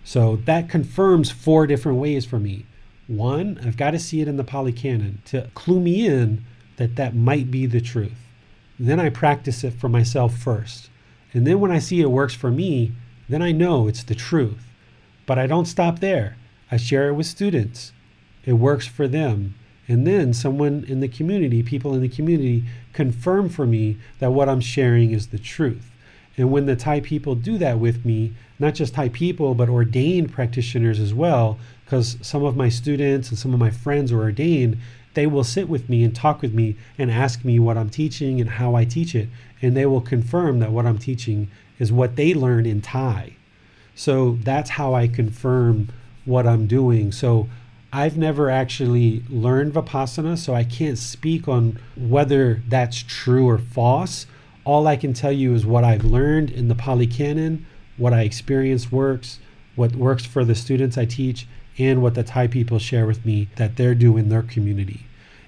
So 0.05 0.37
that 0.45 0.69
confirms 0.69 1.31
four 1.31 1.67
different 1.67 1.99
ways 1.99 2.27
for 2.27 2.39
me. 2.39 2.67
One, 3.07 3.59
I've 3.65 3.79
got 3.79 3.93
to 3.93 3.99
see 3.99 4.21
it 4.21 4.29
in 4.29 4.37
the 4.37 4.45
Pali 4.45 4.73
Canon 4.73 5.23
to 5.27 5.51
clue 5.55 5.81
me 5.81 6.07
in 6.07 6.45
that 6.77 6.97
that 6.97 7.15
might 7.15 7.51
be 7.51 7.65
the 7.67 7.81
truth. 7.81 8.19
Then 8.79 9.01
I 9.01 9.09
practice 9.09 9.65
it 9.65 9.73
for 9.73 9.89
myself 9.89 10.37
first. 10.37 10.91
And 11.33 11.47
then 11.47 11.59
when 11.59 11.71
I 11.71 11.79
see 11.79 12.01
it 12.01 12.11
works 12.11 12.35
for 12.35 12.51
me, 12.51 12.93
then 13.31 13.43
I 13.43 13.53
know 13.53 13.89
it's 13.89 14.03
the 14.03 14.15
truth. 14.15 14.67
But 15.27 15.39
I 15.39 15.47
don't 15.47 15.67
stop 15.67 16.01
there. 16.01 16.37
I 16.71 16.77
share 16.77 17.09
it 17.09 17.15
with 17.15 17.27
students. 17.27 17.93
It 18.45 18.55
works 18.55 18.87
for 18.87 19.07
them. 19.07 19.55
And 19.87 20.07
then 20.07 20.33
someone 20.33 20.85
in 20.87 21.01
the 21.01 21.09
community, 21.09 21.63
people 21.63 21.95
in 21.95 22.01
the 22.01 22.09
community, 22.09 22.65
confirm 22.93 23.49
for 23.49 23.67
me 23.67 23.99
that 24.19 24.33
what 24.33 24.49
I'm 24.49 24.61
sharing 24.61 25.11
is 25.11 25.29
the 25.29 25.39
truth. 25.39 25.91
And 26.37 26.51
when 26.51 26.67
the 26.67 26.77
Thai 26.77 27.01
people 27.01 27.35
do 27.35 27.59
that 27.59 27.79
with 27.79 28.05
me, 28.05 28.33
not 28.59 28.75
just 28.75 28.95
Thai 28.95 29.09
people, 29.09 29.55
but 29.55 29.69
ordained 29.69 30.33
practitioners 30.33 31.01
as 31.01 31.13
well, 31.13 31.59
because 31.85 32.17
some 32.23 32.45
of 32.45 32.57
my 32.57 32.69
students 32.69 33.31
and 33.31 33.39
some 33.39 33.53
of 33.53 33.59
my 33.61 33.71
friends 33.71 34.13
are 34.13 34.21
ordained, 34.21 34.79
they 35.15 35.27
will 35.27 35.45
sit 35.45 35.69
with 35.69 35.89
me 35.89 36.05
and 36.05 36.15
talk 36.15 36.41
with 36.41 36.55
me 36.55 36.77
and 36.97 37.11
ask 37.11 37.45
me 37.45 37.59
what 37.59 37.77
I'm 37.77 37.91
teaching 37.91 38.41
and 38.41 38.51
how 38.51 38.77
I 38.77 38.85
teach 38.85 39.15
it. 39.15 39.29
And 39.61 39.77
they 39.77 39.87
will 39.87 40.01
confirm 40.01 40.61
that 40.61 40.71
what 40.71 40.87
I'm 40.87 40.99
teaching 40.99 41.51
is 41.81 41.91
what 41.91 42.15
they 42.15 42.33
learn 42.33 42.67
in 42.67 42.81
Thai. 42.81 43.33
So 43.97 44.39
that's 44.43 44.71
how 44.71 44.95
I 44.95 45.09
confirm 45.09 45.89
what 46.25 46.47
I'm 46.47 46.69
doing. 46.69 47.11
So 47.11 47.49
I've 47.93 48.17
never 48.17 48.49
actually 48.49 49.25
learned 49.29 49.73
Vipassana, 49.73 50.39
so 50.39 50.55
I 50.55 50.63
can't 50.63 50.97
speak 50.97 51.49
on 51.49 51.81
whether 51.97 52.63
that's 52.69 53.03
true 53.03 53.49
or 53.49 53.59
false. 53.59 54.27
All 54.65 54.87
I 54.87 54.97
can 54.97 55.13
tell 55.13 55.33
you 55.33 55.55
is 55.55 55.67
what 55.67 55.83
I've 55.83 56.05
learned 56.05 56.51
in 56.51 56.69
the 56.69 56.77
Pali 56.77 57.09
Canon, 57.09 57.67
what 57.97 58.13
I 58.13 58.23
experience 58.23 58.93
works, 58.93 59.41
what 59.75 59.97
works 59.97 60.25
for 60.25 60.45
the 60.45 60.55
students 60.55 60.97
I 60.97 61.05
teach, 61.07 61.49
and 61.79 62.01
what 62.01 62.15
the 62.15 62.23
Thai 62.23 62.47
people 62.47 62.79
share 62.79 63.07
with 63.07 63.25
me 63.25 63.49
that 63.57 63.77
they're 63.77 63.95
doing 63.95 64.25
in 64.25 64.29
their 64.29 64.43
community. 64.43 65.07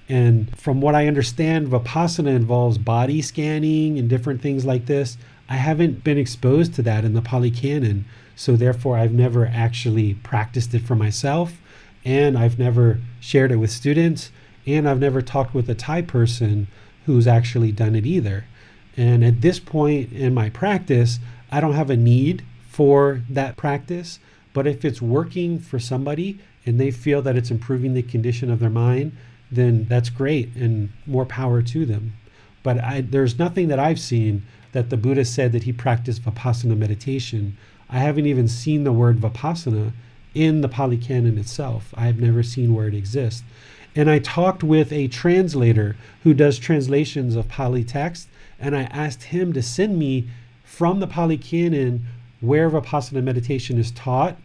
And 0.09 0.55
from 0.57 0.81
what 0.81 0.95
I 0.95 1.07
understand, 1.07 1.69
Vipassana 1.69 2.35
involves 2.35 2.77
body 2.77 3.21
scanning 3.21 3.97
and 3.97 4.09
different 4.09 4.41
things 4.41 4.65
like 4.65 4.85
this. 4.85 5.17
I 5.49 5.55
haven't 5.55 6.03
been 6.03 6.17
exposed 6.17 6.73
to 6.75 6.81
that 6.83 7.05
in 7.05 7.13
the 7.13 7.21
Pali 7.21 7.51
Canon, 7.51 8.05
so 8.35 8.55
therefore 8.55 8.97
I've 8.97 9.13
never 9.13 9.45
actually 9.45 10.15
practiced 10.15 10.73
it 10.73 10.81
for 10.81 10.95
myself, 10.95 11.59
and 12.05 12.37
I've 12.37 12.57
never 12.57 12.99
shared 13.19 13.51
it 13.51 13.57
with 13.57 13.71
students, 13.71 14.31
and 14.65 14.87
I've 14.87 14.99
never 14.99 15.21
talked 15.21 15.53
with 15.53 15.69
a 15.69 15.75
Thai 15.75 16.01
person 16.01 16.67
who's 17.05 17.27
actually 17.27 17.71
done 17.71 17.95
it 17.95 18.05
either. 18.05 18.45
And 18.95 19.23
at 19.23 19.41
this 19.41 19.59
point 19.59 20.11
in 20.13 20.33
my 20.33 20.49
practice, 20.49 21.19
I 21.51 21.59
don't 21.59 21.73
have 21.73 21.89
a 21.89 21.97
need 21.97 22.43
for 22.69 23.21
that 23.29 23.57
practice, 23.57 24.19
but 24.53 24.67
if 24.67 24.85
it's 24.85 25.01
working 25.01 25.59
for 25.59 25.79
somebody 25.79 26.39
and 26.65 26.79
they 26.79 26.91
feel 26.91 27.21
that 27.21 27.35
it's 27.35 27.51
improving 27.51 27.93
the 27.93 28.03
condition 28.03 28.49
of 28.49 28.59
their 28.59 28.69
mind, 28.69 29.15
then 29.51 29.85
that's 29.89 30.09
great 30.09 30.55
and 30.55 30.89
more 31.05 31.25
power 31.25 31.61
to 31.61 31.85
them. 31.85 32.13
But 32.63 32.79
I, 32.79 33.01
there's 33.01 33.37
nothing 33.37 33.67
that 33.67 33.79
I've 33.79 33.99
seen 33.99 34.43
that 34.73 34.89
the 34.89 34.97
Buddha 34.97 35.23
said 35.23 35.51
that 35.53 35.63
he 35.63 35.71
practiced 35.71 36.23
Vipassana 36.23 36.77
meditation. 36.77 37.57
I 37.89 37.99
haven't 37.99 38.25
even 38.25 38.47
seen 38.47 38.83
the 38.83 38.91
word 38.91 39.19
Vipassana 39.19 39.93
in 40.35 40.61
the 40.61 40.69
Pali 40.69 40.97
Canon 40.97 41.37
itself. 41.37 41.93
I 41.95 42.07
have 42.07 42.19
never 42.19 42.43
seen 42.43 42.73
where 42.73 42.87
it 42.87 42.95
exists. 42.95 43.43
And 43.95 44.09
I 44.09 44.19
talked 44.19 44.63
with 44.63 44.91
a 44.91 45.07
translator 45.07 45.95
who 46.23 46.33
does 46.33 46.57
translations 46.57 47.35
of 47.35 47.47
Pali 47.47 47.83
text, 47.83 48.27
and 48.59 48.75
I 48.75 48.83
asked 48.83 49.23
him 49.23 49.53
to 49.53 49.61
send 49.61 49.99
me 49.99 50.27
from 50.63 50.99
the 50.99 51.07
Pali 51.07 51.37
Canon 51.37 52.07
where 52.41 52.69
Vipassana 52.69 53.23
meditation 53.23 53.77
is 53.77 53.91
taught. 53.91 54.37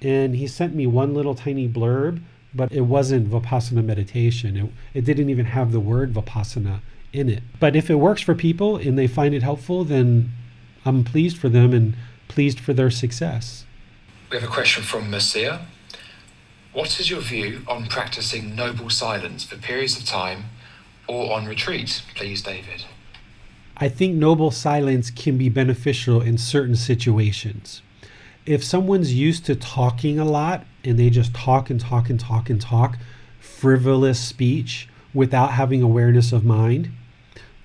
And 0.00 0.36
he 0.36 0.46
sent 0.46 0.74
me 0.74 0.86
one 0.86 1.14
little 1.14 1.34
tiny 1.34 1.68
blurb, 1.68 2.20
but 2.54 2.72
it 2.72 2.82
wasn't 2.82 3.30
Vipassana 3.30 3.84
meditation. 3.84 4.56
It, 4.56 4.98
it 4.98 5.04
didn't 5.04 5.30
even 5.30 5.46
have 5.46 5.70
the 5.70 5.80
word 5.80 6.12
Vipassana 6.12 6.80
in 7.12 7.28
it. 7.28 7.42
But 7.58 7.76
if 7.76 7.90
it 7.90 7.96
works 7.96 8.22
for 8.22 8.34
people 8.34 8.76
and 8.76 8.98
they 8.98 9.06
find 9.06 9.34
it 9.34 9.42
helpful, 9.42 9.84
then 9.84 10.30
I'm 10.84 11.04
pleased 11.04 11.38
for 11.38 11.48
them 11.48 11.72
and 11.72 11.94
pleased 12.28 12.60
for 12.60 12.72
their 12.72 12.90
success. 12.90 13.64
We 14.30 14.38
have 14.38 14.48
a 14.48 14.52
question 14.52 14.82
from 14.82 15.10
Marcia. 15.10 15.66
What 16.72 17.00
is 17.00 17.10
your 17.10 17.20
view 17.20 17.62
on 17.66 17.86
practicing 17.86 18.54
noble 18.54 18.90
silence 18.90 19.44
for 19.44 19.56
periods 19.56 19.98
of 19.98 20.04
time 20.04 20.44
or 21.06 21.32
on 21.32 21.46
retreat, 21.46 22.02
please, 22.14 22.42
David? 22.42 22.84
I 23.76 23.88
think 23.88 24.14
noble 24.14 24.50
silence 24.50 25.10
can 25.10 25.38
be 25.38 25.48
beneficial 25.48 26.20
in 26.20 26.36
certain 26.36 26.76
situations. 26.76 27.80
If 28.44 28.62
someone's 28.62 29.14
used 29.14 29.46
to 29.46 29.54
talking 29.54 30.18
a 30.18 30.24
lot 30.24 30.66
and 30.84 30.98
they 30.98 31.10
just 31.10 31.34
talk 31.34 31.70
and 31.70 31.80
talk 31.80 32.10
and 32.10 32.18
talk 32.18 32.50
and 32.50 32.60
talk, 32.60 32.98
frivolous 33.38 34.20
speech 34.20 34.88
without 35.14 35.52
having 35.52 35.82
awareness 35.82 36.32
of 36.32 36.44
mind, 36.44 36.90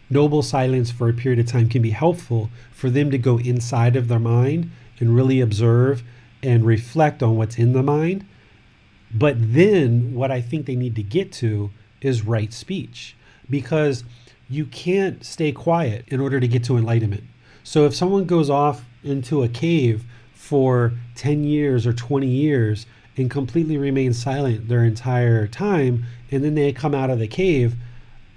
noble 0.10 0.42
silence 0.42 0.92
for 0.92 1.10
a 1.10 1.14
period 1.14 1.40
of 1.40 1.48
time 1.48 1.70
can 1.70 1.82
be 1.82 1.92
helpful 1.92 2.50
for 2.72 2.90
them 2.90 3.12
to 3.12 3.18
go 3.18 3.40
inside 3.40 3.96
of 3.96 4.08
their 4.08 4.20
mind 4.20 4.70
and 5.00 5.16
really 5.16 5.42
observe 5.42 6.04
and 6.42 6.66
reflect 6.66 7.24
on 7.24 7.36
what's 7.36 7.58
in 7.58 7.74
the 7.74 7.84
mind. 7.84 8.26
But 9.14 9.36
then 9.40 10.14
what 10.14 10.32
I 10.32 10.42
think 10.42 10.66
they 10.66 10.76
need 10.76 10.96
to 10.96 11.04
get 11.04 11.32
to 11.34 11.72
is 12.02 12.26
right 12.26 12.52
speech 12.52 13.16
because 13.50 14.04
you 14.50 14.66
can't 14.66 15.24
stay 15.26 15.52
quiet 15.52 16.06
in 16.08 16.20
order 16.20 16.40
to 16.40 16.48
get 16.48 16.64
to 16.66 16.78
enlightenment. 16.78 17.24
So 17.64 17.86
if 17.86 17.96
someone 17.96 18.26
goes 18.26 18.50
off 18.50 18.86
into 19.04 19.44
a 19.44 19.48
cave 19.48 20.04
for 20.34 20.94
10 21.16 21.44
years 21.44 21.88
or 21.88 21.94
20 21.94 22.28
years 22.28 22.86
and 23.16 23.30
completely 23.30 23.78
remain 23.78 24.14
silent 24.14 24.68
their 24.68 24.84
entire 24.84 25.48
time, 25.48 26.06
and 26.32 26.44
then 26.44 26.56
they 26.56 26.72
come 26.72 26.96
out 26.96 27.10
of 27.10 27.20
the 27.20 27.28
cave, 27.28 27.76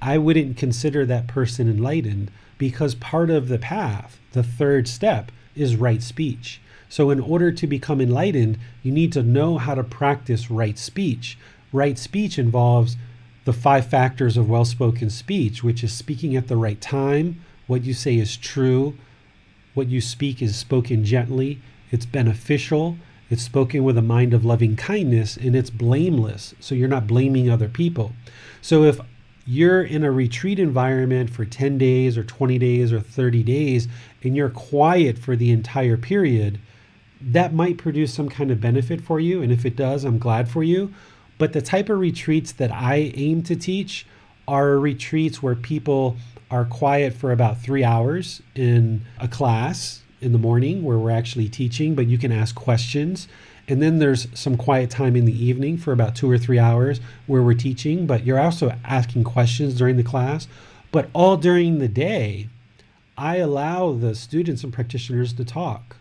I 0.02 0.18
wouldn't 0.18 0.56
consider 0.56 1.06
that 1.06 1.26
person 1.26 1.68
enlightened 1.68 2.30
because 2.58 2.94
part 2.94 3.30
of 3.30 3.48
the 3.48 3.58
path, 3.58 4.20
the 4.32 4.42
third 4.42 4.88
step, 4.88 5.32
is 5.54 5.76
right 5.76 6.02
speech. 6.02 6.60
So, 6.88 7.10
in 7.10 7.18
order 7.18 7.50
to 7.50 7.66
become 7.66 8.00
enlightened, 8.00 8.58
you 8.82 8.92
need 8.92 9.12
to 9.12 9.22
know 9.22 9.58
how 9.58 9.74
to 9.74 9.82
practice 9.82 10.50
right 10.50 10.78
speech. 10.78 11.36
Right 11.72 11.98
speech 11.98 12.38
involves 12.38 12.96
the 13.44 13.52
five 13.52 13.86
factors 13.86 14.36
of 14.36 14.48
well 14.48 14.64
spoken 14.64 15.10
speech, 15.10 15.64
which 15.64 15.82
is 15.82 15.92
speaking 15.92 16.36
at 16.36 16.48
the 16.48 16.56
right 16.56 16.80
time, 16.80 17.40
what 17.66 17.84
you 17.84 17.94
say 17.94 18.16
is 18.16 18.36
true, 18.36 18.96
what 19.74 19.88
you 19.88 20.00
speak 20.00 20.40
is 20.40 20.56
spoken 20.56 21.04
gently, 21.04 21.60
it's 21.90 22.06
beneficial, 22.06 22.96
it's 23.28 23.42
spoken 23.42 23.82
with 23.82 23.98
a 23.98 24.02
mind 24.02 24.34
of 24.34 24.44
loving 24.44 24.76
kindness, 24.76 25.36
and 25.36 25.56
it's 25.56 25.70
blameless. 25.70 26.54
So 26.60 26.74
you're 26.74 26.88
not 26.88 27.06
blaming 27.06 27.50
other 27.50 27.68
people. 27.68 28.12
So 28.62 28.84
if 28.84 29.00
you're 29.46 29.82
in 29.82 30.04
a 30.04 30.10
retreat 30.10 30.58
environment 30.58 31.30
for 31.30 31.44
10 31.44 31.78
days 31.78 32.18
or 32.18 32.24
20 32.24 32.58
days 32.58 32.92
or 32.92 33.00
30 33.00 33.44
days 33.44 33.86
and 34.24 34.36
you're 34.36 34.50
quiet 34.50 35.18
for 35.18 35.36
the 35.36 35.52
entire 35.52 35.96
period, 35.96 36.58
that 37.20 37.54
might 37.54 37.78
produce 37.78 38.12
some 38.12 38.28
kind 38.28 38.50
of 38.50 38.60
benefit 38.60 39.00
for 39.00 39.20
you. 39.20 39.42
And 39.42 39.52
if 39.52 39.64
it 39.64 39.76
does, 39.76 40.04
I'm 40.04 40.18
glad 40.18 40.48
for 40.48 40.62
you. 40.62 40.92
But 41.38 41.52
the 41.52 41.62
type 41.62 41.88
of 41.88 41.98
retreats 41.98 42.52
that 42.52 42.72
I 42.72 43.12
aim 43.14 43.42
to 43.44 43.56
teach 43.56 44.06
are 44.48 44.78
retreats 44.78 45.42
where 45.42 45.54
people 45.54 46.16
are 46.50 46.64
quiet 46.64 47.12
for 47.12 47.32
about 47.32 47.60
three 47.60 47.84
hours 47.84 48.42
in 48.54 49.02
a 49.18 49.28
class 49.28 50.02
in 50.20 50.32
the 50.32 50.38
morning 50.38 50.82
where 50.82 50.98
we're 50.98 51.10
actually 51.10 51.48
teaching, 51.48 51.94
but 51.94 52.06
you 52.06 52.18
can 52.18 52.32
ask 52.32 52.54
questions. 52.54 53.28
And 53.68 53.82
then 53.82 53.98
there's 53.98 54.28
some 54.38 54.56
quiet 54.56 54.90
time 54.90 55.16
in 55.16 55.24
the 55.24 55.44
evening 55.44 55.76
for 55.76 55.92
about 55.92 56.14
two 56.14 56.30
or 56.30 56.38
three 56.38 56.58
hours 56.58 57.00
where 57.26 57.42
we're 57.42 57.54
teaching, 57.54 58.06
but 58.06 58.24
you're 58.24 58.38
also 58.38 58.72
asking 58.84 59.24
questions 59.24 59.74
during 59.74 59.96
the 59.96 60.02
class. 60.04 60.46
But 60.92 61.10
all 61.12 61.36
during 61.36 61.78
the 61.78 61.88
day, 61.88 62.48
I 63.18 63.36
allow 63.36 63.92
the 63.92 64.14
students 64.14 64.62
and 64.62 64.72
practitioners 64.72 65.32
to 65.34 65.44
talk. 65.44 65.96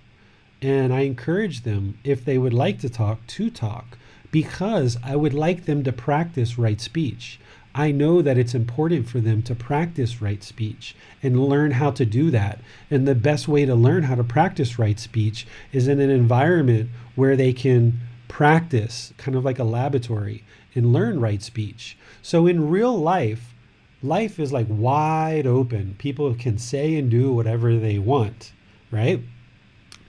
And 0.62 0.94
I 0.94 1.02
encourage 1.02 1.62
them, 1.62 1.98
if 2.04 2.24
they 2.24 2.38
would 2.38 2.54
like 2.54 2.80
to 2.80 2.90
talk, 2.90 3.26
to 3.28 3.50
talk, 3.50 3.98
because 4.32 4.98
I 5.04 5.16
would 5.16 5.34
like 5.34 5.66
them 5.66 5.84
to 5.84 5.92
practice 5.92 6.58
right 6.58 6.80
speech. 6.80 7.40
I 7.77 7.91
know 7.91 8.22
that 8.22 8.38
it's 8.38 8.56
important 8.56 9.10
for 9.10 9.19
them 9.19 9.41
to 9.43 9.53
practice 9.53 10.22
right 10.22 10.41
speech 10.41 10.95
and 11.22 11.45
learn 11.45 11.72
how 11.72 11.91
to 11.91 12.06
do 12.06 12.31
that. 12.31 12.61
And 12.89 13.06
the 13.06 13.14
best 13.14 13.49
way 13.49 13.65
to 13.65 13.76
learn 13.76 14.03
how 14.03 14.15
to 14.15 14.23
practice 14.23 14.80
right 14.80 14.97
speech 14.97 15.45
is 15.73 15.89
in 15.89 15.99
an 15.99 16.10
environment 16.10 16.89
where 17.15 17.35
they 17.35 17.52
can 17.52 17.99
practice, 18.30 19.14
kind 19.18 19.35
of 19.35 19.43
like 19.43 19.60
a 19.60 19.65
laboratory, 19.65 20.45
and 20.73 20.93
learn 20.93 21.19
right 21.19 21.41
speech. 21.41 21.97
So 22.22 22.47
in 22.47 22.69
real 22.69 22.97
life, 22.97 23.53
life 24.02 24.39
is 24.39 24.53
like 24.53 24.68
wide 24.69 25.45
open. 25.45 25.95
People 25.97 26.34
can 26.34 26.57
say 26.57 26.95
and 26.95 27.11
do 27.11 27.34
whatever 27.34 27.76
they 27.77 27.99
want, 27.99 28.53
right? 28.89 29.22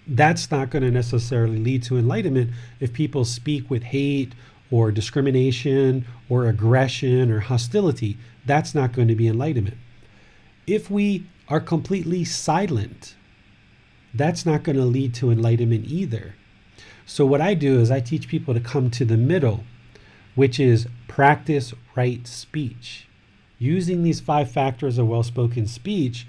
That's 0.07 0.53
not 0.53 0.71
going 0.71 0.85
to 0.85 0.91
necessarily 0.93 1.59
lead 1.59 1.83
to 1.85 1.99
enlightenment 1.99 2.53
if 2.79 2.93
people 2.93 3.25
speak 3.25 3.69
with 3.69 3.83
hate 3.83 4.35
or 4.71 4.91
discrimination 4.91 6.07
or 6.29 6.47
aggression 6.47 7.31
or 7.31 7.41
hostility, 7.41 8.17
that's 8.45 8.75
not 8.75 8.93
going 8.93 9.09
to 9.09 9.15
be 9.15 9.29
enlightenment. 9.29 9.77
If 10.67 10.91
we 10.91 11.27
are 11.49 11.61
completely 11.61 12.25
silent, 12.25 13.15
that's 14.15 14.45
not 14.47 14.63
going 14.63 14.77
to 14.77 14.85
lead 14.85 15.15
to 15.15 15.31
enlightenment 15.31 15.87
either. 15.87 16.35
So, 17.05 17.25
what 17.25 17.41
I 17.41 17.55
do 17.55 17.79
is 17.79 17.91
I 17.91 18.01
teach 18.01 18.27
people 18.27 18.55
to 18.55 18.61
come 18.61 18.91
to 18.91 19.05
the 19.05 19.17
middle, 19.17 19.65
which 20.35 20.59
is 20.59 20.89
practice 21.07 21.73
right 21.95 22.27
speech. 22.27 23.07
Using 23.59 24.03
these 24.03 24.21
five 24.21 24.51
factors 24.51 24.99
of 24.99 25.07
well 25.07 25.23
spoken 25.23 25.67
speech 25.67 26.27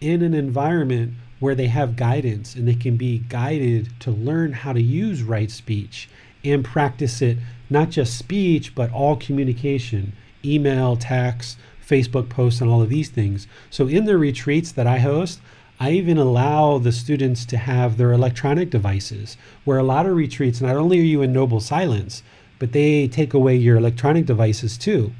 in 0.00 0.22
an 0.22 0.34
environment 0.34 1.14
where 1.38 1.54
they 1.54 1.68
have 1.68 1.96
guidance 1.96 2.54
and 2.54 2.66
they 2.66 2.74
can 2.74 2.96
be 2.96 3.18
guided 3.18 3.88
to 4.00 4.10
learn 4.10 4.52
how 4.52 4.72
to 4.72 4.82
use 4.82 5.22
right 5.22 5.50
speech 5.50 6.08
and 6.46 6.64
practice 6.64 7.20
it 7.22 7.38
not 7.68 7.90
just 7.90 8.16
speech, 8.16 8.74
but 8.74 8.92
all 8.92 9.16
communication, 9.16 10.12
email, 10.44 10.96
text, 10.96 11.58
Facebook 11.86 12.28
posts, 12.28 12.60
and 12.60 12.70
all 12.70 12.82
of 12.82 12.88
these 12.88 13.10
things. 13.10 13.46
So 13.70 13.88
in 13.88 14.04
the 14.04 14.18
retreats 14.18 14.72
that 14.72 14.86
I 14.86 14.98
host, 14.98 15.40
I 15.78 15.90
even 15.90 16.16
allow 16.16 16.78
the 16.78 16.92
students 16.92 17.44
to 17.46 17.56
have 17.58 17.96
their 17.96 18.12
electronic 18.12 18.70
devices, 18.70 19.36
where 19.64 19.78
a 19.78 19.84
lot 19.84 20.06
of 20.06 20.16
retreats, 20.16 20.60
not 20.60 20.76
only 20.76 20.98
are 21.00 21.02
you 21.02 21.22
in 21.22 21.32
noble 21.32 21.60
silence, 21.60 22.22
but 22.58 22.72
they 22.72 23.08
take 23.08 23.34
away 23.34 23.56
your 23.56 23.76
electronic 23.76 24.24
devices 24.26 24.78
too, 24.78 25.12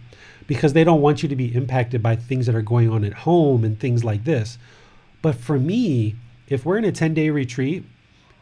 because 0.47 0.73
they 0.73 0.85
don't 0.85 1.03
want 1.03 1.23
you 1.23 1.29
to 1.29 1.37
be 1.37 1.55
impacted 1.55 2.03
by 2.03 2.17
things 2.17 2.47
that 2.47 2.55
are 2.55 2.63
going 2.63 2.89
on 2.89 3.05
at 3.05 3.13
home 3.13 3.65
and 3.65 3.79
things 3.79 4.03
like 4.03 4.25
this. 4.25 4.57
But 5.21 5.35
for 5.35 5.59
me, 5.59 6.15
if 6.49 6.65
we're 6.65 6.79
in 6.79 6.85
a 6.85 6.93
10 6.93 7.13
day 7.13 7.31
retreat 7.31 7.85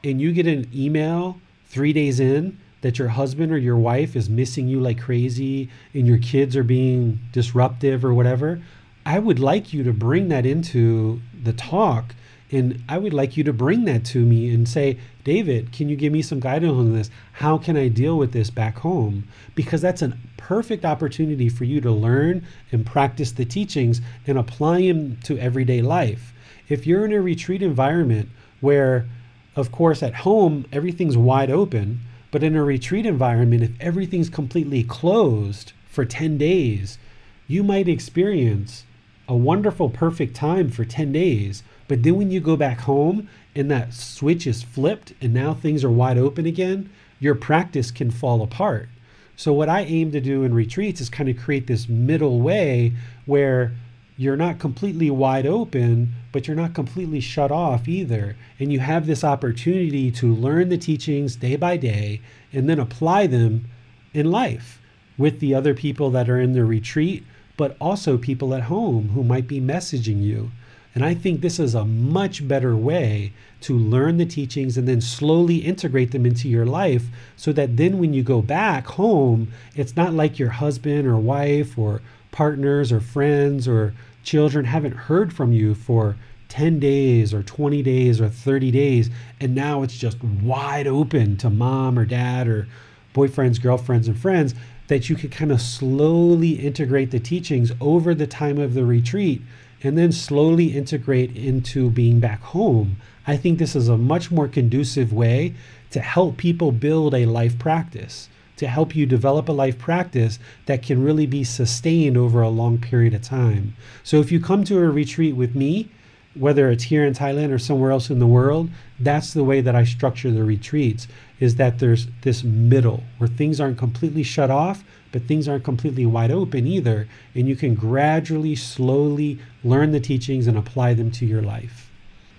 and 0.04 0.20
you 0.20 0.32
get 0.32 0.46
an 0.46 0.70
email 0.74 1.40
three 1.66 1.92
days 1.92 2.20
in 2.20 2.58
that 2.84 2.98
your 2.98 3.08
husband 3.08 3.50
or 3.50 3.56
your 3.56 3.78
wife 3.78 4.14
is 4.14 4.28
missing 4.28 4.68
you 4.68 4.78
like 4.78 5.00
crazy 5.00 5.70
and 5.94 6.06
your 6.06 6.18
kids 6.18 6.54
are 6.54 6.62
being 6.62 7.18
disruptive 7.32 8.04
or 8.04 8.12
whatever, 8.12 8.60
I 9.06 9.20
would 9.20 9.38
like 9.38 9.72
you 9.72 9.82
to 9.84 9.92
bring 9.94 10.28
that 10.28 10.44
into 10.44 11.22
the 11.42 11.54
talk. 11.54 12.14
And 12.52 12.84
I 12.86 12.98
would 12.98 13.14
like 13.14 13.38
you 13.38 13.44
to 13.44 13.54
bring 13.54 13.86
that 13.86 14.04
to 14.06 14.18
me 14.18 14.52
and 14.52 14.68
say, 14.68 14.98
David, 15.24 15.72
can 15.72 15.88
you 15.88 15.96
give 15.96 16.12
me 16.12 16.20
some 16.20 16.40
guidance 16.40 16.72
on 16.72 16.94
this? 16.94 17.10
How 17.32 17.56
can 17.56 17.74
I 17.74 17.88
deal 17.88 18.18
with 18.18 18.32
this 18.32 18.50
back 18.50 18.80
home? 18.80 19.28
Because 19.54 19.80
that's 19.80 20.02
a 20.02 20.18
perfect 20.36 20.84
opportunity 20.84 21.48
for 21.48 21.64
you 21.64 21.80
to 21.80 21.90
learn 21.90 22.46
and 22.70 22.84
practice 22.84 23.32
the 23.32 23.46
teachings 23.46 24.02
and 24.26 24.36
apply 24.36 24.82
them 24.82 25.16
to 25.24 25.38
everyday 25.38 25.80
life. 25.80 26.34
If 26.68 26.86
you're 26.86 27.06
in 27.06 27.12
a 27.12 27.22
retreat 27.22 27.62
environment 27.62 28.28
where, 28.60 29.08
of 29.56 29.72
course, 29.72 30.02
at 30.02 30.16
home, 30.16 30.66
everything's 30.70 31.16
wide 31.16 31.50
open, 31.50 32.00
but 32.34 32.42
in 32.42 32.56
a 32.56 32.64
retreat 32.64 33.06
environment, 33.06 33.62
if 33.62 33.70
everything's 33.78 34.28
completely 34.28 34.82
closed 34.82 35.72
for 35.88 36.04
10 36.04 36.36
days, 36.36 36.98
you 37.46 37.62
might 37.62 37.86
experience 37.86 38.82
a 39.28 39.36
wonderful, 39.36 39.88
perfect 39.88 40.34
time 40.34 40.68
for 40.68 40.84
10 40.84 41.12
days. 41.12 41.62
But 41.86 42.02
then 42.02 42.16
when 42.16 42.32
you 42.32 42.40
go 42.40 42.56
back 42.56 42.80
home 42.80 43.28
and 43.54 43.70
that 43.70 43.94
switch 43.94 44.48
is 44.48 44.64
flipped 44.64 45.12
and 45.20 45.32
now 45.32 45.54
things 45.54 45.84
are 45.84 45.90
wide 45.92 46.18
open 46.18 46.44
again, 46.44 46.90
your 47.20 47.36
practice 47.36 47.92
can 47.92 48.10
fall 48.10 48.42
apart. 48.42 48.88
So, 49.36 49.52
what 49.52 49.68
I 49.68 49.82
aim 49.82 50.10
to 50.10 50.20
do 50.20 50.42
in 50.42 50.54
retreats 50.54 51.00
is 51.00 51.08
kind 51.08 51.28
of 51.28 51.38
create 51.38 51.68
this 51.68 51.88
middle 51.88 52.40
way 52.40 52.94
where 53.26 53.74
you're 54.16 54.36
not 54.36 54.60
completely 54.60 55.10
wide 55.10 55.46
open, 55.46 56.14
but 56.30 56.46
you're 56.46 56.56
not 56.56 56.74
completely 56.74 57.20
shut 57.20 57.50
off 57.50 57.88
either. 57.88 58.36
And 58.60 58.72
you 58.72 58.78
have 58.78 59.06
this 59.06 59.24
opportunity 59.24 60.10
to 60.12 60.32
learn 60.32 60.68
the 60.68 60.78
teachings 60.78 61.36
day 61.36 61.56
by 61.56 61.76
day 61.76 62.20
and 62.52 62.68
then 62.68 62.78
apply 62.78 63.26
them 63.26 63.66
in 64.12 64.30
life 64.30 64.80
with 65.18 65.40
the 65.40 65.54
other 65.54 65.74
people 65.74 66.10
that 66.10 66.28
are 66.28 66.40
in 66.40 66.52
the 66.52 66.64
retreat, 66.64 67.24
but 67.56 67.76
also 67.80 68.16
people 68.16 68.54
at 68.54 68.62
home 68.62 69.10
who 69.10 69.24
might 69.24 69.48
be 69.48 69.60
messaging 69.60 70.22
you. 70.22 70.50
And 70.94 71.04
I 71.04 71.14
think 71.14 71.40
this 71.40 71.58
is 71.58 71.74
a 71.74 71.84
much 71.84 72.46
better 72.46 72.76
way 72.76 73.32
to 73.62 73.76
learn 73.76 74.18
the 74.18 74.26
teachings 74.26 74.76
and 74.78 74.86
then 74.86 75.00
slowly 75.00 75.56
integrate 75.56 76.12
them 76.12 76.24
into 76.24 76.48
your 76.48 76.66
life 76.66 77.06
so 77.34 77.52
that 77.52 77.76
then 77.76 77.98
when 77.98 78.14
you 78.14 78.22
go 78.22 78.40
back 78.40 78.86
home, 78.86 79.48
it's 79.74 79.96
not 79.96 80.14
like 80.14 80.38
your 80.38 80.50
husband 80.50 81.08
or 81.08 81.16
wife 81.16 81.76
or 81.76 82.00
partners 82.34 82.90
or 82.90 82.98
friends 82.98 83.68
or 83.68 83.94
children 84.24 84.64
haven't 84.64 84.92
heard 84.92 85.32
from 85.32 85.52
you 85.52 85.72
for 85.72 86.16
10 86.48 86.80
days 86.80 87.32
or 87.32 87.44
20 87.44 87.80
days 87.80 88.20
or 88.20 88.28
30 88.28 88.72
days 88.72 89.08
and 89.40 89.54
now 89.54 89.82
it's 89.82 89.96
just 89.96 90.22
wide 90.24 90.88
open 90.88 91.36
to 91.36 91.48
mom 91.48 91.96
or 91.96 92.04
dad 92.04 92.48
or 92.48 92.66
boyfriends 93.14 93.62
girlfriends 93.62 94.08
and 94.08 94.18
friends 94.18 94.52
that 94.88 95.08
you 95.08 95.14
could 95.14 95.30
kind 95.30 95.52
of 95.52 95.60
slowly 95.60 96.54
integrate 96.54 97.12
the 97.12 97.20
teachings 97.20 97.70
over 97.80 98.16
the 98.16 98.26
time 98.26 98.58
of 98.58 98.74
the 98.74 98.84
retreat 98.84 99.40
and 99.84 99.96
then 99.96 100.10
slowly 100.10 100.76
integrate 100.76 101.36
into 101.36 101.90
being 101.90 102.18
back 102.18 102.40
home. 102.40 102.96
I 103.28 103.36
think 103.36 103.58
this 103.58 103.76
is 103.76 103.88
a 103.88 103.96
much 103.96 104.30
more 104.30 104.48
conducive 104.48 105.12
way 105.12 105.54
to 105.90 106.00
help 106.00 106.36
people 106.36 106.72
build 106.72 107.14
a 107.14 107.26
life 107.26 107.58
practice 107.58 108.28
to 108.56 108.66
help 108.66 108.94
you 108.94 109.06
develop 109.06 109.48
a 109.48 109.52
life 109.52 109.78
practice 109.78 110.38
that 110.66 110.82
can 110.82 111.02
really 111.02 111.26
be 111.26 111.44
sustained 111.44 112.16
over 112.16 112.42
a 112.42 112.48
long 112.48 112.78
period 112.78 113.14
of 113.14 113.22
time. 113.22 113.76
So 114.02 114.20
if 114.20 114.30
you 114.30 114.40
come 114.40 114.64
to 114.64 114.78
a 114.78 114.88
retreat 114.88 115.36
with 115.36 115.54
me, 115.54 115.88
whether 116.34 116.70
it's 116.70 116.84
here 116.84 117.04
in 117.04 117.14
Thailand 117.14 117.52
or 117.52 117.58
somewhere 117.58 117.92
else 117.92 118.10
in 118.10 118.18
the 118.18 118.26
world, 118.26 118.68
that's 118.98 119.32
the 119.32 119.44
way 119.44 119.60
that 119.60 119.76
I 119.76 119.84
structure 119.84 120.30
the 120.30 120.44
retreats 120.44 121.06
is 121.40 121.56
that 121.56 121.78
there's 121.78 122.08
this 122.22 122.42
middle 122.42 123.04
where 123.18 123.28
things 123.28 123.60
aren't 123.60 123.78
completely 123.78 124.22
shut 124.22 124.50
off, 124.50 124.84
but 125.12 125.22
things 125.22 125.48
aren't 125.48 125.64
completely 125.64 126.06
wide 126.06 126.32
open 126.32 126.66
either. 126.66 127.08
And 127.34 127.48
you 127.48 127.54
can 127.54 127.74
gradually, 127.74 128.56
slowly 128.56 129.38
learn 129.62 129.92
the 129.92 130.00
teachings 130.00 130.46
and 130.46 130.58
apply 130.58 130.94
them 130.94 131.10
to 131.12 131.26
your 131.26 131.42
life. 131.42 131.90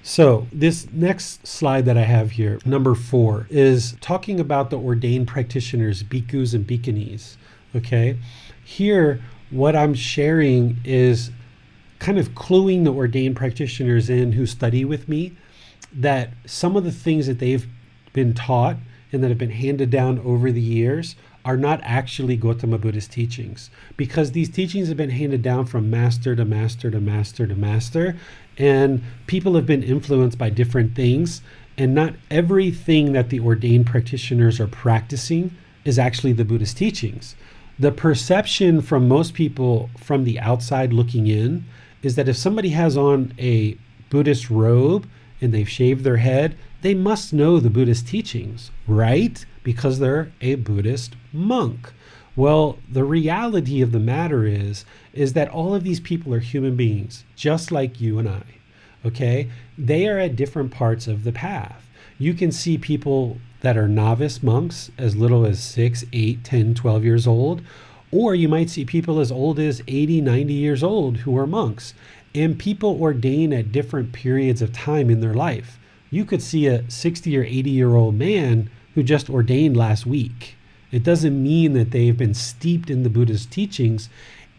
So, 0.07 0.45
this 0.53 0.87
next 0.93 1.47
slide 1.47 1.85
that 1.85 1.97
I 1.97 2.03
have 2.03 2.29
here, 2.29 2.59
number 2.63 2.93
four, 2.93 3.47
is 3.49 3.97
talking 4.01 4.39
about 4.39 4.69
the 4.69 4.77
ordained 4.77 5.27
practitioners, 5.27 6.03
bhikkhus 6.03 6.53
and 6.53 6.63
bhikkhunis. 6.67 7.37
Okay. 7.75 8.19
Here, 8.63 9.19
what 9.49 9.75
I'm 9.75 9.95
sharing 9.95 10.79
is 10.85 11.31
kind 11.97 12.19
of 12.19 12.35
cluing 12.35 12.83
the 12.83 12.93
ordained 12.93 13.35
practitioners 13.35 14.07
in 14.07 14.33
who 14.33 14.45
study 14.45 14.85
with 14.85 15.09
me 15.09 15.35
that 15.91 16.29
some 16.45 16.75
of 16.75 16.83
the 16.83 16.91
things 16.91 17.25
that 17.25 17.39
they've 17.39 17.67
been 18.13 18.35
taught 18.35 18.77
and 19.11 19.23
that 19.23 19.29
have 19.29 19.39
been 19.39 19.49
handed 19.49 19.89
down 19.89 20.19
over 20.19 20.51
the 20.51 20.61
years 20.61 21.15
are 21.45 21.55
not 21.55 21.79
actually 21.83 22.35
Gautama 22.35 22.79
Buddha's 22.79 23.07
teachings 23.07 23.69
because 23.95 24.31
these 24.31 24.49
teachings 24.49 24.87
have 24.87 24.97
been 24.97 25.11
handed 25.11 25.43
down 25.43 25.67
from 25.67 25.91
master 25.91 26.35
to 26.35 26.43
master 26.43 26.89
to 26.89 26.99
master 26.99 27.45
to 27.45 27.55
master, 27.55 28.17
and 28.57 29.03
people 29.27 29.53
have 29.53 29.67
been 29.67 29.83
influenced 29.83 30.39
by 30.39 30.49
different 30.49 30.95
things, 30.95 31.43
and 31.77 31.93
not 31.93 32.15
everything 32.31 33.13
that 33.13 33.29
the 33.29 33.39
ordained 33.39 33.85
practitioners 33.85 34.59
are 34.59 34.67
practicing 34.67 35.55
is 35.85 35.99
actually 35.99 36.33
the 36.33 36.43
Buddhist 36.43 36.77
teachings. 36.77 37.35
The 37.77 37.91
perception 37.91 38.81
from 38.81 39.07
most 39.07 39.35
people 39.35 39.91
from 39.97 40.23
the 40.23 40.39
outside 40.39 40.93
looking 40.93 41.27
in 41.27 41.65
is 42.01 42.15
that 42.15 42.27
if 42.27 42.37
somebody 42.37 42.69
has 42.69 42.97
on 42.97 43.33
a 43.37 43.77
Buddhist 44.09 44.49
robe 44.49 45.07
and 45.41 45.53
they've 45.53 45.69
shaved 45.69 46.03
their 46.03 46.17
head, 46.17 46.57
they 46.81 46.95
must 46.95 47.33
know 47.33 47.59
the 47.59 47.69
Buddhist 47.69 48.07
teachings, 48.07 48.71
right? 48.87 49.45
because 49.65 49.97
they're 49.97 50.31
a 50.41 50.55
Buddhist 50.55 51.15
monk. 51.35 51.93
Well, 52.35 52.79
the 52.91 53.03
reality 53.03 53.81
of 53.81 53.91
the 53.91 53.99
matter 53.99 54.45
is 54.45 54.85
is 55.13 55.33
that 55.33 55.49
all 55.49 55.73
of 55.73 55.83
these 55.83 55.99
people 55.99 56.33
are 56.33 56.39
human 56.39 56.75
beings, 56.75 57.23
just 57.35 57.71
like 57.71 58.01
you 58.01 58.19
and 58.19 58.27
I. 58.27 58.43
Okay? 59.05 59.49
They 59.77 60.07
are 60.07 60.19
at 60.19 60.35
different 60.35 60.71
parts 60.71 61.07
of 61.07 61.23
the 61.23 61.31
path. 61.31 61.87
You 62.17 62.33
can 62.33 62.51
see 62.51 62.77
people 62.77 63.37
that 63.61 63.77
are 63.77 63.87
novice 63.87 64.43
monks 64.43 64.91
as 64.97 65.15
little 65.15 65.45
as 65.45 65.61
6, 65.61 66.05
8, 66.11 66.43
10, 66.43 66.73
12 66.75 67.03
years 67.03 67.27
old, 67.27 67.61
or 68.11 68.35
you 68.35 68.47
might 68.47 68.69
see 68.69 68.85
people 68.85 69.19
as 69.19 69.31
old 69.31 69.59
as 69.59 69.81
80, 69.87 70.21
90 70.21 70.53
years 70.53 70.83
old 70.83 71.17
who 71.17 71.37
are 71.37 71.47
monks. 71.47 71.93
And 72.33 72.59
people 72.59 73.01
ordain 73.01 73.53
at 73.53 73.71
different 73.71 74.13
periods 74.13 74.61
of 74.61 74.73
time 74.73 75.09
in 75.09 75.21
their 75.21 75.33
life. 75.33 75.79
You 76.09 76.25
could 76.25 76.41
see 76.41 76.67
a 76.67 76.89
60 76.89 77.37
or 77.37 77.43
80 77.43 77.69
year 77.69 77.95
old 77.95 78.15
man 78.15 78.69
who 78.93 79.03
just 79.03 79.29
ordained 79.29 79.75
last 79.75 80.05
week. 80.05 80.55
It 80.91 81.03
doesn't 81.03 81.41
mean 81.41 81.73
that 81.73 81.91
they've 81.91 82.17
been 82.17 82.33
steeped 82.33 82.89
in 82.89 83.03
the 83.03 83.09
Buddha's 83.09 83.45
teachings. 83.45 84.09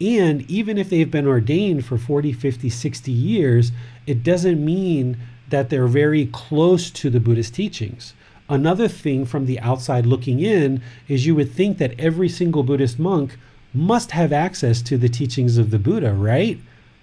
And 0.00 0.48
even 0.50 0.76
if 0.76 0.90
they've 0.90 1.10
been 1.10 1.26
ordained 1.26 1.86
for 1.86 1.96
40, 1.96 2.32
50, 2.32 2.68
60 2.68 3.10
years, 3.12 3.72
it 4.06 4.22
doesn't 4.22 4.62
mean 4.62 5.16
that 5.48 5.70
they're 5.70 5.86
very 5.86 6.26
close 6.26 6.90
to 6.90 7.08
the 7.08 7.20
Buddhist 7.20 7.54
teachings. 7.54 8.14
Another 8.48 8.88
thing 8.88 9.24
from 9.24 9.46
the 9.46 9.58
outside 9.60 10.06
looking 10.06 10.40
in 10.40 10.82
is 11.08 11.26
you 11.26 11.34
would 11.34 11.52
think 11.52 11.78
that 11.78 11.98
every 11.98 12.28
single 12.28 12.62
Buddhist 12.62 12.98
monk 12.98 13.38
must 13.72 14.12
have 14.12 14.32
access 14.32 14.82
to 14.82 14.98
the 14.98 15.08
teachings 15.08 15.58
of 15.58 15.70
the 15.70 15.78
Buddha, 15.78 16.12
right? 16.12 16.58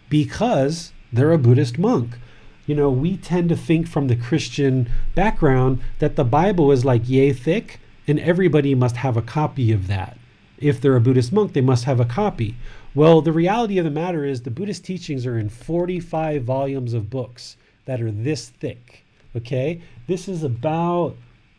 Because 0.10 0.92
they're 1.12 1.32
a 1.32 1.38
Buddhist 1.38 1.78
monk 1.78 2.18
you 2.66 2.76
know, 2.76 2.90
we 2.90 3.18
tend 3.18 3.50
to 3.50 3.58
think 3.58 3.88
from 3.88 4.08
the 4.08 4.16
Christian 4.16 4.90
background 5.16 5.82
that 6.00 6.16
the 6.16 6.24
Bible 6.24 6.72
is 6.72 6.86
like 6.86 7.10
yay 7.10 7.34
thick 7.34 7.80
and 8.08 8.20
everybody 8.20 8.76
must 8.76 8.98
have 8.98 9.18
a 9.18 9.22
copy 9.22 9.72
of 9.72 9.88
that. 9.88 10.18
If 10.58 10.80
they're 10.80 10.96
a 10.96 11.02
Buddhist 11.02 11.34
monk, 11.34 11.54
they 11.54 11.62
must 11.62 11.86
have 11.86 12.00
a 12.00 12.06
copy. 12.06 12.56
Well, 12.96 13.22
the 13.22 13.32
reality 13.32 13.78
of 13.78 13.86
the 13.86 13.92
matter 13.92 14.24
is 14.24 14.42
the 14.42 14.52
Buddhist 14.52 14.86
teachings 14.86 15.26
are 15.26 15.38
in 15.38 15.50
45 15.50 16.44
volumes 16.44 16.94
of 16.94 17.10
books 17.10 17.58
that 17.86 18.02
are 18.02 18.12
this 18.12 18.50
thick. 18.50 19.04
Okay? 19.36 19.82
This 20.08 20.28
is 20.28 20.44
about, 20.44 21.16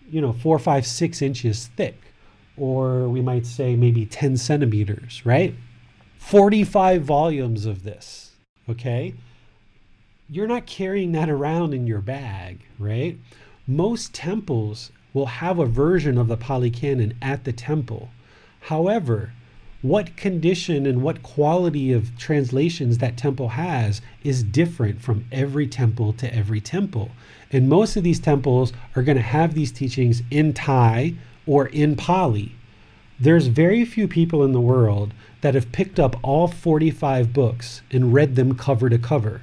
you 0.09 0.21
know, 0.21 0.33
four, 0.33 0.59
five, 0.59 0.87
six 0.87 1.21
inches 1.21 1.67
thick, 1.77 2.01
or 2.57 3.09
we 3.09 3.21
might 3.21 3.47
say 3.47 3.77
maybe 3.77 4.07
10 4.07 4.37
centimeters, 4.37 5.27
right? 5.27 5.55
45 6.19 7.03
volumes 7.03 7.67
of 7.67 7.83
this. 7.83 8.33
Okay? 8.69 9.15
you're 10.29 10.47
not 10.47 10.67
carrying 10.67 11.13
that 11.13 11.29
around 11.29 11.75
in 11.75 11.87
your 11.87 12.01
bag, 12.01 12.61
right? 12.79 13.19
Most 13.67 14.15
temples 14.15 14.91
will 15.15 15.27
have 15.27 15.59
a 15.59 15.65
version 15.65 16.19
of 16.19 16.29
the 16.29 16.37
Pali 16.37 16.71
Canon 16.71 17.15
at 17.23 17.45
the 17.45 17.53
temple. 17.53 18.11
However, 18.63 19.33
what 19.81 20.17
condition 20.17 20.87
and 20.87 21.03
what 21.03 21.23
quality 21.23 21.93
of 21.93 22.17
translations 22.19 22.99
that 22.99 23.17
temple 23.19 23.51
has 23.51 24.01
is 24.23 24.43
different 24.43 25.01
from 25.03 25.27
every 25.31 25.67
temple 25.67 26.15
to 26.15 26.35
every 26.35 26.61
temple. 26.61 27.11
And 27.53 27.69
most 27.69 27.95
of 27.95 28.03
these 28.03 28.19
temples 28.19 28.73
are 28.97 29.03
going 29.03 29.19
to 29.19 29.23
have 29.23 29.55
these 29.55 29.71
teachings 29.71 30.23
in 30.31 30.55
Thai 30.55 31.15
or 31.47 31.67
in 31.67 31.97
Pali. 31.97 32.53
There's 33.21 33.47
very 33.47 33.85
few 33.85 34.09
people 34.09 34.43
in 34.43 34.53
the 34.53 34.61
world 34.61 35.13
that 35.43 35.55
have 35.55 35.71
picked 35.71 36.01
up 36.01 36.17
all 36.23 36.49
45 36.49 37.35
books 37.35 37.83
and 37.91 38.15
read 38.15 38.35
them 38.35 38.57
cover 38.57 38.89
to 38.89 38.99
cover. 38.99 39.43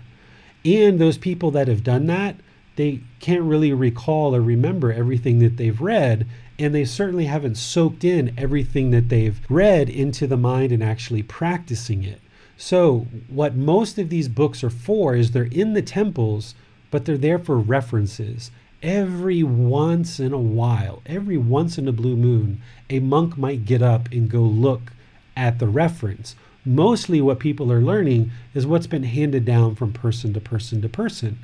And 0.65 0.99
those 0.99 1.19
people 1.19 1.52
that 1.52 1.68
have 1.68 1.84
done 1.84 2.07
that, 2.07 2.35
they 2.82 2.99
can't 3.20 3.44
really 3.44 3.72
recall 3.72 4.36
or 4.36 4.41
remember 4.41 4.91
everything 4.91 5.38
that 5.38 5.58
they've 5.58 5.80
read. 5.80 6.26
And 6.58 6.74
they 6.74 6.84
certainly 6.84 7.26
haven't 7.26 7.58
soaked 7.58 8.03
in 8.03 8.34
everything 8.40 8.90
that 8.90 9.10
they've 9.10 9.40
read 9.49 9.88
into 9.88 10.26
the 10.26 10.36
mind 10.36 10.72
and 10.72 10.84
actually 10.84 11.22
practicing 11.22 12.03
it. 12.03 12.22
So, 12.58 13.06
what 13.28 13.56
most 13.56 13.99
of 13.99 14.10
these 14.10 14.28
books 14.28 14.64
are 14.64 14.72
for 14.72 15.16
is 15.16 15.30
they're 15.30 15.44
in 15.44 15.74
the 15.74 15.84
temples, 15.84 16.56
but 16.90 17.06
they're 17.06 17.20
there 17.20 17.38
for 17.38 17.58
references. 17.60 18.49
Every 18.82 19.44
once 19.44 20.20
in 20.20 20.34
a 20.34 20.40
while, 20.40 21.03
every 21.06 21.38
once 21.38 21.78
in 21.78 21.88
a 21.88 21.91
blue 21.91 22.16
moon, 22.16 22.62
a 22.90 22.99
monk 22.99 23.38
might 23.38 23.66
get 23.66 23.84
up 23.84 24.12
and 24.12 24.28
go 24.30 24.41
look 24.41 24.94
at 25.38 25.60
the 25.60 25.68
reference 25.68 26.36
mostly 26.66 27.22
what 27.22 27.40
people 27.40 27.72
are 27.72 27.82
learning 27.82 28.32
is 28.53 28.68
what's 28.68 28.88
been 28.88 29.03
handed 29.03 29.45
down 29.45 29.76
from 29.76 29.91
person 29.91 30.34
to 30.34 30.40
person 30.40 30.82
to 30.82 30.90
person. 30.90 31.40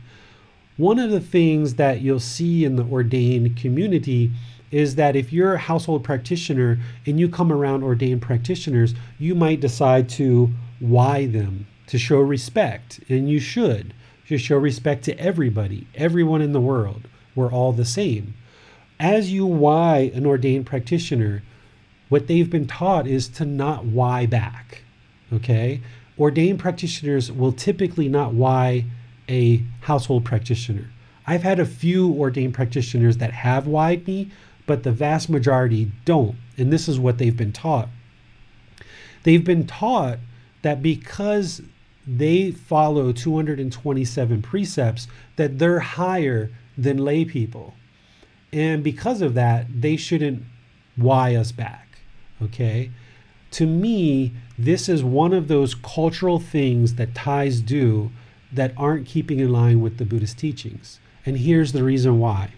One 0.77 0.99
of 0.99 1.11
the 1.11 1.19
things 1.19 1.75
that 1.75 2.01
you'll 2.01 2.19
see 2.19 2.63
in 2.63 2.75
the 2.75 2.85
ordained 2.85 3.57
community 3.57 4.31
is 4.71 4.95
that 4.95 5.15
if 5.15 5.33
you're 5.33 5.55
a 5.55 5.59
household 5.59 6.03
practitioner 6.03 6.79
and 7.05 7.19
you 7.19 7.29
come 7.29 7.51
around 7.51 7.83
ordained 7.83 8.21
practitioners, 8.21 8.93
you 9.17 9.33
might 9.33 9.59
decide 9.59 10.09
to 10.09 10.51
wai 10.79 11.25
them, 11.25 11.67
to 11.87 11.97
show 11.97 12.19
respect, 12.19 12.99
and 13.09 13.29
you 13.29 13.39
should. 13.39 13.93
You 14.27 14.37
show 14.37 14.57
respect 14.57 15.03
to 15.05 15.17
everybody, 15.19 15.87
everyone 15.95 16.41
in 16.41 16.51
the 16.51 16.61
world. 16.61 17.07
We're 17.33 17.51
all 17.51 17.71
the 17.71 17.85
same. 17.85 18.35
As 18.99 19.31
you 19.31 19.45
wai 19.45 20.11
an 20.13 20.25
ordained 20.25 20.65
practitioner, 20.65 21.43
what 22.09 22.27
they've 22.27 22.49
been 22.49 22.67
taught 22.67 23.07
is 23.07 23.27
to 23.29 23.45
not 23.45 23.85
wai 23.85 24.25
back 24.25 24.83
okay? 25.33 25.81
Ordained 26.17 26.59
practitioners 26.59 27.31
will 27.31 27.51
typically 27.51 28.07
not 28.07 28.33
wai 28.33 28.85
a 29.29 29.63
household 29.81 30.25
practitioner. 30.25 30.89
I've 31.25 31.43
had 31.43 31.59
a 31.59 31.65
few 31.65 32.11
ordained 32.13 32.53
practitioners 32.53 33.17
that 33.17 33.31
have 33.31 33.67
waied 33.67 34.07
me, 34.07 34.31
but 34.65 34.83
the 34.83 34.91
vast 34.91 35.29
majority 35.29 35.91
don't. 36.05 36.35
And 36.57 36.71
this 36.71 36.87
is 36.87 36.99
what 36.99 37.17
they've 37.17 37.35
been 37.35 37.51
taught. 37.51 37.89
They've 39.23 39.43
been 39.43 39.67
taught 39.67 40.19
that 40.61 40.81
because 40.81 41.61
they 42.05 42.51
follow 42.51 43.11
227 43.11 44.41
precepts, 44.41 45.07
that 45.35 45.59
they're 45.59 45.79
higher 45.79 46.49
than 46.77 46.97
lay 46.97 47.25
people. 47.25 47.73
And 48.53 48.83
because 48.83 49.21
of 49.21 49.33
that, 49.33 49.81
they 49.81 49.97
shouldn't 49.97 50.43
wai 50.97 51.35
us 51.35 51.51
back. 51.51 51.99
Okay? 52.41 52.91
to 53.51 53.65
me, 53.65 54.33
this 54.57 54.89
is 54.89 55.03
one 55.03 55.33
of 55.33 55.47
those 55.47 55.75
cultural 55.75 56.39
things 56.39 56.95
that 56.95 57.15
Thais 57.15 57.61
do 57.61 58.11
that 58.57 58.73
aren't 58.75 59.07
keeping 59.07 59.39
in 59.39 59.51
line 59.51 59.81
with 59.81 59.97
the 59.97 60.05
Buddhist 60.05 60.37
teachings. 60.37 60.99
And 61.25 61.37
here's 61.37 61.71
the 61.71 61.83
reason 61.83 62.19
why 62.19 62.51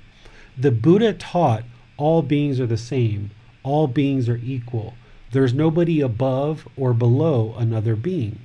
the 0.58 0.72
Buddha 0.72 1.14
taught 1.14 1.64
all 1.98 2.22
beings 2.22 2.60
are 2.60 2.68
the 2.68 2.78
same, 2.78 3.32
all 3.64 3.88
beings 3.88 4.28
are 4.28 4.40
equal. 4.44 4.96
There's 5.32 5.54
nobody 5.54 6.02
above 6.02 6.68
or 6.76 6.94
below 6.94 7.54
another 7.58 7.96
being. 7.96 8.40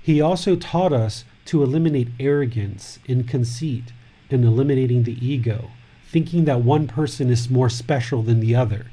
He 0.00 0.20
also 0.20 0.56
taught 0.56 0.92
us 0.92 1.24
to 1.46 1.62
eliminate 1.62 2.08
arrogance 2.18 2.98
and 3.06 3.28
conceit 3.28 3.92
and 4.30 4.44
eliminating 4.44 5.02
the 5.02 5.24
ego, 5.24 5.70
thinking 6.06 6.44
that 6.46 6.62
one 6.62 6.86
person 6.86 7.30
is 7.30 7.50
more 7.50 7.68
special 7.68 8.22
than 8.22 8.40
the 8.40 8.54
other. 8.54 8.86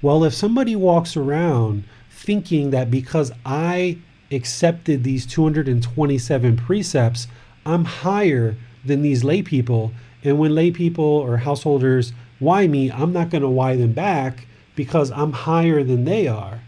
Well, 0.00 0.24
if 0.24 0.34
somebody 0.34 0.76
walks 0.76 1.16
around 1.16 1.84
thinking 2.10 2.70
that 2.70 2.90
because 2.90 3.32
I 3.44 3.98
accepted 4.30 5.04
these 5.04 5.26
227 5.26 6.56
precepts, 6.56 7.28
I'm 7.64 7.84
higher 7.84 8.56
than 8.84 9.02
these 9.02 9.24
lay 9.24 9.42
people. 9.42 9.92
And 10.24 10.38
when 10.38 10.54
lay 10.54 10.70
people 10.70 11.04
or 11.04 11.38
householders 11.38 12.12
wai 12.40 12.66
me, 12.66 12.90
I'm 12.90 13.12
not 13.12 13.30
going 13.30 13.42
to 13.42 13.48
wai 13.48 13.76
them 13.76 13.92
back 13.92 14.46
because 14.74 15.10
I'm 15.10 15.32
higher 15.32 15.82
than 15.82 16.04
they 16.04 16.26
are. 16.28 16.60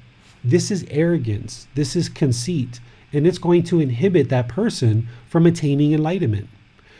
This 0.42 0.70
is 0.70 0.86
arrogance. 0.90 1.66
This 1.74 1.94
is 1.94 2.08
conceit. 2.08 2.80
And 3.12 3.26
it's 3.26 3.38
going 3.38 3.64
to 3.64 3.80
inhibit 3.80 4.28
that 4.28 4.48
person 4.48 5.08
from 5.28 5.46
attaining 5.46 5.92
enlightenment. 5.92 6.48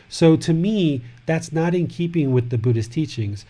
So 0.09 0.37
to 0.37 0.53
me, 0.53 1.03
that's 1.27 1.53
not 1.53 1.75
in 1.75 1.87
keeping 1.87 2.33
with 2.33 2.51
the 2.51 2.59
Buddhist 2.59 2.93
teachings. 2.93 3.45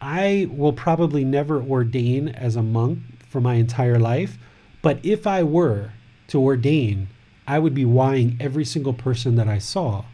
I 0.00 0.48
will 0.50 0.72
probably 0.72 1.24
never 1.24 1.60
ordain 1.60 2.28
as 2.28 2.56
a 2.56 2.62
monk 2.62 3.00
for 3.28 3.40
my 3.40 3.54
entire 3.54 3.98
life. 3.98 4.38
But 4.80 5.04
if 5.04 5.26
I 5.26 5.42
were 5.42 5.92
to 6.28 6.40
ordain, 6.40 7.08
I 7.46 7.58
would 7.58 7.74
be 7.74 7.84
waiing 7.84 8.36
every 8.40 8.64
single 8.64 8.92
person 8.92 9.36
that 9.36 9.48
I 9.48 9.58
saw. 9.58 10.04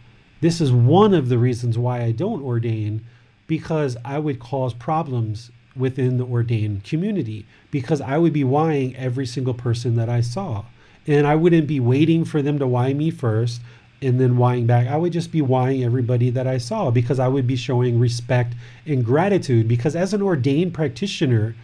This 0.40 0.60
is 0.60 0.72
one 0.72 1.14
of 1.14 1.28
the 1.28 1.38
reasons 1.38 1.78
why 1.78 2.02
I 2.02 2.12
don't 2.12 2.42
ordain, 2.42 3.04
because 3.46 3.96
I 4.04 4.18
would 4.18 4.40
cause 4.40 4.74
problems 4.74 5.50
within 5.76 6.18
the 6.18 6.24
ordained 6.24 6.84
community 6.84 7.46
because 7.70 8.00
I 8.00 8.18
would 8.18 8.32
be 8.32 8.44
waiing 8.44 8.94
every 8.96 9.26
single 9.26 9.54
person 9.54 9.96
that 9.96 10.08
I 10.08 10.20
saw. 10.20 10.64
And 11.06 11.26
I 11.26 11.34
wouldn't 11.34 11.66
be 11.66 11.80
waiting 11.80 12.24
for 12.24 12.40
them 12.40 12.58
to 12.58 12.66
wai 12.66 12.94
me 12.94 13.10
first 13.10 13.60
and 14.00 14.20
then 14.20 14.36
waiing 14.36 14.66
back. 14.66 14.86
I 14.86 14.96
would 14.96 15.12
just 15.12 15.32
be 15.32 15.42
waiing 15.42 15.84
everybody 15.84 16.30
that 16.30 16.46
I 16.46 16.58
saw 16.58 16.90
because 16.90 17.18
I 17.18 17.28
would 17.28 17.46
be 17.46 17.56
showing 17.56 17.98
respect 17.98 18.54
and 18.86 19.04
gratitude. 19.04 19.66
Because 19.66 19.96
as 19.96 20.14
an 20.14 20.22
ordained 20.22 20.72
practitioner, 20.74 21.54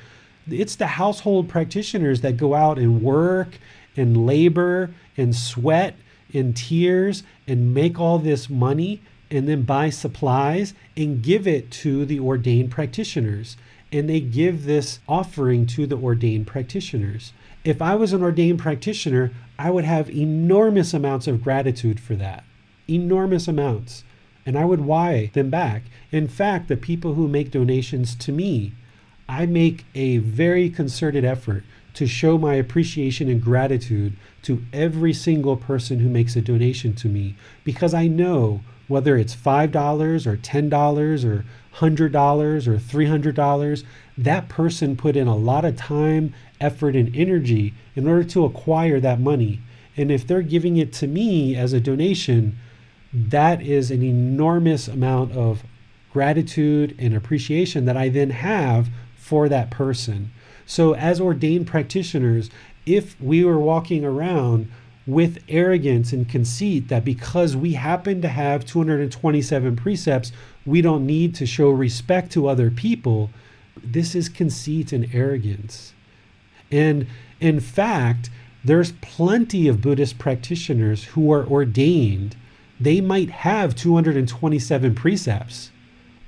it's 0.49 0.77
the 0.77 0.87
household 0.87 1.49
practitioners 1.49 2.21
that 2.23 2.37
go 2.37 2.55
out 2.55 2.79
and 2.79 3.03
work 3.03 3.59
and 3.97 4.27
labor 4.27 4.95
and 5.17 5.35
sweat 5.35 5.97
and 6.33 6.57
tears 6.57 7.23
and 7.47 7.75
make 7.75 7.99
all 7.99 8.19
this 8.19 8.49
money 8.49 9.03
and 9.31 9.49
then 9.49 9.63
buy 9.63 9.91
supplies 9.91 10.75
and 10.97 11.23
give 11.23 11.47
it 11.47 11.71
to 11.71 12.05
the 12.05 12.19
ordained 12.19 12.71
practitioners. 12.71 13.57
And 13.93 14.09
they 14.09 14.21
give 14.21 14.65
this 14.65 15.01
offering 15.09 15.67
to 15.67 15.87
the 15.87 15.97
ordained 15.97 16.47
practitioners. 16.47 17.33
If 17.65 17.83
I 17.83 17.95
was 17.95 18.13
an 18.13 18.23
ordained 18.23 18.59
practitioner, 18.59 19.33
I 19.59 19.71
would 19.71 19.85
have 19.85 20.09
enormous 20.11 20.95
amounts 20.95 21.27
of 21.27 21.43
gratitude 21.43 22.01
for 22.01 22.15
that. 22.17 22.45
Enormous 22.89 23.47
amounts. 23.47 24.05
And 24.47 24.57
I 24.57 24.65
would 24.65 24.81
wai 24.81 25.31
them 25.35 25.51
back. 25.51 25.83
In 26.11 26.29
fact, 26.29 26.69
the 26.69 26.77
people 26.77 27.15
who 27.15 27.29
make 27.29 27.51
donations 27.51 28.15
to 28.17 28.33
me, 28.33 28.73
I 29.29 29.47
make 29.47 29.85
a 29.95 30.19
very 30.19 30.71
concerted 30.71 31.25
effort 31.25 31.65
to 31.95 32.07
show 32.07 32.39
my 32.39 32.55
appreciation 32.55 33.29
and 33.29 33.43
gratitude 33.43 34.17
to 34.43 34.63
every 34.73 35.13
single 35.13 35.57
person 35.57 36.01
who 36.01 36.09
makes 36.09 36.37
a 36.37 36.41
donation 36.41 36.95
to 36.95 37.09
me 37.09 37.37
because 37.65 37.95
I 37.95 38.07
know 38.07 38.61
whether 38.89 39.17
it's 39.17 39.37
$5 39.37 40.27
or 40.27 40.37
$10 40.37 41.25
or 41.25 41.45
$100 41.77 42.67
or 42.67 42.77
$300, 42.77 43.85
that 44.19 44.49
person 44.49 44.97
put 44.97 45.17
in 45.17 45.29
a 45.29 45.37
lot 45.37 45.65
of 45.65 45.77
time, 45.77 46.35
effort, 46.61 46.97
and 46.97 47.15
energy 47.15 47.73
in 47.95 48.09
order 48.09 48.25
to 48.25 48.45
acquire 48.45 48.99
that 48.99 49.21
money. 49.21 49.61
And 49.97 50.11
if 50.11 50.27
they're 50.27 50.43
giving 50.43 50.77
it 50.77 50.93
to 50.95 51.07
me 51.07 51.55
as 51.55 51.73
a 51.73 51.81
donation, 51.81 52.59
that 53.13 53.63
is 53.63 53.91
an 53.91 54.03
enormous 54.03 54.89
amount 54.89 55.33
of 55.33 55.63
gratitude 56.13 56.97
and 56.99 57.15
appreciation 57.15 57.85
that 57.85 57.97
I 57.97 58.09
then 58.09 58.31
have 58.31 58.89
for 59.17 59.49
that 59.49 59.71
person. 59.71 60.33
So, 60.71 60.95
as 60.95 61.21
ordained 61.21 61.67
practitioners, 61.67 62.49
if 62.87 63.21
we 63.21 63.45
were 63.45 63.59
walking 63.59 64.05
around 64.05 64.71
with 65.05 65.43
arrogance 65.49 66.13
and 66.13 66.29
conceit 66.29 66.87
that 66.87 67.05
because 67.05 67.57
we 67.57 67.73
happen 67.73 68.23
to 68.23 68.29
have 68.29 68.65
227 68.65 69.75
precepts, 69.75 70.31
we 70.65 70.81
don't 70.81 71.05
need 71.05 71.35
to 71.35 71.45
show 71.45 71.71
respect 71.71 72.31
to 72.35 72.47
other 72.47 72.71
people. 72.71 73.31
This 73.83 74.15
is 74.15 74.29
conceit 74.29 74.93
and 74.93 75.13
arrogance. 75.13 75.93
And 76.71 77.09
in 77.41 77.59
fact, 77.59 78.31
there's 78.63 78.93
plenty 79.01 79.67
of 79.67 79.83
Buddhist 79.83 80.19
practitioners 80.19 81.03
who 81.03 81.33
are 81.33 81.49
ordained. 81.49 82.37
They 82.79 83.01
might 83.01 83.31
have 83.31 83.75
227 83.75 84.95
precepts, 84.95 85.73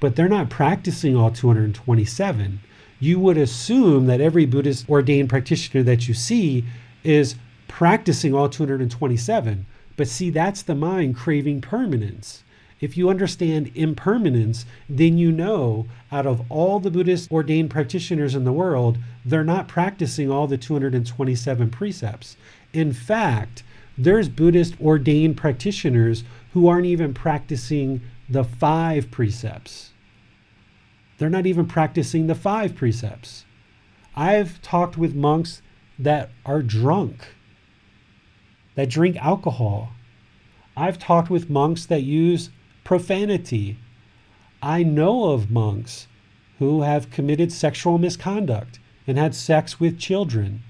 but 0.00 0.16
they're 0.16 0.28
not 0.28 0.50
practicing 0.50 1.14
all 1.14 1.30
227. 1.30 2.58
You 3.02 3.18
would 3.18 3.36
assume 3.36 4.06
that 4.06 4.20
every 4.20 4.46
Buddhist 4.46 4.88
ordained 4.88 5.28
practitioner 5.28 5.82
that 5.82 6.06
you 6.06 6.14
see 6.14 6.64
is 7.02 7.34
practicing 7.66 8.32
all 8.32 8.48
227. 8.48 9.66
But 9.96 10.06
see, 10.06 10.30
that's 10.30 10.62
the 10.62 10.76
mind 10.76 11.16
craving 11.16 11.62
permanence. 11.62 12.44
If 12.80 12.96
you 12.96 13.10
understand 13.10 13.72
impermanence, 13.74 14.66
then 14.88 15.18
you 15.18 15.32
know 15.32 15.88
out 16.12 16.28
of 16.28 16.48
all 16.48 16.78
the 16.78 16.92
Buddhist 16.92 17.32
ordained 17.32 17.70
practitioners 17.70 18.36
in 18.36 18.44
the 18.44 18.52
world, 18.52 18.98
they're 19.24 19.42
not 19.42 19.66
practicing 19.66 20.30
all 20.30 20.46
the 20.46 20.56
227 20.56 21.70
precepts. 21.70 22.36
In 22.72 22.92
fact, 22.92 23.64
there's 23.98 24.28
Buddhist 24.28 24.80
ordained 24.80 25.36
practitioners 25.36 26.22
who 26.52 26.68
aren't 26.68 26.86
even 26.86 27.14
practicing 27.14 28.00
the 28.28 28.44
five 28.44 29.10
precepts. 29.10 29.91
They're 31.22 31.30
not 31.30 31.46
even 31.46 31.66
practicing 31.66 32.26
the 32.26 32.34
five 32.34 32.74
precepts. 32.74 33.44
I've 34.16 34.60
talked 34.60 34.98
with 34.98 35.14
monks 35.14 35.62
that 35.96 36.30
are 36.44 36.62
drunk 36.62 37.28
that 38.74 38.90
drink 38.90 39.16
alcohol. 39.18 39.92
I've 40.76 40.98
talked 40.98 41.30
with 41.30 41.48
monks 41.48 41.86
that 41.86 42.02
use 42.02 42.50
profanity. 42.82 43.78
I 44.60 44.82
know 44.82 45.30
of 45.30 45.48
monks 45.48 46.08
who 46.58 46.82
have 46.82 47.12
committed 47.12 47.52
sexual 47.52 47.98
misconduct 47.98 48.80
and 49.06 49.16
had 49.16 49.36
sex 49.36 49.78
with 49.78 50.00
children, 50.00 50.64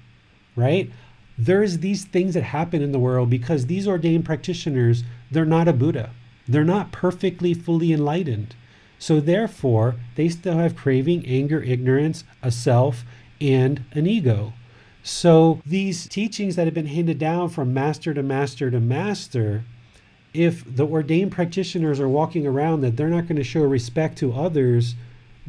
right? 0.55 0.91
There's 1.35 1.79
these 1.79 2.05
things 2.05 2.35
that 2.35 2.43
happen 2.43 2.83
in 2.83 2.91
the 2.91 2.99
world 2.99 3.31
because 3.31 3.65
these 3.65 3.87
ordained 3.87 4.25
practitioners, 4.25 5.03
they're 5.31 5.45
not 5.45 5.67
a 5.67 5.73
Buddha. 5.73 6.11
They're 6.47 6.63
not 6.63 6.91
perfectly 6.91 7.55
fully 7.55 7.91
enlightened. 7.91 8.55
So 9.03 9.19
therefore, 9.19 9.95
they 10.15 10.29
still 10.29 10.59
have 10.59 10.77
craving, 10.77 11.25
anger, 11.25 11.61
ignorance, 11.61 12.23
a 12.41 12.49
self, 12.49 13.03
and 13.41 13.83
an 13.91 14.07
ego. 14.07 14.53
So 15.03 15.61
these 15.65 16.07
teachings 16.07 16.55
that 16.55 16.67
have 16.67 16.73
been 16.73 16.85
handed 16.85 17.19
down 17.19 17.49
from 17.49 17.73
master 17.73 18.13
to 18.13 18.23
master 18.23 18.71
to 18.71 18.79
master, 18.79 19.65
if 20.33 20.63
the 20.77 20.87
ordained 20.87 21.33
practitioners 21.33 21.99
are 21.99 22.07
walking 22.07 22.47
around 22.47 22.79
that 22.79 22.95
they're 22.95 23.09
not 23.09 23.27
going 23.27 23.35
to 23.35 23.43
show 23.43 23.63
respect 23.63 24.17
to 24.19 24.31
others 24.31 24.95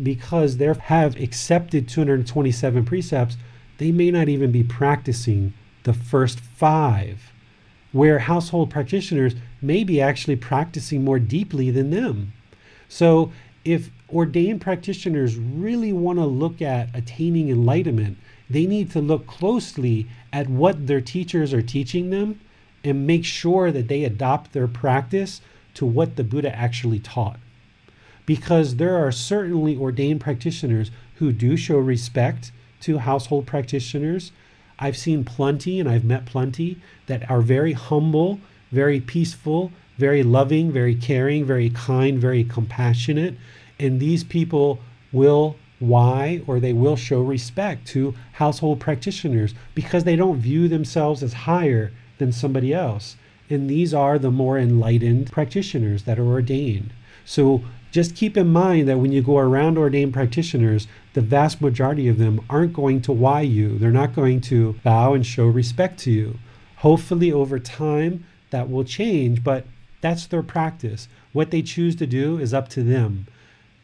because 0.02 0.56
they 0.56 0.66
have 0.66 1.14
accepted 1.14 1.88
227 1.88 2.84
precepts, 2.84 3.36
they 3.78 3.92
may 3.92 4.10
not 4.10 4.28
even 4.28 4.50
be 4.50 4.64
practicing 4.64 5.54
the 5.84 5.94
first 5.94 6.40
five, 6.40 7.30
where 7.92 8.18
household 8.18 8.68
practitioners 8.68 9.36
may 9.62 9.84
be 9.84 10.00
actually 10.00 10.34
practicing 10.34 11.04
more 11.04 11.20
deeply 11.20 11.70
than 11.70 11.90
them. 11.90 12.32
So 12.88 13.32
if 13.64 13.90
ordained 14.10 14.60
practitioners 14.60 15.36
really 15.36 15.92
want 15.92 16.18
to 16.18 16.24
look 16.26 16.60
at 16.60 16.94
attaining 16.94 17.48
enlightenment, 17.48 18.18
they 18.48 18.66
need 18.66 18.90
to 18.90 19.00
look 19.00 19.26
closely 19.26 20.06
at 20.32 20.48
what 20.48 20.86
their 20.86 21.00
teachers 21.00 21.52
are 21.54 21.62
teaching 21.62 22.10
them 22.10 22.40
and 22.82 23.06
make 23.06 23.24
sure 23.24 23.72
that 23.72 23.88
they 23.88 24.04
adopt 24.04 24.52
their 24.52 24.68
practice 24.68 25.40
to 25.72 25.86
what 25.86 26.16
the 26.16 26.24
Buddha 26.24 26.54
actually 26.54 26.98
taught. 26.98 27.38
Because 28.26 28.76
there 28.76 28.96
are 28.96 29.10
certainly 29.10 29.76
ordained 29.76 30.20
practitioners 30.20 30.90
who 31.16 31.32
do 31.32 31.56
show 31.56 31.78
respect 31.78 32.52
to 32.80 32.98
household 32.98 33.46
practitioners. 33.46 34.32
I've 34.78 34.96
seen 34.96 35.24
plenty 35.24 35.80
and 35.80 35.88
I've 35.88 36.04
met 36.04 36.26
plenty 36.26 36.78
that 37.06 37.28
are 37.30 37.40
very 37.40 37.72
humble, 37.72 38.40
very 38.70 39.00
peaceful, 39.00 39.72
very 39.98 40.22
loving, 40.22 40.72
very 40.72 40.94
caring, 40.94 41.44
very 41.44 41.70
kind, 41.70 42.18
very 42.18 42.44
compassionate. 42.44 43.34
And 43.78 44.00
these 44.00 44.24
people 44.24 44.80
will 45.12 45.56
wai 45.80 46.40
or 46.46 46.60
they 46.60 46.72
will 46.72 46.96
show 46.96 47.20
respect 47.20 47.86
to 47.88 48.14
household 48.32 48.80
practitioners 48.80 49.54
because 49.74 50.04
they 50.04 50.16
don't 50.16 50.40
view 50.40 50.68
themselves 50.68 51.22
as 51.22 51.32
higher 51.32 51.92
than 52.18 52.32
somebody 52.32 52.72
else. 52.72 53.16
And 53.50 53.68
these 53.68 53.92
are 53.92 54.18
the 54.18 54.30
more 54.30 54.58
enlightened 54.58 55.30
practitioners 55.30 56.04
that 56.04 56.18
are 56.18 56.26
ordained. 56.26 56.92
So 57.24 57.62
just 57.90 58.16
keep 58.16 58.36
in 58.36 58.48
mind 58.48 58.88
that 58.88 58.98
when 58.98 59.12
you 59.12 59.22
go 59.22 59.38
around 59.38 59.78
ordained 59.78 60.12
practitioners, 60.12 60.88
the 61.12 61.20
vast 61.20 61.60
majority 61.60 62.08
of 62.08 62.18
them 62.18 62.40
aren't 62.50 62.72
going 62.72 63.00
to 63.02 63.12
wai 63.12 63.42
you. 63.42 63.78
They're 63.78 63.90
not 63.90 64.14
going 64.14 64.40
to 64.42 64.74
bow 64.82 65.14
and 65.14 65.24
show 65.24 65.46
respect 65.46 66.00
to 66.00 66.10
you. 66.10 66.38
Hopefully, 66.78 67.32
over 67.32 67.58
time, 67.58 68.26
that 68.50 68.68
will 68.68 68.84
change, 68.84 69.44
but 69.44 69.64
that's 70.04 70.26
their 70.26 70.42
practice. 70.42 71.08
What 71.32 71.50
they 71.50 71.62
choose 71.62 71.96
to 71.96 72.06
do 72.06 72.38
is 72.38 72.54
up 72.54 72.68
to 72.70 72.82
them 72.82 73.26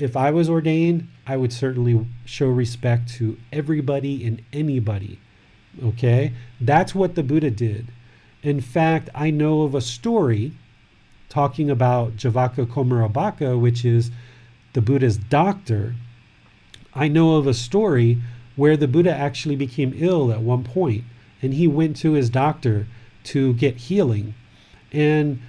if 0.00 0.16
I 0.16 0.30
was 0.30 0.48
ordained, 0.48 1.08
I 1.26 1.36
would 1.36 1.52
certainly 1.52 2.06
show 2.24 2.48
respect 2.48 3.08
to 3.14 3.36
everybody 3.52 4.24
and 4.24 4.42
anybody. 4.52 5.18
Okay? 5.82 6.32
That's 6.60 6.94
what 6.94 7.14
the 7.14 7.22
Buddha 7.22 7.50
did. 7.50 7.88
In 8.42 8.60
fact, 8.60 9.10
I 9.14 9.30
know 9.30 9.62
of 9.62 9.74
a 9.74 9.80
story 9.80 10.52
talking 11.28 11.70
about 11.70 12.16
Jivaka 12.16 12.66
Komarabhacca, 12.66 13.60
which 13.60 13.84
is 13.84 14.10
the 14.72 14.80
Buddha's 14.80 15.18
doctor. 15.18 15.94
I 16.94 17.08
know 17.08 17.36
of 17.36 17.46
a 17.46 17.54
story 17.54 18.18
where 18.56 18.76
the 18.76 18.88
Buddha 18.88 19.14
actually 19.14 19.56
became 19.56 19.92
ill 19.96 20.32
at 20.32 20.40
one 20.40 20.64
point 20.64 21.04
and 21.42 21.54
he 21.54 21.68
went 21.68 21.96
to 21.96 22.12
his 22.12 22.30
doctor 22.30 22.86
to 23.24 23.54
get 23.54 23.76
healing. 23.76 24.34
And 24.92 25.40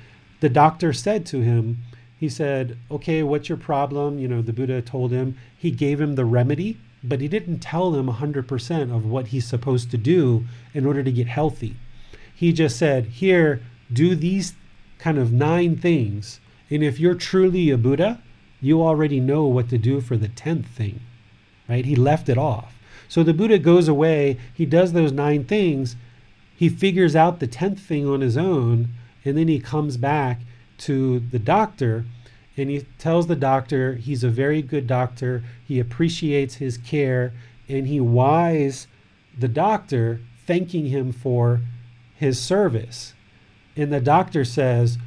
the 0.41 0.49
doctor 0.49 0.91
said 0.91 1.26
to 1.27 1.39
him, 1.41 1.77
he 2.18 2.30
said, 2.30 2.77
Okay, 2.91 3.23
what's 3.23 3.49
your 3.49 3.57
problem? 3.57 4.19
You 4.19 4.27
know, 4.27 4.41
the 4.41 4.53
Buddha 4.53 4.81
told 4.81 5.11
him. 5.11 5.38
He 5.57 5.72
gave 5.72 5.99
him 5.99 6.13
the 6.13 6.26
remedy, 6.26 6.77
but 7.03 7.22
he 7.22 7.27
didn't 7.27 7.59
tell 7.59 7.95
him 7.95 8.07
100% 8.07 8.95
of 8.95 9.05
what 9.05 9.27
he's 9.27 9.47
supposed 9.47 9.89
to 9.89 9.97
do 9.97 10.45
in 10.73 10.85
order 10.85 11.01
to 11.01 11.11
get 11.11 11.27
healthy. 11.27 11.77
He 12.35 12.53
just 12.53 12.77
said, 12.77 13.05
Here, 13.05 13.61
do 13.91 14.15
these 14.15 14.53
kind 14.99 15.18
of 15.18 15.34
nine 15.34 15.77
things. 15.77 16.39
And 16.69 16.84
if 16.84 16.99
you're 16.99 17.15
truly 17.15 17.69
a 17.69 17.77
Buddha, 17.77 18.22
you 18.61 18.81
already 18.84 19.19
know 19.19 19.45
what 19.45 19.69
to 19.69 19.77
do 19.77 19.99
for 19.99 20.15
the 20.15 20.30
10th 20.30 20.68
thing, 20.68 21.01
right? 21.68 21.85
He 21.85 21.95
left 21.95 22.30
it 22.30 22.38
off. 22.38 22.76
So 23.09 23.23
the 23.23 23.34
Buddha 23.34 23.57
goes 23.57 23.88
away, 23.88 24.38
he 24.53 24.65
does 24.65 24.93
those 24.93 25.11
nine 25.11 25.43
things, 25.43 25.95
he 26.55 26.69
figures 26.69 27.15
out 27.15 27.39
the 27.39 27.47
10th 27.47 27.80
thing 27.80 28.07
on 28.07 28.22
his 28.22 28.38
own, 28.38 28.89
and 29.23 29.38
then 29.38 29.48
he 29.48 29.60
comes 29.60 29.98
back 29.98 30.41
to 30.80 31.19
the 31.19 31.39
doctor 31.39 32.06
and 32.57 32.69
he 32.69 32.81
tells 32.98 33.27
the 33.27 33.35
doctor 33.35 33.95
he's 33.95 34.23
a 34.23 34.30
very 34.30 34.61
good 34.61 34.88
doctor, 34.88 35.43
he 35.65 35.80
appreciates 35.80 36.56
his 36.56 36.77
care, 36.77 37.34
and 37.69 37.88
he 37.88 37.99
wais 37.99 38.88
the 39.38 39.48
doctor, 39.48 40.19
thanking 40.45 40.88
him 40.88 41.11
for 41.11 41.61
his 42.15 42.39
service. 42.39 43.14
And 43.76 43.91
the 43.91 44.02
doctor 44.02 44.43
says, 44.43 44.98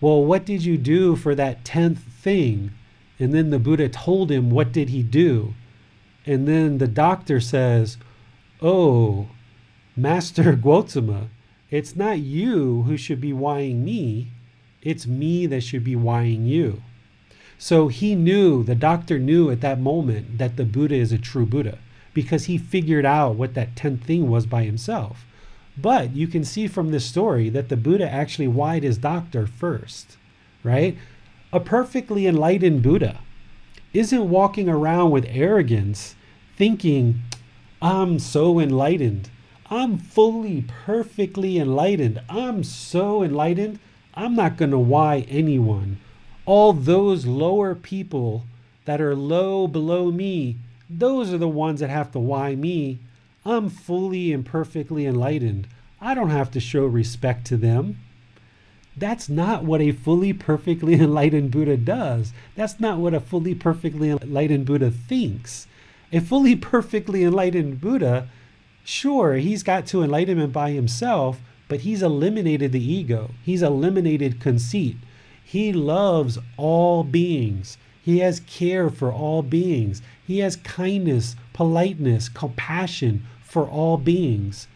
Well, 0.00 0.24
what 0.24 0.46
did 0.46 0.64
you 0.64 0.78
do 0.78 1.14
for 1.14 1.34
that 1.34 1.64
10th 1.64 1.98
thing? 1.98 2.70
And 3.18 3.32
then 3.32 3.50
the 3.50 3.58
Buddha 3.58 3.88
told 3.88 4.30
him, 4.30 4.50
What 4.50 4.72
did 4.72 4.88
he 4.88 5.02
do? 5.02 5.54
And 6.26 6.48
then 6.48 6.78
the 6.78 6.88
doctor 6.88 7.38
says, 7.40 7.98
Oh, 8.62 9.28
Master 9.94 10.56
Gautama, 10.56 11.28
it's 11.70 11.96
not 11.96 12.18
you 12.18 12.82
who 12.82 12.96
should 12.96 13.20
be 13.20 13.32
waiing 13.32 13.84
me, 13.84 14.28
it's 14.82 15.06
me 15.06 15.46
that 15.46 15.62
should 15.62 15.84
be 15.84 15.96
waiing 15.96 16.46
you. 16.46 16.82
So 17.58 17.88
he 17.88 18.14
knew, 18.14 18.62
the 18.62 18.74
doctor 18.74 19.18
knew 19.18 19.50
at 19.50 19.60
that 19.62 19.80
moment 19.80 20.38
that 20.38 20.56
the 20.56 20.64
Buddha 20.64 20.96
is 20.96 21.12
a 21.12 21.18
true 21.18 21.46
Buddha 21.46 21.78
because 22.12 22.44
he 22.44 22.58
figured 22.58 23.04
out 23.04 23.36
what 23.36 23.54
that 23.54 23.74
10th 23.74 24.02
thing 24.02 24.28
was 24.28 24.46
by 24.46 24.64
himself. 24.64 25.24
But 25.76 26.14
you 26.14 26.28
can 26.28 26.44
see 26.44 26.68
from 26.68 26.90
this 26.90 27.04
story 27.04 27.48
that 27.48 27.68
the 27.68 27.76
Buddha 27.76 28.08
actually 28.08 28.48
waied 28.48 28.82
his 28.82 28.98
doctor 28.98 29.46
first, 29.46 30.16
right? 30.62 30.96
A 31.52 31.60
perfectly 31.60 32.26
enlightened 32.26 32.82
Buddha 32.82 33.20
isn't 33.92 34.30
walking 34.30 34.68
around 34.68 35.10
with 35.10 35.26
arrogance 35.28 36.14
thinking, 36.56 37.22
I'm 37.82 38.18
so 38.18 38.60
enlightened. 38.60 39.30
I'm 39.70 39.98
fully, 39.98 40.64
perfectly 40.84 41.58
enlightened. 41.58 42.20
I'm 42.28 42.64
so 42.64 43.22
enlightened. 43.22 43.78
I'm 44.14 44.36
not 44.36 44.56
going 44.56 44.70
to 44.70 44.78
wai 44.78 45.26
anyone 45.28 45.98
all 46.46 46.72
those 46.72 47.26
lower 47.26 47.74
people 47.74 48.44
that 48.84 49.00
are 49.00 49.16
low 49.16 49.66
below 49.66 50.10
me, 50.10 50.56
those 50.90 51.32
are 51.32 51.38
the 51.38 51.48
ones 51.48 51.80
that 51.80 51.90
have 51.90 52.12
to 52.12 52.18
wai 52.18 52.54
me. 52.54 52.98
I'm 53.44 53.70
fully 53.70 54.32
and 54.32 54.44
perfectly 54.44 55.06
enlightened. 55.06 55.66
I 56.00 56.14
don't 56.14 56.30
have 56.30 56.50
to 56.52 56.60
show 56.60 56.84
respect 56.84 57.46
to 57.46 57.56
them. 57.56 57.98
That's 58.96 59.28
not 59.28 59.64
what 59.64 59.80
a 59.80 59.92
fully 59.92 60.32
perfectly 60.32 60.94
enlightened 61.00 61.50
Buddha 61.50 61.76
does. 61.76 62.32
That's 62.54 62.78
not 62.78 62.98
what 62.98 63.14
a 63.14 63.20
fully 63.20 63.54
perfectly 63.54 64.10
enlightened 64.10 64.66
Buddha 64.66 64.90
thinks. 64.90 65.66
A 66.12 66.20
fully 66.20 66.54
perfectly 66.54 67.24
enlightened 67.24 67.80
Buddha, 67.80 68.28
sure, 68.84 69.34
he's 69.34 69.62
got 69.62 69.86
to 69.86 70.02
enlightenment 70.02 70.52
by 70.52 70.70
himself, 70.70 71.40
but 71.68 71.80
he's 71.80 72.02
eliminated 72.02 72.72
the 72.72 72.84
ego. 72.84 73.30
He's 73.42 73.62
eliminated 73.62 74.40
conceit. 74.40 74.96
He 75.42 75.72
loves 75.72 76.38
all 76.56 77.04
beings. 77.04 77.78
He 78.02 78.18
has 78.18 78.40
care 78.40 78.90
for 78.90 79.12
all 79.12 79.42
beings. 79.42 80.02
He 80.26 80.38
has 80.40 80.56
kindness, 80.56 81.36
politeness, 81.52 82.28
compassion 82.28 83.24
for 83.42 83.66
all 83.66 83.96
beings. 83.96 84.68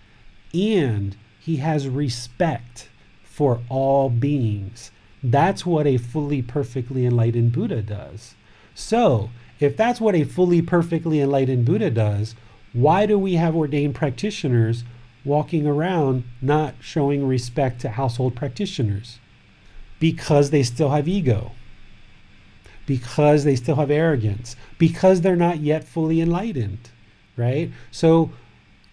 And 0.55 1.17
he 1.39 1.57
has 1.57 1.89
respect 1.89 2.89
for 3.23 3.61
all 3.69 4.09
beings. 4.09 4.91
That's 5.23 5.67
what 5.67 5.87
a 5.87 5.97
fully 5.97 6.43
perfectly 6.43 7.05
enlightened 7.05 7.53
Buddha 7.53 7.83
does. 7.83 8.35
So, 8.75 9.31
if 9.61 9.77
that's 9.77 10.01
what 10.01 10.15
a 10.15 10.25
fully 10.25 10.63
perfectly 10.63 11.21
enlightened 11.21 11.65
Buddha 11.65 11.91
does, 11.91 12.35
why 12.73 13.07
do 13.07 13.19
we 13.19 13.35
have 13.35 13.57
ordained 13.57 13.95
practitioners 13.95 14.85
walking 15.24 15.66
around 15.66 16.24
not 16.40 16.74
showing 16.81 17.27
respect 17.27 17.81
to 17.81 17.90
household 17.90 18.35
practitioners? 18.35 19.19
because 19.99 20.51
they 20.51 20.62
still 20.62 20.90
have 20.90 21.09
ego, 21.09 21.53
because 22.86 23.45
they 23.45 23.57
still 23.57 23.77
have 23.77 23.90
arrogance, 23.90 24.57
because 24.78 25.20
they're 25.20 25.36
not 25.36 25.59
yet 25.59 25.85
fully 25.85 26.20
enlightened, 26.20 26.90
right? 27.36 27.70
So, 27.90 28.31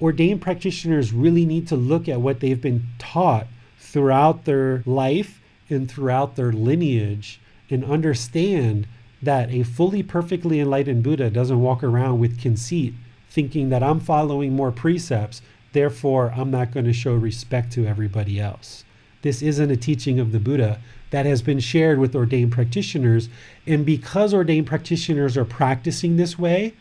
ordained 0.01 0.41
practitioners 0.41 1.13
really 1.13 1.45
need 1.45 1.67
to 1.67 1.75
look 1.75 2.09
at 2.09 2.21
what 2.21 2.39
they've 2.39 2.61
been 2.61 2.87
taught 2.97 3.47
throughout 3.79 4.45
their 4.45 4.83
life 4.85 5.41
and 5.69 5.89
throughout 5.89 6.35
their 6.35 6.51
lineage 6.51 7.39
and 7.69 7.85
understand 7.85 8.87
that 9.21 9.49
a 9.49 9.63
fully 9.63 10.03
perfectly 10.03 10.59
enlightened 10.59 11.01
Buddha 11.01 11.29
doesn't 11.29 11.61
walk 11.61 11.83
around 11.83 12.19
with 12.19 12.39
conceit 12.39 12.93
thinking 13.35 13.67
that 13.69 13.83
I'm 13.83 13.99
following 13.99 14.53
more 14.53 14.71
precepts, 14.71 15.41
therefore 15.73 16.33
I'm 16.35 16.49
not 16.49 16.71
going 16.71 16.85
to 16.85 16.93
show 16.93 17.13
respect 17.13 17.73
to 17.73 17.85
everybody 17.85 18.39
else. 18.39 18.85
This 19.23 19.41
isn't 19.41 19.69
a 19.69 19.75
teaching 19.75 20.19
of 20.19 20.31
the 20.31 20.39
Buddha 20.39 20.79
that 21.09 21.25
has 21.25 21.41
been 21.41 21.59
shared 21.59 21.99
with 21.99 22.15
ordained 22.15 22.53
practitioners. 22.53 23.27
And 23.67 23.85
because 23.85 24.33
ordained 24.33 24.67
practitioners 24.67 25.35
are 25.35 25.43
practicing 25.43 26.15
this 26.15 26.39
way, 26.39 26.73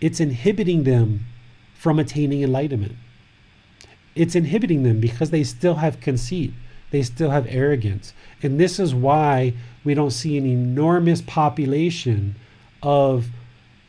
it's 0.00 0.20
inhibiting 0.20 0.84
them 0.84 1.26
from 1.74 1.98
attaining 1.98 2.42
enlightenment. 2.42 2.94
It's 4.14 4.36
inhibiting 4.36 4.84
them 4.84 5.00
because 5.00 5.30
they 5.30 5.42
still 5.42 5.76
have 5.76 6.00
conceit, 6.00 6.52
they 6.90 7.02
still 7.02 7.30
have 7.30 7.46
arrogance. 7.48 8.12
And 8.42 8.60
this 8.60 8.78
is 8.78 8.94
why 8.94 9.54
we 9.82 9.94
don't 9.94 10.10
see 10.12 10.38
an 10.38 10.46
enormous 10.46 11.20
population 11.22 12.36
of 12.80 13.28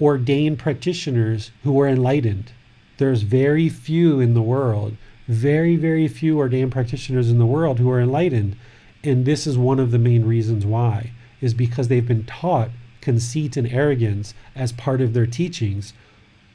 ordained 0.01 0.59
practitioners 0.59 1.51
who 1.63 1.79
are 1.79 1.87
enlightened. 1.87 2.51
There's 2.97 3.21
very 3.21 3.69
few 3.69 4.19
in 4.19 4.33
the 4.33 4.41
world, 4.41 4.97
very, 5.27 5.75
very 5.75 6.07
few 6.07 6.39
ordained 6.39 6.71
practitioners 6.71 7.29
in 7.29 7.37
the 7.37 7.45
world 7.45 7.79
who 7.79 7.89
are 7.89 8.01
enlightened 8.01 8.55
and 9.03 9.25
this 9.25 9.47
is 9.47 9.57
one 9.57 9.79
of 9.79 9.91
the 9.91 9.99
main 9.99 10.25
reasons 10.25 10.65
why, 10.65 11.11
is 11.39 11.53
because 11.53 11.87
they've 11.87 12.07
been 12.07 12.25
taught 12.25 12.69
conceit 13.01 13.57
and 13.57 13.67
arrogance 13.67 14.33
as 14.55 14.71
part 14.71 15.01
of 15.01 15.13
their 15.13 15.25
teachings. 15.25 15.93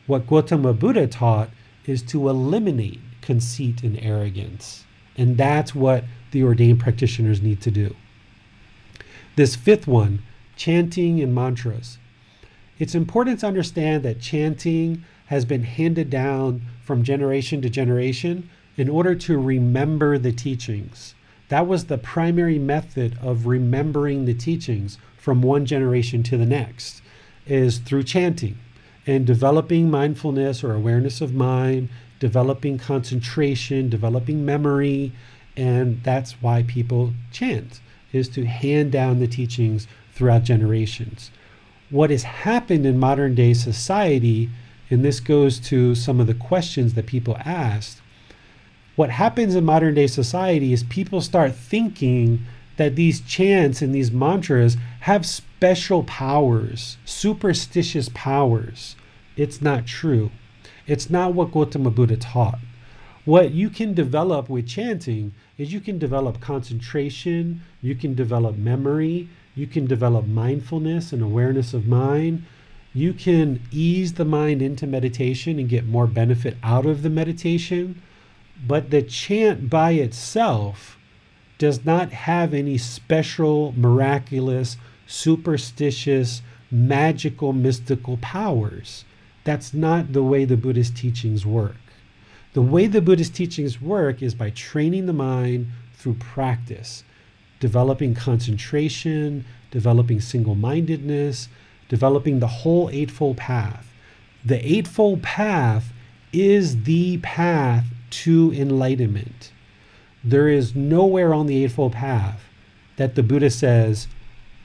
What 0.07 0.29
Gautama 0.29 0.73
Buddha 0.73 1.09
taught 1.09 1.51
is 1.87 2.03
to 2.03 2.29
eliminate 2.29 3.01
conceit 3.21 3.83
and 3.83 3.99
arrogance. 4.01 4.85
And 5.17 5.37
that's 5.37 5.75
what 5.75 6.05
the 6.31 6.45
ordained 6.45 6.79
practitioners 6.79 7.43
need 7.43 7.61
to 7.63 7.71
do. 7.71 7.97
This 9.35 9.57
fifth 9.57 9.89
one, 9.89 10.23
chanting 10.55 11.21
and 11.21 11.35
mantras. 11.35 11.99
It's 12.79 12.95
important 12.95 13.41
to 13.41 13.47
understand 13.47 14.03
that 14.03 14.21
chanting 14.21 15.05
has 15.27 15.45
been 15.45 15.65
handed 15.65 16.11
down 16.11 16.63
from 16.83 17.03
generation 17.03 17.63
to 17.63 17.71
generation 17.71 18.51
in 18.77 18.89
order 18.89 19.15
to 19.15 19.39
remember 19.39 20.19
the 20.19 20.33
teachings. 20.33 21.15
That 21.49 21.67
was 21.67 21.87
the 21.87 21.99
primary 21.99 22.59
method 22.59 23.19
of 23.23 23.47
remembering 23.47 24.25
the 24.25 24.35
teachings 24.35 24.99
from 25.17 25.43
one 25.43 25.65
generation 25.65 26.23
to 26.25 26.37
the 26.37 26.47
next 26.47 27.03
is 27.47 27.79
through 27.79 28.03
chanting 28.03 28.59
and 29.07 29.27
developing 29.27 29.91
mindfulness 29.91 30.63
or 30.63 30.75
awareness 30.75 31.21
of 31.21 31.33
mind, 31.33 31.89
developing 32.19 32.77
concentration, 32.77 33.89
developing 33.89 34.45
memory, 34.45 35.13
and 35.57 36.03
that's 36.03 36.33
why 36.43 36.63
people 36.65 37.13
chant 37.33 37.81
is 38.13 38.29
to 38.29 38.45
hand 38.45 38.93
down 38.93 39.21
the 39.21 39.29
teachings 39.29 39.87
throughout 40.13 40.43
generations. 40.43 41.31
What 41.89 42.11
has 42.11 42.25
happened 42.25 42.85
in 42.85 42.99
modern 42.99 43.37
day 43.37 43.55
society, 43.55 44.51
and 44.91 45.05
this 45.05 45.21
goes 45.21 45.61
to 45.61 45.95
some 45.95 46.19
of 46.19 46.27
the 46.27 46.35
questions 46.35 46.95
that 46.95 47.07
people 47.07 47.37
asked, 47.45 48.01
what 48.97 49.11
happens 49.11 49.55
in 49.55 49.65
modern 49.65 49.95
day 49.95 50.09
society 50.09 50.73
is 50.73 50.83
people 50.83 51.21
start 51.21 51.55
thinking 51.55 52.45
that 52.77 52.97
these 52.97 53.21
chants 53.21 53.83
and 53.83 53.95
these 53.95 54.11
mantras 54.11 54.77
have 55.01 55.25
special 55.25 56.03
powers, 56.05 56.97
superstitious 57.05 58.11
powers. 58.15 58.97
It's 59.37 59.63
not 59.63 59.87
true. 59.87 60.31
It's 60.87 61.09
not 61.09 61.35
what 61.35 61.53
Gautama 61.53 61.91
Buddha 61.91 62.17
taught. 62.17 62.59
What 63.25 63.53
you 63.53 63.71
can 63.71 63.95
develop 63.95 64.49
with 64.49 64.67
chanting 64.67 65.35
is 65.59 65.73
you 65.73 65.81
can 65.81 65.99
develop 65.99 66.41
concentration, 66.41 67.63
you 67.83 67.95
can 67.95 68.15
develop 68.15 68.57
memory, 68.57 69.29
you 69.57 69.67
can 69.67 69.87
develop 69.87 70.27
mindfulness 70.27 71.13
and 71.13 71.23
awareness 71.23 71.75
of 71.75 71.89
mind. 71.89 72.45
You 72.95 73.13
can 73.13 73.63
ease 73.73 74.13
the 74.13 74.25
mind 74.25 74.63
into 74.63 74.87
meditation 74.87 75.59
and 75.59 75.69
get 75.69 75.87
more 75.87 76.07
benefit 76.07 76.57
out 76.63 76.87
of 76.87 77.03
the 77.03 77.11
meditation. 77.11 78.01
But 78.65 78.91
the 78.91 79.03
chant 79.03 79.69
by 79.69 79.93
itself 79.93 80.99
does 81.59 81.85
not 81.85 82.13
have 82.13 82.53
any 82.53 82.77
special, 82.77 83.73
miraculous, 83.77 84.77
superstitious, 85.07 86.43
magical, 86.71 87.53
mystical 87.55 88.19
powers. 88.19 89.05
That's 89.45 89.73
not 89.73 90.13
the 90.13 90.23
way 90.23 90.45
the 90.45 90.57
Buddhist 90.57 90.97
teachings 90.97 91.47
work. 91.47 91.77
The 92.53 92.63
way 92.63 92.87
the 92.87 93.01
Buddhist 93.01 93.35
teachings 93.35 93.81
work 93.81 94.23
is 94.23 94.35
by 94.35 94.51
training 94.51 95.07
the 95.07 95.13
mind 95.13 95.69
through 95.95 96.15
practice, 96.15 97.05
developing 97.61 98.15
concentration, 98.15 99.45
developing 99.71 100.21
single 100.21 100.55
mindedness, 100.55 101.49
developing 101.89 102.41
the 102.41 102.47
whole 102.47 102.91
Eightfold 102.91 103.37
Path. 103.37 103.93
The 104.45 104.65
Eightfold 104.65 105.23
Path 105.23 105.93
is 106.33 106.85
the 106.85 107.19
path 107.19 107.87
to 108.11 108.53
enlightenment. 108.53 109.53
There 110.23 110.49
is 110.49 110.75
nowhere 110.75 111.33
on 111.33 111.47
the 111.47 111.65
Eightfold 111.65 111.93
Path 111.93 112.43
that 112.97 113.15
the 113.15 113.23
Buddha 113.23 113.51
says, 113.51 114.09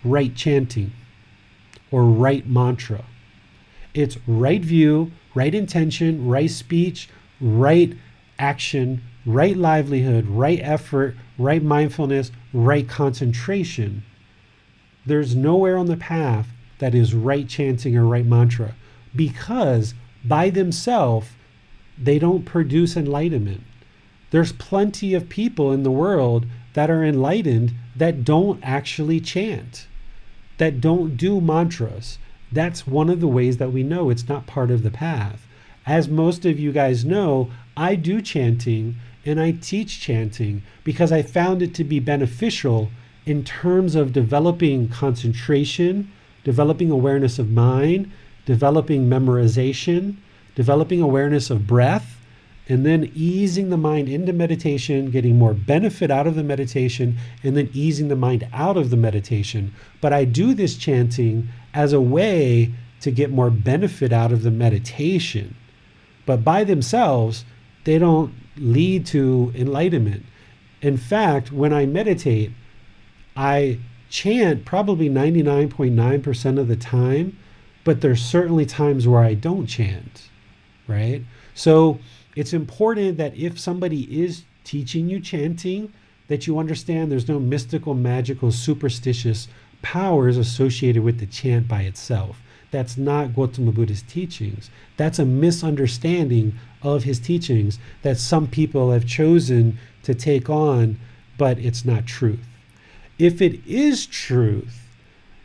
right 0.03 0.34
chanting 0.35 0.91
or 1.91 2.03
right 2.05 2.47
mantra. 2.47 3.05
It's 3.93 4.18
right 4.26 4.61
view, 4.61 5.11
right 5.35 5.53
intention, 5.53 6.27
right 6.27 6.49
speech, 6.49 7.09
right 7.39 7.93
action, 8.39 9.03
right 9.26 9.55
livelihood, 9.55 10.26
right 10.27 10.59
effort, 10.61 11.15
right 11.41 11.63
mindfulness, 11.63 12.31
right 12.53 12.88
concentration. 12.88 14.03
There's 15.05 15.35
nowhere 15.35 15.77
on 15.77 15.88
the 15.88 15.97
path 15.97 16.47
that 16.80 16.95
is 16.95 17.13
right 17.13 17.47
chanting 17.47 17.97
or 17.97 18.05
right 18.05 18.26
mantra 18.26 18.76
because 19.15 19.93
by 20.23 20.49
themselves, 20.49 21.30
they 21.97 22.19
don't 22.19 22.45
produce 22.45 22.95
enlightenment. 22.95 23.63
There's 24.31 24.53
plenty 24.53 25.13
of 25.13 25.30
people 25.30 25.72
in 25.72 25.84
the 25.84 25.91
world 25.91 26.45
that 26.73 26.89
are 26.89 27.03
enlightened 27.03 27.73
that 27.95 28.23
don't 28.23 28.59
actually 28.63 29.19
chant, 29.19 29.88
that 30.57 30.80
don't 30.80 31.18
do 31.18 31.41
mantras. 31.41 32.18
That's 32.51 32.88
one 32.88 33.09
of 33.09 33.19
the 33.19 33.27
ways 33.27 33.57
that 33.57 33.72
we 33.72 33.84
know 33.84 34.09
it's 34.09 34.30
not 34.30 34.47
part 34.47 34.72
of 34.72 34.84
the 34.84 34.91
path. 34.91 35.47
As 35.85 36.07
most 36.07 36.45
of 36.45 36.59
you 36.59 36.72
guys 36.72 37.03
know, 37.03 37.49
I 37.76 37.95
do 37.95 38.22
chanting 38.22 38.95
and 39.26 39.39
I 39.39 39.52
teach 39.52 39.99
chanting 39.99 40.64
because 40.84 41.11
I 41.11 41.22
found 41.22 41.61
it 41.61 41.73
to 41.76 41.84
be 41.84 41.99
beneficial 41.99 42.89
in 43.26 43.43
terms 43.43 43.95
of 43.95 44.14
developing 44.14 44.89
concentration, 44.89 46.11
developing 46.43 46.89
awareness 46.89 47.38
of 47.38 47.52
mind, 47.52 48.11
developing 48.45 49.07
memorization, 49.07 50.15
developing 50.56 51.02
awareness 51.02 51.49
of 51.49 51.68
breath, 51.68 52.18
and 52.68 52.85
then 52.85 53.11
easing 53.14 53.69
the 53.69 53.77
mind 53.77 54.07
into 54.07 54.34
meditation, 54.34 55.11
getting 55.11 55.38
more 55.38 55.53
benefit 55.53 56.10
out 56.10 56.26
of 56.26 56.35
the 56.35 56.43
meditation, 56.43 57.18
and 57.43 57.57
then 57.57 57.69
easing 57.73 58.07
the 58.07 58.15
mind 58.15 58.48
out 58.53 58.77
of 58.77 58.89
the 58.89 58.98
meditation. 58.98 59.73
But 59.99 60.14
I 60.14 60.26
do 60.26 60.53
this 60.53 60.77
chanting 60.77 61.49
as 61.73 61.93
a 61.93 62.02
way 62.02 62.72
to 63.02 63.11
get 63.11 63.31
more 63.31 63.49
benefit 63.49 64.14
out 64.14 64.31
of 64.31 64.43
the 64.43 64.52
meditation. 64.52 65.56
But 66.26 66.43
by 66.43 66.64
themselves, 66.64 67.45
they 67.84 67.98
don't 67.98 68.34
lead 68.58 69.06
to 69.08 69.52
enlightenment. 69.56 70.26
In 70.82 70.98
fact, 70.98 71.52
when 71.52 71.74
I 71.74 71.86
meditate, 71.86 72.52
I 73.36 73.80
chant 74.10 74.66
probably 74.66 75.10
99.9% 75.10 76.60
of 76.60 76.68
the 76.68 76.76
time, 76.76 77.38
but 77.84 78.02
there's 78.02 78.24
certainly 78.24 78.66
times 78.66 79.08
where 79.08 79.24
I 79.24 79.34
don't 79.34 79.68
chant, 79.68 80.30
right? 80.88 81.24
So 81.53 81.99
it's 82.36 82.53
important 82.53 83.18
that 83.18 83.36
if 83.36 83.60
somebody 83.60 84.24
is 84.24 84.44
teaching 84.64 85.10
you 85.10 85.20
chanting, 85.20 85.94
that 86.28 86.48
you 86.48 86.60
understand 86.60 87.12
there's 87.12 87.28
no 87.28 87.40
mystical, 87.40 87.94
magical, 87.94 88.52
superstitious 88.52 89.48
powers 89.82 90.38
associated 90.38 91.03
with 91.03 91.20
the 91.20 91.26
chant 91.26 91.68
by 91.68 91.82
itself. 91.82 92.41
That's 92.70 92.98
not 92.98 93.36
Gautama 93.36 93.72
Buddha's 93.72 94.02
teachings. 94.03 94.70
That's 94.95 95.20
a 95.20 95.26
misunderstanding 95.26 96.58
of 96.84 97.03
his 97.03 97.20
teachings 97.20 97.80
that 98.02 98.18
some 98.18 98.48
people 98.48 98.91
have 98.91 99.06
chosen 99.06 99.78
to 100.03 100.14
take 100.14 100.49
on, 100.49 100.99
but 101.38 101.58
it's 101.60 101.86
not 101.86 102.06
truth. 102.06 102.45
If 103.20 103.41
it 103.41 103.66
is 103.68 104.06
truth, 104.06 104.82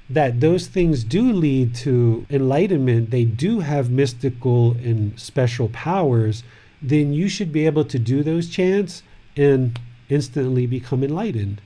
that 0.09 0.41
those 0.41 0.69
things 0.69 1.03
do 1.03 1.33
lead 1.33 1.75
to 1.75 2.27
enlightenment, 2.31 3.11
they 3.11 3.25
do 3.25 3.61
have 3.61 3.91
mystical 3.91 4.73
and 4.73 5.19
special 5.19 5.69
powers, 5.71 6.45
then 6.81 7.13
you 7.13 7.29
should 7.29 7.53
be 7.53 7.67
able 7.67 7.85
to 7.85 7.99
do 7.99 8.23
those 8.23 8.49
chants 8.49 9.03
and 9.37 9.79
instantly 10.09 10.67
become 10.67 11.03
enlightened. 11.03 11.61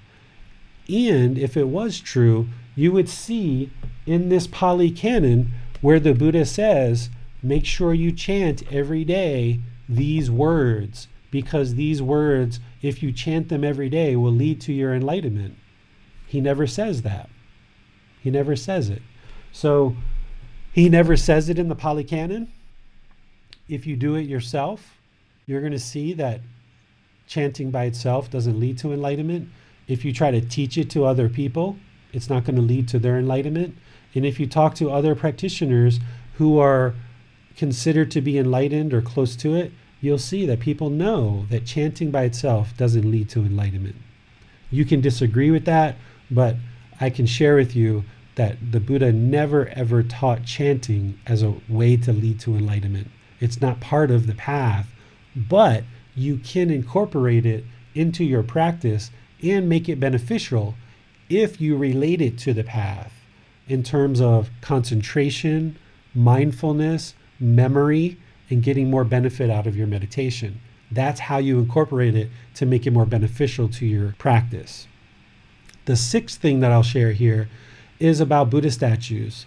And 0.89 1.39
if 1.39 1.57
it 1.57 1.69
was 1.69 2.01
true, 2.01 2.49
you 2.75 2.93
would 2.93 3.09
see 3.09 3.71
in 4.07 4.29
this 4.29 4.47
Pali 4.47 4.91
Canon 4.91 5.53
where 5.81 6.01
the 6.01 6.15
Buddha 6.15 6.47
says, 6.47 7.11
make 7.43 7.65
sure 7.65 7.95
you 7.95 8.13
chant 8.13 8.63
every 8.73 9.05
day 9.05 9.61
these 9.89 10.31
words, 10.31 11.09
because 11.31 11.75
these 11.75 12.01
words, 12.01 12.61
if 12.83 13.03
you 13.03 13.13
chant 13.13 13.49
them 13.49 13.65
every 13.65 13.89
day, 13.89 14.17
will 14.17 14.33
lead 14.33 14.61
to 14.63 14.73
your 14.73 14.95
enlightenment. 14.95 15.57
He 16.27 16.41
never 16.41 16.67
says 16.67 17.03
that. 17.03 17.29
He 18.21 18.31
never 18.31 18.55
says 18.55 18.89
it. 18.89 19.03
So 19.53 19.97
he 20.73 20.89
never 20.89 21.17
says 21.17 21.49
it 21.49 21.59
in 21.59 21.69
the 21.69 21.75
Pali 21.75 22.05
Canon. 22.05 22.53
If 23.69 23.87
you 23.87 23.97
do 23.97 24.15
it 24.15 24.27
yourself, 24.27 24.99
you're 25.47 25.61
going 25.61 25.73
to 25.73 25.79
see 25.79 26.13
that 26.15 26.41
chanting 27.27 27.71
by 27.71 27.85
itself 27.85 28.31
doesn't 28.31 28.59
lead 28.59 28.79
to 28.79 28.93
enlightenment. 28.93 29.49
If 29.89 30.05
you 30.05 30.13
try 30.13 30.31
to 30.31 30.41
teach 30.41 30.77
it 30.79 30.91
to 30.91 31.05
other 31.05 31.29
people, 31.29 31.77
it's 32.13 32.29
not 32.29 32.45
going 32.45 32.57
to 32.57 32.63
lead 32.63 32.89
to 32.89 32.99
their 32.99 33.19
enlightenment. 33.19 33.77
And 34.15 34.27
if 34.27 34.39
you 34.39 34.47
talk 34.47 34.75
to 34.77 34.91
other 34.91 35.15
practitioners 35.15 36.01
who 36.35 36.59
are 36.59 36.95
considered 37.57 38.11
to 38.13 38.21
be 38.21 38.39
enlightened 38.39 38.95
or 38.95 39.03
close 39.03 39.37
to 39.37 39.55
it, 39.55 39.73
you'll 40.01 40.19
see 40.19 40.47
that 40.47 40.61
people 40.61 40.91
know 40.91 41.47
that 41.51 41.67
chanting 41.67 42.11
by 42.11 42.25
itself 42.25 42.77
doesn't 42.77 43.11
lead 43.11 43.29
to 43.31 43.41
enlightenment. 43.41 43.97
You 44.71 44.85
can 44.85 45.01
disagree 45.01 45.51
with 45.51 45.65
that, 45.67 45.97
but 46.31 46.57
I 47.01 47.11
can 47.11 47.27
share 47.27 47.57
with 47.57 47.75
you 47.75 48.05
that 48.37 48.57
the 48.73 48.81
Buddha 48.81 49.13
never 49.13 49.69
ever 49.71 50.03
taught 50.03 50.45
chanting 50.45 51.19
as 51.27 51.43
a 51.43 51.55
way 51.69 51.97
to 51.99 52.13
lead 52.13 52.41
to 52.41 52.57
enlightenment. 52.57 53.09
It's 53.41 53.61
not 53.61 53.81
part 53.81 54.11
of 54.11 54.27
the 54.27 54.35
path, 54.35 54.89
but 55.35 55.85
you 56.15 56.37
can 56.39 56.71
incorporate 56.71 57.47
it 57.47 57.65
into 57.95 58.25
your 58.25 58.43
practice 58.43 59.11
and 59.43 59.69
make 59.69 59.89
it 59.89 60.01
beneficial 60.01 60.75
if 61.29 61.61
you 61.61 61.77
relate 61.77 62.21
it 62.21 62.39
to 62.39 62.53
the 62.53 62.65
path 62.65 63.13
in 63.69 63.83
terms 63.83 64.21
of 64.21 64.51
concentration, 64.61 65.77
mindfulness, 66.15 67.15
memory, 67.41 68.19
and 68.51 68.63
getting 68.63 68.91
more 68.91 69.05
benefit 69.05 69.49
out 69.49 69.67
of 69.67 69.77
your 69.77 69.87
meditation. 69.87 70.61
That's 70.91 71.21
how 71.21 71.39
you 71.39 71.59
incorporate 71.59 72.17
it 72.17 72.29
to 72.55 72.67
make 72.67 72.87
it 72.87 72.93
more 72.93 73.07
beneficial 73.07 73.69
to 73.69 73.87
your 73.87 74.15
practice. 74.19 74.89
The 75.85 75.97
sixth 75.97 76.41
thing 76.41 76.61
that 76.61 76.73
I'll 76.73 76.83
share 76.83 77.13
here 77.13 77.49
is 77.99 78.21
about 78.21 78.51
Buddha 78.51 78.71
statues. 78.71 79.47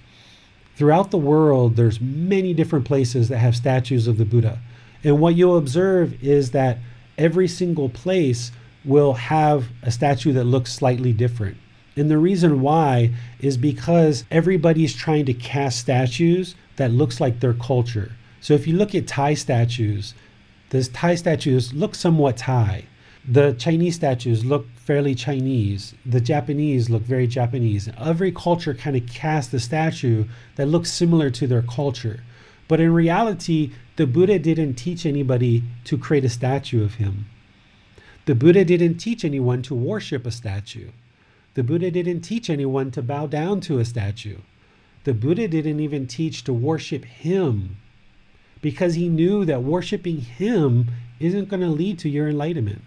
Throughout 0.76 1.12
the 1.12 1.18
world, 1.18 1.76
there's 1.76 2.02
many 2.02 2.54
different 2.54 2.86
places 2.86 3.30
that 3.30 3.38
have 3.38 3.56
statues 3.56 4.08
of 4.08 4.18
the 4.18 4.26
Buddha. 4.26 4.60
And 5.04 5.20
what 5.20 5.36
you'll 5.36 5.58
observe 5.58 6.22
is 6.24 6.52
that 6.52 6.78
every 7.18 7.48
single 7.48 7.90
place 7.90 8.52
will 8.86 9.14
have 9.14 9.68
a 9.82 9.92
statue 9.92 10.34
that 10.34 10.46
looks 10.46 10.74
slightly 10.74 11.14
different. 11.14 11.58
And 11.96 12.10
the 12.10 12.18
reason 12.18 12.62
why 12.62 13.12
is 13.40 13.58
because 13.58 14.26
everybody's 14.32 14.96
trying 14.96 15.26
to 15.26 15.34
cast 15.34 15.80
statues 15.80 16.56
that 16.78 16.92
looks 16.92 17.22
like 17.22 17.40
their 17.40 17.54
culture. 17.54 18.14
So 18.42 18.54
if 18.54 18.68
you 18.68 18.76
look 18.76 18.96
at 18.96 19.08
Thai 19.08 19.36
statues, 19.36 20.14
the 20.70 20.84
Thai 20.84 21.16
statues 21.16 21.74
look 21.74 21.94
somewhat 21.94 22.38
Thai. 22.38 22.86
The 23.26 23.54
Chinese 23.54 23.96
statues 23.96 24.44
look 24.44 24.68
fairly 24.76 25.16
Chinese. 25.16 25.94
The 26.06 26.20
Japanese 26.20 26.90
look 26.90 27.04
very 27.04 27.28
Japanese. 27.28 27.88
Every 27.98 28.32
culture 28.32 28.74
kind 28.74 28.96
of 28.96 29.08
casts 29.08 29.54
a 29.54 29.60
statue 29.60 30.26
that 30.56 30.68
looks 30.68 30.92
similar 30.92 31.30
to 31.30 31.48
their 31.48 31.62
culture. 31.62 32.24
But 32.68 32.80
in 32.80 32.92
reality, 32.92 33.72
the 33.96 34.08
Buddha 34.08 34.40
didn't 34.40 34.74
teach 34.74 35.06
anybody 35.06 35.64
to 35.86 35.98
create 35.98 36.26
a 36.26 36.30
statue 36.30 36.84
of 36.84 36.96
him. 36.96 37.28
The 38.26 38.36
Buddha 38.36 38.66
didn't 38.66 38.98
teach 38.98 39.24
anyone 39.24 39.62
to 39.64 39.76
worship 39.76 40.26
a 40.26 40.32
statue. 40.32 40.90
The 41.56 41.64
Buddha 41.64 41.92
didn't 41.92 42.22
teach 42.22 42.50
anyone 42.50 42.90
to 42.92 43.02
bow 43.02 43.28
down 43.28 43.62
to 43.62 43.80
a 43.80 43.86
statue. 43.86 44.38
The 45.04 45.14
Buddha 45.14 45.48
didn't 45.48 45.80
even 45.80 46.08
teach 46.08 46.44
to 46.46 46.54
worship 46.54 47.06
him 47.06 47.78
because 48.62 48.96
he 48.96 49.10
knew 49.10 49.46
that 49.46 49.62
worshiping 49.62 50.22
him 50.22 50.90
isn't 51.20 51.50
going 51.50 51.62
to 51.62 51.68
lead 51.68 52.00
to 52.00 52.10
your 52.10 52.30
enlightenment. 52.30 52.82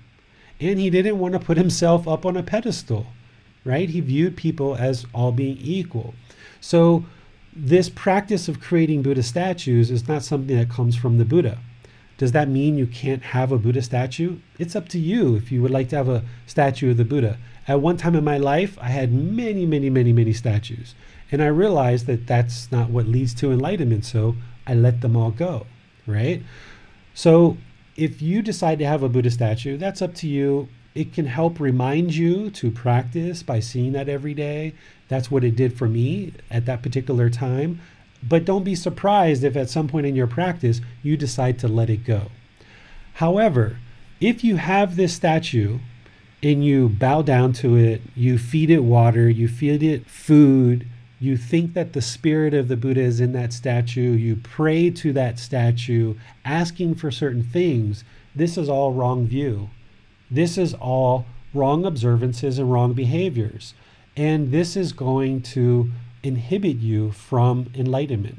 And 0.59 0.79
he 0.79 0.91
didn't 0.91 1.19
want 1.19 1.35
to 1.35 1.39
put 1.39 1.59
himself 1.59 2.09
up 2.09 2.25
on 2.25 2.37
a 2.37 2.43
pedestal, 2.43 3.07
right? 3.65 3.89
He 3.89 4.01
viewed 4.01 4.37
people 4.37 4.75
as 4.75 5.07
all 5.15 5.33
being 5.33 5.59
equal. 5.59 6.15
So, 6.61 7.05
this 7.55 7.89
practice 7.89 8.49
of 8.49 8.61
creating 8.61 9.03
Buddha 9.03 9.23
statues 9.23 9.91
is 9.91 10.09
not 10.09 10.23
something 10.23 10.57
that 10.57 10.69
comes 10.69 10.95
from 10.95 11.17
the 11.17 11.25
Buddha. 11.25 11.59
Does 12.19 12.33
that 12.33 12.49
mean 12.49 12.77
you 12.77 12.87
can't 12.87 13.23
have 13.23 13.53
a 13.53 13.59
Buddha 13.59 13.83
statue? 13.83 14.39
It's 14.59 14.77
up 14.77 14.89
to 14.91 14.99
you 14.99 15.37
if 15.37 15.53
you 15.53 15.63
would 15.63 15.71
like 15.71 15.89
to 15.91 15.97
have 15.97 16.09
a 16.09 16.25
statue 16.47 16.91
of 16.91 16.97
the 16.97 17.05
Buddha. 17.05 17.39
At 17.69 17.81
one 17.81 17.97
time 17.97 18.15
in 18.15 18.25
my 18.25 18.39
life, 18.39 18.79
I 18.81 18.89
had 18.89 19.13
many, 19.13 19.67
many, 19.67 19.91
many, 19.91 20.13
many 20.13 20.33
statues. 20.33 20.95
And 21.33 21.43
I 21.43 21.47
realized 21.47 22.07
that 22.07 22.27
that's 22.27 22.71
not 22.71 22.91
what 22.91 23.09
leads 23.09 23.35
to 23.35 23.51
enlightenment. 23.51 24.05
So 24.05 24.37
I 24.67 24.75
let 24.75 25.01
them 25.01 25.17
all 25.17 25.33
go, 25.33 25.67
right? 26.07 26.43
So 27.15 27.57
if 27.97 28.23
you 28.23 28.43
decide 28.43 28.79
to 28.79 28.87
have 28.87 29.03
a 29.03 29.09
Buddha 29.09 29.31
statue, 29.31 29.77
that's 29.77 30.03
up 30.03 30.15
to 30.17 30.29
you. 30.29 30.69
It 30.95 31.13
can 31.13 31.27
help 31.27 31.61
remind 31.61 32.15
you 32.15 32.51
to 32.51 32.71
practice 32.71 33.43
by 33.43 33.61
seeing 33.61 33.93
that 33.93 34.09
every 34.09 34.35
day. 34.35 34.75
That's 35.09 35.31
what 35.31 35.45
it 35.45 35.57
did 35.57 35.77
for 35.77 35.89
me 35.89 36.33
at 36.51 36.67
that 36.67 36.83
particular 36.83 37.29
time. 37.29 37.81
But 38.27 38.45
don't 38.45 38.65
be 38.65 38.75
surprised 38.75 39.45
if 39.45 39.57
at 39.57 39.71
some 39.71 39.89
point 39.89 40.07
in 40.07 40.17
your 40.17 40.27
practice 40.27 40.81
you 41.03 41.17
decide 41.17 41.59
to 41.59 41.69
let 41.69 41.91
it 41.91 42.05
go. 42.05 42.31
However, 43.15 43.79
if 44.21 44.43
you 44.43 44.57
have 44.57 44.97
this 44.97 45.15
statue 45.15 45.81
and 46.47 46.64
you 46.64 46.89
bow 46.89 47.23
down 47.23 47.52
to 47.52 47.74
it, 47.74 48.01
you 48.14 48.39
feed 48.39 48.70
it 48.70 48.85
water, 48.85 49.28
you 49.28 49.48
feed 49.48 49.82
it 49.82 50.09
food, 50.09 50.86
you 51.18 51.36
think 51.36 51.74
that 51.74 51.93
the 51.93 52.01
spirit 52.01 52.55
of 52.55 52.68
the 52.68 52.77
Buddha 52.77 53.01
is 53.01 53.20
in 53.20 53.32
that 53.32 53.52
statue, 53.52 54.12
you 54.12 54.36
pray 54.36 54.89
to 54.90 55.12
that 55.12 55.40
statue, 55.40 56.14
asking 56.44 56.94
for 56.94 57.10
certain 57.10 57.43
things, 57.43 58.05
this 58.32 58.56
is 58.56 58.68
all 58.68 58.93
wrong 58.93 59.27
view. 59.27 59.70
This 60.31 60.56
is 60.56 60.73
all 60.74 61.27
wrong 61.52 61.85
observances 61.85 62.60
and 62.60 62.70
wrong 62.70 62.93
behaviors. 62.93 63.74
And 64.16 64.52
this 64.52 64.77
is 64.77 64.93
going 64.93 65.43
to 65.43 65.90
inhibit 66.23 66.77
you 66.77 67.10
from 67.10 67.73
enlightenment. 67.74 68.39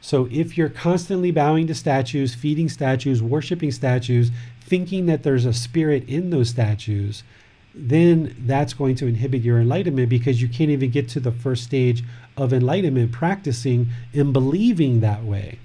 So 0.00 0.28
if 0.30 0.56
you're 0.56 0.68
constantly 0.68 1.30
bowing 1.30 1.66
to 1.66 1.74
statues, 1.74 2.34
feeding 2.34 2.68
statues, 2.68 3.22
worshiping 3.22 3.72
statues, 3.72 4.30
thinking 4.60 5.06
that 5.06 5.22
there's 5.22 5.44
a 5.44 5.52
spirit 5.52 6.08
in 6.08 6.30
those 6.30 6.50
statues, 6.50 7.24
then 7.74 8.34
that's 8.40 8.74
going 8.74 8.94
to 8.96 9.06
inhibit 9.06 9.42
your 9.42 9.60
enlightenment 9.60 10.08
because 10.08 10.42
you 10.42 10.48
can't 10.48 10.70
even 10.70 10.90
get 10.90 11.08
to 11.10 11.20
the 11.20 11.32
first 11.32 11.64
stage 11.64 12.02
of 12.36 12.52
enlightenment 12.52 13.12
practicing 13.12 13.88
and 14.12 14.32
believing 14.32 15.00
that 15.00 15.24
way. 15.24 15.58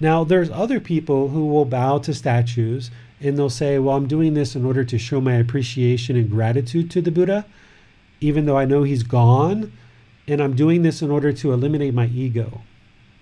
Now, 0.00 0.24
there's 0.24 0.50
other 0.50 0.78
people 0.78 1.28
who 1.28 1.46
will 1.46 1.64
bow 1.64 1.98
to 1.98 2.14
statues 2.14 2.90
and 3.20 3.36
they'll 3.36 3.50
say, 3.50 3.78
Well, 3.78 3.96
I'm 3.96 4.06
doing 4.06 4.34
this 4.34 4.54
in 4.54 4.64
order 4.64 4.84
to 4.84 4.98
show 4.98 5.20
my 5.20 5.34
appreciation 5.34 6.16
and 6.16 6.30
gratitude 6.30 6.90
to 6.92 7.00
the 7.00 7.10
Buddha, 7.10 7.46
even 8.20 8.46
though 8.46 8.56
I 8.56 8.64
know 8.64 8.84
he's 8.84 9.02
gone. 9.02 9.72
And 10.26 10.40
I'm 10.42 10.54
doing 10.54 10.82
this 10.82 11.02
in 11.02 11.10
order 11.10 11.32
to 11.32 11.52
eliminate 11.52 11.94
my 11.94 12.06
ego. 12.06 12.60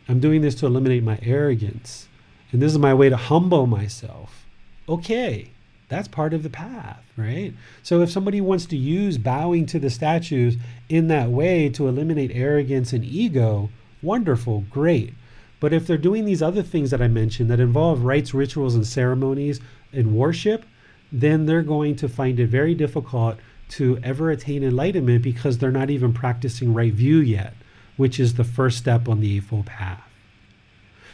I'm 0.09 0.21
doing 0.21 0.41
this 0.41 0.55
to 0.57 0.67
eliminate 0.67 1.03
my 1.03 1.19
arrogance. 1.23 2.09
And 2.53 2.63
this 2.63 2.73
is 2.73 2.79
my 2.79 2.95
way 2.95 3.09
to 3.09 3.17
humble 3.17 3.67
myself. 3.67 4.47
Okay, 4.89 5.51
that's 5.89 6.09
part 6.09 6.33
of 6.33 6.43
the 6.43 6.51
path, 6.51 7.03
right? 7.17 7.53
So 7.83 8.01
if 8.01 8.11
somebody 8.11 8.41
wants 8.41 8.67
to 8.67 8.77
use 8.77 9.19
bowing 9.19 9.67
to 9.67 9.79
the 9.79 9.91
statues 9.91 10.57
in 10.89 11.09
that 11.09 11.31
way 11.31 11.69
to 11.71 11.89
eliminate 11.89 12.31
arrogance 12.33 12.93
and 12.93 13.05
ego, 13.05 13.71
wonderful, 14.03 14.65
great. 14.71 15.15
But 15.59 15.73
if 15.73 15.87
they're 15.87 15.97
doing 15.97 16.25
these 16.25 16.43
other 16.43 16.63
things 16.63 16.91
that 16.91 17.03
I 17.03 17.09
mentioned 17.09 17.51
that 17.51 17.61
involve 17.61 18.05
rites, 18.05 18.35
rituals, 18.35 18.75
and 18.75 18.87
ceremonies 18.87 19.61
and 19.93 20.15
worship, 20.15 20.65
then 21.11 21.47
they're 21.47 21.63
going 21.63 21.97
to 21.97 22.09
find 22.09 22.39
it 22.39 22.49
very 22.49 22.75
difficult 22.75 23.39
to 23.69 23.99
ever 24.03 24.31
attain 24.31 24.63
enlightenment 24.63 25.23
because 25.23 25.59
they're 25.59 25.71
not 25.71 25.91
even 25.91 26.13
practicing 26.13 26.75
right 26.75 26.93
view 26.93 27.19
yet, 27.19 27.55
which 27.97 28.21
is 28.21 28.35
the 28.35 28.45
first 28.45 28.79
step 28.79 29.09
on 29.09 29.21
the 29.21 29.37
Eightfold 29.37 29.67
Path. 29.67 30.03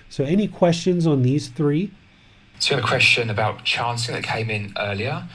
So, 0.08 0.24
any 0.24 0.48
questions 0.48 1.06
on 1.06 1.22
these 1.22 1.48
three? 1.48 1.90
So, 2.58 2.78
a 2.78 2.82
question 2.82 3.30
about 3.30 3.64
chanting 3.64 4.14
that 4.14 4.24
came 4.24 4.50
in 4.50 4.74
earlier. 4.78 5.28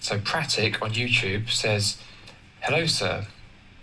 So, 0.00 0.18
Pratik 0.18 0.80
on 0.80 0.92
YouTube 0.92 1.50
says, 1.50 1.98
Hello, 2.60 2.86
sir. 2.86 3.26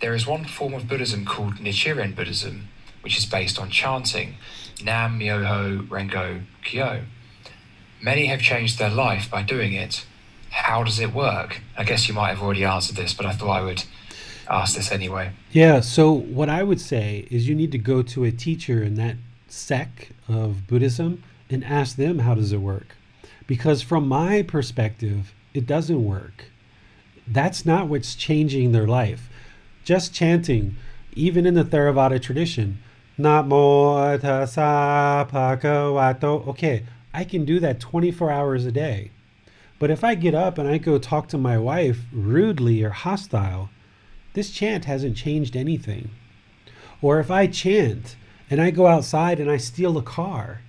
There 0.00 0.14
is 0.14 0.26
one 0.26 0.44
form 0.44 0.74
of 0.74 0.88
Buddhism 0.88 1.24
called 1.24 1.56
Nichiren 1.56 2.16
Buddhism, 2.16 2.68
which 3.02 3.16
is 3.16 3.26
based 3.26 3.58
on 3.60 3.70
chanting 3.70 4.34
Nam 4.82 5.20
Myoho 5.20 5.86
Renge 5.86 6.42
Kyo. 6.64 7.02
Many 8.00 8.26
have 8.26 8.40
changed 8.40 8.80
their 8.80 8.90
life 8.90 9.30
by 9.30 9.42
doing 9.42 9.74
it. 9.74 10.04
How 10.50 10.82
does 10.82 10.98
it 10.98 11.14
work? 11.14 11.60
I 11.78 11.84
guess 11.84 12.08
you 12.08 12.14
might 12.14 12.30
have 12.30 12.42
already 12.42 12.64
answered 12.64 12.96
this, 12.96 13.14
but 13.14 13.26
I 13.26 13.32
thought 13.32 13.50
I 13.50 13.62
would 13.62 13.84
ask 14.48 14.76
this 14.76 14.92
anyway. 14.92 15.32
Yeah, 15.50 15.80
so 15.80 16.12
what 16.12 16.48
I 16.48 16.62
would 16.62 16.80
say 16.80 17.26
is 17.30 17.48
you 17.48 17.54
need 17.54 17.72
to 17.72 17.78
go 17.78 18.02
to 18.02 18.24
a 18.24 18.32
teacher 18.32 18.82
in 18.82 18.94
that 18.96 19.16
sect 19.48 20.12
of 20.28 20.66
Buddhism 20.66 21.22
and 21.50 21.64
ask 21.64 21.96
them 21.96 22.20
how 22.20 22.34
does 22.34 22.52
it 22.52 22.58
work. 22.58 22.96
Because 23.46 23.82
from 23.82 24.08
my 24.08 24.42
perspective, 24.42 25.34
it 25.52 25.66
doesn't 25.66 26.04
work. 26.04 26.46
That's 27.26 27.66
not 27.66 27.88
what's 27.88 28.14
changing 28.14 28.72
their 28.72 28.86
life. 28.86 29.28
Just 29.84 30.14
chanting, 30.14 30.76
even 31.14 31.46
in 31.46 31.54
the 31.54 31.64
Theravada 31.64 32.20
tradition, 32.20 32.78
Namo 33.18 34.18
tassa 34.18 35.28
bhagavato. 35.28 36.46
Okay, 36.48 36.84
I 37.12 37.24
can 37.24 37.44
do 37.44 37.60
that 37.60 37.80
24 37.80 38.30
hours 38.30 38.64
a 38.64 38.72
day. 38.72 39.10
But 39.78 39.90
if 39.90 40.02
I 40.02 40.14
get 40.14 40.34
up 40.34 40.58
and 40.58 40.68
I 40.68 40.78
go 40.78 40.98
talk 40.98 41.28
to 41.28 41.38
my 41.38 41.58
wife 41.58 42.06
rudely 42.12 42.82
or 42.82 42.90
hostile, 42.90 43.68
this 44.34 44.50
chant 44.50 44.86
hasn't 44.86 45.16
changed 45.16 45.56
anything. 45.56 46.10
Or 47.00 47.20
if 47.20 47.30
I 47.30 47.46
chant 47.46 48.16
and 48.50 48.60
I 48.60 48.70
go 48.70 48.86
outside 48.86 49.40
and 49.40 49.50
I 49.50 49.56
steal 49.56 49.98
a 49.98 50.02
car, 50.02 50.62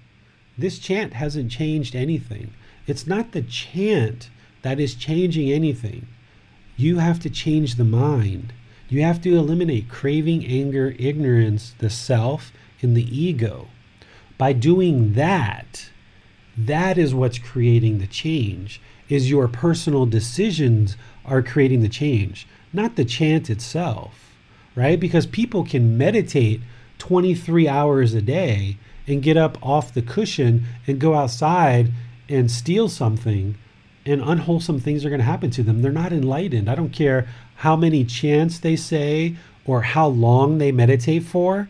this 0.57 0.79
chant 0.79 1.13
hasn't 1.13 1.51
changed 1.51 1.95
anything. 1.95 2.53
It's 2.87 3.07
not 3.07 3.31
the 3.31 3.41
chant 3.41 4.29
that 4.61 4.79
is 4.79 4.95
changing 4.95 5.51
anything. 5.51 6.07
You 6.75 6.97
have 6.97 7.19
to 7.21 7.29
change 7.29 7.75
the 7.75 7.85
mind. 7.85 8.53
You 8.89 9.01
have 9.03 9.21
to 9.21 9.35
eliminate 9.35 9.89
craving, 9.89 10.45
anger, 10.45 10.95
ignorance, 10.99 11.73
the 11.77 11.89
self, 11.89 12.51
and 12.81 12.95
the 12.95 13.17
ego. 13.17 13.67
By 14.37 14.53
doing 14.53 15.13
that, 15.13 15.89
that 16.57 16.97
is 16.97 17.13
what's 17.13 17.39
creating 17.39 17.99
the 17.99 18.07
change. 18.07 18.81
Is 19.09 19.29
your 19.29 19.47
personal 19.47 20.05
decisions 20.05 20.97
are 21.25 21.41
creating 21.41 21.81
the 21.81 21.89
change, 21.89 22.47
not 22.73 22.95
the 22.95 23.05
chant 23.05 23.49
itself, 23.49 24.33
right? 24.75 24.99
Because 24.99 25.25
people 25.25 25.63
can 25.63 25.97
meditate 25.97 26.61
23 26.97 27.67
hours 27.67 28.13
a 28.13 28.21
day 28.21 28.77
and 29.07 29.21
get 29.21 29.37
up 29.37 29.57
off 29.61 29.93
the 29.93 30.01
cushion 30.01 30.65
and 30.87 30.99
go 30.99 31.13
outside 31.13 31.91
and 32.29 32.49
steal 32.49 32.89
something 32.89 33.55
and 34.05 34.21
unwholesome 34.21 34.79
things 34.79 35.05
are 35.05 35.09
going 35.09 35.19
to 35.19 35.25
happen 35.25 35.49
to 35.51 35.63
them. 35.63 35.81
They're 35.81 35.91
not 35.91 36.11
enlightened. 36.11 36.69
I 36.69 36.75
don't 36.75 36.91
care 36.91 37.27
how 37.55 37.75
many 37.75 38.03
chants 38.03 38.59
they 38.59 38.75
say 38.75 39.35
or 39.65 39.81
how 39.81 40.07
long 40.07 40.57
they 40.57 40.71
meditate 40.71 41.23
for, 41.23 41.69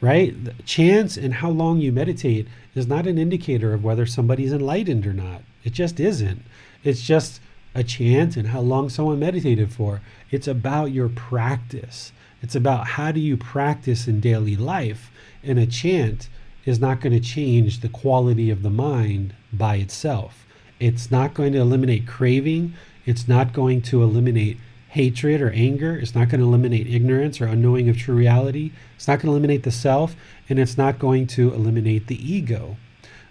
right? 0.00 0.34
Chants 0.64 1.16
and 1.16 1.34
how 1.34 1.50
long 1.50 1.80
you 1.80 1.92
meditate 1.92 2.48
is 2.74 2.86
not 2.86 3.06
an 3.06 3.18
indicator 3.18 3.74
of 3.74 3.84
whether 3.84 4.06
somebody's 4.06 4.52
enlightened 4.52 5.06
or 5.06 5.12
not. 5.12 5.42
It 5.64 5.72
just 5.72 6.00
isn't. 6.00 6.42
It's 6.84 7.02
just 7.02 7.40
a 7.74 7.84
chant 7.84 8.36
and 8.36 8.48
how 8.48 8.60
long 8.60 8.88
someone 8.88 9.18
meditated 9.18 9.72
for. 9.72 10.00
It's 10.30 10.48
about 10.48 10.92
your 10.92 11.08
practice. 11.08 12.12
It's 12.42 12.54
about 12.54 12.88
how 12.88 13.12
do 13.12 13.20
you 13.20 13.36
practice 13.36 14.08
in 14.08 14.20
daily 14.20 14.56
life. 14.56 15.10
And 15.42 15.58
a 15.58 15.66
chant 15.66 16.28
is 16.64 16.80
not 16.80 17.00
going 17.00 17.12
to 17.12 17.20
change 17.20 17.80
the 17.80 17.88
quality 17.88 18.50
of 18.50 18.62
the 18.62 18.70
mind 18.70 19.34
by 19.52 19.76
itself. 19.76 20.46
It's 20.78 21.10
not 21.10 21.34
going 21.34 21.52
to 21.52 21.60
eliminate 21.60 22.06
craving. 22.06 22.74
It's 23.04 23.28
not 23.28 23.52
going 23.52 23.82
to 23.82 24.02
eliminate 24.02 24.58
hatred 24.88 25.40
or 25.40 25.50
anger. 25.50 25.96
It's 25.96 26.14
not 26.14 26.28
going 26.28 26.40
to 26.40 26.46
eliminate 26.46 26.86
ignorance 26.86 27.40
or 27.40 27.46
unknowing 27.46 27.88
of 27.88 27.96
true 27.96 28.16
reality. 28.16 28.72
It's 28.96 29.06
not 29.06 29.20
going 29.20 29.26
to 29.26 29.32
eliminate 29.32 29.62
the 29.62 29.70
self, 29.70 30.16
and 30.48 30.58
it's 30.58 30.76
not 30.76 30.98
going 30.98 31.26
to 31.28 31.52
eliminate 31.54 32.08
the 32.08 32.34
ego. 32.34 32.76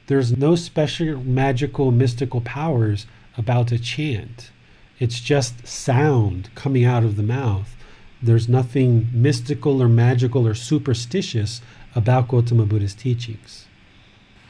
There's 0.07 0.37
no 0.37 0.55
special 0.55 1.23
magical 1.23 1.91
mystical 1.91 2.41
powers 2.41 3.05
about 3.37 3.71
a 3.71 3.79
chant. 3.79 4.51
It's 4.99 5.19
just 5.19 5.67
sound 5.67 6.49
coming 6.55 6.85
out 6.85 7.03
of 7.03 7.17
the 7.17 7.23
mouth. 7.23 7.75
There's 8.21 8.47
nothing 8.47 9.09
mystical 9.11 9.81
or 9.81 9.89
magical 9.89 10.47
or 10.47 10.55
superstitious 10.55 11.61
about 11.93 12.27
Gautama 12.27 12.65
Buddha's 12.65 12.93
teachings. 12.93 13.65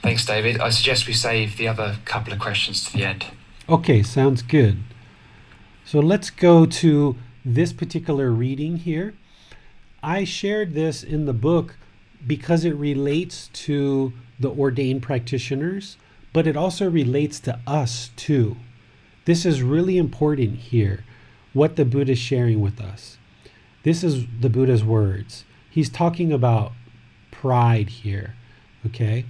Thanks, 0.02 0.26
David. 0.26 0.60
I 0.60 0.70
suggest 0.70 1.08
we 1.08 1.14
save 1.14 1.58
the 1.58 1.68
other 1.68 1.98
couple 2.06 2.32
of 2.32 2.40
questions 2.40 2.84
to 2.86 2.94
the 2.94 3.04
end. 3.06 3.26
Okay, 3.68 4.04
sounds 4.04 4.44
good. 4.44 4.78
So 5.84 6.00
let's 6.00 6.30
go 6.30 6.68
to 6.68 7.16
this 7.44 7.74
particular 7.74 8.30
reading 8.30 8.78
here. 8.78 9.16
I 10.04 10.24
shared 10.24 10.76
this 10.76 11.04
in 11.04 11.26
the 11.26 11.34
book 11.34 11.76
because 12.28 12.66
it 12.66 12.76
relates 12.76 13.48
to 13.54 14.14
the 14.40 14.50
ordained 14.50 15.02
practitioners, 15.02 15.98
but 16.34 16.46
it 16.46 16.56
also 16.56 16.90
relates 16.90 17.40
to 17.42 17.60
us 17.66 18.12
too. 18.16 18.58
This 19.26 19.46
is 19.46 19.64
really 19.64 19.98
important 19.98 20.58
here, 20.58 21.04
what 21.54 21.76
the 21.76 21.86
Buddha 21.86 22.14
is 22.14 22.20
sharing 22.20 22.62
with 22.62 22.80
us. 22.80 23.18
This 23.84 24.04
is 24.04 24.26
the 24.40 24.50
Buddha's 24.50 24.84
words. 24.84 25.46
He's 25.70 25.90
talking 25.90 26.32
about 26.32 26.72
pride 27.32 27.90
here, 27.90 28.36
okay? 28.86 29.26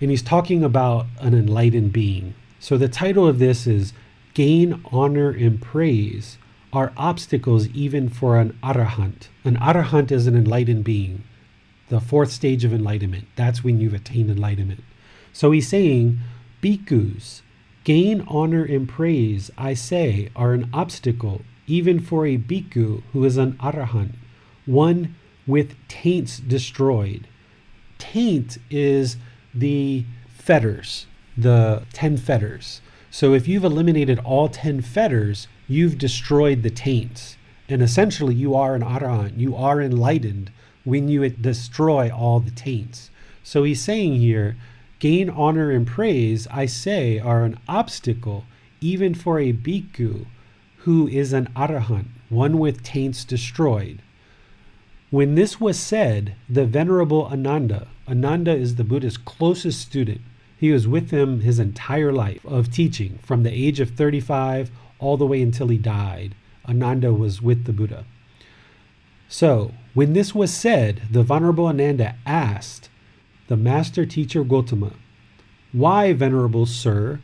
And 0.00 0.10
he's 0.10 0.22
talking 0.22 0.62
about 0.62 1.06
an 1.20 1.34
enlightened 1.34 1.92
being. 1.92 2.34
So 2.58 2.76
the 2.76 2.88
title 2.88 3.26
of 3.26 3.38
this 3.38 3.66
is 3.66 3.92
Gain, 4.34 4.82
Honor, 4.92 5.30
and 5.30 5.60
Praise 5.60 6.38
are 6.72 6.92
obstacles 6.96 7.68
even 7.68 8.08
for 8.08 8.38
an 8.38 8.58
arahant. 8.62 9.28
An 9.44 9.56
arahant 9.56 10.12
is 10.12 10.26
an 10.26 10.36
enlightened 10.36 10.84
being, 10.84 11.24
the 11.88 12.00
fourth 12.00 12.30
stage 12.30 12.64
of 12.64 12.72
enlightenment. 12.72 13.26
That's 13.36 13.64
when 13.64 13.80
you've 13.80 13.94
attained 13.94 14.30
enlightenment. 14.30 14.84
So 15.32 15.50
he's 15.50 15.68
saying, 15.68 16.18
bhikkhus, 16.62 17.40
Gain, 17.90 18.22
honor, 18.28 18.62
and 18.62 18.88
praise, 18.88 19.50
I 19.58 19.74
say, 19.74 20.30
are 20.36 20.52
an 20.52 20.70
obstacle 20.72 21.42
even 21.66 21.98
for 21.98 22.24
a 22.24 22.38
bhikkhu 22.38 23.02
who 23.12 23.24
is 23.24 23.36
an 23.36 23.54
arahant, 23.54 24.12
one 24.64 25.16
with 25.44 25.74
taints 25.88 26.38
destroyed. 26.38 27.26
Taint 27.98 28.58
is 28.70 29.16
the 29.52 30.04
fetters, 30.28 31.08
the 31.36 31.82
10 31.92 32.16
fetters. 32.18 32.80
So 33.10 33.34
if 33.34 33.48
you've 33.48 33.64
eliminated 33.64 34.20
all 34.20 34.48
10 34.48 34.82
fetters, 34.82 35.48
you've 35.66 35.98
destroyed 35.98 36.62
the 36.62 36.70
taints. 36.70 37.36
And 37.68 37.82
essentially, 37.82 38.36
you 38.36 38.54
are 38.54 38.76
an 38.76 38.82
arahant, 38.82 39.36
you 39.36 39.56
are 39.56 39.82
enlightened 39.82 40.52
when 40.84 41.08
you 41.08 41.28
destroy 41.28 42.08
all 42.08 42.38
the 42.38 42.52
taints. 42.52 43.10
So 43.42 43.64
he's 43.64 43.80
saying 43.80 44.20
here, 44.20 44.56
gain, 45.00 45.28
honor, 45.28 45.70
and 45.70 45.86
praise, 45.86 46.46
I 46.48 46.66
say, 46.66 47.18
are 47.18 47.44
an 47.44 47.58
obstacle 47.68 48.44
even 48.80 49.14
for 49.14 49.38
a 49.38 49.52
bhikkhu 49.52 50.26
who 50.78 51.08
is 51.08 51.32
an 51.32 51.48
arahant, 51.56 52.06
one 52.28 52.58
with 52.58 52.82
taints 52.82 53.24
destroyed. 53.24 54.00
When 55.10 55.34
this 55.34 55.60
was 55.60 55.78
said, 55.78 56.34
the 56.48 56.64
Venerable 56.64 57.26
Ananda, 57.26 57.88
Ananda 58.08 58.54
is 58.54 58.76
the 58.76 58.84
Buddha's 58.84 59.16
closest 59.16 59.80
student, 59.80 60.20
he 60.56 60.70
was 60.70 60.86
with 60.86 61.10
him 61.10 61.40
his 61.40 61.58
entire 61.58 62.12
life 62.12 62.44
of 62.44 62.70
teaching, 62.70 63.18
from 63.22 63.42
the 63.42 63.52
age 63.52 63.80
of 63.80 63.90
35 63.90 64.70
all 64.98 65.16
the 65.16 65.26
way 65.26 65.40
until 65.42 65.68
he 65.68 65.78
died. 65.78 66.34
Ananda 66.68 67.12
was 67.12 67.40
with 67.40 67.64
the 67.64 67.72
Buddha. 67.72 68.04
So, 69.28 69.72
when 69.94 70.12
this 70.12 70.34
was 70.34 70.52
said, 70.52 71.02
the 71.10 71.22
Venerable 71.22 71.66
Ananda 71.66 72.16
asked 72.26 72.89
the 73.50 73.56
Master 73.56 74.06
Teacher 74.06 74.44
Gotama, 74.44 74.92
Why, 75.72 76.12
Venerable 76.12 76.66
Sir, 76.66 77.18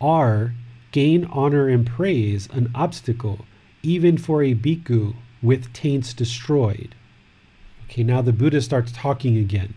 are 0.00 0.52
gain, 0.90 1.24
honor, 1.26 1.68
and 1.68 1.86
praise 1.86 2.48
an 2.50 2.72
obstacle 2.74 3.46
even 3.84 4.18
for 4.18 4.42
a 4.42 4.56
bhikkhu 4.56 5.14
with 5.40 5.72
taints 5.72 6.12
destroyed? 6.12 6.96
Okay, 7.84 8.02
now 8.02 8.20
the 8.22 8.32
Buddha 8.32 8.60
starts 8.60 8.90
talking 8.90 9.36
again. 9.36 9.74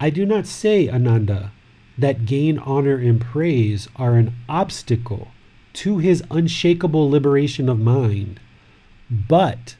I 0.00 0.10
do 0.10 0.26
not 0.26 0.48
say, 0.48 0.88
Ananda, 0.88 1.52
that 1.96 2.26
gain, 2.26 2.58
honor, 2.58 2.96
and 2.96 3.20
praise 3.20 3.88
are 3.94 4.16
an 4.16 4.34
obstacle 4.48 5.28
to 5.74 5.98
his 5.98 6.24
unshakable 6.28 7.08
liberation 7.08 7.68
of 7.68 7.78
mind. 7.78 8.40
But, 9.08 9.76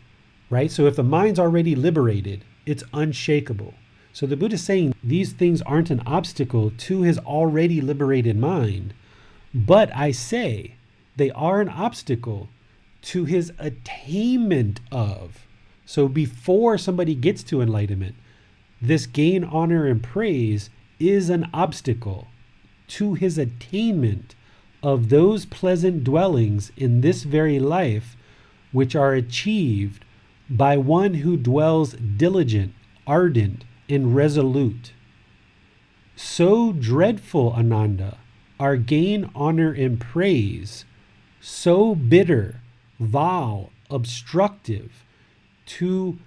right, 0.49 0.71
so 0.71 0.87
if 0.87 0.95
the 0.95 1.03
mind's 1.03 1.41
already 1.41 1.75
liberated, 1.75 2.45
it's 2.67 2.85
unshakable. 2.95 3.75
So 4.13 4.27
the 4.27 4.37
Buddha 4.37 4.55
is 4.55 4.65
saying 4.65 4.95
these 5.03 5.33
things 5.33 5.63
aren't 5.63 5.91
an 5.91 6.03
obstacle 6.07 6.71
to 6.71 7.03
his 7.03 7.19
already 7.19 7.81
liberated 7.81 8.37
mind, 8.37 8.93
but 9.55 9.95
I 9.97 10.11
say 10.11 10.75
they 11.17 11.31
are 11.31 11.61
an 11.61 11.69
obstacle 11.69 12.49
to 13.03 13.25
his 13.25 13.53
attainment 13.59 14.81
of. 14.91 15.47
So 15.87 16.09
before 16.09 16.79
somebody 16.79 17.15
gets 17.15 17.43
to 17.45 17.61
enlightenment, 17.61 18.15
this 18.81 19.07
gain, 19.07 19.45
honor, 19.45 19.87
and 19.87 20.03
praise 20.03 20.71
is 20.99 21.31
an 21.31 21.49
obstacle 21.55 22.29
to 22.89 23.15
his 23.15 23.39
attainment 23.39 24.35
of 24.83 25.09
those 25.09 25.47
pleasant 25.47 26.05
dwellings 26.05 26.71
in 26.77 27.01
this 27.01 27.23
very 27.23 27.59
life 27.59 28.17
which 28.73 28.95
are 28.95 29.15
achieved 29.15 30.05
by 30.51 30.77
one 30.77 31.15
who 31.15 31.37
dwells 31.37 31.93
diligent, 31.93 32.75
ardent, 33.07 33.65
and 33.93 34.07
mm-hmm. 34.07 34.15
resolute. 34.15 34.93
So 36.17 36.73
dreadful, 36.73 37.53
Ananda, 37.53 38.19
are 38.59 38.77
gain, 38.77 39.31
honor, 39.35 39.73
and 39.73 40.01
praise, 40.01 40.85
so 41.41 41.95
bitter, 41.95 42.61
vile, 43.01 43.71
obstructive 43.91 45.05
to 45.67 46.19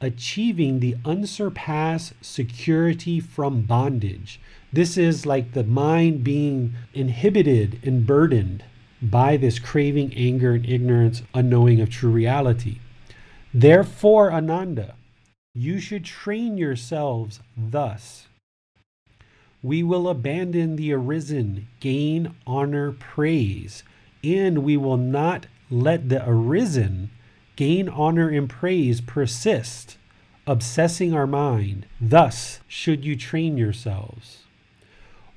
achieving 0.00 0.80
the 0.80 0.96
unsurpassed 1.04 2.14
security 2.20 3.20
from 3.20 3.62
bondage. 3.62 4.40
This 4.72 4.96
is 4.96 5.24
like 5.26 5.52
the 5.52 5.64
mind 5.64 6.24
being 6.24 6.74
inhibited 6.92 7.78
and 7.82 8.06
burdened 8.06 8.64
by 9.00 9.36
this 9.36 9.58
craving, 9.58 10.14
anger, 10.14 10.54
and 10.54 10.68
ignorance, 10.68 11.22
unknowing 11.34 11.80
of 11.80 11.90
true 11.90 12.10
reality. 12.10 12.78
Therefore, 13.52 14.32
Ananda, 14.32 14.94
you 15.56 15.78
should 15.78 16.04
train 16.04 16.58
yourselves 16.58 17.38
thus. 17.56 18.26
We 19.62 19.84
will 19.84 20.08
abandon 20.08 20.74
the 20.74 20.92
arisen, 20.92 21.68
gain, 21.78 22.34
honor, 22.44 22.90
praise, 22.92 23.84
and 24.24 24.58
we 24.58 24.76
will 24.76 24.96
not 24.96 25.46
let 25.70 26.08
the 26.08 26.28
arisen 26.28 27.10
gain 27.54 27.88
honor 27.88 28.28
and 28.28 28.50
praise 28.50 29.00
persist, 29.00 29.96
obsessing 30.44 31.14
our 31.14 31.26
mind. 31.26 31.86
Thus 32.00 32.58
should 32.66 33.04
you 33.04 33.14
train 33.14 33.56
yourselves. 33.56 34.42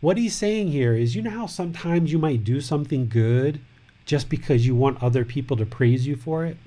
What 0.01 0.17
he's 0.17 0.35
saying 0.35 0.69
here 0.69 0.95
is 0.95 1.15
you 1.15 1.21
know 1.21 1.29
how 1.29 1.45
sometimes 1.45 2.11
you 2.11 2.17
might 2.17 2.43
do 2.43 2.59
something 2.59 3.07
good 3.07 3.61
just 4.05 4.29
because 4.29 4.65
you 4.65 4.75
want 4.75 5.01
other 5.01 5.23
people 5.23 5.57
to 5.57 5.65
praise 5.65 6.07
you 6.07 6.15
for 6.15 6.43
it? 6.43 6.57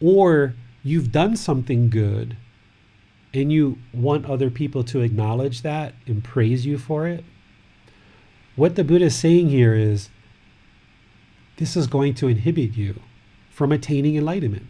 Or 0.00 0.54
you've 0.82 1.12
done 1.12 1.36
something 1.36 1.88
good 1.88 2.36
and 3.34 3.52
you 3.52 3.78
want 3.92 4.26
other 4.26 4.50
people 4.50 4.84
to 4.84 5.00
acknowledge 5.00 5.62
that 5.62 5.94
and 6.06 6.22
praise 6.22 6.66
you 6.66 6.78
for 6.78 7.06
it? 7.06 7.24
What 8.56 8.76
the 8.76 8.84
Buddha 8.84 9.06
is 9.06 9.16
saying 9.16 9.48
here 9.48 9.74
is 9.74 10.10
this 11.56 11.76
is 11.76 11.86
going 11.86 12.14
to 12.14 12.28
inhibit 12.28 12.76
you 12.76 13.00
from 13.50 13.72
attaining 13.72 14.16
enlightenment. 14.16 14.66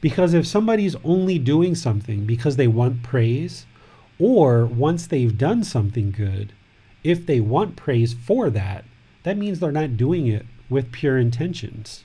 Because 0.00 0.34
if 0.34 0.46
somebody's 0.46 0.96
only 1.04 1.38
doing 1.38 1.74
something 1.74 2.24
because 2.26 2.56
they 2.56 2.66
want 2.66 3.02
praise, 3.02 3.66
or 4.18 4.66
once 4.66 5.06
they've 5.06 5.38
done 5.38 5.62
something 5.62 6.10
good, 6.10 6.52
if 7.04 7.26
they 7.26 7.40
want 7.40 7.76
praise 7.76 8.12
for 8.12 8.50
that, 8.50 8.84
that 9.22 9.38
means 9.38 9.60
they're 9.60 9.72
not 9.72 9.96
doing 9.96 10.26
it 10.26 10.46
with 10.68 10.92
pure 10.92 11.18
intentions. 11.18 12.04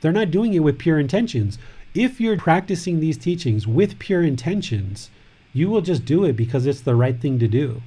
They're 0.00 0.12
not 0.12 0.30
doing 0.32 0.54
it 0.54 0.60
with 0.60 0.78
pure 0.78 0.98
intentions. 0.98 1.58
If 1.94 2.22
you're 2.22 2.38
practicing 2.38 3.00
these 3.00 3.18
teachings 3.18 3.66
with 3.66 3.98
pure 3.98 4.22
intentions, 4.22 5.10
you 5.52 5.68
will 5.68 5.82
just 5.82 6.06
do 6.06 6.24
it 6.24 6.36
because 6.36 6.64
it's 6.64 6.80
the 6.80 6.94
right 6.94 7.20
thing 7.20 7.38
to 7.38 7.46
do. 7.46 7.82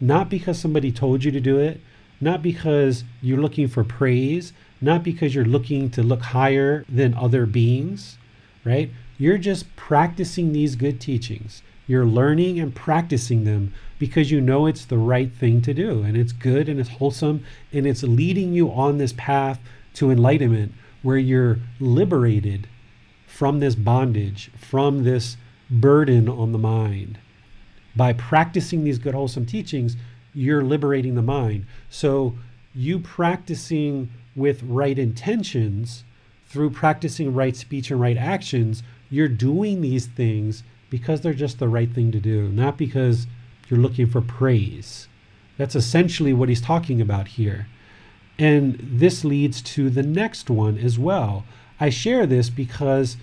Not 0.00 0.30
because 0.30 0.60
somebody 0.60 0.92
told 0.92 1.24
you 1.24 1.32
to 1.32 1.40
do 1.40 1.58
it, 1.58 1.80
not 2.20 2.40
because 2.40 3.02
you're 3.20 3.40
looking 3.40 3.66
for 3.66 3.82
praise, 3.82 4.52
not 4.80 5.02
because 5.02 5.34
you're 5.34 5.44
looking 5.44 5.90
to 5.90 6.04
look 6.04 6.22
higher 6.22 6.84
than 6.88 7.14
other 7.14 7.44
beings, 7.44 8.16
right? 8.64 8.92
You're 9.18 9.38
just 9.38 9.74
practicing 9.74 10.52
these 10.52 10.76
good 10.76 11.00
teachings. 11.00 11.62
You're 11.88 12.06
learning 12.06 12.60
and 12.60 12.72
practicing 12.72 13.42
them 13.42 13.74
because 13.98 14.30
you 14.30 14.40
know 14.40 14.66
it's 14.66 14.84
the 14.84 14.98
right 14.98 15.32
thing 15.32 15.62
to 15.62 15.74
do 15.74 16.04
and 16.04 16.16
it's 16.16 16.32
good 16.32 16.68
and 16.68 16.78
it's 16.78 16.90
wholesome 16.90 17.44
and 17.72 17.88
it's 17.88 18.04
leading 18.04 18.52
you 18.52 18.70
on 18.70 18.98
this 18.98 19.12
path 19.14 19.58
to 19.94 20.12
enlightenment 20.12 20.74
where 21.02 21.18
you're 21.18 21.58
liberated 21.80 22.68
from 23.42 23.58
this 23.58 23.74
bondage, 23.74 24.52
from 24.56 25.02
this 25.02 25.36
burden 25.68 26.28
on 26.28 26.52
the 26.52 26.58
mind. 26.58 27.18
By 27.96 28.12
practicing 28.12 28.84
these 28.84 29.00
good, 29.00 29.14
wholesome 29.14 29.46
teachings, 29.46 29.96
you're 30.32 30.62
liberating 30.62 31.16
the 31.16 31.22
mind. 31.22 31.66
So, 31.90 32.36
you 32.72 33.00
practicing 33.00 34.12
with 34.36 34.62
right 34.62 34.96
intentions 34.96 36.04
through 36.46 36.70
practicing 36.70 37.34
right 37.34 37.56
speech 37.56 37.90
and 37.90 38.00
right 38.00 38.16
actions, 38.16 38.84
you're 39.10 39.26
doing 39.26 39.80
these 39.80 40.06
things 40.06 40.62
because 40.88 41.22
they're 41.22 41.34
just 41.34 41.58
the 41.58 41.68
right 41.68 41.92
thing 41.92 42.12
to 42.12 42.20
do, 42.20 42.48
not 42.48 42.78
because 42.78 43.26
you're 43.68 43.80
looking 43.80 44.06
for 44.06 44.20
praise. 44.20 45.08
That's 45.58 45.74
essentially 45.74 46.32
what 46.32 46.48
he's 46.48 46.60
talking 46.60 47.00
about 47.00 47.26
here. 47.26 47.66
And 48.38 48.78
this 48.80 49.24
leads 49.24 49.60
to 49.62 49.90
the 49.90 50.04
next 50.04 50.48
one 50.48 50.78
as 50.78 50.96
well. 50.96 51.44
I 51.80 51.90
share 51.90 52.24
this 52.24 52.48
because 52.48 53.16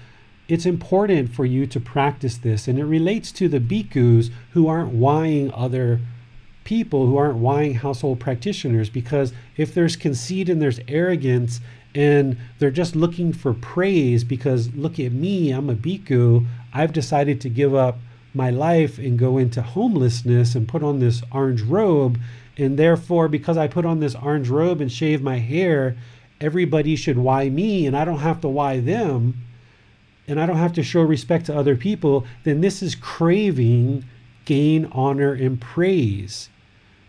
it's 0.50 0.66
important 0.66 1.30
for 1.30 1.46
you 1.46 1.68
to 1.68 1.80
practice 1.80 2.36
this, 2.38 2.68
and 2.68 2.80
it 2.80 2.84
relates 2.86 3.32
to 3.34 3.48
the 3.48 3.60
bhikkhus 3.60 4.32
who 4.54 4.68
aren't 4.68 4.92
waiing 4.92 5.54
other 5.54 6.02
people, 6.64 7.06
who 7.06 7.18
aren't 7.18 7.38
waiing 7.38 7.76
household 7.76 8.20
practitioners, 8.20 8.90
because 8.90 9.32
if 9.58 9.76
there's 9.76 9.96
conceit 9.96 10.50
and 10.50 10.60
there's 10.60 10.80
arrogance 10.88 11.62
and 11.94 12.36
they're 12.58 12.72
just 12.72 12.96
looking 12.96 13.32
for 13.32 13.54
praise 13.54 14.24
because 14.24 14.74
look 14.74 15.00
at 15.00 15.12
me, 15.12 15.52
I'm 15.52 15.70
a 15.70 15.76
bhikkhu. 15.76 16.48
I've 16.74 16.94
decided 16.94 17.40
to 17.42 17.50
give 17.50 17.76
up 17.76 18.00
my 18.34 18.50
life 18.50 18.98
and 18.98 19.20
go 19.20 19.38
into 19.38 19.62
homelessness 19.62 20.56
and 20.56 20.68
put 20.68 20.82
on 20.84 21.00
this 21.00 21.22
orange 21.32 21.62
robe. 21.62 22.20
And 22.58 22.78
therefore, 22.78 23.28
because 23.28 23.58
I 23.58 23.68
put 23.68 23.86
on 23.86 24.00
this 24.00 24.16
orange 24.16 24.50
robe 24.50 24.82
and 24.82 24.92
shave 24.92 25.22
my 25.22 25.38
hair, 25.38 25.96
everybody 26.42 26.96
should 26.96 27.18
wai 27.18 27.50
me 27.50 27.86
and 27.86 27.96
I 27.96 28.06
don't 28.06 28.20
have 28.20 28.42
to 28.42 28.50
wai 28.50 28.80
them 28.80 29.36
and 30.30 30.40
I 30.40 30.46
don't 30.46 30.58
have 30.58 30.74
to 30.74 30.84
show 30.84 31.02
respect 31.02 31.48
to 31.48 31.58
other 31.58 31.76
people, 31.76 32.26
then 32.44 32.62
this 32.62 32.84
is 32.84 32.94
craving 32.96 34.06
gain, 34.46 34.86
honor, 34.92 35.34
and 35.34 35.60
praise. 35.60 36.50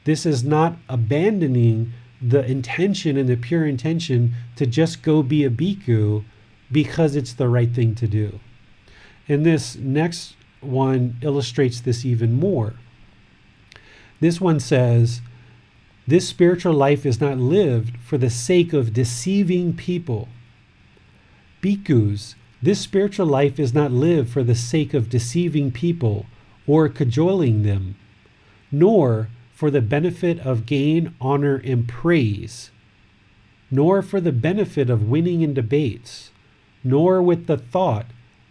This 0.04 0.26
is 0.26 0.42
not 0.42 0.76
abandoning 0.88 1.92
the 2.20 2.44
intention 2.44 3.16
and 3.16 3.28
the 3.28 3.36
pure 3.36 3.66
intention 3.66 4.34
to 4.56 4.66
just 4.66 5.02
go 5.02 5.22
be 5.22 5.44
a 5.44 5.50
bhikkhu 5.50 6.24
because 6.72 7.16
it's 7.16 7.32
the 7.32 7.48
right 7.48 7.72
thing 7.74 7.94
to 7.94 8.06
do. 8.06 8.40
And 9.28 9.44
this 9.44 9.76
next 9.76 10.34
one 10.60 11.16
illustrates 11.22 11.80
this 11.80 12.04
even 12.04 12.32
more. 12.32 12.74
This 14.20 14.40
one 14.40 14.60
says, 14.60 15.20
This 16.06 16.28
spiritual 16.28 16.74
life 16.74 17.06
is 17.06 17.20
not 17.20 17.38
lived 17.38 17.98
for 18.00 18.18
the 18.18 18.30
sake 18.30 18.72
of 18.72 18.92
deceiving 18.92 19.74
people. 19.74 20.28
Bhikkhus, 21.62 22.34
this 22.62 22.80
spiritual 22.80 23.26
life 23.26 23.58
is 23.58 23.72
not 23.72 23.92
lived 23.92 24.30
for 24.30 24.42
the 24.42 24.54
sake 24.54 24.92
of 24.92 25.08
deceiving 25.08 25.70
people 25.72 26.26
or 26.66 26.88
cajoling 26.88 27.62
them, 27.62 27.96
nor 28.70 29.28
for 29.54 29.70
the 29.70 29.80
benefit 29.80 30.38
of 30.40 30.66
gain, 30.66 31.14
honor, 31.20 31.56
and 31.56 31.88
praise, 31.88 32.70
nor 33.70 34.02
for 34.02 34.20
the 34.20 34.32
benefit 34.32 34.90
of 34.90 35.08
winning 35.08 35.42
in 35.42 35.54
debates, 35.54 36.30
nor 36.84 37.22
with 37.22 37.46
the 37.46 37.56
thought, 37.56 38.06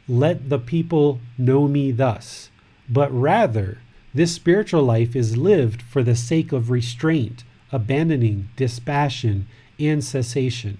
let 0.07 0.49
the 0.49 0.60
people 0.60 1.19
know 1.38 1.68
me 1.68 1.91
thus, 1.91 2.49
but 2.90 3.11
rather 3.11 3.77
this 4.14 4.34
spiritual 4.34 4.84
life 4.84 5.15
is 5.15 5.38
lived 5.38 5.84
for 5.84 6.02
the 6.02 6.15
sake 6.15 6.52
of 6.52 6.72
restraint, 6.72 7.44
abandoning, 7.72 8.49
dispassion, 8.56 9.48
and 9.80 10.03
cessation. 10.03 10.80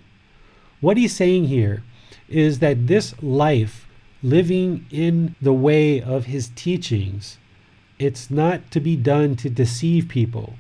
What 0.82 0.98
he's 0.98 1.16
saying 1.16 1.46
here 1.46 1.84
is 2.30 2.60
that 2.60 2.88
this 2.88 3.22
life, 3.22 3.88
living 4.24 4.86
in 4.92 5.36
the 5.42 5.54
way 5.54 6.02
of 6.02 6.26
his 6.26 6.50
teachings, 6.56 7.38
it's 7.98 8.30
not 8.32 8.72
to 8.72 8.80
be 8.80 8.96
done 8.96 9.36
to 9.38 9.50
deceive 9.50 10.08
people. 10.08 10.54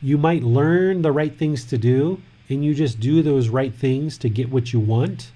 You 0.00 0.16
might 0.16 0.42
learn 0.42 1.02
the 1.02 1.12
right 1.12 1.36
things 1.36 1.64
to 1.66 1.78
do, 1.78 2.22
and 2.48 2.64
you 2.64 2.74
just 2.74 3.00
do 3.00 3.22
those 3.22 3.48
right 3.48 3.74
things 3.74 4.16
to 4.18 4.28
get 4.28 4.50
what 4.50 4.72
you 4.72 4.80
want 4.80 5.32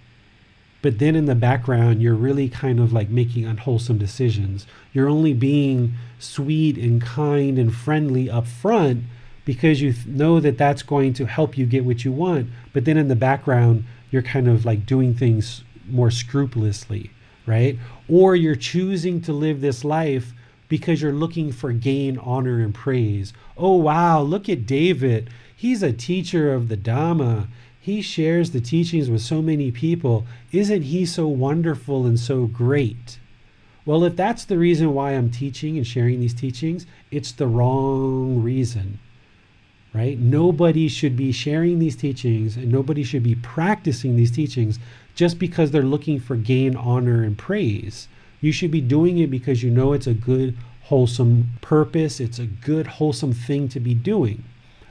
but 0.83 0.99
then 0.99 1.15
in 1.15 1.27
the 1.27 1.35
background 1.35 2.03
you're 2.03 2.15
really 2.15 2.49
kind 2.49 2.81
of 2.81 2.93
like 2.93 3.09
making 3.09 3.47
unwholesome 3.47 3.97
decisions 3.97 4.67
you're 4.93 5.09
only 5.09 5.33
being 5.33 5.95
sweet 6.19 6.77
and 6.77 7.01
kind 7.01 7.59
and 7.59 7.75
friendly 7.75 8.29
up 8.29 8.47
front 8.47 9.05
because 9.45 9.81
you 9.81 9.93
th- 9.93 10.07
know 10.07 10.39
that 10.41 10.59
that's 10.59 10.83
going 10.83 11.13
to 11.13 11.25
help 11.25 11.57
you 11.57 11.65
get 11.65 11.85
what 11.85 12.05
you 12.05 12.13
want 12.13 12.49
but 12.73 12.85
then 12.85 12.97
in 12.97 13.09
the 13.09 13.17
background 13.17 13.85
you're 14.13 14.23
kind 14.23 14.47
of 14.47 14.65
like 14.65 14.87
doing 14.87 15.13
things 15.13 15.65
more 15.89 16.13
scrupulously 16.13 17.11
right? 17.47 17.79
Or 18.09 18.37
you're 18.37 18.55
choosing 18.55 19.21
to 19.23 19.33
live 19.33 19.61
this 19.61 19.85
life 19.85 20.33
because 20.69 21.03
you're 21.03 21.13
looking 21.13 21.53
for 21.53 21.73
gain 21.73 22.19
honor 22.19 22.61
and 22.61 22.75
praise. 22.75 23.33
Oh 23.57 23.77
wow 23.77 24.23
look 24.23 24.49
at 24.49 24.67
david. 24.67 25.31
He's 25.55 25.83
a 25.83 25.93
teacher 25.93 26.53
of 26.53 26.69
the 26.69 26.77
dhamma. 26.77 27.49
He 27.81 28.01
shares 28.01 28.51
the 28.51 28.61
teachings 28.61 29.11
with 29.11 29.23
so 29.23 29.43
many 29.43 29.71
people. 29.71 30.27
Isn't 30.53 30.83
he 30.83 31.05
so 31.05 31.27
wonderful 31.27 32.07
and 32.07 32.19
so 32.19 32.47
great? 32.47 33.19
Well, 33.85 34.05
if 34.05 34.15
that's 34.15 34.45
the 34.45 34.59
reason 34.59 34.95
why 34.95 35.13
I'm 35.13 35.31
teaching 35.31 35.77
and 35.77 35.85
sharing 35.85 36.21
these 36.21 36.35
teachings, 36.35 36.87
it's 37.11 37.33
the 37.33 37.49
wrong 37.49 38.41
reason, 38.41 39.01
right? 39.95 40.19
Nobody 40.19 40.89
should 40.89 41.17
be 41.17 41.33
sharing 41.33 41.79
these 41.79 41.97
teachings 41.97 42.57
and 42.57 42.71
nobody 42.71 43.03
should 43.03 43.23
be 43.23 43.35
practicing 43.35 44.17
these 44.17 44.31
teachings 44.31 44.79
just 45.15 45.39
because 45.39 45.71
they're 45.71 45.83
looking 45.83 46.19
for 46.19 46.37
gain, 46.37 46.77
honor, 46.77 47.23
and 47.23 47.37
praise. 47.37 48.09
You 48.41 48.53
should 48.53 48.71
be 48.71 48.81
doing 48.81 49.19
it 49.19 49.31
because 49.31 49.63
you 49.63 49.71
know 49.71 49.93
it's 49.93 50.07
a 50.07 50.15
good, 50.15 50.57
wholesome 50.85 51.51
purpose, 51.61 52.21
it's 52.21 52.39
a 52.39 52.47
good, 52.47 52.87
wholesome 52.87 53.33
thing 53.33 53.69
to 53.69 53.81
be 53.81 53.95
doing. 53.95 54.45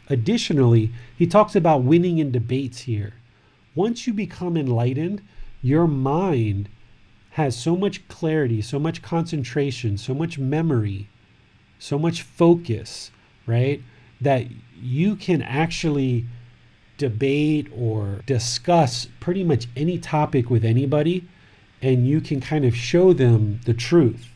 Additionally, 0.09 0.91
he 1.17 1.25
talks 1.25 1.55
about 1.55 1.83
winning 1.83 2.17
in 2.17 2.31
debates 2.31 2.81
here. 2.81 3.13
Once 3.73 4.05
you 4.05 4.13
become 4.13 4.57
enlightened, 4.57 5.21
your 5.61 5.87
mind 5.87 6.69
has 7.31 7.55
so 7.55 7.75
much 7.77 8.07
clarity, 8.09 8.61
so 8.61 8.77
much 8.77 9.01
concentration, 9.01 9.97
so 9.97 10.13
much 10.13 10.37
memory, 10.37 11.07
so 11.79 11.97
much 11.97 12.21
focus, 12.21 13.09
right? 13.45 13.81
That 14.19 14.47
you 14.81 15.15
can 15.15 15.41
actually 15.41 16.25
debate 16.97 17.67
or 17.75 18.21
discuss 18.25 19.07
pretty 19.19 19.43
much 19.43 19.67
any 19.75 19.97
topic 19.97 20.49
with 20.49 20.63
anybody, 20.63 21.27
and 21.81 22.07
you 22.07 22.21
can 22.21 22.39
kind 22.39 22.65
of 22.65 22.75
show 22.75 23.13
them 23.13 23.59
the 23.65 23.73
truth 23.73 24.29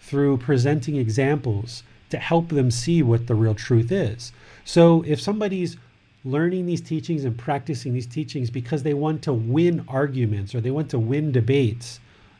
through 0.00 0.36
presenting 0.36 0.96
examples 0.96 1.82
to 2.10 2.18
help 2.18 2.50
them 2.50 2.70
see 2.70 3.02
what 3.02 3.26
the 3.26 3.34
real 3.34 3.54
truth 3.54 3.90
is. 3.90 4.32
So 4.64 5.02
if 5.06 5.20
somebody's 5.20 5.76
learning 6.24 6.66
these 6.66 6.80
teachings 6.80 7.24
and 7.24 7.36
practicing 7.36 7.92
these 7.92 8.06
teachings 8.06 8.50
because 8.50 8.82
they 8.82 8.94
want 8.94 9.22
to 9.22 9.32
win 9.32 9.84
arguments 9.88 10.54
or 10.54 10.60
they 10.60 10.70
want 10.70 10.90
to 10.90 10.98
win 10.98 11.32
debates 11.32 11.98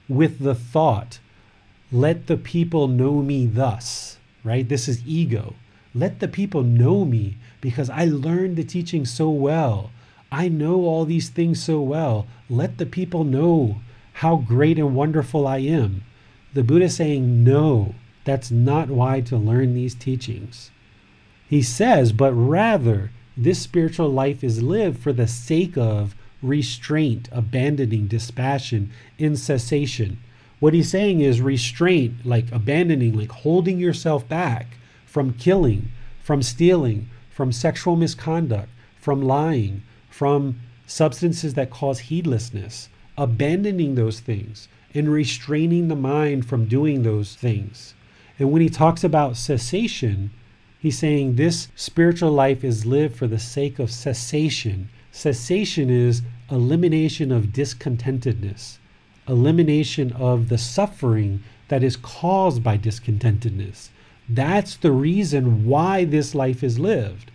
with 0.08 0.38
the 0.38 0.54
thought, 0.54 1.18
let 1.90 2.26
the 2.26 2.36
people 2.36 2.86
know 2.86 3.22
me 3.22 3.46
thus, 3.46 4.18
right? 4.44 4.68
This 4.68 4.88
is 4.88 5.02
ego. 5.06 5.54
Let 5.94 6.20
the 6.20 6.28
people 6.28 6.62
know 6.62 7.04
me 7.04 7.36
because 7.62 7.88
I 7.88 8.04
learned 8.04 8.56
the 8.56 8.64
teaching 8.64 9.06
so 9.06 9.30
well. 9.30 9.90
I 10.30 10.48
know 10.48 10.80
all 10.80 11.06
these 11.06 11.30
things 11.30 11.62
so 11.62 11.80
well. 11.80 12.26
Let 12.50 12.76
the 12.76 12.84
people 12.84 13.24
know 13.24 13.76
how 14.14 14.36
great 14.36 14.78
and 14.78 14.94
wonderful 14.94 15.46
I 15.46 15.58
am. 15.58 16.04
The 16.52 16.62
Buddha 16.62 16.90
saying, 16.90 17.44
no, 17.44 17.94
that's 18.24 18.50
not 18.50 18.88
why 18.88 19.22
to 19.22 19.36
learn 19.38 19.72
these 19.72 19.94
teachings. 19.94 20.70
He 21.48 21.62
says, 21.62 22.12
but 22.12 22.32
rather, 22.32 23.10
this 23.36 23.60
spiritual 23.60 24.10
life 24.10 24.44
is 24.44 24.62
lived 24.62 24.98
for 24.98 25.12
the 25.12 25.28
sake 25.28 25.78
of 25.78 26.14
restraint, 26.42 27.28
abandoning, 27.30 28.06
dispassion, 28.06 28.90
incessation. 29.18 30.18
What 30.60 30.74
he's 30.74 30.90
saying 30.90 31.20
is 31.20 31.40
restraint, 31.40 32.26
like 32.26 32.50
abandoning, 32.52 33.16
like 33.16 33.30
holding 33.32 33.78
yourself 33.78 34.28
back 34.28 34.78
from 35.06 35.34
killing, 35.34 35.90
from 36.22 36.42
stealing, 36.42 37.08
from 37.32 37.52
sexual 37.52 37.96
misconduct, 37.96 38.68
from 39.00 39.22
lying, 39.22 39.82
from 40.10 40.60
substances 40.86 41.54
that 41.54 41.70
cause 41.70 42.00
heedlessness, 42.00 42.88
abandoning 43.16 43.94
those 43.94 44.20
things 44.20 44.68
and 44.94 45.10
restraining 45.10 45.88
the 45.88 45.96
mind 45.96 46.44
from 46.46 46.66
doing 46.66 47.02
those 47.02 47.34
things. 47.34 47.94
And 48.38 48.52
when 48.52 48.62
he 48.62 48.68
talks 48.68 49.02
about 49.02 49.36
cessation, 49.36 50.30
He's 50.82 50.98
saying 50.98 51.36
this 51.36 51.68
spiritual 51.76 52.32
life 52.32 52.64
is 52.64 52.84
lived 52.84 53.14
for 53.14 53.28
the 53.28 53.38
sake 53.38 53.78
of 53.78 53.88
cessation. 53.88 54.88
Cessation 55.12 55.88
is 55.88 56.22
elimination 56.50 57.30
of 57.30 57.52
discontentedness, 57.52 58.78
elimination 59.28 60.10
of 60.10 60.48
the 60.48 60.58
suffering 60.58 61.44
that 61.68 61.84
is 61.84 61.96
caused 61.96 62.64
by 62.64 62.76
discontentedness. 62.76 63.90
That's 64.34 64.76
the 64.76 64.92
reason 64.92 65.66
why 65.66 66.04
this 66.04 66.34
life 66.34 66.62
is 66.62 66.78
lived 66.78 67.30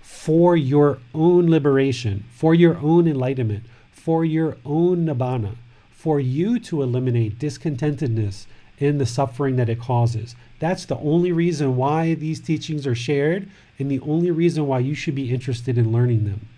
for 0.00 0.56
your 0.56 0.98
own 1.14 1.48
liberation, 1.48 2.24
for 2.30 2.54
your 2.54 2.76
own 2.78 3.06
enlightenment, 3.06 3.64
for 3.92 4.24
your 4.24 4.56
own 4.64 5.06
nibbana, 5.06 5.54
for 5.90 6.18
you 6.18 6.58
to 6.58 6.82
eliminate 6.82 7.38
discontentedness 7.38 8.46
in 8.78 8.98
the 8.98 9.06
suffering 9.06 9.56
that 9.56 9.68
it 9.68 9.78
causes. 9.78 10.34
That's 10.58 10.84
the 10.84 10.98
only 10.98 11.30
reason 11.30 11.76
why 11.76 12.14
these 12.14 12.40
teachings 12.40 12.86
are 12.86 12.94
shared 12.94 13.48
and 13.78 13.90
the 13.90 14.00
only 14.00 14.30
reason 14.30 14.66
why 14.66 14.80
you 14.80 14.94
should 14.94 15.14
be 15.14 15.32
interested 15.32 15.78
in 15.78 15.92
learning 15.92 16.24
them. 16.24 16.48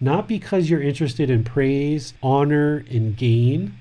Not 0.00 0.26
because 0.26 0.68
you're 0.68 0.82
interested 0.82 1.30
in 1.30 1.44
praise, 1.44 2.14
honor, 2.22 2.84
and 2.90 3.16
gain, 3.16 3.74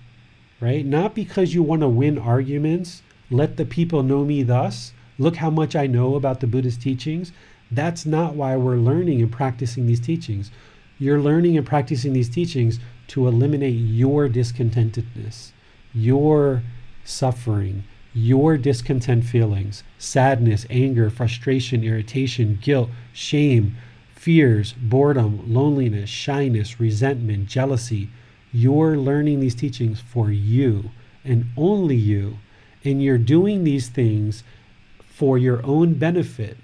right? 0.61 0.85
Not 0.85 1.15
because 1.15 1.53
you 1.53 1.63
want 1.63 1.81
to 1.81 1.89
win 1.89 2.19
arguments, 2.19 3.01
let 3.31 3.57
the 3.57 3.65
people 3.65 4.03
know 4.03 4.23
me 4.23 4.43
thus. 4.43 4.92
Look 5.17 5.37
how 5.37 5.49
much 5.49 5.75
I 5.75 5.87
know 5.87 6.15
about 6.15 6.39
the 6.39 6.47
Buddhist 6.47 6.81
teachings. 6.81 7.31
That's 7.71 8.05
not 8.05 8.35
why 8.35 8.55
we're 8.55 8.77
learning 8.77 9.21
and 9.21 9.31
practicing 9.31 9.85
these 9.85 9.99
teachings. 9.99 10.51
You're 10.99 11.19
learning 11.19 11.57
and 11.57 11.65
practicing 11.65 12.13
these 12.13 12.29
teachings 12.29 12.79
to 13.09 13.27
eliminate 13.27 13.75
your 13.75 14.29
discontentedness, 14.29 15.51
your 15.93 16.63
suffering, 17.03 17.83
your 18.13 18.57
discontent 18.57 19.25
feelings, 19.25 19.83
sadness, 19.97 20.65
anger, 20.69 21.09
frustration, 21.09 21.83
irritation, 21.83 22.59
guilt, 22.61 22.89
shame, 23.11 23.75
fears, 24.13 24.73
boredom, 24.73 25.51
loneliness, 25.51 26.09
shyness, 26.09 26.79
resentment, 26.79 27.47
jealousy. 27.47 28.09
You're 28.51 28.97
learning 28.97 29.39
these 29.39 29.55
teachings 29.55 29.99
for 29.99 30.31
you 30.31 30.91
and 31.25 31.45
only 31.57 31.95
you. 31.95 32.37
And 32.85 33.01
you're 33.01 33.17
doing 33.17 33.63
these 33.63 33.89
things 33.89 34.43
for 35.23 35.37
your 35.37 35.65
own 35.65 35.93
benefit, 35.93 36.57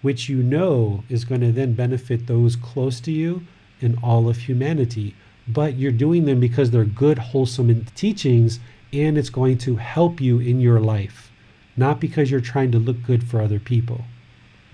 which 0.00 0.26
you 0.26 0.42
know 0.42 1.04
is 1.10 1.26
going 1.26 1.42
to 1.42 1.52
then 1.52 1.74
benefit 1.74 2.26
those 2.26 2.56
close 2.56 2.98
to 2.98 3.12
you 3.12 3.42
and 3.82 3.98
all 4.02 4.30
of 4.30 4.38
humanity. 4.38 5.14
But 5.46 5.74
you're 5.74 5.92
doing 5.92 6.24
them 6.24 6.40
because 6.40 6.70
they're 6.70 6.86
good, 6.86 7.18
wholesome 7.18 7.84
teachings 7.94 8.58
and 8.90 9.18
it's 9.18 9.28
going 9.28 9.58
to 9.58 9.76
help 9.76 10.18
you 10.18 10.38
in 10.38 10.62
your 10.62 10.80
life, 10.80 11.30
not 11.76 12.00
because 12.00 12.30
you're 12.30 12.40
trying 12.40 12.72
to 12.72 12.78
look 12.78 13.02
good 13.02 13.22
for 13.22 13.38
other 13.38 13.58
people. 13.58 14.06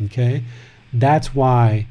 Okay? 0.05 0.45
That's 0.93 1.35
why 1.35 1.89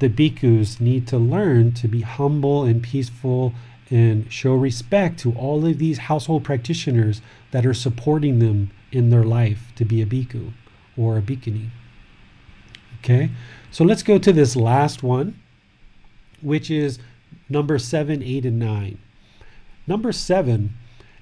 the 0.00 0.08
bhikkhus 0.08 0.80
need 0.80 1.06
to 1.06 1.18
learn 1.18 1.70
to 1.74 1.86
be 1.86 2.00
humble 2.00 2.64
and 2.64 2.82
peaceful 2.82 3.54
and 3.90 4.32
show 4.32 4.54
respect 4.54 5.20
to 5.20 5.34
all 5.34 5.64
of 5.64 5.78
these 5.78 5.98
household 5.98 6.42
practitioners 6.42 7.22
that 7.52 7.64
are 7.64 7.74
supporting 7.74 8.40
them 8.40 8.72
in 8.90 9.10
their 9.10 9.22
life 9.22 9.70
to 9.76 9.84
be 9.84 10.02
a 10.02 10.06
bhikkhu 10.06 10.52
or 11.00 11.16
a 11.16 11.22
bhikkhuni. 11.22 11.70
Okay, 12.98 13.30
so 13.70 13.84
let's 13.84 14.02
go 14.02 14.18
to 14.18 14.32
this 14.32 14.54
last 14.54 15.02
one, 15.02 15.40
which 16.42 16.70
is 16.70 16.98
number 17.48 17.78
seven, 17.78 18.22
eight, 18.22 18.44
and 18.44 18.58
nine. 18.58 18.98
Number 19.86 20.12
seven 20.12 20.74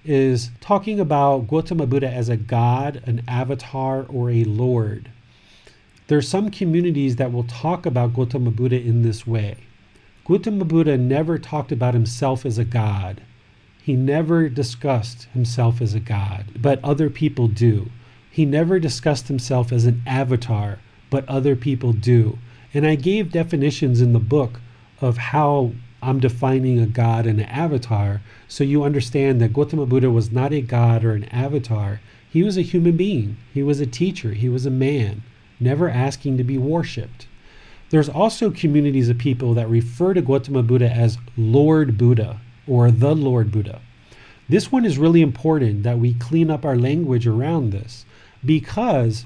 is 0.05 0.50
talking 0.60 0.98
about 0.98 1.46
Gautama 1.46 1.86
Buddha 1.86 2.10
as 2.10 2.28
a 2.28 2.36
god, 2.36 3.02
an 3.06 3.22
avatar, 3.28 4.05
or 4.09 4.30
a 4.30 4.44
lord. 4.44 5.10
There 6.09 6.18
are 6.18 6.22
some 6.22 6.50
communities 6.50 7.16
that 7.16 7.32
will 7.32 7.44
talk 7.44 7.86
about 7.86 8.14
Gautama 8.14 8.50
Buddha 8.50 8.80
in 8.80 9.02
this 9.02 9.26
way. 9.26 9.59
Gautama 10.24 10.64
Buddha 10.64 10.98
never 10.98 11.38
talked 11.38 11.70
about 11.70 11.94
himself 11.94 12.44
as 12.44 12.59
a 12.59 12.64
god. 12.64 13.22
He 13.82 13.94
never 13.94 14.48
discussed 14.48 15.24
himself 15.32 15.80
as 15.80 15.94
a 15.94 16.00
god, 16.00 16.46
but 16.60 16.82
other 16.84 17.09
people 17.09 17.46
do. 17.48 17.90
He 18.30 18.44
never 18.44 18.78
discussed 18.78 19.28
himself 19.28 19.72
as 19.72 19.84
an 19.84 20.02
avatar, 20.06 20.78
but 21.10 21.28
other 21.28 21.56
people 21.56 21.92
do. 21.92 22.38
And 22.72 22.86
I 22.86 22.94
gave 22.94 23.32
definitions 23.32 24.00
in 24.00 24.12
the 24.12 24.18
book 24.18 24.60
of 25.00 25.16
how 25.16 25.72
I'm 26.02 26.20
defining 26.20 26.78
a 26.78 26.86
god 26.86 27.26
and 27.26 27.40
an 27.40 27.46
avatar 27.46 28.20
so 28.46 28.62
you 28.62 28.84
understand 28.84 29.40
that 29.40 29.52
Gautama 29.52 29.86
Buddha 29.86 30.10
was 30.10 30.30
not 30.30 30.52
a 30.52 30.60
god 30.60 31.05
or 31.05 31.12
an 31.14 31.24
avatar. 31.24 32.00
He 32.30 32.42
was 32.42 32.56
a 32.56 32.62
human 32.62 32.96
being, 32.96 33.36
he 33.52 33.62
was 33.62 33.80
a 33.80 33.86
teacher, 33.86 34.32
he 34.34 34.48
was 34.48 34.66
a 34.66 34.70
man, 34.70 35.22
never 35.59 35.88
asking 35.88 36.36
to 36.36 36.44
be 36.44 36.59
worshipped. 36.59 37.26
There's 37.90 38.09
also 38.09 38.50
communities 38.50 39.09
of 39.09 39.18
people 39.18 39.55
that 39.55 39.68
refer 39.68 40.12
to 40.14 40.20
Gautama 40.20 40.62
Buddha 40.62 40.90
as 40.90 41.18
Lord 41.36 41.96
Buddha 41.96 42.40
or 42.66 42.90
the 42.90 43.16
Lord 43.16 43.50
Buddha. 43.50 43.80
This 44.48 44.70
one 44.70 44.84
is 44.84 44.98
really 44.98 45.22
important 45.22 45.82
that 45.82 45.98
we 45.98 46.14
clean 46.14 46.50
up 46.50 46.64
our 46.64 46.76
language 46.76 47.26
around 47.26 47.70
this 47.70 48.05
because 48.44 49.24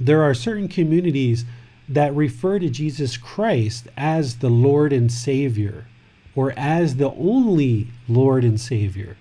there 0.00 0.22
are 0.22 0.34
certain 0.34 0.68
communities 0.68 1.44
that 1.88 2.14
refer 2.14 2.58
to 2.58 2.68
Jesus 2.68 3.16
Christ 3.16 3.88
as 3.96 4.36
the 4.36 4.48
Lord 4.48 4.92
and 4.92 5.12
Savior 5.12 5.86
or 6.34 6.52
as 6.56 6.96
the 6.96 7.12
only 7.12 7.88
Lord 8.08 8.44
and 8.44 8.60
Savior. 8.60 9.16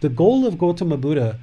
The 0.00 0.08
goal 0.08 0.46
of 0.46 0.58
Gautama 0.58 0.96
Buddha 0.96 1.38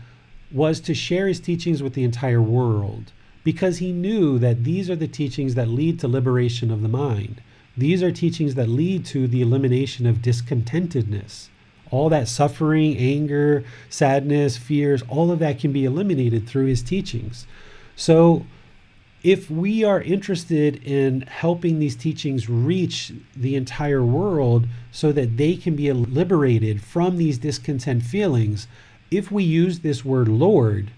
was 0.52 0.80
to 0.82 0.94
share 0.94 1.28
his 1.28 1.40
teachings 1.40 1.84
with 1.84 1.94
the 1.94 2.04
entire 2.04 2.42
world 2.42 3.12
because 3.44 3.78
he 3.78 3.92
knew 3.92 4.38
that 4.40 4.64
these 4.64 4.90
are 4.90 4.96
the 4.96 5.08
teachings 5.08 5.56
that 5.56 5.68
lead 5.68 6.00
to 6.00 6.08
liberation 6.08 6.72
of 6.72 6.82
the 6.82 6.88
mind. 6.88 7.42
These 7.78 8.04
are 8.04 8.12
teachings 8.12 8.56
that 8.56 8.70
lead 8.70 9.06
to 9.08 9.28
the 9.28 9.42
elimination 9.42 10.06
of 10.06 10.22
discontentedness. 10.22 11.50
All 11.92 12.10
that 12.10 12.28
suffering, 12.28 12.98
anger, 12.98 13.64
sadness, 13.90 14.58
fears, 14.58 15.02
all 15.08 15.32
of 15.32 15.40
that 15.40 15.60
can 15.60 15.72
be 15.72 15.86
eliminated 15.86 16.48
through 16.48 16.66
his 16.66 16.82
teachings. 16.82 17.48
So, 17.96 18.46
if 19.22 19.52
we 19.52 19.84
are 19.84 20.02
interested 20.02 20.82
in 20.84 21.22
helping 21.22 21.80
these 21.80 21.96
teachings 21.96 22.50
reach 22.50 23.12
the 23.36 23.56
entire 23.56 24.04
world 24.04 24.66
so 24.92 25.12
that 25.12 25.36
they 25.36 25.58
can 25.58 25.76
be 25.76 25.92
liberated 25.92 26.82
from 26.82 27.18
these 27.18 27.38
discontent 27.38 28.04
feelings, 28.04 28.68
if 29.12 29.30
we 29.30 29.44
use 29.44 29.80
this 29.80 30.06
word 30.06 30.30
Lord, 30.30 30.92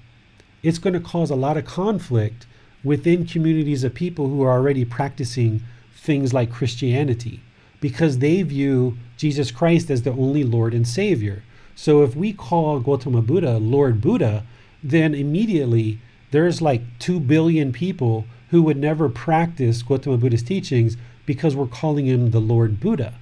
it's 0.61 0.77
going 0.77 0.93
to 0.93 0.99
cause 0.99 1.31
a 1.31 1.35
lot 1.35 1.57
of 1.57 1.65
conflict 1.65 2.45
within 2.84 3.26
communities 3.26 3.84
of 3.84 3.93
people 3.93 4.27
who 4.27 4.43
are 4.43 4.51
already 4.51 4.85
practicing 4.85 5.63
things 5.95 6.34
like 6.34 6.51
Christianity 6.51 7.41
because 7.81 8.19
they 8.19 8.41
view 8.43 8.97
Jesus 9.17 9.51
Christ 9.51 9.91
as 9.91 10.03
the 10.03 10.11
only 10.11 10.45
Lord 10.45 10.73
and 10.73 10.87
Savior. 10.87 11.43
So 11.75 12.03
if 12.03 12.15
we 12.15 12.31
call 12.31 12.79
Gautama 12.79 13.21
Buddha 13.21 13.57
Lord 13.57 13.99
Buddha, 13.99 14.45
then 14.81 15.13
immediately 15.13 15.99
there's 16.31 16.61
like 16.61 16.81
2 16.99 17.19
billion 17.19 17.73
people 17.73 18.25
who 18.51 18.61
would 18.61 18.77
never 18.77 19.09
practice 19.09 19.81
Gautama 19.83 20.17
Buddha's 20.17 20.43
teachings 20.43 20.95
because 21.25 21.55
we're 21.55 21.67
calling 21.67 22.05
him 22.05 22.31
the 22.31 22.39
Lord 22.39 22.79
Buddha. 22.79 23.15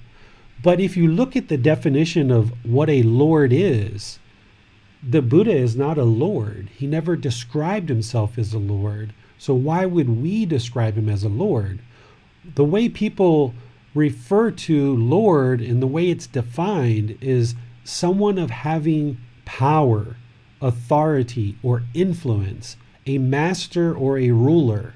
But 0.62 0.80
if 0.80 0.96
you 0.96 1.08
look 1.08 1.36
at 1.36 1.48
the 1.48 1.56
definition 1.56 2.30
of 2.30 2.52
what 2.64 2.90
a 2.90 3.02
Lord 3.02 3.52
is, 3.52 4.18
the 5.02 5.22
Buddha 5.22 5.52
is 5.56 5.74
not 5.74 5.96
a 5.96 6.04
Lord. 6.04 6.68
He 6.76 6.86
never 6.86 7.16
described 7.16 7.88
himself 7.88 8.36
as 8.36 8.52
a 8.52 8.58
Lord. 8.58 9.14
So 9.38 9.54
why 9.54 9.86
would 9.86 10.20
we 10.20 10.44
describe 10.44 10.96
him 10.96 11.08
as 11.08 11.24
a 11.24 11.30
Lord? 11.30 11.78
The 12.54 12.64
way 12.64 12.88
people 12.88 13.54
refer 13.94 14.50
to 14.50 14.96
Lord 14.96 15.60
and 15.60 15.82
the 15.82 15.86
way 15.86 16.10
it's 16.10 16.26
defined 16.26 17.18
is 17.20 17.54
someone 17.84 18.38
of 18.38 18.50
having 18.50 19.18
power, 19.44 20.16
authority, 20.60 21.56
or 21.62 21.82
influence 21.94 22.76
a 23.06 23.18
master 23.18 23.94
or 23.94 24.18
a 24.18 24.30
ruler, 24.30 24.94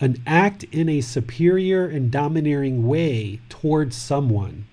an 0.00 0.20
act 0.26 0.64
in 0.64 0.88
a 0.88 1.00
superior 1.00 1.86
and 1.86 2.10
domineering 2.10 2.86
way 2.86 3.40
towards 3.48 3.96
someone. 3.96 4.66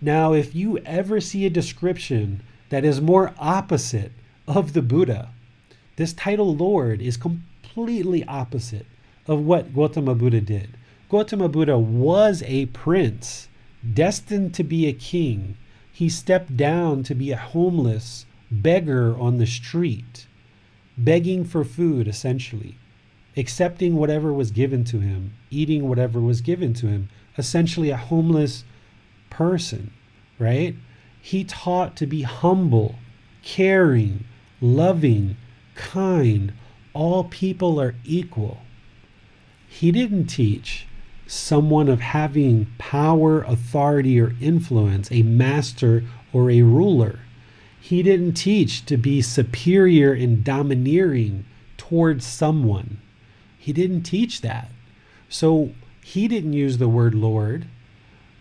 Now, 0.00 0.32
if 0.32 0.54
you 0.54 0.78
ever 0.78 1.20
see 1.20 1.46
a 1.46 1.50
description 1.50 2.42
that 2.68 2.84
is 2.84 3.00
more 3.00 3.34
opposite 3.38 4.12
of 4.46 4.72
the 4.72 4.82
Buddha, 4.82 5.30
this 5.96 6.12
title 6.12 6.54
Lord 6.54 7.02
is 7.02 7.16
completely 7.16 8.24
opposite 8.24 8.86
of 9.26 9.44
what 9.44 9.74
Gautama 9.74 10.14
Buddha 10.14 10.40
did. 10.40 10.77
Gautama 11.08 11.48
Buddha 11.48 11.78
was 11.78 12.42
a 12.46 12.66
prince, 12.66 13.48
destined 13.94 14.52
to 14.54 14.62
be 14.62 14.86
a 14.86 14.92
king. 14.92 15.56
He 15.90 16.08
stepped 16.08 16.56
down 16.56 17.02
to 17.04 17.14
be 17.14 17.30
a 17.30 17.36
homeless 17.36 18.26
beggar 18.50 19.18
on 19.18 19.38
the 19.38 19.46
street 19.46 20.26
begging 20.98 21.44
for 21.44 21.64
food, 21.64 22.08
essentially, 22.08 22.76
accepting 23.36 23.94
whatever 23.94 24.32
was 24.32 24.50
given 24.50 24.84
to 24.84 24.98
him, 24.98 25.32
eating 25.50 25.88
whatever 25.88 26.20
was 26.20 26.40
given 26.40 26.74
to 26.74 26.88
him, 26.88 27.08
essentially 27.38 27.90
a 27.90 27.96
homeless 27.96 28.64
person, 29.30 29.92
right? 30.38 30.74
He 31.22 31.44
taught 31.44 31.96
to 31.96 32.06
be 32.06 32.22
humble, 32.22 32.96
caring, 33.42 34.24
loving, 34.60 35.36
kind. 35.76 36.52
All 36.92 37.24
people 37.24 37.80
are 37.80 37.94
equal. 38.04 38.58
He 39.68 39.92
didn't 39.92 40.26
teach 40.26 40.87
someone 41.28 41.88
of 41.88 42.00
having 42.00 42.66
power, 42.78 43.42
authority, 43.42 44.18
or 44.18 44.34
influence, 44.40 45.12
a 45.12 45.22
master 45.22 46.02
or 46.32 46.50
a 46.50 46.62
ruler. 46.62 47.20
He 47.78 48.02
didn't 48.02 48.32
teach 48.32 48.84
to 48.86 48.96
be 48.96 49.20
superior 49.20 50.12
and 50.12 50.42
domineering 50.42 51.44
towards 51.76 52.26
someone. 52.26 52.98
He 53.58 53.72
didn't 53.72 54.02
teach 54.02 54.40
that. 54.40 54.70
So 55.28 55.74
he 56.02 56.28
didn't 56.28 56.54
use 56.54 56.78
the 56.78 56.88
word 56.88 57.14
Lord. 57.14 57.66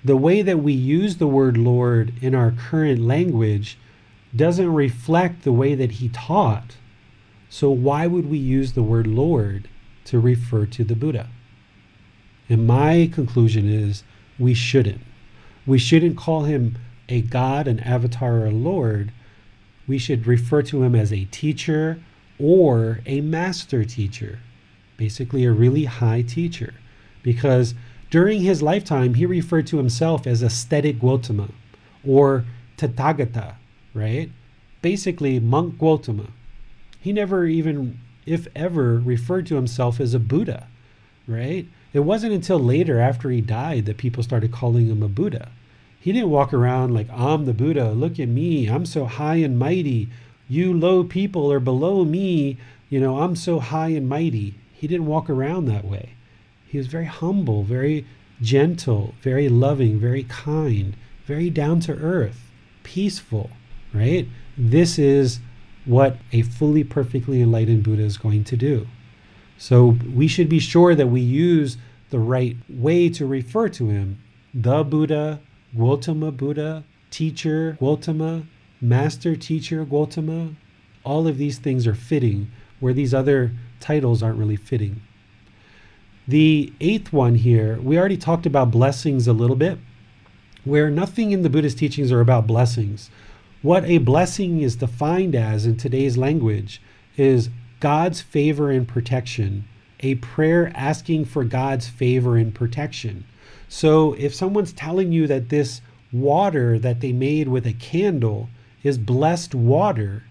The 0.03 0.17
way 0.17 0.41
that 0.41 0.59
we 0.63 0.71
use 0.71 1.17
the 1.17 1.27
word 1.27 1.57
Lord 1.57 2.13
in 2.21 2.33
our 2.33 2.51
current 2.51 3.01
language 3.01 3.77
doesn't 4.33 4.73
reflect 4.73 5.43
the 5.43 5.51
way 5.51 5.75
that 5.75 5.91
he 5.91 6.07
taught. 6.09 6.77
So 7.49 7.69
why 7.69 8.07
would 8.07 8.29
we 8.29 8.37
use 8.37 8.73
the 8.73 8.83
word 8.83 9.07
Lord 9.07 9.67
to 10.05 10.19
refer 10.19 10.65
to 10.67 10.83
the 10.85 10.95
Buddha? 10.95 11.29
And 12.49 12.65
my 12.65 13.09
conclusion 13.13 13.69
is 13.69 14.03
we 14.39 14.53
shouldn't. 14.53 15.01
We 15.65 15.77
shouldn't 15.77 16.17
call 16.17 16.43
him 16.43 16.77
a 17.09 17.21
God, 17.21 17.67
an 17.67 17.79
avatar, 17.81 18.37
or 18.37 18.45
a 18.45 18.51
Lord 18.51 19.11
we 19.87 19.97
should 19.97 20.27
refer 20.27 20.61
to 20.63 20.83
him 20.83 20.93
as 20.93 21.13
a 21.13 21.25
teacher 21.25 21.99
or 22.37 22.99
a 23.05 23.21
master 23.21 23.85
teacher, 23.85 24.39
basically, 24.97 25.45
a 25.45 25.51
really 25.51 25.85
high 25.85 26.21
teacher, 26.21 26.73
because 27.23 27.73
during 28.11 28.41
his 28.41 28.61
lifetime, 28.61 29.15
he 29.15 29.25
referred 29.25 29.65
to 29.67 29.77
himself 29.77 30.27
as 30.27 30.41
ascetic 30.41 30.99
Gautama 30.99 31.49
or 32.05 32.45
Tathagata, 32.77 33.55
right? 33.93 34.29
Basically, 34.81 35.39
monk 35.39 35.79
Gautama. 35.79 36.27
He 36.99 37.11
never 37.11 37.45
even, 37.45 37.99
if 38.25 38.47
ever, 38.55 38.99
referred 38.99 39.47
to 39.47 39.55
himself 39.55 39.99
as 39.99 40.13
a 40.13 40.19
Buddha, 40.19 40.67
right? 41.25 41.65
It 41.93 42.01
wasn't 42.01 42.33
until 42.33 42.59
later, 42.59 42.99
after 42.99 43.29
he 43.29 43.41
died, 43.41 43.85
that 43.85 43.97
people 43.97 44.23
started 44.23 44.51
calling 44.51 44.87
him 44.87 45.01
a 45.01 45.07
Buddha. 45.07 45.49
He 45.99 46.11
didn't 46.11 46.29
walk 46.29 46.53
around 46.53 46.93
like, 46.93 47.09
I'm 47.09 47.45
the 47.45 47.53
Buddha. 47.53 47.91
Look 47.91 48.19
at 48.19 48.29
me. 48.29 48.67
I'm 48.67 48.85
so 48.85 49.05
high 49.05 49.35
and 49.35 49.57
mighty. 49.57 50.09
You 50.47 50.73
low 50.73 51.03
people 51.03 51.51
are 51.51 51.59
below 51.59 52.05
me. 52.05 52.57
You 52.89 52.99
know, 52.99 53.19
I'm 53.19 53.35
so 53.35 53.59
high 53.59 53.89
and 53.89 54.07
mighty. 54.07 54.55
He 54.71 54.87
didn't 54.87 55.07
walk 55.07 55.29
around 55.29 55.65
that 55.65 55.85
way. 55.85 56.13
He 56.67 56.77
was 56.77 56.87
very 56.87 57.05
humble, 57.05 57.63
very 57.63 58.05
gentle, 58.41 59.15
very 59.21 59.49
loving, 59.49 59.99
very 59.99 60.23
kind, 60.23 60.95
very 61.25 61.49
down 61.49 61.79
to 61.81 61.93
earth, 61.93 62.51
peaceful, 62.83 63.49
right? 63.93 64.27
This 64.57 64.99
is 64.99 65.39
what 65.85 66.17
a 66.31 66.41
fully 66.43 66.83
perfectly 66.83 67.41
enlightened 67.41 67.83
Buddha 67.83 68.03
is 68.03 68.17
going 68.17 68.43
to 68.45 68.57
do. 68.57 68.87
So 69.57 69.97
we 70.13 70.27
should 70.27 70.49
be 70.49 70.59
sure 70.59 70.95
that 70.95 71.07
we 71.07 71.21
use 71.21 71.77
the 72.09 72.19
right 72.19 72.55
way 72.69 73.09
to 73.09 73.25
refer 73.25 73.69
to 73.69 73.89
him. 73.89 74.21
The 74.53 74.83
Buddha, 74.83 75.41
Gautama 75.75 76.31
Buddha, 76.31 76.83
teacher 77.11 77.77
Gautama, 77.79 78.43
master 78.79 79.35
teacher 79.35 79.83
Gautama. 79.83 80.55
All 81.03 81.27
of 81.27 81.37
these 81.37 81.57
things 81.57 81.87
are 81.87 81.95
fitting, 81.95 82.51
where 82.79 82.93
these 82.93 83.13
other 83.13 83.51
titles 83.79 84.21
aren't 84.21 84.37
really 84.37 84.55
fitting. 84.55 85.01
The 86.27 86.73
eighth 86.81 87.13
one 87.13 87.35
here, 87.35 87.79
we 87.81 87.97
already 87.97 88.17
talked 88.17 88.45
about 88.45 88.71
blessings 88.71 89.27
a 89.27 89.33
little 89.33 89.55
bit, 89.55 89.79
where 90.65 90.89
nothing 90.89 91.31
in 91.31 91.41
the 91.41 91.49
Buddhist 91.49 91.77
teachings 91.77 92.11
are 92.11 92.19
about 92.19 92.45
blessings. 92.45 93.09
What 93.61 93.85
a 93.85 93.97
blessing 93.99 94.61
is 94.61 94.75
defined 94.75 95.35
as 95.35 95.65
in 95.65 95.77
today's 95.77 96.17
language 96.17 96.81
is 97.15 97.49
God's 97.79 98.21
favor 98.21 98.71
and 98.71 98.87
protection, 98.87 99.65
a 99.99 100.15
prayer 100.15 100.71
asking 100.75 101.25
for 101.25 101.43
God's 101.43 101.87
favor 101.87 102.37
and 102.37 102.53
protection. 102.53 103.25
So 103.69 104.13
if 104.13 104.33
someone's 104.33 104.73
telling 104.73 105.11
you 105.11 105.27
that 105.27 105.49
this 105.49 105.81
water 106.11 106.79
that 106.79 107.01
they 107.01 107.11
made 107.11 107.47
with 107.47 107.67
a 107.67 107.73
candle 107.73 108.49
is 108.83 108.97
blessed 108.97 109.53
water, 109.53 110.23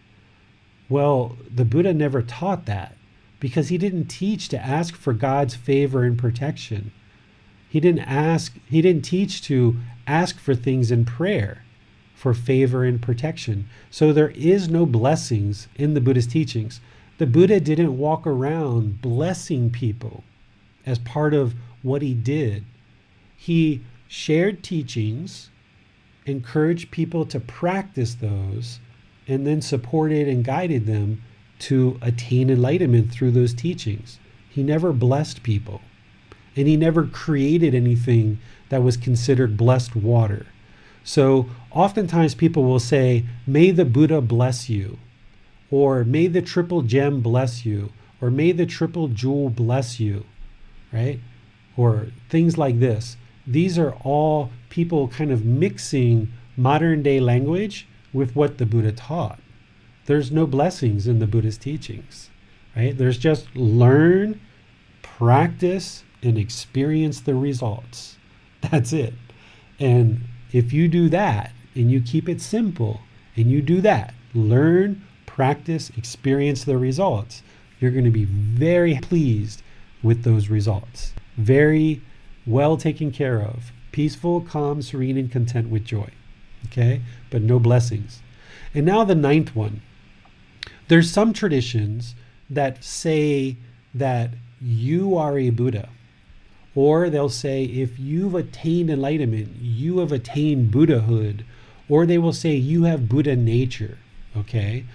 well, 0.89 1.37
the 1.55 1.65
Buddha 1.65 1.93
never 1.93 2.23
taught 2.23 2.67
that 2.67 2.97
because 3.41 3.69
he 3.69 3.79
didn't 3.79 4.07
teach 4.07 4.49
to 4.49 4.65
ask 4.65 4.95
for 4.95 5.13
God's 5.13 5.55
favor 5.55 6.05
and 6.05 6.19
protection. 6.19 6.93
He 7.69 7.81
didn't 7.81 8.01
ask, 8.01 8.55
he 8.67 8.81
didn't 8.81 9.03
teach 9.03 9.43
to 9.43 9.77
ask 10.07 10.39
for 10.39 10.55
things 10.55 10.91
in 10.91 11.05
prayer 11.05 11.63
for 12.15 12.33
favor 12.33 12.83
and 12.83 13.01
protection. 13.03 13.69
So 13.91 14.13
there 14.13 14.31
is 14.31 14.71
no 14.71 14.87
blessings 14.87 15.69
in 15.77 15.93
the 15.95 16.01
Buddhist 16.01 16.31
teachings. 16.31 16.81
The 17.19 17.27
Buddha 17.27 17.61
didn't 17.61 17.97
walk 17.97 18.27
around 18.27 19.01
blessing 19.01 19.71
people 19.71 20.23
as 20.85 20.99
part 20.99 21.33
of 21.33 21.55
what 21.83 22.03
he 22.03 22.13
did. 22.13 22.65
He 23.37 23.83
shared 24.07 24.63
teachings, 24.63 25.51
encouraged 26.27 26.91
people 26.91 27.25
to 27.27 27.41
practice 27.41 28.15
those, 28.15 28.81
and 29.27 29.47
then 29.47 29.63
supported 29.63 30.29
and 30.29 30.45
guided 30.45 30.87
them 30.87 31.23
to 31.59 31.99
attain 32.03 32.51
enlightenment 32.51 33.11
through 33.11 33.31
those 33.31 33.55
teachings. 33.55 34.19
He 34.49 34.63
never 34.63 34.93
blessed 34.93 35.43
people, 35.43 35.81
and 36.55 36.69
he 36.69 36.77
never 36.77 37.07
created 37.07 37.75
anything 37.75 38.39
that 38.69 38.83
was 38.83 38.97
considered 38.97 39.57
blessed 39.57 39.97
water. 39.97 40.47
So 41.03 41.49
oftentimes 41.71 42.35
people 42.35 42.65
will 42.65 42.81
say, 42.81 43.25
May 43.47 43.71
the 43.71 43.85
Buddha 43.85 44.21
bless 44.21 44.69
you, 44.69 44.99
or 45.77 46.05
May 46.05 46.27
the 46.27 46.41
triple 46.41 46.81
gem 46.81 47.21
bless 47.21 47.67
you, 47.67 47.93
or 48.23 48.31
May 48.31 48.53
the 48.53 48.65
triple 48.65 49.09
jewel 49.09 49.51
bless 49.51 50.01
you, 50.01 50.25
right? 50.91 51.21
Or 51.77 52.07
things 52.31 52.57
like 52.57 52.81
this. 52.81 53.19
These 53.47 53.79
are 53.79 53.93
all 54.03 54.51
people 54.71 55.09
kind 55.09 55.31
of 55.31 55.45
mixing 55.45 56.33
modern 56.57 57.03
day 57.03 57.21
language 57.21 57.87
with 58.15 58.35
what 58.35 58.57
the 58.57 58.65
Buddha 58.65 58.91
taught. 58.91 59.39
There's 60.07 60.33
no 60.33 60.47
blessings 60.47 61.07
in 61.07 61.19
the 61.19 61.27
Buddhist 61.27 61.61
teachings, 61.61 62.31
right? 62.75 62.97
There's 62.97 63.19
just 63.19 63.55
learn, 63.55 64.41
practice, 65.03 66.05
and 66.23 66.39
experience 66.39 67.21
the 67.21 67.35
results. 67.35 68.17
That's 68.71 68.95
it. 68.95 69.13
And 69.79 70.23
if 70.53 70.73
you 70.73 70.89
do 70.89 71.11
that 71.11 71.53
and 71.75 71.91
you 71.91 72.01
keep 72.01 72.31
it 72.31 72.41
simple 72.41 73.03
and 73.37 73.51
you 73.51 73.61
do 73.61 73.83
that, 73.83 74.15
learn, 74.33 75.03
practice, 75.37 75.93
experience 75.99 76.65
the 76.65 76.79
results, 76.79 77.43
you're 77.79 77.91
going 77.91 78.07
to 78.07 78.11
be 78.11 78.25
very 78.25 78.99
pleased 79.03 79.63
with 80.03 80.23
those 80.23 80.49
results. 80.49 81.13
Very 81.37 82.01
well 82.47 82.79
taken 82.79 83.13
care 83.13 83.43
of. 83.43 83.71
Peaceful, 83.93 84.41
calm, 84.41 84.81
serene, 84.81 85.19
and 85.19 85.31
content 85.31 85.69
with 85.69 85.85
joy. 85.85 86.09
Okay? 86.65 87.03
But 87.29 87.43
no 87.43 87.59
blessings. 87.59 88.23
And 88.73 88.87
now 88.87 89.05
the 89.05 89.15
ninth 89.15 89.55
one. 89.55 89.83
There's 90.89 91.11
some 91.11 91.35
traditions 91.35 92.15
that 92.49 92.83
say 92.83 93.59
that 93.93 94.31
you 94.63 95.19
are 95.19 95.39
a 95.39 95.51
Buddha. 95.51 95.91
Or 96.75 97.11
they'll 97.11 97.29
say, 97.29 97.65
if 97.65 97.99
you've 97.99 98.35
attained 98.35 98.89
enlightenment, 98.89 99.57
you 99.61 99.99
have 99.99 100.13
attained 100.13 100.71
Buddhahood. 100.71 101.45
Or 101.91 102.07
they 102.07 102.17
will 102.17 102.33
say, 102.33 102.55
you 102.55 102.85
have 102.85 103.07
Buddha 103.11 103.37
nature. 103.37 103.99
Okay? 104.35 104.87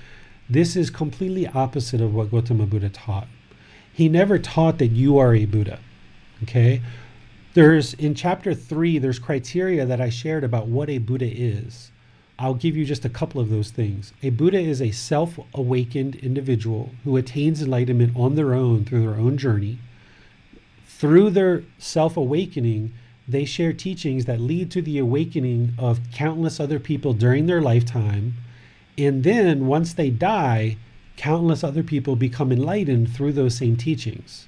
This 0.51 0.75
is 0.75 0.89
completely 0.89 1.47
opposite 1.47 2.01
of 2.01 2.13
what 2.13 2.31
Gautama 2.31 2.65
Buddha 2.65 2.89
taught. 2.89 3.27
He 3.93 4.09
never 4.09 4.37
taught 4.37 4.77
that 4.79 4.87
you 4.87 5.17
are 5.17 5.33
a 5.33 5.45
Buddha. 5.45 5.79
Okay? 6.43 6.81
There's 7.53 7.93
in 7.95 8.15
chapter 8.15 8.53
three, 8.53 8.97
there's 8.97 9.19
criteria 9.19 9.85
that 9.85 10.01
I 10.01 10.09
shared 10.09 10.43
about 10.43 10.67
what 10.67 10.89
a 10.89 10.97
Buddha 10.97 11.29
is. 11.29 11.91
I'll 12.37 12.53
give 12.53 12.75
you 12.75 12.85
just 12.85 13.05
a 13.05 13.09
couple 13.09 13.39
of 13.39 13.49
those 13.49 13.71
things. 13.71 14.13
A 14.23 14.29
Buddha 14.29 14.59
is 14.59 14.81
a 14.81 14.91
self 14.91 15.39
awakened 15.53 16.15
individual 16.15 16.91
who 17.03 17.17
attains 17.17 17.61
enlightenment 17.61 18.15
on 18.15 18.35
their 18.35 18.53
own 18.53 18.85
through 18.85 19.01
their 19.01 19.15
own 19.15 19.37
journey 19.37 19.79
through 21.01 21.31
their 21.31 21.63
self 21.79 22.15
awakening, 22.15 22.93
they 23.27 23.43
share 23.43 23.73
teachings 23.73 24.25
that 24.25 24.39
lead 24.39 24.69
to 24.69 24.83
the 24.83 24.99
awakening 24.99 25.73
of 25.79 25.99
countless 26.11 26.59
other 26.59 26.79
people 26.79 27.13
during 27.13 27.47
their 27.47 27.59
lifetime. 27.59 28.35
And 28.97 29.23
then 29.23 29.67
once 29.67 29.93
they 29.93 30.09
die, 30.09 30.77
countless 31.17 31.63
other 31.63 31.83
people 31.83 32.15
become 32.15 32.51
enlightened 32.51 33.13
through 33.13 33.33
those 33.33 33.55
same 33.55 33.77
teachings. 33.77 34.47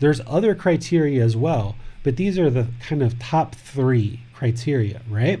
There's 0.00 0.20
other 0.26 0.54
criteria 0.54 1.22
as 1.24 1.36
well, 1.36 1.76
but 2.02 2.16
these 2.16 2.38
are 2.38 2.50
the 2.50 2.68
kind 2.80 3.02
of 3.02 3.18
top 3.18 3.54
three 3.54 4.20
criteria, 4.34 5.02
right? 5.08 5.40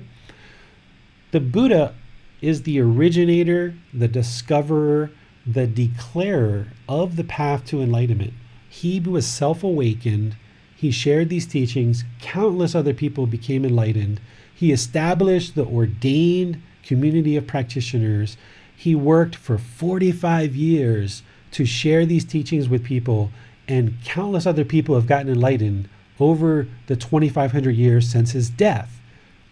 The 1.32 1.40
Buddha 1.40 1.94
is 2.40 2.62
the 2.62 2.80
originator, 2.80 3.74
the 3.92 4.08
discoverer, 4.08 5.10
the 5.46 5.66
declarer 5.66 6.68
of 6.88 7.16
the 7.16 7.24
path 7.24 7.64
to 7.66 7.82
enlightenment. 7.82 8.34
He 8.68 9.00
was 9.00 9.26
self 9.26 9.64
awakened 9.64 10.36
he 10.82 10.90
shared 10.90 11.28
these 11.28 11.46
teachings. 11.46 12.02
Countless 12.20 12.74
other 12.74 12.92
people 12.92 13.28
became 13.28 13.64
enlightened. 13.64 14.20
He 14.52 14.72
established 14.72 15.54
the 15.54 15.64
ordained 15.64 16.60
community 16.82 17.36
of 17.36 17.46
practitioners. 17.46 18.36
He 18.76 18.94
worked 18.94 19.36
for 19.36 19.58
45 19.58 20.54
years 20.54 21.22
to 21.52 21.64
share 21.64 22.06
these 22.06 22.24
teachings 22.24 22.68
with 22.68 22.84
people, 22.84 23.30
and 23.68 23.96
countless 24.04 24.46
other 24.46 24.64
people 24.64 24.94
have 24.94 25.06
gotten 25.06 25.30
enlightened 25.30 25.88
over 26.18 26.66
the 26.86 26.96
2,500 26.96 27.70
years 27.70 28.08
since 28.08 28.32
his 28.32 28.50
death. 28.50 29.00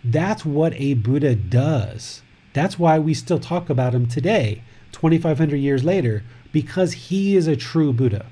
That's 0.02 0.44
what 0.44 0.72
a 0.74 0.94
Buddha 0.94 1.34
does. 1.34 2.22
That's 2.52 2.78
why 2.78 2.98
we 2.98 3.14
still 3.14 3.38
talk 3.38 3.70
about 3.70 3.94
him 3.94 4.06
today, 4.06 4.62
2,500 4.92 5.56
years 5.56 5.84
later, 5.84 6.24
because 6.52 6.92
he 6.92 7.36
is 7.36 7.46
a 7.46 7.56
true 7.56 7.92
Buddha. 7.92 8.26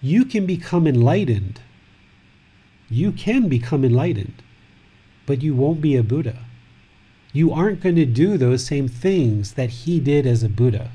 You 0.00 0.24
can 0.24 0.46
become 0.46 0.86
enlightened 0.86 1.60
you 2.90 3.12
can 3.12 3.48
become 3.48 3.84
enlightened, 3.84 4.42
but 5.26 5.42
you 5.42 5.54
won't 5.54 5.80
be 5.80 5.96
a 5.96 6.02
Buddha. 6.02 6.43
You 7.34 7.52
aren't 7.52 7.80
going 7.80 7.96
to 7.96 8.06
do 8.06 8.38
those 8.38 8.64
same 8.64 8.86
things 8.86 9.54
that 9.54 9.68
he 9.68 9.98
did 9.98 10.24
as 10.24 10.44
a 10.44 10.48
Buddha. 10.48 10.92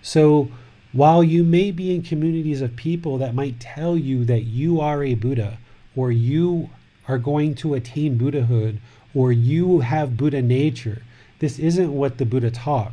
So 0.00 0.48
while 0.92 1.22
you 1.22 1.44
may 1.44 1.70
be 1.70 1.94
in 1.94 2.00
communities 2.02 2.62
of 2.62 2.76
people 2.76 3.18
that 3.18 3.34
might 3.34 3.60
tell 3.60 3.94
you 3.94 4.24
that 4.24 4.44
you 4.44 4.80
are 4.80 5.04
a 5.04 5.12
Buddha, 5.12 5.58
or 5.94 6.10
you 6.10 6.70
are 7.06 7.18
going 7.18 7.54
to 7.56 7.74
attain 7.74 8.16
Buddhahood, 8.16 8.80
or 9.14 9.32
you 9.32 9.80
have 9.80 10.16
Buddha 10.16 10.40
nature, 10.40 11.02
this 11.40 11.58
isn't 11.58 11.92
what 11.92 12.16
the 12.16 12.24
Buddha 12.24 12.50
taught. 12.50 12.92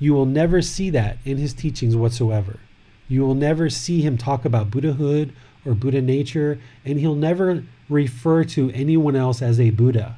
You 0.00 0.12
will 0.12 0.26
never 0.26 0.60
see 0.60 0.90
that 0.90 1.18
in 1.24 1.36
his 1.36 1.54
teachings 1.54 1.94
whatsoever. 1.94 2.58
You 3.06 3.20
will 3.20 3.36
never 3.36 3.70
see 3.70 4.00
him 4.02 4.18
talk 4.18 4.44
about 4.44 4.72
Buddhahood 4.72 5.32
or 5.64 5.74
Buddha 5.74 6.02
nature, 6.02 6.58
and 6.84 6.98
he'll 6.98 7.14
never 7.14 7.62
refer 7.88 8.42
to 8.42 8.72
anyone 8.72 9.14
else 9.14 9.40
as 9.40 9.60
a 9.60 9.70
Buddha. 9.70 10.16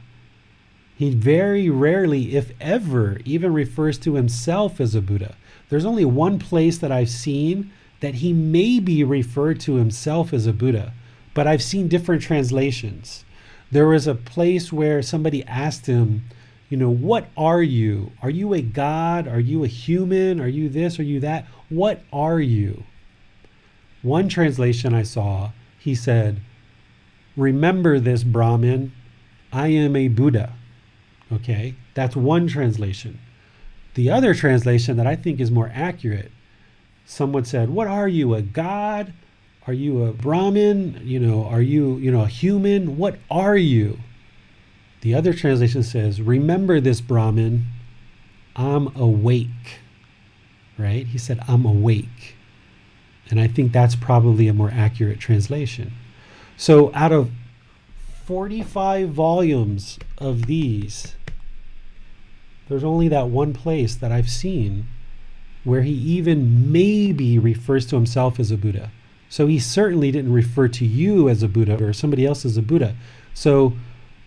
He 0.97 1.11
very 1.11 1.69
rarely, 1.69 2.35
if 2.35 2.53
ever, 2.61 3.19
even 3.25 3.53
refers 3.53 3.99
to 3.99 4.15
himself 4.15 4.81
as 4.81 4.95
a 4.95 5.03
Buddha. 5.03 5.37
There's 5.69 5.85
only 5.85 6.07
one 6.07 6.39
place 6.39 6.79
that 6.79 6.91
I've 6.91 7.11
seen 7.11 7.71
that 8.01 8.17
he 8.17 8.33
may 8.33 8.81
be 8.81 9.05
referred 9.05 9.61
to 9.61 9.75
himself 9.75 10.33
as 10.33 10.47
a 10.47 10.53
Buddha, 10.53 10.95
but 11.35 11.47
I've 11.47 11.63
seen 11.63 11.89
different 11.89 12.23
translations. 12.23 13.25
There 13.71 13.89
was 13.89 14.07
a 14.07 14.15
place 14.15 14.73
where 14.73 15.03
somebody 15.03 15.45
asked 15.45 15.87
him, 15.87 16.25
you 16.69 16.77
know, 16.77 16.91
what 16.91 17.29
are 17.37 17.63
you? 17.63 18.13
Are 18.23 18.31
you 18.31 18.55
a 18.55 18.63
god? 18.63 19.29
Are 19.29 19.41
you 19.41 19.65
a 19.65 19.69
human? 19.69 20.41
Are 20.41 20.49
you 20.49 20.69
this? 20.69 20.99
Are 20.99 21.05
you 21.05 21.21
that? 21.21 21.47
What 21.69 22.03
are 22.13 22.41
you? 22.41 22.85
One 24.03 24.29
translation 24.29 24.95
I 24.95 25.03
saw, 25.03 25.51
he 25.79 25.95
said, 25.95 26.41
Remember 27.37 28.01
this, 28.01 28.25
Brahmin, 28.25 28.93
I 29.53 29.69
am 29.69 29.95
a 29.95 30.09
Buddha. 30.09 30.55
Okay, 31.33 31.75
that's 31.95 32.15
one 32.15 32.47
translation. 32.47 33.19
The 33.95 34.11
other 34.11 34.35
translation 34.35 34.97
that 34.97 35.07
I 35.07 35.17
think 35.17 35.41
is 35.41 35.51
more 35.51 35.71
accurate, 35.75 36.31
someone 37.05 37.45
said, 37.45 37.71
What 37.71 37.87
are 37.87 38.09
you, 38.09 38.35
a 38.35 38.43
god? 38.43 39.13
Are 39.67 39.73
you 39.73 40.05
a 40.05 40.13
Brahmin? 40.13 41.01
You 41.03 41.19
know, 41.19 41.45
are 41.45 41.63
you, 41.63 41.97
you 41.97 42.13
know, 42.13 42.21
a 42.21 42.29
human? 42.29 42.97
What 42.97 43.19
are 43.31 43.57
you? 43.57 43.99
The 45.01 45.15
other 45.15 45.33
translation 45.33 45.83
says, 45.83 46.21
Remember 46.21 46.81
this, 46.81 47.01
Brahmin, 47.01 47.67
I'm 48.55 48.95
awake. 48.97 49.81
Right? 50.79 51.07
He 51.07 51.19
said, 51.19 51.41
I'm 51.49 51.65
awake. 51.65 52.37
And 53.29 53.41
I 53.41 53.49
think 53.49 53.73
that's 53.73 53.97
probably 53.97 54.47
a 54.47 54.55
more 54.55 54.71
accurate 54.73 55.19
translation. 55.19 55.93
So 56.57 56.93
out 56.95 57.13
of 57.13 57.31
45 58.27 59.11
volumes 59.11 60.01
of 60.19 60.47
these, 60.47 61.15
there's 62.69 62.83
only 62.83 63.07
that 63.07 63.29
one 63.29 63.53
place 63.53 63.95
that 63.95 64.11
I've 64.11 64.29
seen 64.29 64.89
where 65.63 65.83
he 65.83 65.93
even 65.93 66.73
maybe 66.73 67.39
refers 67.39 67.87
to 67.87 67.95
himself 67.95 68.41
as 68.41 68.51
a 68.51 68.57
Buddha. 68.57 68.91
So 69.29 69.47
he 69.47 69.61
certainly 69.61 70.11
didn't 70.11 70.33
refer 70.33 70.67
to 70.67 70.85
you 70.85 71.29
as 71.29 71.45
a 71.45 71.49
Buddha 71.49 71.81
or 71.81 71.93
somebody 71.93 72.27
else 72.27 72.45
as 72.45 72.57
a 72.57 72.63
Buddha. 72.63 72.97
So 73.33 73.75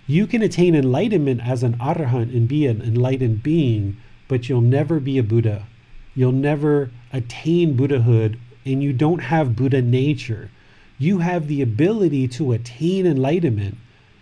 you 0.08 0.26
can 0.28 0.42
attain 0.42 0.76
enlightenment 0.76 1.46
as 1.46 1.62
an 1.62 1.74
arahant 1.74 2.34
and 2.34 2.48
be 2.48 2.68
an 2.68 2.82
enlightened 2.82 3.44
being, 3.44 3.98
but 4.30 4.48
you'll 4.48 4.62
never 4.62 5.02
be 5.02 5.18
a 5.18 5.24
Buddha. 5.24 5.68
You'll 6.16 6.32
never 6.32 6.90
attain 7.12 7.76
Buddhahood, 7.76 8.40
and 8.66 8.82
you 8.82 8.94
don't 8.94 9.24
have 9.24 9.58
Buddha 9.58 9.82
nature. 9.82 10.52
You 10.98 11.18
have 11.18 11.50
the 11.50 11.62
ability 11.62 12.30
to 12.30 12.54
attain 12.54 13.06
enlightenment 13.06 13.78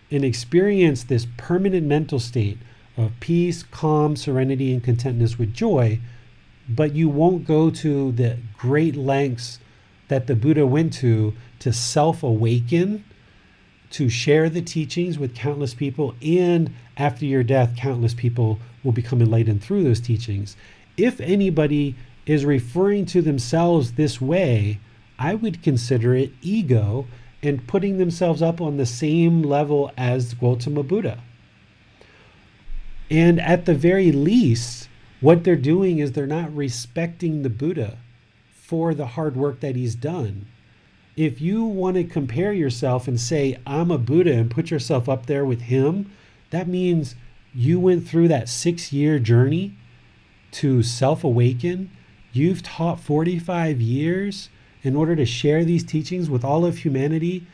and 0.09 0.23
experience 0.23 1.03
this 1.03 1.27
permanent 1.37 1.85
mental 1.85 2.19
state 2.19 2.57
of 2.95 3.11
peace, 3.19 3.63
calm, 3.63 4.15
serenity, 4.15 4.73
and 4.73 4.83
contentness 4.83 5.37
with 5.37 5.53
joy, 5.53 5.99
but 6.67 6.95
you 6.95 7.07
won't 7.07 7.45
go 7.45 7.69
to 7.69 8.11
the 8.11 8.37
great 8.57 8.95
lengths 8.95 9.59
that 10.07 10.27
the 10.27 10.35
Buddha 10.35 10.65
went 10.65 10.93
to 10.93 11.33
to 11.59 11.71
self 11.71 12.23
awaken, 12.23 13.03
to 13.91 14.09
share 14.09 14.49
the 14.49 14.61
teachings 14.61 15.19
with 15.19 15.35
countless 15.35 15.73
people, 15.73 16.15
and 16.21 16.73
after 16.97 17.25
your 17.25 17.43
death, 17.43 17.75
countless 17.75 18.13
people 18.13 18.59
will 18.83 18.91
become 18.91 19.21
enlightened 19.21 19.63
through 19.63 19.83
those 19.83 19.99
teachings. 19.99 20.55
If 20.97 21.21
anybody 21.21 21.95
is 22.25 22.45
referring 22.45 23.05
to 23.07 23.21
themselves 23.21 23.93
this 23.93 24.19
way, 24.19 24.79
I 25.19 25.35
would 25.35 25.63
consider 25.63 26.15
it 26.15 26.31
ego 26.41 27.07
and 27.43 27.67
putting 27.67 27.97
themselves 27.97 28.41
up 28.41 28.59
on 28.59 28.77
the 28.77 28.85
same 28.85 29.43
level 29.43 29.91
as 29.97 30.33
Gautama 30.33 30.83
Buddha. 30.83 31.19
And 33.09 33.39
at 33.39 33.65
the 33.65 33.75
very 33.75 34.11
least, 34.11 34.89
what 35.21 35.43
they're 35.43 35.55
doing 35.55 35.99
is 35.99 36.11
they're 36.11 36.27
not 36.27 36.55
respecting 36.55 37.41
the 37.41 37.49
Buddha 37.49 37.97
for 38.51 38.93
the 38.93 39.07
hard 39.07 39.35
work 39.35 39.61
that 39.61 39.75
he's 39.75 39.95
done. 39.95 40.47
If 41.15 41.41
you 41.41 41.63
want 41.63 41.95
to 41.95 42.03
compare 42.03 42.53
yourself 42.53 43.07
and 43.07 43.19
say, 43.19 43.57
I'm 43.65 43.89
a 43.89 43.97
Buddha 43.97 44.33
and 44.33 44.51
put 44.51 44.69
yourself 44.69 45.07
up 45.09 45.25
there 45.25 45.45
with 45.45 45.61
him, 45.61 46.11
that 46.49 46.67
means 46.67 47.15
you 47.53 47.79
went 47.79 48.07
through 48.07 48.27
that 48.27 48.49
six 48.49 48.93
year 48.93 49.17
journey 49.17 49.75
to 50.51 50.83
self 50.83 51.23
awaken. 51.23 51.89
You've 52.33 52.61
taught 52.61 52.99
45 52.99 53.81
years 53.81 54.49
in 54.83 54.95
order 54.95 55.15
to 55.15 55.25
share 55.25 55.65
these 55.65 55.83
teachings 55.83 56.29
with 56.29 56.43
all 56.43 56.65
of 56.65 56.79
humanity, 56.79 57.45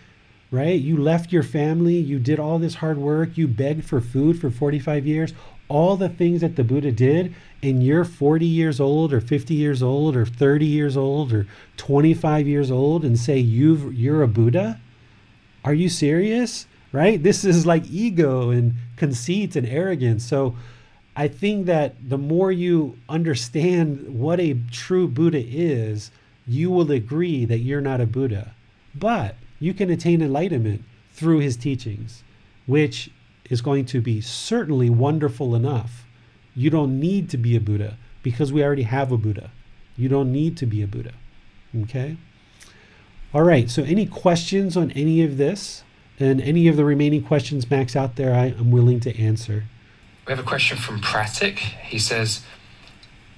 right? 0.51 0.79
You 0.79 0.97
left 0.97 1.31
your 1.31 1.43
family, 1.43 1.95
you 1.95 2.19
did 2.19 2.39
all 2.39 2.59
this 2.59 2.75
hard 2.75 2.97
work, 2.97 3.37
you 3.37 3.47
begged 3.47 3.85
for 3.85 3.99
food 3.99 4.39
for 4.39 4.51
45 4.51 5.07
years, 5.07 5.33
all 5.67 5.97
the 5.97 6.09
things 6.09 6.41
that 6.41 6.55
the 6.55 6.63
Buddha 6.63 6.91
did, 6.91 7.33
and 7.63 7.83
you're 7.83 8.03
40 8.03 8.45
years 8.45 8.79
old 8.79 9.13
or 9.13 9.21
50 9.21 9.53
years 9.53 9.81
old 9.81 10.15
or 10.15 10.25
30 10.25 10.65
years 10.65 10.95
old 10.95 11.33
or 11.33 11.47
25 11.77 12.47
years 12.47 12.69
old 12.69 13.03
and 13.03 13.17
say 13.17 13.39
you 13.39 13.89
you're 13.89 14.21
a 14.21 14.27
Buddha? 14.27 14.79
Are 15.63 15.73
you 15.73 15.89
serious? 15.89 16.67
Right? 16.91 17.23
This 17.23 17.43
is 17.43 17.65
like 17.65 17.89
ego 17.89 18.51
and 18.51 18.75
conceit 18.97 19.55
and 19.55 19.65
arrogance. 19.65 20.23
So 20.23 20.55
I 21.15 21.27
think 21.27 21.65
that 21.65 21.95
the 22.07 22.17
more 22.17 22.51
you 22.51 22.97
understand 23.09 24.19
what 24.19 24.39
a 24.39 24.57
true 24.71 25.07
Buddha 25.07 25.43
is, 25.43 26.11
you 26.47 26.69
will 26.69 26.91
agree 26.91 27.45
that 27.45 27.59
you're 27.59 27.81
not 27.81 28.01
a 28.01 28.05
Buddha. 28.05 28.53
But 28.95 29.35
you 29.59 29.73
can 29.73 29.89
attain 29.89 30.21
enlightenment 30.21 30.83
through 31.13 31.39
his 31.39 31.57
teachings, 31.57 32.23
which 32.65 33.09
is 33.49 33.61
going 33.61 33.85
to 33.85 34.01
be 34.01 34.21
certainly 34.21 34.89
wonderful 34.89 35.55
enough. 35.55 36.05
You 36.55 36.69
don't 36.69 36.99
need 36.99 37.29
to 37.29 37.37
be 37.37 37.55
a 37.55 37.61
Buddha 37.61 37.97
because 38.21 38.51
we 38.51 38.63
already 38.63 38.83
have 38.83 39.11
a 39.11 39.17
Buddha. 39.17 39.51
You 39.95 40.09
don't 40.09 40.31
need 40.31 40.57
to 40.57 40.65
be 40.65 40.81
a 40.81 40.87
Buddha. 40.87 41.13
Okay? 41.83 42.17
All 43.33 43.43
right, 43.43 43.69
so 43.69 43.83
any 43.83 44.05
questions 44.05 44.77
on 44.77 44.91
any 44.91 45.23
of 45.23 45.37
this? 45.37 45.83
And 46.19 46.39
any 46.41 46.67
of 46.67 46.77
the 46.77 46.85
remaining 46.85 47.23
questions, 47.23 47.69
Max, 47.69 47.95
out 47.95 48.15
there, 48.17 48.33
I, 48.35 48.47
am 48.47 48.69
willing 48.69 48.99
to 49.01 49.19
answer. 49.19 49.65
We 50.27 50.31
have 50.31 50.39
a 50.39 50.47
question 50.47 50.77
from 50.77 51.01
Pratik. 51.01 51.57
He 51.57 51.97
says, 51.97 52.41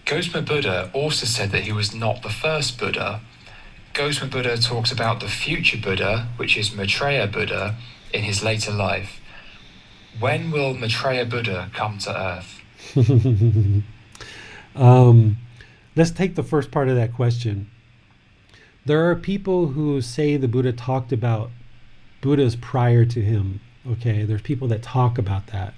Gautama 0.05 0.43
Buddha 0.43 0.91
also 0.93 1.25
said 1.25 1.51
that 1.51 1.63
he 1.63 1.71
was 1.71 1.93
not 1.95 2.21
the 2.21 2.29
first 2.29 2.77
Buddha. 2.77 3.21
Gautama 3.93 4.29
Buddha 4.29 4.55
talks 4.57 4.91
about 4.91 5.19
the 5.19 5.27
future 5.27 5.77
Buddha, 5.77 6.27
which 6.37 6.55
is 6.57 6.75
Maitreya 6.75 7.25
Buddha, 7.25 7.75
in 8.13 8.21
his 8.21 8.43
later 8.43 8.71
life. 8.71 9.19
When 10.19 10.51
will 10.51 10.75
Maitreya 10.75 11.25
Buddha 11.25 11.71
come 11.73 11.97
to 11.99 12.15
Earth? 12.15 12.61
um, 14.75 15.37
let's 15.95 16.11
take 16.11 16.35
the 16.35 16.43
first 16.43 16.69
part 16.69 16.87
of 16.87 16.95
that 16.95 17.13
question. 17.13 17.71
There 18.85 19.09
are 19.09 19.15
people 19.15 19.69
who 19.69 20.01
say 20.01 20.37
the 20.37 20.47
Buddha 20.47 20.71
talked 20.71 21.11
about 21.11 21.49
Buddhas 22.21 22.55
prior 22.55 23.05
to 23.05 23.21
him. 23.21 23.59
Okay, 23.89 24.23
there's 24.23 24.43
people 24.43 24.67
that 24.67 24.83
talk 24.83 25.17
about 25.17 25.47
that. 25.47 25.73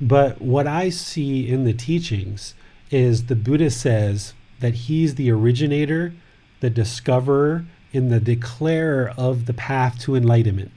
But 0.00 0.40
what 0.40 0.66
I 0.66 0.88
see 0.88 1.46
in 1.46 1.64
the 1.64 1.74
teachings 1.74 2.54
is 2.90 3.26
the 3.26 3.36
Buddha 3.36 3.70
says 3.70 4.34
that 4.60 4.74
he's 4.74 5.14
the 5.14 5.30
originator, 5.30 6.12
the 6.60 6.70
discoverer, 6.70 7.64
and 7.92 8.10
the 8.10 8.20
declarer 8.20 9.12
of 9.16 9.46
the 9.46 9.54
path 9.54 9.98
to 10.00 10.14
enlightenment 10.14 10.70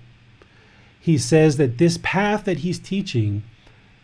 he 1.04 1.18
says 1.18 1.58
that 1.58 1.80
this 1.80 2.00
path 2.02 2.46
that 2.46 2.60
he's 2.60 2.80
teaching 2.80 3.44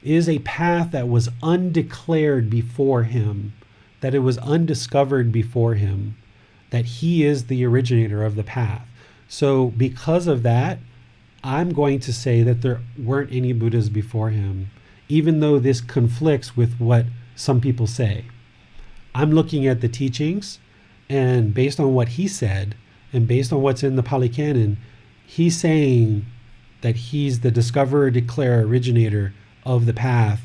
is 0.04 0.28
a 0.28 0.40
path 0.40 0.92
that 0.92 1.08
was 1.08 1.30
undeclared 1.42 2.50
before 2.50 3.04
him, 3.04 3.54
that 4.02 4.14
it 4.14 4.20
was 4.20 4.38
undiscovered 4.40 5.32
before 5.32 5.76
him, 5.76 6.18
that 6.72 6.84
he 6.84 7.24
is 7.24 7.46
the 7.46 7.66
originator 7.66 8.26
of 8.26 8.36
the 8.36 8.44
path. 8.44 8.86
So, 9.30 9.68
because 9.68 10.28
of 10.28 10.44
that, 10.44 10.80
I'm 11.42 11.72
going 11.72 12.02
to 12.02 12.12
say 12.12 12.44
that 12.44 12.64
there 12.64 12.82
weren't 13.02 13.32
any 13.32 13.54
Buddhas 13.54 13.88
before 13.88 14.32
him, 14.32 14.70
even 15.08 15.40
though 15.40 15.58
this 15.58 15.80
conflicts 15.80 16.58
with 16.58 16.82
what 16.82 17.06
some 17.40 17.62
people 17.62 17.88
say. 17.88 18.26
I'm 19.16 19.32
looking 19.32 19.66
at 19.66 19.82
the 19.82 19.90
teachings, 19.90 20.60
and 21.08 21.54
based 21.54 21.80
on 21.80 21.94
what 21.94 22.10
he 22.10 22.28
said, 22.28 22.76
and 23.12 23.28
based 23.28 23.52
on 23.52 23.62
what's 23.62 23.84
in 23.84 23.96
the 23.96 24.04
Pali 24.04 24.30
Canon, 24.30 24.78
he's 25.26 25.58
saying 25.58 26.26
that 26.82 26.96
he's 26.96 27.40
the 27.40 27.52
discoverer, 27.52 28.12
declarer, 28.12 28.66
originator 28.66 29.34
of 29.66 29.86
the 29.86 29.94
path, 29.94 30.42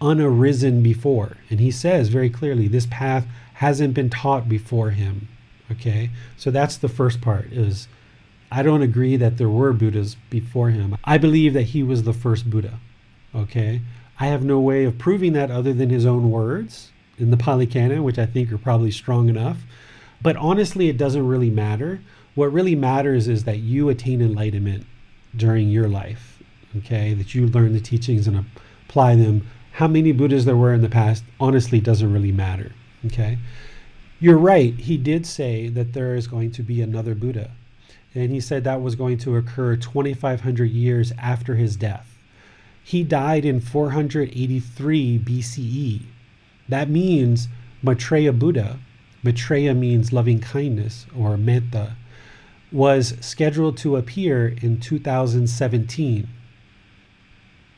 unarisen 0.00 0.82
before. 0.82 1.36
And 1.48 1.60
he 1.60 1.70
says 1.70 2.08
very 2.08 2.28
clearly, 2.28 2.68
this 2.68 2.86
path 2.86 3.26
hasn't 3.54 3.94
been 3.94 4.10
taught 4.10 4.48
before 4.48 4.90
him. 4.90 5.28
Okay, 5.70 6.10
so 6.36 6.50
that's 6.50 6.76
the 6.76 6.88
first 6.88 7.20
part 7.20 7.46
is 7.52 7.88
I 8.50 8.62
don't 8.62 8.82
agree 8.82 9.16
that 9.16 9.38
there 9.38 9.48
were 9.48 9.72
Buddhas 9.72 10.16
before 10.28 10.68
him. 10.68 10.96
I 11.04 11.16
believe 11.16 11.54
that 11.54 11.62
he 11.62 11.82
was 11.82 12.02
the 12.02 12.12
first 12.12 12.50
Buddha. 12.50 12.80
Okay, 13.34 13.80
I 14.22 14.26
have 14.26 14.44
no 14.44 14.60
way 14.60 14.84
of 14.84 14.98
proving 14.98 15.32
that 15.32 15.50
other 15.50 15.72
than 15.72 15.90
his 15.90 16.06
own 16.06 16.30
words 16.30 16.92
in 17.18 17.32
the 17.32 17.36
Pali 17.36 17.66
Canon, 17.66 18.04
which 18.04 18.20
I 18.20 18.26
think 18.26 18.52
are 18.52 18.56
probably 18.56 18.92
strong 18.92 19.28
enough. 19.28 19.64
But 20.22 20.36
honestly, 20.36 20.88
it 20.88 20.96
doesn't 20.96 21.26
really 21.26 21.50
matter. 21.50 22.00
What 22.36 22.52
really 22.52 22.76
matters 22.76 23.26
is 23.26 23.42
that 23.42 23.58
you 23.58 23.88
attain 23.88 24.22
enlightenment 24.22 24.86
during 25.34 25.70
your 25.70 25.88
life, 25.88 26.40
okay, 26.78 27.14
that 27.14 27.34
you 27.34 27.48
learn 27.48 27.72
the 27.72 27.80
teachings 27.80 28.28
and 28.28 28.46
apply 28.86 29.16
them. 29.16 29.48
How 29.72 29.88
many 29.88 30.12
Buddhas 30.12 30.44
there 30.44 30.56
were 30.56 30.72
in 30.72 30.82
the 30.82 30.88
past 30.88 31.24
honestly 31.40 31.80
doesn't 31.80 32.12
really 32.12 32.30
matter, 32.30 32.70
okay? 33.06 33.38
You're 34.20 34.38
right, 34.38 34.72
he 34.72 34.98
did 34.98 35.26
say 35.26 35.66
that 35.66 35.94
there 35.94 36.14
is 36.14 36.28
going 36.28 36.52
to 36.52 36.62
be 36.62 36.80
another 36.80 37.16
Buddha. 37.16 37.50
And 38.14 38.30
he 38.30 38.40
said 38.40 38.62
that 38.62 38.82
was 38.82 38.94
going 38.94 39.18
to 39.18 39.34
occur 39.34 39.74
2,500 39.74 40.70
years 40.70 41.12
after 41.18 41.56
his 41.56 41.74
death. 41.74 42.11
He 42.84 43.02
died 43.02 43.44
in 43.44 43.60
483 43.60 45.18
BCE. 45.18 46.02
That 46.68 46.88
means 46.90 47.48
Maitreya 47.82 48.32
Buddha, 48.32 48.78
Maitreya 49.22 49.74
means 49.74 50.12
loving 50.12 50.40
kindness 50.40 51.06
or 51.16 51.36
metta, 51.36 51.96
was 52.70 53.14
scheduled 53.20 53.76
to 53.78 53.96
appear 53.96 54.48
in 54.62 54.80
2017. 54.80 56.28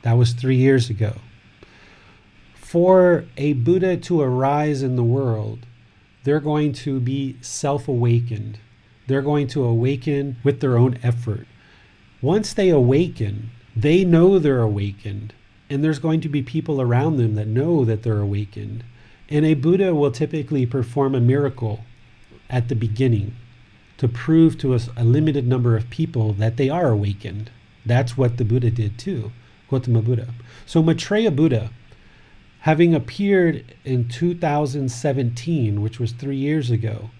That 0.02 0.12
was 0.12 0.32
three 0.32 0.56
years 0.56 0.90
ago. 0.90 1.16
For 2.54 3.24
a 3.36 3.52
Buddha 3.54 3.96
to 3.98 4.20
arise 4.20 4.82
in 4.82 4.96
the 4.96 5.04
world, 5.04 5.66
they're 6.24 6.40
going 6.40 6.72
to 6.72 7.00
be 7.00 7.36
self 7.40 7.88
awakened. 7.88 8.58
they're 9.06 9.22
going 9.22 9.46
to 9.46 9.62
awaken 9.62 10.36
with 10.42 10.60
their 10.60 10.78
own 10.78 10.98
effort. 11.02 11.46
Once 12.22 12.54
they 12.54 12.70
awaken, 12.70 13.50
they 13.76 14.04
know 14.04 14.38
they're 14.38 14.60
awakened, 14.60 15.34
and 15.68 15.82
there's 15.82 15.98
going 15.98 16.20
to 16.20 16.28
be 16.28 16.42
people 16.42 16.80
around 16.80 17.16
them 17.16 17.34
that 17.34 17.46
know 17.46 17.84
that 17.84 18.02
they're 18.02 18.20
awakened. 18.20 18.84
And 19.28 19.44
a 19.44 19.54
Buddha 19.54 19.94
will 19.94 20.10
typically 20.10 20.66
perform 20.66 21.14
a 21.14 21.20
miracle 21.20 21.84
at 22.50 22.68
the 22.68 22.76
beginning 22.76 23.34
to 23.96 24.08
prove 24.08 24.58
to 24.58 24.74
a 24.74 25.04
limited 25.04 25.46
number 25.46 25.76
of 25.76 25.90
people 25.90 26.32
that 26.34 26.56
they 26.56 26.68
are 26.68 26.90
awakened. 26.90 27.50
That's 27.86 28.16
what 28.16 28.36
the 28.36 28.44
Buddha 28.44 28.70
did 28.70 28.98
too, 28.98 29.32
Gautama 29.68 30.02
Buddha. 30.02 30.28
So 30.66 30.82
Maitreya 30.82 31.30
Buddha, 31.30 31.70
having 32.60 32.94
appeared 32.94 33.64
in 33.84 34.08
2017, 34.08 35.80
which 35.80 35.98
was 35.98 36.12
three 36.12 36.36
years 36.36 36.70
ago, 36.70 37.10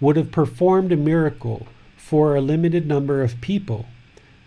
would 0.00 0.16
have 0.16 0.32
performed 0.32 0.92
a 0.92 0.96
miracle 0.96 1.66
for 1.96 2.34
a 2.34 2.40
limited 2.40 2.86
number 2.86 3.22
of 3.22 3.40
people. 3.40 3.86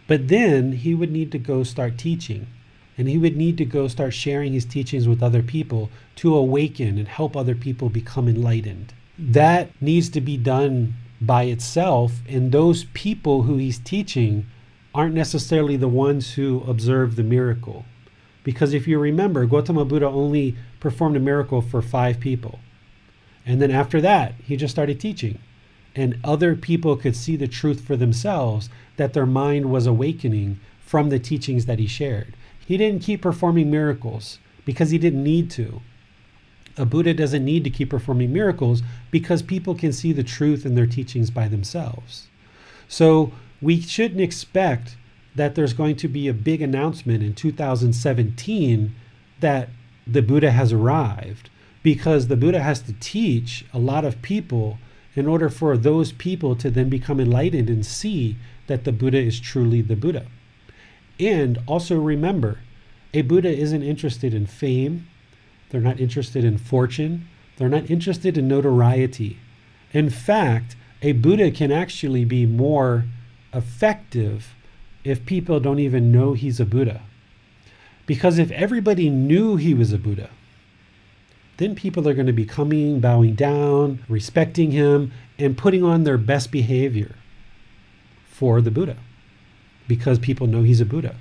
But 0.08 0.28
then 0.28 0.74
he 0.74 0.94
would 0.94 1.12
need 1.12 1.32
to 1.32 1.40
go 1.40 1.64
start 1.64 1.98
teaching. 1.98 2.48
And 2.98 3.10
he 3.10 3.18
would 3.18 3.36
need 3.36 3.58
to 3.58 3.66
go 3.66 3.88
start 3.88 4.14
sharing 4.14 4.54
his 4.54 4.66
teachings 4.66 5.08
with 5.08 5.22
other 5.22 5.44
people 5.44 5.90
to 6.18 6.36
awaken 6.36 6.98
and 6.98 7.08
help 7.08 7.36
other 7.36 7.56
people 7.56 7.90
become 7.90 8.28
enlightened. 8.28 8.94
That 9.18 9.70
needs 9.82 10.10
to 10.10 10.22
be 10.22 10.38
done 10.38 10.94
by 11.20 11.44
itself. 11.44 12.22
And 12.28 12.52
those 12.52 12.86
people 12.94 13.44
who 13.44 13.58
he's 13.58 13.80
teaching 13.80 14.46
aren't 14.94 15.14
necessarily 15.14 15.76
the 15.76 15.90
ones 15.90 16.34
who 16.36 16.64
observe 16.68 17.16
the 17.16 17.24
miracle. 17.24 17.86
Because 18.44 18.74
if 18.74 18.88
you 18.88 18.98
remember, 19.00 19.46
Gautama 19.46 19.84
Buddha 19.84 20.08
only 20.08 20.56
performed 20.80 21.18
a 21.18 21.20
miracle 21.20 21.62
for 21.62 21.82
five 21.82 22.20
people. 22.20 22.60
And 23.46 23.62
then 23.62 23.72
after 23.72 24.00
that, 24.02 24.36
he 24.44 24.56
just 24.56 24.74
started 24.74 25.00
teaching. 25.00 25.40
And 25.96 26.20
other 26.24 26.56
people 26.56 26.96
could 26.96 27.16
see 27.16 27.36
the 27.36 27.48
truth 27.48 27.82
for 27.82 27.96
themselves 27.96 28.70
that 28.98 29.14
their 29.14 29.26
mind 29.26 29.72
was 29.72 29.88
awakening 29.88 30.60
from 30.80 31.10
the 31.10 31.20
teachings 31.20 31.66
that 31.66 31.80
he 31.80 31.88
shared. 31.88 32.36
He 32.66 32.78
didn't 32.78 33.04
keep 33.04 33.22
performing 33.22 33.70
miracles 33.70 34.40
because 34.66 34.92
he 34.92 34.98
didn't 34.98 35.24
need 35.24 35.52
to. 35.52 35.82
A 36.78 36.86
Buddha 36.86 37.14
doesn't 37.14 37.46
need 37.46 37.64
to 37.64 37.70
keep 37.70 37.90
performing 37.90 38.34
miracles 38.34 38.82
because 39.12 39.42
people 39.42 39.76
can 39.76 39.94
see 39.94 40.12
the 40.12 40.24
truth 40.24 40.66
in 40.66 40.76
their 40.76 40.88
teachings 40.88 41.30
by 41.30 41.48
themselves. 41.48 42.28
So 42.88 43.32
we 43.62 43.82
shouldn't 43.82 44.22
expect 44.22 44.98
that 45.36 45.56
there's 45.56 45.74
going 45.74 45.96
to 45.98 46.08
be 46.08 46.28
a 46.28 46.34
big 46.34 46.62
announcement 46.62 47.24
in 47.24 47.34
2017 47.34 48.96
that 49.40 49.70
the 50.08 50.22
Buddha 50.22 50.52
has 50.52 50.72
arrived 50.72 51.50
because 51.84 52.28
the 52.28 52.38
Buddha 52.38 52.62
has 52.62 52.82
to 52.82 52.94
teach 52.94 53.66
a 53.74 53.80
lot 53.80 54.06
of 54.06 54.22
people 54.22 54.80
in 55.16 55.28
order 55.28 55.50
for 55.50 55.78
those 55.78 56.12
people 56.12 56.56
to 56.56 56.70
then 56.70 56.90
become 56.90 57.20
enlightened 57.20 57.70
and 57.70 57.86
see 57.86 58.38
that 58.68 58.84
the 58.84 58.92
Buddha 58.92 59.20
is 59.20 59.40
truly 59.40 59.82
the 59.82 59.96
Buddha. 59.96 60.26
And 61.20 61.60
also 61.68 62.00
remember, 62.00 62.60
a 63.14 63.22
Buddha 63.22 63.50
isn't 63.50 63.84
interested 63.84 64.34
in 64.34 64.46
fame, 64.46 65.08
they're 65.70 65.82
not 65.82 66.00
interested 66.00 66.44
in 66.44 66.58
fortune, 66.58 67.28
they're 67.58 67.70
not 67.70 67.90
interested 67.90 68.38
in 68.38 68.48
notoriety. 68.48 69.38
In 69.94 70.10
fact, 70.10 70.76
a 71.02 71.14
Buddha 71.14 71.52
can 71.52 71.72
actually 71.72 72.26
be 72.26 72.46
more 72.46 73.06
effective 73.54 74.54
if 75.04 75.26
people 75.26 75.60
don't 75.60 75.80
even 75.80 76.12
know 76.12 76.34
he's 76.34 76.60
a 76.60 76.66
Buddha. 76.66 77.02
Because 78.06 78.38
if 78.38 78.52
everybody 78.52 79.10
knew 79.10 79.56
he 79.56 79.74
was 79.74 79.94
a 79.94 79.98
Buddha, 79.98 80.30
then 81.58 81.76
people 81.76 82.08
are 82.08 82.14
going 82.14 82.28
to 82.28 82.34
be 82.34 82.46
coming, 82.46 83.00
bowing 83.00 83.34
down, 83.36 84.04
respecting 84.10 84.72
him, 84.72 85.12
and 85.40 85.58
putting 85.58 85.84
on 85.84 86.04
their 86.04 86.18
best 86.18 86.52
behavior 86.52 87.16
for 88.36 88.60
the 88.60 88.72
Buddha 88.72 88.98
because 89.88 90.20
people 90.20 90.46
know 90.46 90.62
he's 90.62 90.82
a 90.82 90.86
Buddha. 90.86 91.16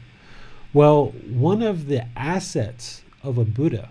Well, 0.72 1.14
one 1.28 1.62
of 1.62 1.86
the 1.86 2.06
assets 2.18 3.02
of 3.22 3.38
a 3.38 3.44
Buddha 3.44 3.90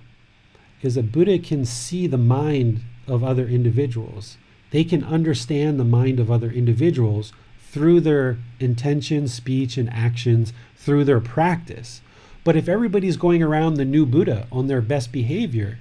is 0.81 0.97
a 0.97 1.03
Buddha 1.03 1.39
can 1.39 1.63
see 1.63 2.05
the 2.05 2.17
mind 2.17 2.81
of 3.07 3.23
other 3.23 3.47
individuals. 3.47 4.35
They 4.71 4.83
can 4.83 5.05
understand 5.05 5.79
the 5.79 5.85
mind 5.85 6.19
of 6.19 6.29
other 6.29 6.51
individuals 6.51 7.31
through 7.71 8.01
their 8.01 8.39
intention, 8.59 9.29
speech, 9.29 9.77
and 9.77 9.89
actions, 9.89 10.51
through 10.75 11.05
their 11.05 11.21
practice. 11.21 12.01
But 12.43 12.57
if 12.57 12.67
everybody's 12.67 13.15
going 13.15 13.41
around 13.41 13.75
the 13.75 13.85
new 13.85 14.05
Buddha 14.05 14.47
on 14.51 14.67
their 14.67 14.81
best 14.81 15.13
behavior, 15.13 15.79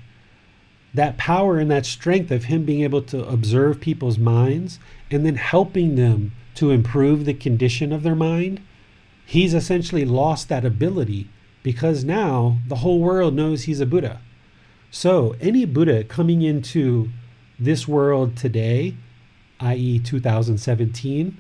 that 0.95 1.19
power 1.19 1.59
and 1.59 1.69
that 1.73 1.87
strength 1.87 2.31
of 2.31 2.45
him 2.45 2.65
being 2.65 2.83
able 2.83 3.03
to 3.03 3.27
observe 3.27 3.81
people's 3.81 4.19
minds 4.19 4.79
and 5.11 5.27
then 5.27 5.35
helping 5.35 5.97
them 5.97 6.31
to 6.55 6.70
improve 6.70 7.24
the 7.24 7.34
condition 7.34 7.92
of 7.92 8.02
their 8.02 8.14
mind, 8.14 8.60
he's 9.24 9.55
essentially 9.55 10.05
lost 10.05 10.48
that 10.48 10.64
ability 10.64 11.28
because 11.62 12.05
now 12.05 12.58
the 12.68 12.76
whole 12.76 13.00
world 13.00 13.34
knows 13.34 13.62
he's 13.62 13.81
a 13.81 13.86
Buddha. 13.86 14.20
So, 14.90 15.36
any 15.40 15.64
Buddha 15.64 16.05
coming 16.05 16.42
into 16.42 17.10
this 17.58 17.89
world 17.89 18.36
today, 18.36 18.97
i.e., 19.60 19.98
2017, 20.00 21.36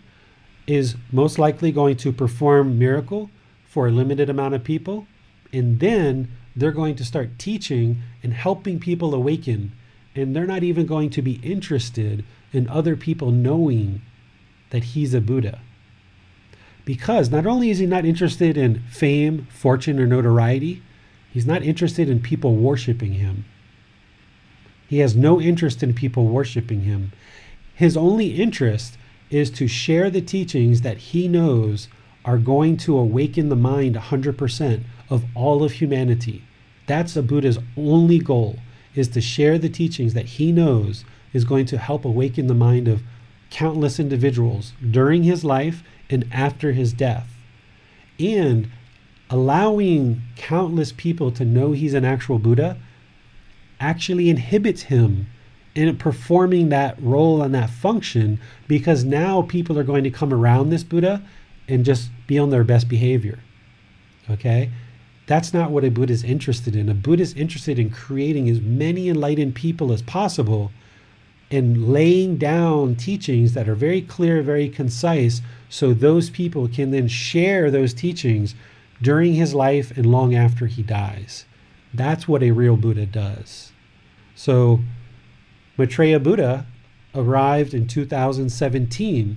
is 0.66 0.96
most 1.10 1.38
likely 1.38 1.72
going 1.72 1.96
to 1.96 2.12
perform 2.12 2.78
miracle 2.78 3.30
for 3.64 3.88
a 3.88 3.90
limited 3.90 4.30
amount 4.30 4.54
of 4.54 4.64
people 4.64 5.06
and 5.52 5.80
then 5.80 6.30
they're 6.54 6.72
going 6.72 6.94
to 6.96 7.04
start 7.04 7.38
teaching 7.38 8.02
and 8.22 8.34
helping 8.34 8.78
people 8.78 9.14
awaken 9.14 9.72
and 10.14 10.36
they're 10.36 10.46
not 10.46 10.62
even 10.62 10.86
going 10.86 11.10
to 11.10 11.22
be 11.22 11.40
interested 11.42 12.24
in 12.52 12.68
other 12.68 12.96
people 12.96 13.30
knowing 13.30 14.00
that 14.72 14.84
he's 14.84 15.14
a 15.14 15.20
buddha. 15.20 15.60
Because 16.84 17.30
not 17.30 17.46
only 17.46 17.70
is 17.70 17.78
he 17.78 17.86
not 17.86 18.04
interested 18.04 18.56
in 18.56 18.82
fame 18.90 19.46
fortune 19.50 20.00
or 20.00 20.06
notoriety 20.06 20.82
he's 21.32 21.46
not 21.46 21.62
interested 21.62 22.08
in 22.08 22.20
people 22.20 22.56
worshiping 22.56 23.14
him. 23.14 23.44
He 24.88 24.98
has 24.98 25.16
no 25.16 25.40
interest 25.40 25.82
in 25.82 25.94
people 25.94 26.26
worshiping 26.26 26.82
him. 26.82 27.12
His 27.74 27.96
only 27.96 28.34
interest 28.40 28.98
is 29.30 29.50
to 29.52 29.66
share 29.66 30.10
the 30.10 30.20
teachings 30.20 30.82
that 30.82 30.98
he 30.98 31.26
knows 31.28 31.88
are 32.24 32.38
going 32.38 32.76
to 32.76 32.98
awaken 32.98 33.48
the 33.48 33.56
mind 33.56 33.96
100% 33.96 34.82
of 35.08 35.24
all 35.34 35.64
of 35.64 35.72
humanity. 35.72 36.44
That's 36.86 37.16
a 37.16 37.22
Buddha's 37.22 37.58
only 37.76 38.18
goal 38.18 38.58
is 38.94 39.08
to 39.08 39.20
share 39.20 39.58
the 39.58 39.70
teachings 39.70 40.12
that 40.14 40.26
he 40.26 40.52
knows 40.52 41.04
is 41.32 41.44
going 41.44 41.64
to 41.66 41.78
help 41.78 42.04
awaken 42.04 42.46
the 42.46 42.54
mind 42.54 42.88
of 42.88 43.02
countless 43.52 44.00
individuals 44.00 44.72
during 44.90 45.24
his 45.24 45.44
life 45.44 45.84
and 46.08 46.26
after 46.32 46.72
his 46.72 46.92
death. 46.92 47.28
And 48.18 48.70
allowing 49.28 50.22
countless 50.36 50.90
people 50.92 51.30
to 51.32 51.44
know 51.44 51.72
he's 51.72 51.94
an 51.94 52.04
actual 52.04 52.38
Buddha 52.38 52.78
actually 53.78 54.30
inhibits 54.30 54.84
him 54.84 55.26
in 55.74 55.96
performing 55.96 56.70
that 56.70 57.00
role 57.02 57.42
and 57.42 57.54
that 57.54 57.70
function 57.70 58.40
because 58.68 59.04
now 59.04 59.42
people 59.42 59.78
are 59.78 59.84
going 59.84 60.04
to 60.04 60.10
come 60.10 60.32
around 60.32 60.70
this 60.70 60.84
Buddha 60.84 61.22
and 61.68 61.84
just 61.84 62.10
be 62.26 62.38
on 62.38 62.50
their 62.50 62.64
best 62.64 62.88
behavior. 62.88 63.38
Okay? 64.30 64.70
That's 65.26 65.52
not 65.52 65.70
what 65.70 65.84
a 65.84 65.90
Buddha 65.90 66.12
is 66.12 66.24
interested 66.24 66.74
in. 66.74 66.88
A 66.88 66.94
Buddha 66.94 67.22
is 67.22 67.34
interested 67.34 67.78
in 67.78 67.90
creating 67.90 68.48
as 68.48 68.60
many 68.60 69.08
enlightened 69.08 69.54
people 69.54 69.92
as 69.92 70.02
possible 70.02 70.70
and 71.52 71.92
laying 71.92 72.38
down 72.38 72.96
teachings 72.96 73.52
that 73.52 73.68
are 73.68 73.74
very 73.74 74.00
clear, 74.00 74.42
very 74.42 74.70
concise, 74.70 75.42
so 75.68 75.92
those 75.92 76.30
people 76.30 76.66
can 76.66 76.90
then 76.90 77.06
share 77.06 77.70
those 77.70 77.92
teachings 77.92 78.54
during 79.02 79.34
his 79.34 79.52
life 79.52 79.96
and 79.96 80.06
long 80.06 80.34
after 80.34 80.66
he 80.66 80.82
dies. 80.82 81.44
That's 81.92 82.26
what 82.26 82.42
a 82.42 82.52
real 82.52 82.76
Buddha 82.76 83.04
does. 83.04 83.70
So, 84.34 84.80
Maitreya 85.76 86.20
Buddha 86.20 86.66
arrived 87.14 87.74
in 87.74 87.86
2017. 87.86 89.36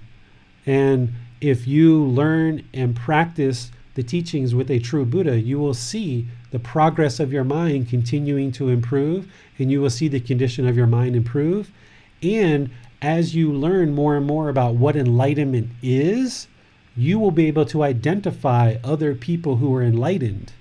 And 0.65 1.13
if 1.41 1.67
you 1.67 2.01
learn 2.01 2.65
and 2.73 2.95
practice 2.95 3.71
the 3.95 4.03
teachings 4.03 4.55
with 4.55 4.71
a 4.71 4.79
true 4.79 5.05
Buddha, 5.05 5.39
you 5.39 5.59
will 5.59 5.73
see 5.73 6.27
the 6.51 6.59
progress 6.59 7.19
of 7.19 7.33
your 7.33 7.43
mind 7.43 7.89
continuing 7.89 8.51
to 8.53 8.69
improve, 8.69 9.27
and 9.57 9.69
you 9.69 9.81
will 9.81 9.89
see 9.89 10.07
the 10.07 10.21
condition 10.21 10.65
of 10.65 10.77
your 10.77 10.87
mind 10.87 11.15
improve. 11.15 11.71
And 12.21 12.69
as 13.01 13.35
you 13.35 13.51
learn 13.51 13.93
more 13.93 14.15
and 14.15 14.25
more 14.25 14.49
about 14.49 14.75
what 14.75 14.95
enlightenment 14.95 15.69
is, 15.81 16.47
you 16.95 17.19
will 17.19 17.31
be 17.31 17.47
able 17.47 17.65
to 17.65 17.83
identify 17.83 18.77
other 18.83 19.13
people 19.13 19.57
who 19.57 19.75
are 19.75 19.83
enlightened. 19.83 20.53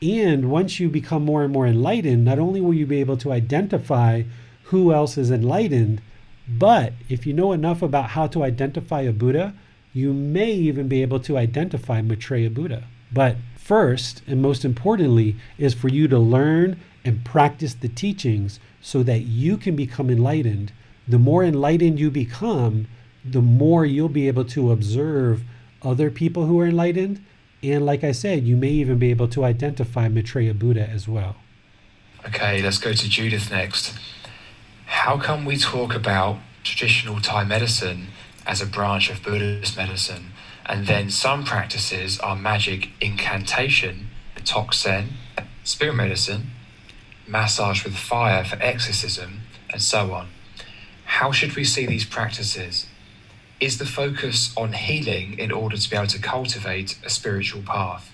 And 0.00 0.50
once 0.50 0.80
you 0.80 0.88
become 0.88 1.24
more 1.24 1.44
and 1.44 1.52
more 1.52 1.66
enlightened, 1.66 2.24
not 2.24 2.38
only 2.38 2.60
will 2.60 2.74
you 2.74 2.86
be 2.86 3.00
able 3.00 3.16
to 3.18 3.32
identify 3.32 4.22
who 4.64 4.92
else 4.92 5.18
is 5.18 5.30
enlightened. 5.30 6.00
But 6.48 6.92
if 7.08 7.26
you 7.26 7.32
know 7.32 7.52
enough 7.52 7.82
about 7.82 8.10
how 8.10 8.26
to 8.28 8.42
identify 8.42 9.02
a 9.02 9.12
Buddha, 9.12 9.54
you 9.92 10.12
may 10.12 10.52
even 10.52 10.88
be 10.88 11.02
able 11.02 11.20
to 11.20 11.36
identify 11.36 12.00
Maitreya 12.00 12.50
Buddha. 12.50 12.84
But 13.12 13.36
first, 13.56 14.22
and 14.26 14.40
most 14.40 14.64
importantly, 14.64 15.36
is 15.58 15.74
for 15.74 15.88
you 15.88 16.08
to 16.08 16.18
learn 16.18 16.78
and 17.04 17.24
practice 17.24 17.74
the 17.74 17.88
teachings 17.88 18.60
so 18.80 19.02
that 19.02 19.20
you 19.20 19.56
can 19.56 19.74
become 19.76 20.10
enlightened. 20.10 20.72
The 21.08 21.18
more 21.18 21.42
enlightened 21.42 21.98
you 21.98 22.10
become, 22.10 22.86
the 23.24 23.40
more 23.40 23.86
you'll 23.86 24.08
be 24.08 24.28
able 24.28 24.44
to 24.46 24.72
observe 24.72 25.42
other 25.82 26.10
people 26.10 26.46
who 26.46 26.60
are 26.60 26.66
enlightened. 26.66 27.24
And 27.62 27.86
like 27.86 28.04
I 28.04 28.12
said, 28.12 28.44
you 28.44 28.56
may 28.56 28.70
even 28.70 28.98
be 28.98 29.10
able 29.10 29.28
to 29.28 29.44
identify 29.44 30.08
Maitreya 30.08 30.54
Buddha 30.54 30.88
as 30.88 31.08
well. 31.08 31.36
Okay, 32.26 32.62
let's 32.62 32.78
go 32.78 32.92
to 32.92 33.08
Judith 33.08 33.50
next. 33.50 33.94
How 34.86 35.18
come 35.18 35.44
we 35.44 35.56
talk 35.56 35.94
about 35.94 36.38
traditional 36.62 37.20
Thai 37.20 37.44
medicine 37.44 38.08
as 38.46 38.60
a 38.60 38.66
branch 38.66 39.10
of 39.10 39.22
Buddhist 39.22 39.76
medicine, 39.76 40.32
and 40.66 40.86
then 40.86 41.10
some 41.10 41.44
practices 41.44 42.18
are 42.18 42.36
magic 42.36 42.90
incantation, 43.00 44.08
toxin, 44.44 45.14
spirit 45.64 45.94
medicine, 45.94 46.50
massage 47.26 47.84
with 47.84 47.96
fire 47.96 48.44
for 48.44 48.56
exorcism, 48.60 49.40
and 49.70 49.80
so 49.82 50.12
on? 50.12 50.28
How 51.08 51.32
should 51.32 51.56
we 51.56 51.64
see 51.64 51.84
these 51.86 52.04
practices? 52.04 52.86
Is 53.60 53.78
the 53.78 53.86
focus 53.86 54.52
on 54.56 54.74
healing 54.74 55.36
in 55.38 55.50
order 55.50 55.76
to 55.76 55.90
be 55.90 55.96
able 55.96 56.06
to 56.06 56.20
cultivate 56.20 56.96
a 57.04 57.10
spiritual 57.10 57.62
path? 57.62 58.12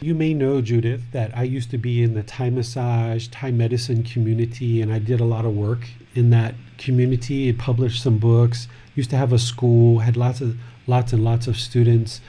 You 0.00 0.14
may 0.14 0.34
know, 0.34 0.60
Judith, 0.60 1.02
that 1.12 1.36
I 1.36 1.42
used 1.44 1.70
to 1.70 1.78
be 1.78 2.02
in 2.02 2.14
the 2.14 2.22
Thai 2.22 2.50
massage, 2.50 3.26
Thai 3.28 3.50
medicine 3.50 4.04
community, 4.04 4.82
and 4.82 4.92
I 4.92 4.98
did 4.98 5.20
a 5.20 5.24
lot 5.24 5.44
of 5.44 5.56
work 5.56 5.88
in 6.14 6.30
that 6.30 6.54
community. 6.76 7.48
I 7.48 7.52
published 7.52 8.02
some 8.02 8.18
books, 8.18 8.68
used 8.94 9.10
to 9.10 9.16
have 9.16 9.32
a 9.32 9.38
school, 9.38 10.00
had 10.00 10.16
lots 10.16 10.40
of 10.40 10.58
lots 10.86 11.12
and 11.12 11.24
lots 11.24 11.46
of 11.48 11.56
students. 11.56 12.20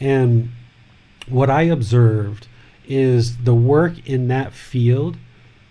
And 0.00 0.50
what 1.28 1.50
I 1.50 1.62
observed 1.62 2.46
is 2.86 3.38
the 3.38 3.54
work 3.54 4.08
in 4.08 4.28
that 4.28 4.54
field 4.54 5.18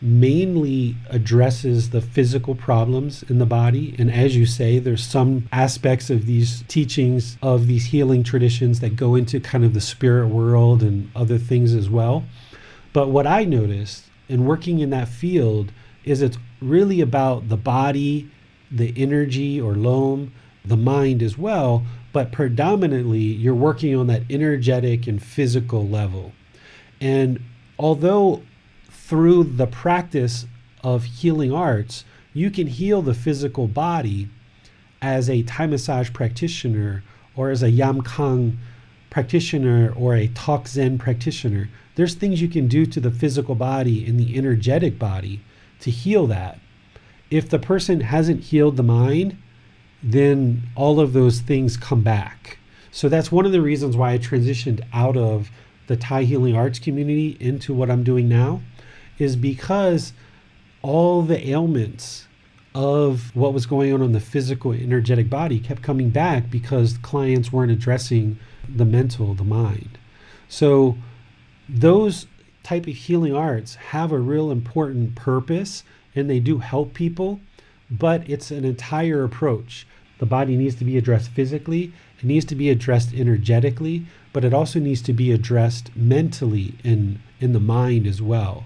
mainly 0.01 0.95
addresses 1.09 1.91
the 1.91 2.01
physical 2.01 2.55
problems 2.55 3.23
in 3.23 3.37
the 3.37 3.45
body. 3.45 3.95
And 3.99 4.11
as 4.11 4.35
you 4.35 4.47
say, 4.47 4.79
there's 4.79 5.05
some 5.05 5.47
aspects 5.51 6.09
of 6.09 6.25
these 6.25 6.63
teachings, 6.67 7.37
of 7.41 7.67
these 7.67 7.85
healing 7.85 8.23
traditions 8.23 8.79
that 8.79 8.95
go 8.95 9.13
into 9.13 9.39
kind 9.39 9.63
of 9.63 9.73
the 9.75 9.81
spirit 9.81 10.27
world 10.27 10.81
and 10.81 11.11
other 11.15 11.37
things 11.37 11.73
as 11.73 11.89
well. 11.89 12.23
But 12.93 13.09
what 13.09 13.27
I 13.27 13.43
noticed 13.43 14.05
in 14.27 14.45
working 14.45 14.79
in 14.79 14.89
that 14.89 15.07
field 15.07 15.71
is 16.03 16.21
it's 16.21 16.37
really 16.61 16.99
about 16.99 17.49
the 17.49 17.57
body, 17.57 18.29
the 18.71 18.93
energy 18.97 19.61
or 19.61 19.75
loam, 19.75 20.33
the 20.65 20.77
mind 20.77 21.21
as 21.21 21.37
well. 21.37 21.85
But 22.11 22.31
predominantly, 22.31 23.19
you're 23.19 23.53
working 23.53 23.95
on 23.95 24.07
that 24.07 24.23
energetic 24.29 25.05
and 25.05 25.21
physical 25.21 25.87
level. 25.87 26.33
And 26.99 27.39
although 27.77 28.41
through 29.11 29.43
the 29.43 29.67
practice 29.67 30.45
of 30.85 31.03
healing 31.03 31.51
arts, 31.51 32.05
you 32.31 32.49
can 32.49 32.65
heal 32.65 33.01
the 33.01 33.13
physical 33.13 33.67
body 33.67 34.29
as 35.01 35.29
a 35.29 35.43
Thai 35.43 35.67
massage 35.67 36.13
practitioner 36.13 37.03
or 37.35 37.49
as 37.49 37.61
a 37.61 37.69
Yam 37.69 38.03
Kang 38.03 38.57
practitioner 39.09 39.93
or 39.97 40.15
a 40.15 40.29
Tok 40.29 40.65
Sen 40.65 40.97
practitioner. 40.97 41.67
There's 41.95 42.13
things 42.15 42.41
you 42.41 42.47
can 42.47 42.69
do 42.69 42.85
to 42.85 43.01
the 43.01 43.11
physical 43.11 43.53
body 43.53 44.05
and 44.05 44.17
the 44.17 44.37
energetic 44.37 44.97
body 44.97 45.41
to 45.81 45.91
heal 45.91 46.25
that. 46.27 46.61
If 47.29 47.49
the 47.49 47.59
person 47.59 47.99
hasn't 47.99 48.43
healed 48.45 48.77
the 48.77 48.83
mind, 48.83 49.37
then 50.01 50.69
all 50.73 51.01
of 51.01 51.11
those 51.11 51.41
things 51.41 51.75
come 51.75 52.01
back. 52.01 52.59
So 52.91 53.09
that's 53.09 53.29
one 53.29 53.45
of 53.45 53.51
the 53.51 53.61
reasons 53.61 53.97
why 53.97 54.13
I 54.13 54.19
transitioned 54.19 54.79
out 54.93 55.17
of 55.17 55.51
the 55.87 55.97
Thai 55.97 56.23
healing 56.23 56.55
arts 56.55 56.79
community 56.79 57.35
into 57.41 57.73
what 57.73 57.91
I'm 57.91 58.05
doing 58.05 58.29
now 58.29 58.61
is 59.21 59.35
because 59.35 60.13
all 60.81 61.21
the 61.21 61.47
ailments 61.47 62.27
of 62.73 63.35
what 63.35 63.53
was 63.53 63.67
going 63.67 63.93
on 63.93 64.01
in 64.01 64.13
the 64.13 64.19
physical 64.19 64.71
energetic 64.71 65.29
body 65.29 65.59
kept 65.59 65.83
coming 65.83 66.09
back 66.09 66.49
because 66.49 66.97
clients 67.03 67.53
weren't 67.53 67.71
addressing 67.71 68.39
the 68.67 68.85
mental 68.85 69.35
the 69.35 69.43
mind. 69.43 69.99
So 70.49 70.97
those 71.69 72.25
type 72.63 72.87
of 72.87 72.95
healing 72.95 73.35
arts 73.35 73.75
have 73.75 74.11
a 74.11 74.17
real 74.17 74.49
important 74.49 75.15
purpose 75.15 75.83
and 76.15 76.27
they 76.27 76.39
do 76.39 76.57
help 76.57 76.95
people 76.95 77.39
but 77.91 78.27
it's 78.27 78.49
an 78.51 78.65
entire 78.65 79.23
approach. 79.23 79.85
The 80.17 80.25
body 80.25 80.55
needs 80.55 80.75
to 80.75 80.85
be 80.85 80.97
addressed 80.97 81.29
physically 81.29 81.93
it 82.17 82.25
needs 82.25 82.45
to 82.45 82.55
be 82.55 82.71
addressed 82.71 83.13
energetically 83.13 84.07
but 84.33 84.43
it 84.43 84.53
also 84.53 84.79
needs 84.79 85.03
to 85.03 85.13
be 85.13 85.31
addressed 85.31 85.95
mentally 85.95 86.73
in 86.83 87.21
in 87.39 87.53
the 87.53 87.59
mind 87.59 88.07
as 88.07 88.19
well 88.19 88.65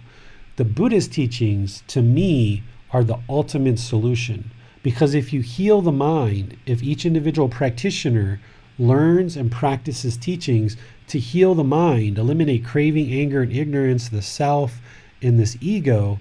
the 0.57 0.65
Buddhist 0.65 1.11
teachings, 1.11 1.83
to 1.87 2.01
me, 2.01 2.63
are 2.91 3.03
the 3.03 3.19
ultimate 3.27 3.79
solution. 3.79 4.51
Because 4.83 5.13
if 5.13 5.33
you 5.33 5.41
heal 5.41 5.81
the 5.81 5.91
mind, 5.91 6.57
if 6.65 6.81
each 6.81 7.05
individual 7.05 7.49
practitioner 7.49 8.39
learns 8.77 9.35
and 9.35 9.51
practices 9.51 10.15
teachings 10.15 10.77
to 11.07 11.19
heal 11.19 11.55
the 11.55 11.63
mind, 11.63 12.17
eliminate 12.17 12.63
craving, 12.63 13.11
anger, 13.11 13.41
and 13.41 13.51
ignorance, 13.51 14.09
the 14.09 14.21
self, 14.21 14.79
and 15.21 15.39
this 15.39 15.57
ego, 15.59 16.19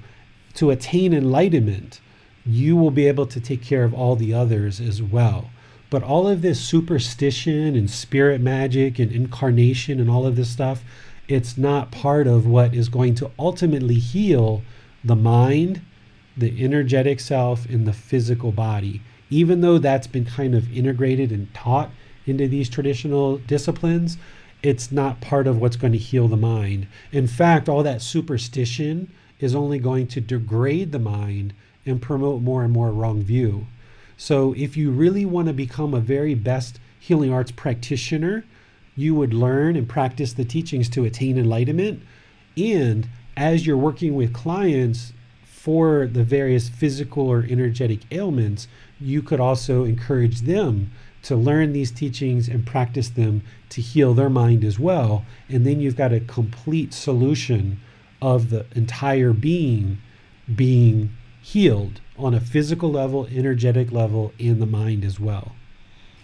to 0.54 0.70
attain 0.70 1.12
enlightenment, 1.12 2.00
you 2.46 2.76
will 2.76 2.90
be 2.90 3.06
able 3.06 3.26
to 3.26 3.40
take 3.40 3.62
care 3.62 3.84
of 3.84 3.94
all 3.94 4.16
the 4.16 4.34
others 4.34 4.80
as 4.80 5.02
well. 5.02 5.50
But 5.90 6.02
all 6.02 6.26
of 6.26 6.42
this 6.42 6.60
superstition 6.60 7.76
and 7.76 7.90
spirit 7.90 8.40
magic 8.40 8.98
and 8.98 9.12
incarnation 9.12 10.00
and 10.00 10.10
all 10.10 10.26
of 10.26 10.36
this 10.36 10.50
stuff, 10.50 10.82
it's 11.28 11.56
not 11.56 11.90
part 11.90 12.26
of 12.26 12.46
what 12.46 12.74
is 12.74 12.88
going 12.88 13.14
to 13.16 13.30
ultimately 13.38 13.94
heal 13.94 14.62
the 15.02 15.16
mind, 15.16 15.80
the 16.36 16.62
energetic 16.62 17.20
self, 17.20 17.66
and 17.66 17.86
the 17.86 17.92
physical 17.92 18.52
body. 18.52 19.00
Even 19.30 19.60
though 19.60 19.78
that's 19.78 20.06
been 20.06 20.24
kind 20.24 20.54
of 20.54 20.74
integrated 20.76 21.32
and 21.32 21.52
taught 21.54 21.90
into 22.26 22.46
these 22.48 22.68
traditional 22.68 23.38
disciplines, 23.38 24.16
it's 24.62 24.90
not 24.90 25.20
part 25.20 25.46
of 25.46 25.60
what's 25.60 25.76
going 25.76 25.92
to 25.92 25.98
heal 25.98 26.28
the 26.28 26.36
mind. 26.36 26.86
In 27.12 27.26
fact, 27.26 27.68
all 27.68 27.82
that 27.82 28.00
superstition 28.00 29.12
is 29.38 29.54
only 29.54 29.78
going 29.78 30.06
to 30.08 30.20
degrade 30.20 30.92
the 30.92 30.98
mind 30.98 31.52
and 31.84 32.00
promote 32.00 32.40
more 32.40 32.64
and 32.64 32.72
more 32.72 32.90
wrong 32.90 33.22
view. 33.22 33.66
So, 34.16 34.54
if 34.54 34.76
you 34.76 34.90
really 34.90 35.26
want 35.26 35.48
to 35.48 35.52
become 35.52 35.92
a 35.92 36.00
very 36.00 36.34
best 36.34 36.78
healing 36.98 37.32
arts 37.32 37.50
practitioner, 37.50 38.44
you 38.96 39.14
would 39.14 39.34
learn 39.34 39.76
and 39.76 39.88
practice 39.88 40.32
the 40.32 40.44
teachings 40.44 40.88
to 40.90 41.04
attain 41.04 41.38
enlightenment. 41.38 42.02
And 42.56 43.08
as 43.36 43.66
you're 43.66 43.76
working 43.76 44.14
with 44.14 44.32
clients 44.32 45.12
for 45.44 46.06
the 46.06 46.22
various 46.22 46.68
physical 46.68 47.28
or 47.28 47.44
energetic 47.48 48.00
ailments, 48.12 48.68
you 49.00 49.22
could 49.22 49.40
also 49.40 49.84
encourage 49.84 50.42
them 50.42 50.92
to 51.22 51.34
learn 51.34 51.72
these 51.72 51.90
teachings 51.90 52.48
and 52.48 52.66
practice 52.66 53.08
them 53.08 53.42
to 53.70 53.80
heal 53.80 54.14
their 54.14 54.28
mind 54.28 54.62
as 54.62 54.78
well. 54.78 55.24
And 55.48 55.66
then 55.66 55.80
you've 55.80 55.96
got 55.96 56.12
a 56.12 56.20
complete 56.20 56.92
solution 56.92 57.80
of 58.20 58.50
the 58.50 58.66
entire 58.74 59.32
being 59.32 59.98
being 60.54 61.10
healed 61.40 62.00
on 62.18 62.34
a 62.34 62.40
physical 62.40 62.90
level, 62.90 63.26
energetic 63.30 63.90
level, 63.90 64.32
and 64.38 64.60
the 64.60 64.66
mind 64.66 65.04
as 65.04 65.18
well. 65.18 65.52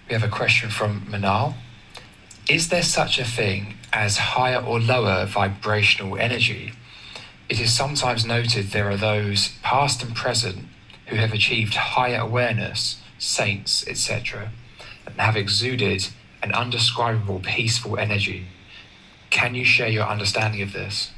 We 0.08 0.14
have 0.14 0.22
a 0.22 0.28
question 0.28 0.70
from 0.70 1.00
Manal. 1.06 1.54
Is 2.48 2.68
there 2.68 2.82
such 2.82 3.18
a 3.18 3.24
thing 3.24 3.74
as 3.92 4.16
higher 4.16 4.60
or 4.60 4.80
lower 4.80 5.26
vibrational 5.26 6.18
energy? 6.18 6.72
It 7.48 7.60
is 7.60 7.72
sometimes 7.72 8.24
noted 8.24 8.66
there 8.66 8.90
are 8.90 8.96
those, 8.96 9.56
past 9.62 10.02
and 10.02 10.14
present, 10.14 10.66
who 11.06 11.16
have 11.16 11.32
achieved 11.32 11.74
higher 11.74 12.20
awareness, 12.20 13.00
saints, 13.18 13.86
etc., 13.86 14.50
and 15.06 15.20
have 15.20 15.36
exuded 15.36 16.08
an 16.42 16.52
undescribable 16.52 17.40
peaceful 17.40 17.98
energy. 17.98 18.46
Can 19.30 19.54
you 19.54 19.64
share 19.64 19.88
your 19.88 20.06
understanding 20.06 20.62
of 20.62 20.72
this? 20.72 21.10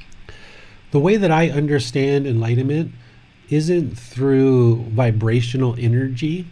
The 0.91 0.99
way 0.99 1.17
that 1.17 1.31
I 1.31 1.49
understand 1.49 2.27
enlightenment 2.27 2.91
isn't 3.49 3.97
through 3.97 4.83
vibrational 4.89 5.75
energy 5.79 6.47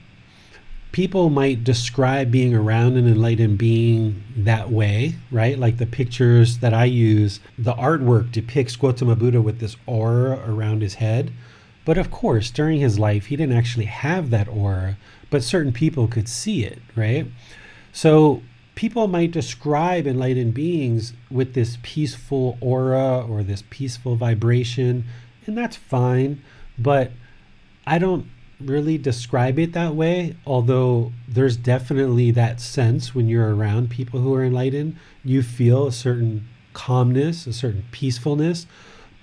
people 0.92 1.30
might 1.30 1.64
describe 1.64 2.32
being 2.32 2.54
around 2.54 2.98
an 2.98 3.08
enlightened 3.08 3.58
being 3.58 4.24
that 4.36 4.70
way, 4.70 5.16
right? 5.32 5.58
Like 5.58 5.78
the 5.78 5.86
pictures 5.86 6.58
that 6.60 6.74
I 6.74 6.86
use, 6.86 7.40
the 7.58 7.74
artwork 7.74 8.32
depicts 8.32 8.76
Gautama 8.76 9.16
Buddha 9.16 9.42
with 9.42 9.60
this 9.60 9.78
aura 9.86 10.44
around 10.46 10.82
his 10.82 10.96
head. 10.96 11.32
But 11.86 11.98
of 11.98 12.12
course, 12.12 12.52
during 12.52 12.80
his 12.80 13.00
life, 13.00 13.28
he 13.28 13.36
didn't 13.36 13.58
actually 13.58 13.86
have 13.86 14.30
that 14.30 14.48
aura, 14.48 14.98
but 15.30 15.44
certain 15.44 15.72
people 15.72 16.08
could 16.08 16.28
see 16.28 16.64
it, 16.64 16.80
right? 16.96 17.26
So 17.94 18.44
people 18.76 19.08
might 19.08 19.32
describe 19.32 20.06
enlightened 20.06 20.54
beings 20.54 21.14
with 21.30 21.54
this 21.54 21.78
peaceful 21.82 22.58
aura 22.62 23.26
or 23.26 23.44
this 23.44 23.64
peaceful 23.70 24.16
vibration, 24.16 25.06
and 25.46 25.58
that's 25.58 25.78
fine. 25.78 26.44
But 26.78 27.12
I 27.88 27.98
don't 27.98 28.28
really 28.66 28.98
describe 28.98 29.60
it 29.60 29.74
that 29.74 29.96
way, 29.96 30.36
although 30.46 31.12
there's 31.28 31.58
definitely 31.58 32.32
that 32.32 32.60
sense 32.60 33.14
when 33.14 33.28
you're 33.28 33.56
around 33.56 33.90
people 33.90 34.20
who 34.22 34.34
are 34.34 34.44
enlightened. 34.44 34.96
You 35.24 35.44
feel 35.44 35.88
a 35.88 35.92
certain 35.92 36.48
calmness, 36.74 37.48
a 37.48 37.54
certain 37.54 37.86
peacefulness, 37.92 38.68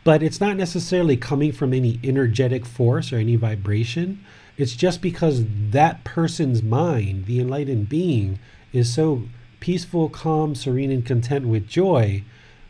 but 0.04 0.22
it's 0.22 0.40
not 0.40 0.56
necessarily 0.56 1.16
coming 1.16 1.52
from 1.52 1.72
any 1.72 2.00
energetic 2.02 2.64
force 2.64 3.12
or 3.12 3.16
any 3.16 3.36
vibration. 3.36 4.24
It's 4.56 4.74
just 4.74 5.00
because 5.00 5.44
that 5.70 6.04
person's 6.04 6.62
mind, 6.62 7.26
the 7.26 7.40
enlightened 7.40 7.88
being, 7.88 8.38
is 8.72 8.92
so 8.92 9.22
peaceful, 9.60 10.08
calm, 10.08 10.54
serene, 10.54 10.90
and 10.90 11.04
content 11.04 11.46
with 11.46 11.68
joy. 11.68 12.24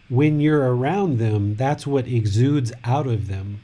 When 0.09 0.41
you're 0.41 0.75
around 0.75 1.19
them, 1.19 1.57
that's 1.57 1.87
what 1.87 2.07
exudes 2.07 2.73
out 2.85 3.07
of 3.07 3.29
them. 3.29 3.61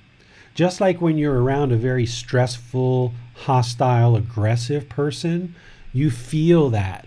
Just 0.55 0.81
like 0.81 1.00
when 1.00 1.18
you're 1.18 1.42
around 1.42 1.73
a 1.73 1.76
very 1.76 2.07
stressful, 2.07 3.12
hostile, 3.34 4.15
aggressive 4.15 4.89
person, 4.89 5.55
you 5.92 6.10
feel 6.10 6.70
that 6.70 7.07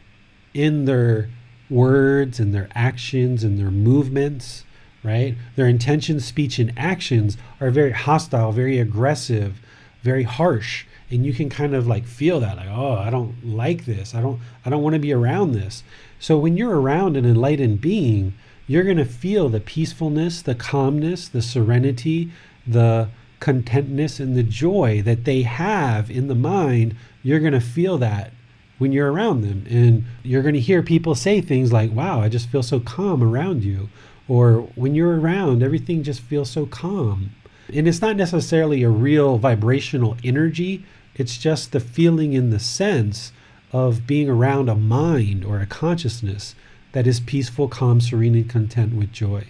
in 0.53 0.85
their 0.85 1.29
words 1.69 2.39
and 2.39 2.53
their 2.53 2.69
actions 2.75 3.43
and 3.43 3.57
their 3.57 3.71
movements, 3.71 4.65
right? 5.03 5.35
Their 5.55 5.67
intentions, 5.67 6.25
speech, 6.25 6.59
and 6.59 6.73
actions 6.77 7.37
are 7.61 7.69
very 7.69 7.91
hostile, 7.91 8.51
very 8.51 8.79
aggressive, 8.79 9.61
very 10.03 10.23
harsh. 10.23 10.85
And 11.09 11.25
you 11.25 11.33
can 11.33 11.49
kind 11.49 11.73
of 11.73 11.87
like 11.87 12.05
feel 12.05 12.41
that, 12.41 12.57
like, 12.57 12.69
oh, 12.69 12.95
I 12.95 13.09
don't 13.09 13.45
like 13.45 13.85
this. 13.85 14.13
I 14.13 14.19
don't 14.19 14.41
I 14.65 14.69
don't 14.69 14.83
want 14.83 14.93
to 14.95 14.99
be 14.99 15.13
around 15.13 15.53
this. 15.53 15.83
So 16.19 16.37
when 16.37 16.57
you're 16.57 16.79
around 16.79 17.15
an 17.15 17.25
enlightened 17.25 17.79
being, 17.79 18.33
you're 18.67 18.83
gonna 18.83 19.05
feel 19.05 19.47
the 19.47 19.61
peacefulness, 19.61 20.41
the 20.41 20.55
calmness, 20.55 21.29
the 21.29 21.41
serenity, 21.41 22.31
the 22.65 23.07
contentness 23.39 24.19
and 24.19 24.35
the 24.35 24.43
joy 24.43 25.01
that 25.03 25.25
they 25.25 25.43
have 25.43 26.09
in 26.09 26.27
the 26.27 26.35
mind, 26.35 26.95
you're 27.23 27.39
going 27.39 27.53
to 27.53 27.61
feel 27.61 27.97
that 27.99 28.31
when 28.77 28.91
you're 28.91 29.11
around 29.11 29.41
them. 29.41 29.65
And 29.69 30.05
you're 30.23 30.41
going 30.41 30.53
to 30.53 30.59
hear 30.59 30.81
people 30.81 31.15
say 31.15 31.41
things 31.41 31.73
like, 31.73 31.91
wow, 31.91 32.21
I 32.21 32.29
just 32.29 32.49
feel 32.49 32.63
so 32.63 32.79
calm 32.79 33.23
around 33.23 33.63
you. 33.63 33.89
Or 34.27 34.61
when 34.75 34.95
you're 34.95 35.19
around, 35.19 35.63
everything 35.63 36.03
just 36.03 36.21
feels 36.21 36.49
so 36.49 36.65
calm. 36.65 37.31
And 37.73 37.87
it's 37.87 38.01
not 38.01 38.15
necessarily 38.15 38.83
a 38.83 38.89
real 38.89 39.37
vibrational 39.37 40.17
energy, 40.23 40.85
it's 41.15 41.37
just 41.37 41.71
the 41.71 41.79
feeling 41.79 42.33
in 42.33 42.51
the 42.51 42.59
sense 42.59 43.31
of 43.71 44.05
being 44.07 44.29
around 44.29 44.69
a 44.69 44.75
mind 44.75 45.43
or 45.43 45.59
a 45.59 45.65
consciousness 45.65 46.55
that 46.91 47.07
is 47.07 47.19
peaceful, 47.19 47.67
calm, 47.67 47.99
serene, 47.99 48.35
and 48.35 48.49
content 48.49 48.93
with 48.93 49.11
joy. 49.11 49.45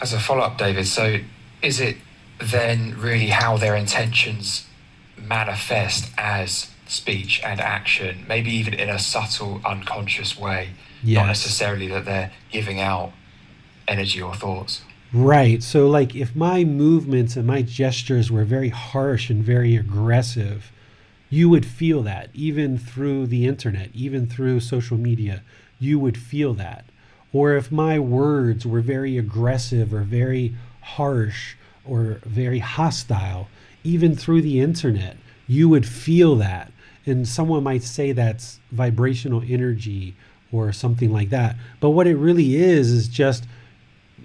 As 0.00 0.12
a 0.12 0.20
follow 0.20 0.42
up, 0.42 0.58
David, 0.58 0.86
so 0.86 1.18
is 1.62 1.80
it 1.80 1.96
then 2.40 2.96
really 2.98 3.28
how 3.28 3.56
their 3.56 3.74
intentions 3.74 4.66
manifest 5.16 6.10
as 6.16 6.70
speech 6.86 7.40
and 7.44 7.60
action, 7.60 8.24
maybe 8.28 8.50
even 8.50 8.74
in 8.74 8.88
a 8.88 8.98
subtle, 8.98 9.60
unconscious 9.64 10.38
way, 10.38 10.70
yes. 11.02 11.18
not 11.18 11.26
necessarily 11.26 11.88
that 11.88 12.04
they're 12.04 12.30
giving 12.50 12.80
out 12.80 13.12
energy 13.86 14.22
or 14.22 14.34
thoughts. 14.34 14.82
Right. 15.12 15.62
So, 15.62 15.86
like, 15.86 16.14
if 16.14 16.36
my 16.36 16.64
movements 16.64 17.36
and 17.36 17.46
my 17.46 17.62
gestures 17.62 18.30
were 18.30 18.44
very 18.44 18.68
harsh 18.68 19.30
and 19.30 19.42
very 19.42 19.74
aggressive, 19.74 20.70
you 21.30 21.48
would 21.48 21.66
feel 21.66 22.02
that 22.02 22.30
even 22.34 22.78
through 22.78 23.26
the 23.26 23.46
internet, 23.46 23.90
even 23.94 24.26
through 24.26 24.60
social 24.60 24.98
media, 24.98 25.42
you 25.78 25.98
would 25.98 26.18
feel 26.18 26.54
that. 26.54 26.84
Or 27.32 27.54
if 27.54 27.70
my 27.70 27.98
words 27.98 28.66
were 28.66 28.80
very 28.80 29.18
aggressive 29.18 29.92
or 29.92 30.00
very 30.00 30.54
harsh 30.80 31.56
or 31.88 32.20
very 32.24 32.58
hostile, 32.58 33.48
even 33.84 34.14
through 34.14 34.42
the 34.42 34.60
internet, 34.60 35.16
you 35.46 35.68
would 35.68 35.86
feel 35.86 36.36
that. 36.36 36.72
And 37.06 37.26
someone 37.26 37.62
might 37.62 37.82
say 37.82 38.12
that's 38.12 38.60
vibrational 38.70 39.42
energy 39.48 40.14
or 40.52 40.72
something 40.72 41.10
like 41.10 41.30
that. 41.30 41.56
But 41.80 41.90
what 41.90 42.06
it 42.06 42.16
really 42.16 42.56
is, 42.56 42.90
is 42.90 43.08
just 43.08 43.44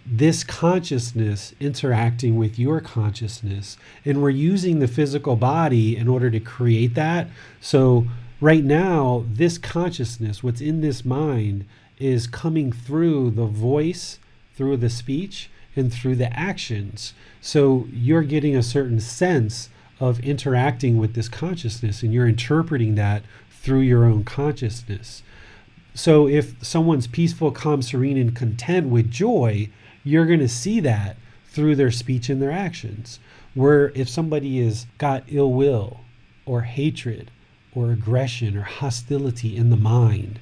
this 0.06 0.44
consciousness 0.44 1.54
interacting 1.60 2.38
with 2.38 2.60
your 2.60 2.82
consciousness. 2.82 3.78
And 4.04 4.22
we're 4.22 4.32
using 4.32 4.80
the 4.80 4.88
physical 4.88 5.36
body 5.36 5.96
in 5.96 6.08
order 6.08 6.30
to 6.30 6.40
create 6.40 6.94
that. 6.96 7.28
So, 7.62 8.08
right 8.42 8.64
now, 8.64 9.24
this 9.32 9.58
consciousness, 9.58 10.44
what's 10.44 10.62
in 10.62 10.82
this 10.82 11.06
mind, 11.06 11.66
is 12.00 12.28
coming 12.28 12.72
through 12.72 13.32
the 13.32 13.46
voice, 13.46 14.20
through 14.56 14.78
the 14.78 14.90
speech, 14.90 15.50
and 15.76 15.92
through 15.94 16.16
the 16.16 16.32
actions. 16.38 17.14
So 17.42 17.88
you're 17.92 18.24
getting 18.24 18.56
a 18.56 18.64
certain 18.64 19.00
sense 19.00 19.70
of 20.00 20.20
interacting 20.20 20.98
with 20.98 21.14
this 21.14 21.30
consciousness 21.30 22.04
and 22.04 22.14
you're 22.14 22.28
interpreting 22.28 22.96
that 22.96 23.24
through 23.50 23.80
your 23.80 24.06
own 24.06 24.24
consciousness. 24.24 25.24
So 25.94 26.28
if 26.28 26.56
someone's 26.66 27.08
peaceful, 27.08 27.52
calm, 27.52 27.82
serene, 27.82 28.18
and 28.18 28.36
content 28.36 28.88
with 28.88 29.12
joy, 29.12 29.70
you're 30.04 30.26
going 30.26 30.40
to 30.40 30.50
see 30.50 30.80
that 30.82 31.18
through 31.48 31.76
their 31.76 31.92
speech 31.92 32.30
and 32.30 32.42
their 32.42 32.52
actions. 32.52 33.20
Where 33.54 33.92
if 33.96 34.10
somebody 34.10 34.64
has 34.66 34.88
got 34.98 35.24
ill 35.28 35.54
will 35.54 36.02
or 36.46 36.62
hatred 36.62 37.30
or 37.76 37.92
aggression 37.92 38.58
or 38.58 38.64
hostility 38.64 39.56
in 39.56 39.70
the 39.70 39.78
mind, 39.78 40.40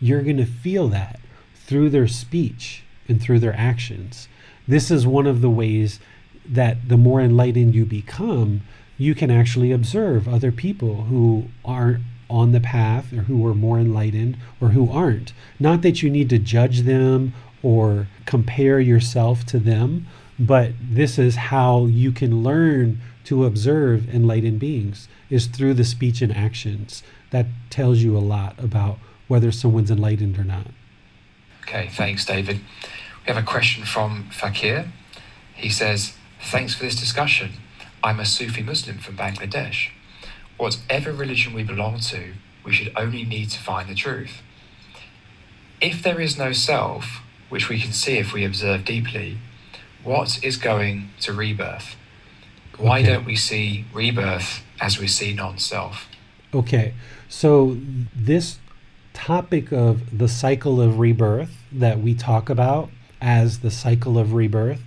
you're 0.00 0.22
going 0.22 0.38
to 0.38 0.46
feel 0.46 0.88
that 0.88 1.20
through 1.54 1.90
their 1.90 2.08
speech 2.08 2.82
and 3.08 3.20
through 3.20 3.38
their 3.38 3.56
actions. 3.56 4.28
This 4.66 4.90
is 4.90 5.06
one 5.06 5.26
of 5.26 5.40
the 5.40 5.50
ways 5.50 6.00
that 6.46 6.88
the 6.88 6.96
more 6.96 7.20
enlightened 7.20 7.74
you 7.74 7.84
become, 7.84 8.62
you 8.96 9.14
can 9.14 9.30
actually 9.30 9.72
observe 9.72 10.28
other 10.28 10.52
people 10.52 11.04
who 11.04 11.48
are 11.64 12.00
on 12.30 12.52
the 12.52 12.60
path 12.60 13.12
or 13.12 13.22
who 13.22 13.46
are 13.46 13.54
more 13.54 13.78
enlightened 13.78 14.36
or 14.60 14.68
who 14.68 14.90
aren't. 14.90 15.32
Not 15.58 15.82
that 15.82 16.02
you 16.02 16.10
need 16.10 16.30
to 16.30 16.38
judge 16.38 16.80
them 16.80 17.34
or 17.62 18.08
compare 18.26 18.80
yourself 18.80 19.44
to 19.46 19.58
them, 19.58 20.06
but 20.38 20.72
this 20.80 21.18
is 21.18 21.36
how 21.36 21.86
you 21.86 22.12
can 22.12 22.42
learn 22.42 23.00
to 23.24 23.44
observe 23.44 24.12
enlightened 24.12 24.60
beings 24.60 25.08
is 25.30 25.46
through 25.46 25.74
the 25.74 25.84
speech 25.84 26.20
and 26.22 26.34
actions. 26.34 27.02
That 27.30 27.46
tells 27.70 27.98
you 27.98 28.16
a 28.16 28.18
lot 28.18 28.58
about 28.58 28.98
whether 29.28 29.50
someone's 29.50 29.90
enlightened 29.90 30.38
or 30.38 30.44
not. 30.44 30.66
Okay, 31.62 31.88
thanks, 31.88 32.24
David. 32.24 32.60
We 33.26 33.32
have 33.32 33.42
a 33.42 33.46
question 33.46 33.84
from 33.84 34.28
Fakir. 34.30 34.92
He 35.54 35.70
says, 35.70 36.12
Thanks 36.42 36.74
for 36.74 36.84
this 36.84 36.94
discussion. 36.94 37.52
I'm 38.02 38.20
a 38.20 38.26
Sufi 38.26 38.62
Muslim 38.62 38.98
from 38.98 39.16
Bangladesh. 39.16 39.88
Whatever 40.58 41.10
religion 41.10 41.54
we 41.54 41.62
belong 41.62 42.00
to, 42.00 42.34
we 42.66 42.72
should 42.74 42.92
only 42.94 43.24
need 43.24 43.48
to 43.50 43.58
find 43.58 43.88
the 43.88 43.94
truth. 43.94 44.42
If 45.80 46.02
there 46.02 46.20
is 46.20 46.36
no 46.36 46.52
self, 46.52 47.22
which 47.48 47.70
we 47.70 47.80
can 47.80 47.92
see 47.92 48.18
if 48.18 48.34
we 48.34 48.44
observe 48.44 48.84
deeply, 48.84 49.38
what 50.02 50.44
is 50.44 50.58
going 50.58 51.08
to 51.20 51.32
rebirth? 51.32 51.96
Why 52.76 53.00
okay. 53.00 53.08
don't 53.08 53.24
we 53.24 53.36
see 53.36 53.86
rebirth 53.94 54.62
as 54.82 54.98
we 54.98 55.08
see 55.08 55.32
non 55.32 55.58
self? 55.58 56.08
Okay, 56.52 56.92
so 57.28 57.78
this 58.14 58.58
topic 59.14 59.72
of 59.72 60.18
the 60.18 60.28
cycle 60.28 60.78
of 60.78 60.98
rebirth 60.98 61.56
that 61.72 62.00
we 62.00 62.14
talk 62.14 62.50
about 62.50 62.90
as 63.20 63.60
the 63.60 63.70
cycle 63.70 64.18
of 64.18 64.32
rebirth. 64.32 64.82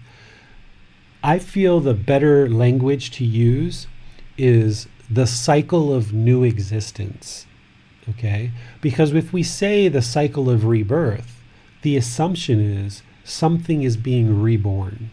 I 1.24 1.40
feel 1.40 1.80
the 1.80 1.94
better 1.94 2.50
language 2.50 3.12
to 3.12 3.26
use 3.26 3.88
is 4.38 4.88
the 5.10 5.28
cycle 5.28 5.94
of 5.94 6.14
new 6.14 6.44
existence. 6.44 7.46
Okay? 8.10 8.52
Because 8.82 9.14
if 9.14 9.34
we 9.34 9.44
say 9.44 9.88
the 9.88 10.02
cycle 10.02 10.50
of 10.50 10.66
rebirth, 10.66 11.42
the 11.82 11.98
assumption 11.98 12.60
is 12.60 13.04
something 13.24 13.84
is 13.84 13.98
being 13.98 14.42
reborn. 14.42 15.10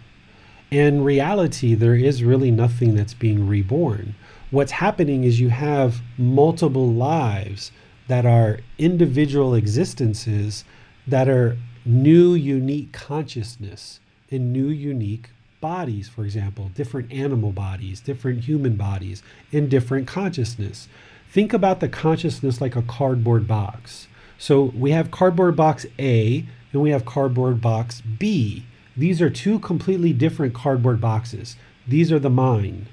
In 0.71 1.03
reality, 1.03 1.75
there 1.75 1.95
is 1.95 2.25
really 2.25 2.51
nothing 2.51 2.95
that's 2.95 3.15
being 3.15 3.47
reborn. 3.47 4.15
What's 4.51 4.73
happening 4.73 5.25
is 5.25 5.41
you 5.41 5.51
have 5.51 6.01
multiple 6.17 6.93
lives 6.93 7.73
that 8.09 8.27
are 8.27 8.61
individual 8.79 9.55
existences 9.55 10.65
that 11.07 11.29
are 11.29 11.57
new, 11.85 12.35
unique 12.35 12.93
consciousness 12.93 14.01
in 14.31 14.53
new, 14.53 14.69
unique 14.69 15.31
bodies, 15.61 16.09
for 16.09 16.25
example, 16.25 16.71
different 16.75 17.13
animal 17.13 17.53
bodies, 17.53 18.01
different 18.01 18.45
human 18.45 18.77
bodies, 18.77 19.23
and 19.53 19.71
different 19.71 20.07
consciousness. 20.07 20.89
Think 21.31 21.53
about 21.53 21.81
the 21.81 21.89
consciousness 21.89 22.61
like 22.61 22.77
a 22.77 22.83
cardboard 22.83 23.47
box. 23.47 24.09
So 24.39 24.63
we 24.63 24.91
have 24.91 25.11
cardboard 25.11 25.57
box 25.57 25.87
A 25.99 26.47
and 26.73 26.83
we 26.83 26.91
have 26.91 27.05
cardboard 27.05 27.61
box 27.61 28.01
B. 28.01 28.67
These 28.97 29.23
are 29.23 29.31
two 29.31 29.59
completely 29.59 30.13
different 30.13 30.55
cardboard 30.55 31.01
boxes. 31.01 31.57
These 31.87 32.13
are 32.13 32.19
the 32.19 32.31
mind. 32.31 32.87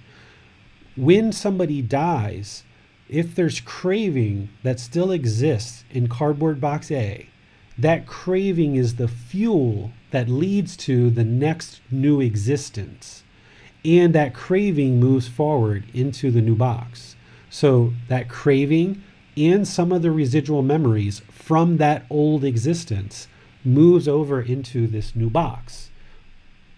When 0.95 1.31
somebody 1.31 1.81
dies, 1.81 2.63
if 3.09 3.35
there's 3.35 3.59
craving 3.59 4.49
that 4.63 4.79
still 4.79 5.11
exists 5.11 5.83
in 5.91 6.07
cardboard 6.07 6.61
box 6.61 6.89
A, 6.91 7.27
that 7.82 8.06
craving 8.06 8.76
is 8.76 8.95
the 8.95 9.08
fuel 9.08 9.92
that 10.11 10.30
leads 10.30 10.76
to 10.77 11.10
the 11.10 11.24
next 11.24 11.82
new 11.90 12.22
existence. 12.22 13.24
And 13.84 14.14
that 14.14 14.34
craving 14.34 15.00
moves 15.00 15.27
forward 15.27 15.85
into 15.93 16.32
the 16.32 16.42
new 16.42 16.56
box. 16.56 17.16
So 17.50 17.93
that 18.08 18.30
craving 18.30 19.03
and 19.35 19.68
some 19.68 19.92
of 19.92 20.01
the 20.01 20.11
residual 20.11 20.61
memories 20.61 21.22
from 21.30 21.77
that 21.77 22.06
old 22.10 22.43
existence 22.43 23.27
moves 23.64 24.08
over 24.08 24.42
into 24.42 24.88
this 24.88 25.16
new 25.16 25.30
box. 25.30 25.90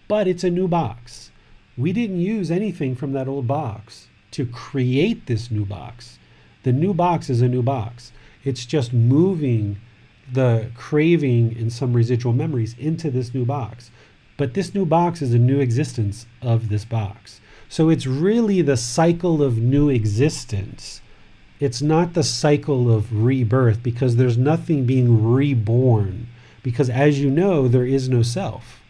But 0.08 0.26
it's 0.26 0.44
a 0.44 0.50
new 0.50 0.68
box. 0.68 1.30
We 1.76 1.92
didn't 1.92 2.20
use 2.20 2.50
anything 2.50 2.94
from 2.94 3.12
that 3.12 3.28
old 3.28 3.46
box 3.46 4.08
to 4.32 4.46
create 4.46 5.26
this 5.26 5.50
new 5.50 5.64
box. 5.64 6.18
The 6.62 6.72
new 6.72 6.94
box 6.94 7.28
is 7.28 7.42
a 7.42 7.48
new 7.48 7.62
box. 7.62 8.12
It's 8.44 8.64
just 8.64 8.92
moving 8.92 9.78
the 10.32 10.70
craving 10.74 11.56
and 11.58 11.72
some 11.72 11.92
residual 11.92 12.32
memories 12.32 12.74
into 12.78 13.10
this 13.10 13.34
new 13.34 13.44
box. 13.44 13.90
But 14.36 14.54
this 14.54 14.74
new 14.74 14.84
box 14.84 15.22
is 15.22 15.32
a 15.32 15.38
new 15.38 15.60
existence 15.60 16.26
of 16.42 16.68
this 16.68 16.84
box. 16.84 17.40
So 17.68 17.88
it's 17.88 18.06
really 18.06 18.62
the 18.62 18.76
cycle 18.76 19.42
of 19.42 19.58
new 19.58 19.88
existence. 19.88 21.00
It's 21.60 21.82
not 21.82 22.14
the 22.14 22.22
cycle 22.22 22.92
of 22.92 23.24
rebirth 23.24 23.82
because 23.82 24.16
there's 24.16 24.36
nothing 24.36 24.86
being 24.86 25.24
reborn. 25.24 26.28
Because 26.62 26.90
as 26.90 27.20
you 27.20 27.30
know, 27.30 27.68
there 27.68 27.86
is 27.86 28.08
no 28.08 28.22
self. 28.22 28.80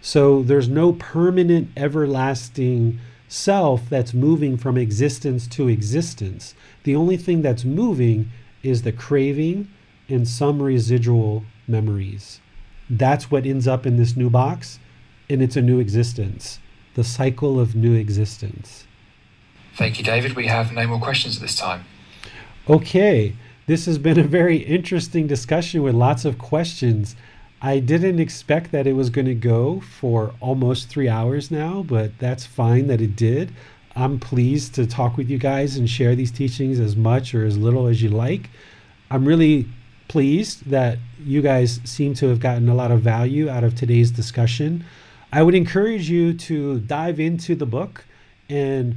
So 0.00 0.42
there's 0.42 0.68
no 0.68 0.92
permanent, 0.92 1.70
everlasting 1.76 2.98
self 3.28 3.88
that's 3.88 4.12
moving 4.12 4.56
from 4.56 4.76
existence 4.76 5.46
to 5.46 5.68
existence. 5.68 6.54
The 6.84 6.96
only 6.96 7.16
thing 7.16 7.42
that's 7.42 7.64
moving 7.64 8.30
is 8.62 8.82
the 8.82 8.92
craving 8.92 9.68
and 10.10 10.26
some 10.26 10.62
residual 10.62 11.44
memories. 11.66 12.40
That's 12.88 13.30
what 13.30 13.46
ends 13.46 13.68
up 13.68 13.86
in 13.86 13.96
this 13.96 14.16
new 14.16 14.30
box, 14.30 14.78
and 15.28 15.40
it's 15.40 15.56
a 15.56 15.62
new 15.62 15.78
existence, 15.78 16.58
the 16.94 17.04
cycle 17.04 17.60
of 17.60 17.74
new 17.74 17.94
existence. 17.94 18.84
Thank 19.76 19.98
you, 19.98 20.04
David. 20.04 20.34
We 20.34 20.46
have 20.48 20.72
no 20.72 20.86
more 20.86 21.00
questions 21.00 21.36
at 21.36 21.42
this 21.42 21.56
time. 21.56 21.84
Okay, 22.68 23.36
this 23.66 23.86
has 23.86 23.98
been 23.98 24.18
a 24.18 24.24
very 24.24 24.56
interesting 24.56 25.26
discussion 25.26 25.82
with 25.82 25.94
lots 25.94 26.24
of 26.24 26.38
questions. 26.38 27.14
I 27.62 27.78
didn't 27.78 28.18
expect 28.18 28.72
that 28.72 28.86
it 28.86 28.94
was 28.94 29.10
going 29.10 29.26
to 29.26 29.34
go 29.34 29.80
for 29.80 30.34
almost 30.40 30.88
three 30.88 31.08
hours 31.08 31.50
now, 31.50 31.82
but 31.82 32.18
that's 32.18 32.46
fine 32.46 32.88
that 32.88 33.00
it 33.00 33.14
did. 33.14 33.52
I'm 33.94 34.18
pleased 34.18 34.74
to 34.76 34.86
talk 34.86 35.16
with 35.16 35.28
you 35.28 35.38
guys 35.38 35.76
and 35.76 35.88
share 35.88 36.14
these 36.14 36.30
teachings 36.30 36.80
as 36.80 36.96
much 36.96 37.34
or 37.34 37.44
as 37.44 37.58
little 37.58 37.86
as 37.86 38.02
you 38.02 38.08
like. 38.08 38.50
I'm 39.10 39.26
really 39.26 39.66
pleased 40.10 40.68
that 40.68 40.98
you 41.24 41.40
guys 41.40 41.80
seem 41.84 42.14
to 42.14 42.26
have 42.26 42.40
gotten 42.40 42.68
a 42.68 42.74
lot 42.74 42.90
of 42.90 43.00
value 43.00 43.48
out 43.48 43.62
of 43.62 43.76
today's 43.76 44.10
discussion. 44.10 44.84
I 45.32 45.44
would 45.44 45.54
encourage 45.54 46.10
you 46.10 46.34
to 46.34 46.80
dive 46.80 47.20
into 47.20 47.54
the 47.54 47.64
book 47.64 48.04
and 48.48 48.96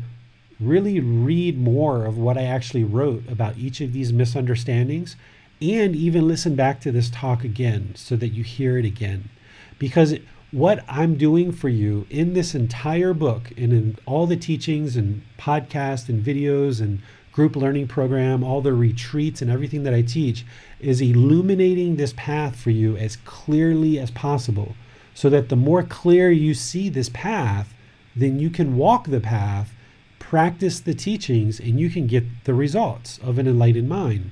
really 0.59 0.99
read 0.99 1.55
more 1.55 2.05
of 2.05 2.17
what 2.17 2.35
I 2.35 2.45
actually 2.45 2.83
wrote 2.83 3.29
about 3.29 3.59
each 3.59 3.79
of 3.79 3.93
these 3.93 4.11
misunderstandings 4.11 5.15
and 5.61 5.95
even 5.95 6.27
listen 6.27 6.55
back 6.55 6.81
to 6.81 6.91
this 6.91 7.11
talk 7.11 7.43
again 7.43 7.93
so 7.93 8.15
that 8.15 8.29
you 8.29 8.43
hear 8.43 8.79
it 8.79 8.85
again. 8.85 9.29
Because 9.77 10.15
what 10.49 10.83
I'm 10.87 11.13
doing 11.13 11.51
for 11.51 11.69
you 11.69 12.07
in 12.09 12.33
this 12.33 12.55
entire 12.55 13.13
book 13.13 13.51
and 13.55 13.71
in 13.71 13.97
all 14.07 14.25
the 14.25 14.35
teachings 14.35 14.95
and 14.95 15.21
podcasts 15.37 16.09
and 16.09 16.25
videos 16.25 16.81
and 16.81 17.03
group 17.33 17.55
learning 17.55 17.87
program, 17.87 18.43
all 18.43 18.61
the 18.61 18.73
retreats 18.73 19.41
and 19.41 19.51
everything 19.51 19.83
that 19.83 19.93
I 19.93 20.01
teach 20.01 20.45
is 20.83 21.01
illuminating 21.01 21.95
this 21.95 22.13
path 22.15 22.55
for 22.55 22.69
you 22.69 22.97
as 22.97 23.15
clearly 23.17 23.97
as 23.97 24.11
possible 24.11 24.75
so 25.13 25.29
that 25.29 25.49
the 25.49 25.55
more 25.55 25.83
clear 25.83 26.31
you 26.31 26.53
see 26.53 26.89
this 26.89 27.09
path, 27.09 27.73
then 28.15 28.39
you 28.39 28.49
can 28.49 28.77
walk 28.77 29.07
the 29.07 29.19
path, 29.19 29.73
practice 30.19 30.79
the 30.79 30.93
teachings, 30.93 31.59
and 31.59 31.79
you 31.79 31.89
can 31.89 32.07
get 32.07 32.23
the 32.45 32.53
results 32.53 33.19
of 33.19 33.37
an 33.37 33.47
enlightened 33.47 33.89
mind. 33.89 34.31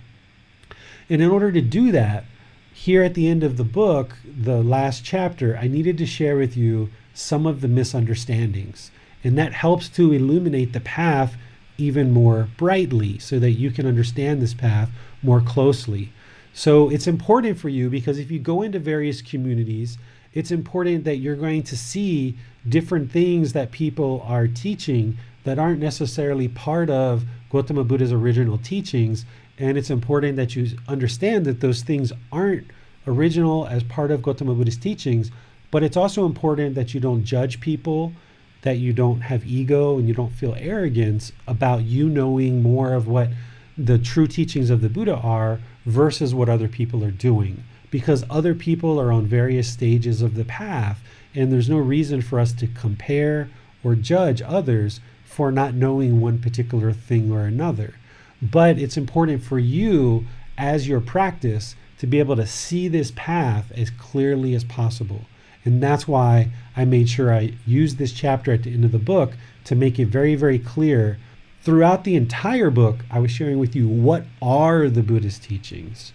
And 1.09 1.21
in 1.21 1.29
order 1.29 1.51
to 1.51 1.61
do 1.61 1.91
that, 1.91 2.25
here 2.73 3.03
at 3.03 3.13
the 3.13 3.27
end 3.27 3.43
of 3.43 3.57
the 3.57 3.63
book, 3.63 4.17
the 4.25 4.63
last 4.63 5.03
chapter, 5.03 5.57
I 5.57 5.67
needed 5.67 5.97
to 5.99 6.05
share 6.05 6.37
with 6.37 6.57
you 6.57 6.89
some 7.13 7.45
of 7.45 7.61
the 7.61 7.67
misunderstandings. 7.67 8.91
And 9.23 9.37
that 9.37 9.53
helps 9.53 9.87
to 9.89 10.13
illuminate 10.13 10.73
the 10.73 10.79
path 10.79 11.35
even 11.77 12.11
more 12.11 12.47
brightly 12.57 13.19
so 13.19 13.39
that 13.39 13.51
you 13.51 13.71
can 13.71 13.85
understand 13.85 14.41
this 14.41 14.53
path 14.53 14.89
more 15.21 15.41
closely. 15.41 16.11
So 16.53 16.89
it's 16.89 17.07
important 17.07 17.57
for 17.57 17.69
you 17.69 17.89
because 17.89 18.19
if 18.19 18.29
you 18.29 18.39
go 18.39 18.61
into 18.61 18.79
various 18.79 19.21
communities, 19.21 19.97
it's 20.33 20.51
important 20.51 21.03
that 21.05 21.17
you're 21.17 21.35
going 21.35 21.63
to 21.63 21.77
see 21.77 22.37
different 22.67 23.11
things 23.11 23.53
that 23.53 23.71
people 23.71 24.23
are 24.25 24.47
teaching 24.47 25.17
that 25.43 25.57
aren't 25.57 25.79
necessarily 25.79 26.47
part 26.47 26.89
of 26.89 27.23
Gautama 27.49 27.83
Buddha's 27.83 28.11
original 28.11 28.57
teachings. 28.57 29.25
And 29.57 29.77
it's 29.77 29.89
important 29.89 30.37
that 30.37 30.55
you 30.55 30.77
understand 30.87 31.45
that 31.45 31.61
those 31.61 31.81
things 31.81 32.13
aren't 32.31 32.67
original 33.07 33.67
as 33.67 33.83
part 33.83 34.11
of 34.11 34.21
Gautama 34.21 34.53
Buddha's 34.53 34.77
teachings, 34.77 35.31
but 35.71 35.83
it's 35.83 35.97
also 35.97 36.25
important 36.25 36.75
that 36.75 36.93
you 36.93 36.99
don't 36.99 37.23
judge 37.23 37.59
people 37.59 38.13
that 38.61 38.77
you 38.77 38.93
don't 38.93 39.21
have 39.21 39.45
ego 39.45 39.97
and 39.97 40.07
you 40.07 40.13
don't 40.13 40.31
feel 40.31 40.55
arrogance 40.59 41.31
about 41.47 41.81
you 41.83 42.07
knowing 42.07 42.61
more 42.61 42.93
of 42.93 43.07
what 43.07 43.29
the 43.77 43.97
true 43.97 44.27
teachings 44.27 44.69
of 44.69 44.81
the 44.81 44.89
Buddha 44.89 45.15
are 45.15 45.59
versus 45.85 46.33
what 46.33 46.49
other 46.49 46.67
people 46.67 47.03
are 47.03 47.11
doing. 47.11 47.63
Because 47.89 48.23
other 48.29 48.55
people 48.55 48.99
are 48.99 49.11
on 49.11 49.25
various 49.25 49.67
stages 49.67 50.21
of 50.21 50.35
the 50.35 50.45
path, 50.45 51.01
and 51.35 51.51
there's 51.51 51.69
no 51.69 51.77
reason 51.77 52.21
for 52.21 52.39
us 52.39 52.53
to 52.53 52.67
compare 52.67 53.49
or 53.83 53.95
judge 53.95 54.41
others 54.41 54.99
for 55.25 55.51
not 55.51 55.73
knowing 55.73 56.19
one 56.19 56.39
particular 56.39 56.91
thing 56.91 57.31
or 57.31 57.45
another. 57.45 57.95
But 58.41 58.77
it's 58.77 58.97
important 58.97 59.43
for 59.43 59.59
you 59.59 60.25
as 60.57 60.87
your 60.87 61.01
practice 61.01 61.75
to 61.99 62.07
be 62.07 62.19
able 62.19 62.35
to 62.35 62.47
see 62.47 62.87
this 62.87 63.11
path 63.15 63.71
as 63.75 63.89
clearly 63.89 64.55
as 64.55 64.63
possible. 64.63 65.21
And 65.63 65.81
that's 65.81 66.07
why 66.07 66.49
I 66.75 66.85
made 66.85 67.09
sure 67.09 67.33
I 67.33 67.53
used 67.65 67.97
this 67.97 68.11
chapter 68.11 68.51
at 68.51 68.63
the 68.63 68.73
end 68.73 68.83
of 68.83 68.91
the 68.91 68.99
book 68.99 69.33
to 69.65 69.75
make 69.75 69.99
it 69.99 70.07
very, 70.07 70.35
very 70.35 70.57
clear. 70.57 71.19
Throughout 71.63 72.03
the 72.03 72.15
entire 72.15 72.69
book, 72.69 73.05
I 73.11 73.19
was 73.19 73.31
sharing 73.31 73.59
with 73.59 73.75
you 73.75 73.87
what 73.87 74.25
are 74.41 74.89
the 74.89 75.03
Buddhist 75.03 75.43
teachings. 75.43 76.13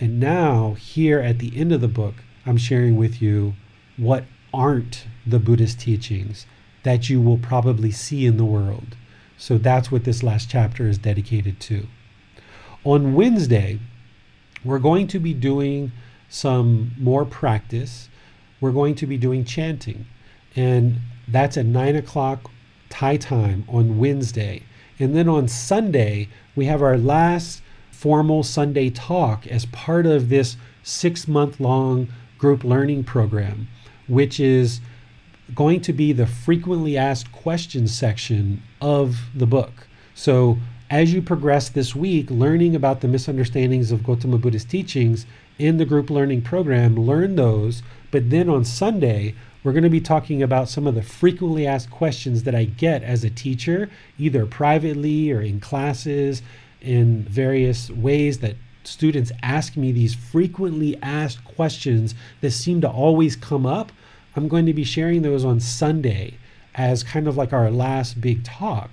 And 0.00 0.20
now, 0.20 0.74
here 0.74 1.20
at 1.20 1.38
the 1.38 1.56
end 1.56 1.72
of 1.72 1.80
the 1.80 1.88
book, 1.88 2.14
I'm 2.46 2.56
sharing 2.56 2.96
with 2.96 3.20
you 3.20 3.54
what 3.96 4.24
aren't 4.52 5.06
the 5.26 5.38
Buddhist 5.38 5.80
teachings 5.80 6.46
that 6.84 7.08
you 7.08 7.20
will 7.20 7.38
probably 7.38 7.90
see 7.90 8.26
in 8.26 8.36
the 8.36 8.44
world. 8.44 8.96
So 9.36 9.58
that's 9.58 9.90
what 9.90 10.04
this 10.04 10.22
last 10.22 10.50
chapter 10.50 10.86
is 10.86 10.98
dedicated 10.98 11.58
to. 11.60 11.86
On 12.84 13.14
Wednesday, 13.14 13.80
we're 14.64 14.78
going 14.78 15.06
to 15.08 15.18
be 15.18 15.34
doing 15.34 15.92
some 16.28 16.92
more 16.98 17.24
practice 17.24 18.08
we're 18.64 18.72
going 18.72 18.94
to 18.94 19.06
be 19.06 19.18
doing 19.18 19.44
chanting. 19.44 20.06
And 20.56 21.00
that's 21.28 21.58
at 21.58 21.66
9 21.66 21.96
o'clock 21.96 22.50
Thai 22.88 23.18
time 23.18 23.64
on 23.68 23.98
Wednesday. 23.98 24.62
And 24.98 25.14
then 25.14 25.28
on 25.28 25.48
Sunday, 25.48 26.28
we 26.54 26.66
have 26.66 26.82
our 26.82 26.96
last 26.96 27.62
formal 27.90 28.42
Sunday 28.42 28.90
talk 28.90 29.46
as 29.46 29.66
part 29.66 30.06
of 30.06 30.28
this 30.28 30.56
six 30.82 31.26
month 31.26 31.58
long 31.58 32.08
group 32.38 32.64
learning 32.64 33.04
program, 33.04 33.68
which 34.06 34.38
is 34.38 34.80
going 35.54 35.80
to 35.80 35.92
be 35.92 36.12
the 36.12 36.26
frequently 36.26 36.96
asked 36.96 37.32
questions 37.32 37.94
section 37.94 38.62
of 38.80 39.16
the 39.34 39.46
book. 39.46 39.86
So, 40.14 40.58
as 40.90 41.12
you 41.12 41.22
progress 41.22 41.70
this 41.70 41.96
week, 41.96 42.30
learning 42.30 42.76
about 42.76 43.00
the 43.00 43.08
misunderstandings 43.08 43.90
of 43.90 44.04
Gautama 44.04 44.38
Buddha's 44.38 44.64
teachings 44.64 45.26
in 45.58 45.78
the 45.78 45.84
group 45.84 46.10
learning 46.10 46.42
program, 46.42 46.94
learn 46.94 47.36
those 47.36 47.82
but 48.14 48.30
then 48.30 48.48
on 48.48 48.64
Sunday, 48.64 49.34
we're 49.64 49.72
going 49.72 49.82
to 49.82 49.90
be 49.90 50.00
talking 50.00 50.42
about 50.42 50.68
some 50.68 50.86
of 50.86 50.94
the 50.94 51.02
frequently 51.02 51.66
asked 51.66 51.90
questions 51.90 52.42
that 52.42 52.54
I 52.54 52.64
get 52.64 53.02
as 53.02 53.24
a 53.24 53.30
teacher, 53.30 53.90
either 54.18 54.44
privately 54.44 55.32
or 55.32 55.40
in 55.40 55.58
classes, 55.58 56.42
in 56.82 57.22
various 57.22 57.90
ways 57.90 58.40
that 58.40 58.56
students 58.84 59.32
ask 59.42 59.74
me 59.76 59.90
these 59.90 60.14
frequently 60.14 60.98
asked 61.02 61.42
questions 61.44 62.14
that 62.42 62.50
seem 62.50 62.82
to 62.82 62.90
always 62.90 63.36
come 63.36 63.64
up. 63.64 63.90
I'm 64.36 64.48
going 64.48 64.66
to 64.66 64.74
be 64.74 64.84
sharing 64.84 65.22
those 65.22 65.46
on 65.46 65.60
Sunday 65.60 66.34
as 66.74 67.02
kind 67.02 67.26
of 67.26 67.36
like 67.38 67.54
our 67.54 67.70
last 67.70 68.20
big 68.20 68.44
talk. 68.44 68.90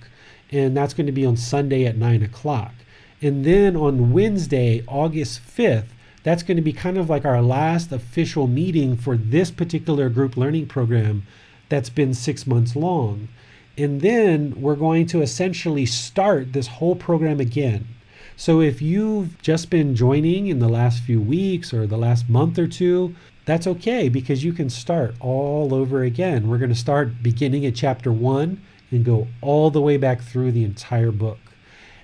And 0.51 0.75
that's 0.75 0.93
going 0.93 1.08
to 1.08 1.11
be 1.11 1.25
on 1.25 1.35
Sunday 1.35 1.85
at 1.85 1.98
9 1.98 2.24
o'clock. 2.24 2.74
And 3.22 3.43
then 3.43 3.75
on 3.75 4.14
Wednesday, 4.14 4.83
August 4.88 5.41
5th, 5.41 5.88
that's 6.24 6.43
going 6.43 6.58
to 6.58 6.64
be 6.64 6.74
kind 6.74 6.98
of 6.98 7.09
like 7.09 7.25
our 7.25 7.41
last 7.41 7.91
official 7.91 8.48
meeting 8.48 8.95
for 8.95 9.17
this 9.17 9.51
particular 9.51 10.09
group 10.09 10.38
learning 10.38 10.67
program 10.67 11.24
that's 11.69 11.90
been 11.90 12.14
six 12.14 12.45
months 12.45 12.75
long. 12.75 13.30
And 13.77 14.01
then 14.01 14.53
we're 14.61 14.75
going 14.75 15.06
to 15.08 15.22
essentially 15.22 15.85
start 15.85 16.53
this 16.53 16.67
whole 16.67 16.95
program 16.95 17.40
again. 17.40 17.88
So 18.35 18.59
if 18.59 18.82
you've 18.82 19.41
just 19.41 19.69
been 19.69 19.95
joining 19.95 20.48
in 20.48 20.59
the 20.59 20.69
last 20.69 21.01
few 21.03 21.22
weeks 21.22 21.74
or 21.74 21.88
the 21.88 21.98
last 21.98 22.30
month 22.30 22.59
or 22.59 22.67
two, 22.67 23.16
that's 23.45 23.67
okay 23.67 24.09
because 24.09 24.43
you 24.43 24.53
can 24.53 24.69
start 24.69 25.16
all 25.19 25.74
over 25.74 26.03
again. 26.03 26.48
We're 26.48 26.58
going 26.58 26.69
to 26.69 26.75
start 26.75 27.24
beginning 27.24 27.66
at 27.66 27.75
chapter 27.75 28.11
one 28.11 28.61
and 28.91 29.06
go 29.06 29.27
all 29.41 29.72
the 29.72 29.82
way 29.82 29.98
back 29.98 30.22
through 30.22 30.51
the 30.51 30.64
entire 30.64 31.11
book. 31.11 31.40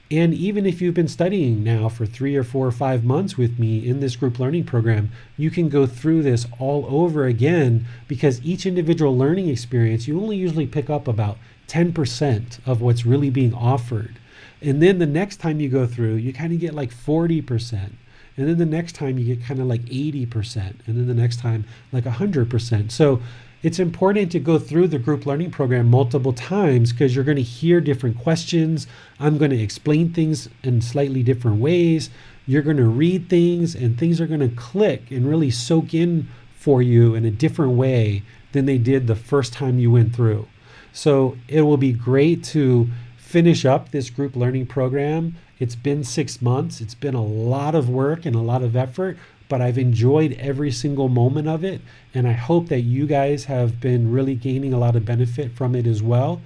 And 0.09 0.33
even 0.33 0.65
if 0.65 0.81
you've 0.81 0.93
been 0.93 1.09
studying 1.09 1.63
now 1.63 1.89
for 1.89 2.05
three 2.05 2.35
or 2.37 2.43
four 2.43 2.65
or 2.65 2.71
five 2.71 3.03
months 3.03 3.37
with 3.37 3.59
me 3.59 3.85
in 3.85 3.99
this 3.99 4.15
group 4.15 4.39
learning 4.39 4.63
program, 4.63 5.11
you 5.35 5.51
can 5.51 5.67
go 5.67 5.85
through 5.85 6.23
this 6.23 6.47
all 6.59 6.85
over 6.87 7.25
again 7.25 7.85
because 8.07 8.41
each 8.41 8.65
individual 8.65 9.17
learning 9.17 9.49
experience, 9.49 10.07
you 10.07 10.21
only 10.21 10.37
usually 10.37 10.65
pick 10.65 10.89
up 10.89 11.09
about 11.09 11.37
10% 11.67 12.59
of 12.65 12.81
what's 12.81 13.05
really 13.05 13.29
being 13.29 13.53
offered. 13.53 14.17
And 14.61 14.81
then 14.81 14.99
the 14.99 15.05
next 15.05 15.37
time 15.37 15.59
you 15.59 15.67
go 15.67 15.85
through, 15.85 16.15
you 16.15 16.31
kind 16.31 16.53
of 16.53 16.59
get 16.59 16.73
like 16.73 16.91
40%. 16.91 17.91
And 18.37 18.47
then 18.47 18.57
the 18.57 18.65
next 18.65 18.93
time 18.93 19.17
you 19.17 19.35
get 19.35 19.45
kind 19.45 19.59
of 19.59 19.67
like 19.67 19.81
80%. 19.85 20.57
And 20.85 20.97
then 20.97 21.07
the 21.07 21.13
next 21.13 21.39
time 21.39 21.65
like 21.91 22.05
100%. 22.05 22.91
So 22.91 23.21
it's 23.63 23.79
important 23.79 24.31
to 24.31 24.39
go 24.39 24.59
through 24.59 24.87
the 24.87 24.99
group 24.99 25.25
learning 25.25 25.51
program 25.51 25.87
multiple 25.87 26.33
times 26.33 26.91
because 26.91 27.15
you're 27.15 27.23
going 27.23 27.37
to 27.37 27.43
hear 27.43 27.81
different 27.81 28.17
questions. 28.19 28.85
I'm 29.19 29.37
going 29.37 29.51
to 29.51 29.61
explain 29.61 30.13
things 30.13 30.47
in 30.63 30.81
slightly 30.81 31.23
different 31.23 31.59
ways. 31.59 32.09
You're 32.45 32.61
going 32.61 32.77
to 32.77 32.87
read 32.87 33.29
things 33.29 33.73
and 33.73 33.97
things 33.97 34.21
are 34.21 34.27
going 34.27 34.47
to 34.47 34.55
click 34.55 35.09
and 35.09 35.27
really 35.27 35.49
soak 35.49 35.93
in 35.93 36.29
for 36.55 36.81
you 36.81 37.15
in 37.15 37.25
a 37.25 37.31
different 37.31 37.73
way 37.73 38.23
than 38.51 38.65
they 38.65 38.77
did 38.77 39.07
the 39.07 39.15
first 39.15 39.53
time 39.53 39.79
you 39.79 39.91
went 39.91 40.15
through. 40.15 40.47
So 40.93 41.37
it 41.47 41.61
will 41.61 41.77
be 41.77 41.93
great 41.93 42.43
to 42.45 42.89
finish 43.17 43.65
up 43.65 43.89
this 43.89 44.09
group 44.09 44.35
learning 44.35 44.67
program. 44.67 45.35
It's 45.59 45.75
been 45.75 46.03
six 46.03 46.41
months, 46.41 46.79
it's 46.79 46.95
been 46.95 47.15
a 47.15 47.23
lot 47.23 47.75
of 47.75 47.89
work 47.89 48.25
and 48.25 48.35
a 48.35 48.41
lot 48.41 48.61
of 48.61 48.75
effort, 48.75 49.17
but 49.49 49.61
I've 49.61 49.77
enjoyed 49.77 50.33
every 50.33 50.71
single 50.71 51.09
moment 51.09 51.47
of 51.47 51.63
it. 51.63 51.81
And 52.13 52.27
I 52.27 52.33
hope 52.33 52.67
that 52.67 52.81
you 52.81 53.07
guys 53.07 53.45
have 53.45 53.79
been 53.79 54.11
really 54.11 54.35
gaining 54.35 54.73
a 54.73 54.79
lot 54.79 54.95
of 54.95 55.05
benefit 55.05 55.51
from 55.53 55.75
it 55.75 55.87
as 55.87 56.03
well. 56.03 56.41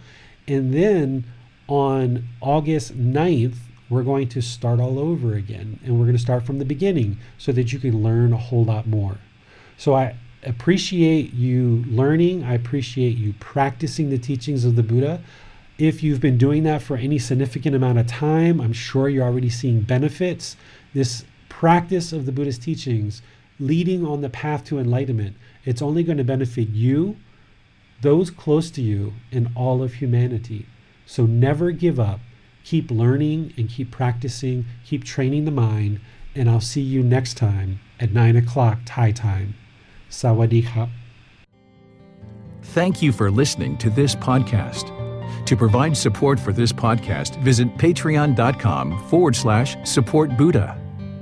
And 0.47 0.73
then 0.73 1.25
on 1.67 2.27
August 2.41 2.97
9th, 2.97 3.55
we're 3.89 4.03
going 4.03 4.30
to 4.30 4.41
start 4.41 4.80
all 4.80 4.99
over 4.99 5.33
again. 5.33 5.80
And 5.83 5.99
we're 5.99 6.05
going 6.05 6.17
to 6.17 6.21
start 6.21 6.45
from 6.45 6.59
the 6.59 6.65
beginning 6.65 7.17
so 7.38 7.51
that 7.51 7.73
you 7.73 7.80
can 7.80 8.03
learn 8.03 8.33
a 8.33 8.38
whole 8.38 8.63
lot 8.63 8.88
more. 8.88 9.17
So 9.77 9.95
I 9.95 10.15
appreciate 10.43 11.33
you 11.33 11.83
learning. 11.88 12.43
I 12.43 12.53
appreciate 12.53 13.17
you 13.17 13.33
practicing 13.39 14.09
the 14.09 14.17
teachings 14.17 14.65
of 14.65 14.75
the 14.75 14.83
Buddha. 14.83 15.21
If 15.77 16.03
you've 16.03 16.21
been 16.21 16.38
doing 16.38 16.63
that 16.63 16.81
for 16.81 16.95
any 16.97 17.17
significant 17.17 17.75
amount 17.75 17.97
of 17.97 18.07
time, 18.07 18.61
I'm 18.61 18.73
sure 18.73 19.09
you're 19.09 19.25
already 19.25 19.49
seeing 19.49 19.81
benefits. 19.81 20.55
This 20.93 21.25
practice 21.61 22.11
of 22.11 22.25
the 22.25 22.31
Buddhist 22.31 22.64
teachings, 22.64 23.22
leading 23.59 24.03
on 24.03 24.22
the 24.22 24.30
path 24.31 24.64
to 24.64 24.80
enlightenment, 24.80 25.35
it's 25.64 25.80
only 25.80 26.01
going 26.01 26.17
to 26.17 26.23
benefit 26.23 26.69
you, 26.69 27.15
those 28.01 28.31
close 28.31 28.72
to 28.72 28.81
you, 28.81 29.14
and 29.31 29.48
all 29.56 29.83
of 29.83 29.93
humanity. 29.93 30.65
So 31.06 31.27
never 31.27 31.69
give 31.69 31.99
up. 31.99 32.19
Keep 32.64 32.90
learning 32.90 33.53
and 33.57 33.69
keep 33.69 33.91
practicing, 33.91 34.65
keep 34.83 35.03
training 35.03 35.45
the 35.45 35.51
mind, 35.51 35.99
and 36.33 36.49
I'll 36.49 36.61
see 36.61 36.81
you 36.81 37.03
next 37.03 37.38
time 37.38 37.80
at 37.99 38.11
9 38.11 38.38
o'clock 38.38 38.80
Thai 38.83 39.11
time. 39.11 39.53
Sawadee 40.09 40.65
khap. 40.65 40.90
Thank 42.73 43.03
you 43.03 43.11
for 43.11 43.30
listening 43.30 43.77
to 43.77 43.91
this 43.91 44.15
podcast. 44.15 44.90
To 45.45 45.56
provide 45.56 45.95
support 45.95 46.40
for 46.40 46.53
this 46.53 46.73
podcast, 46.73 47.40
visit 47.43 47.67
patreon.com 47.77 49.07
forward 49.09 49.35
slash 49.35 49.77
support 49.88 50.35
Buddha. 50.35 50.81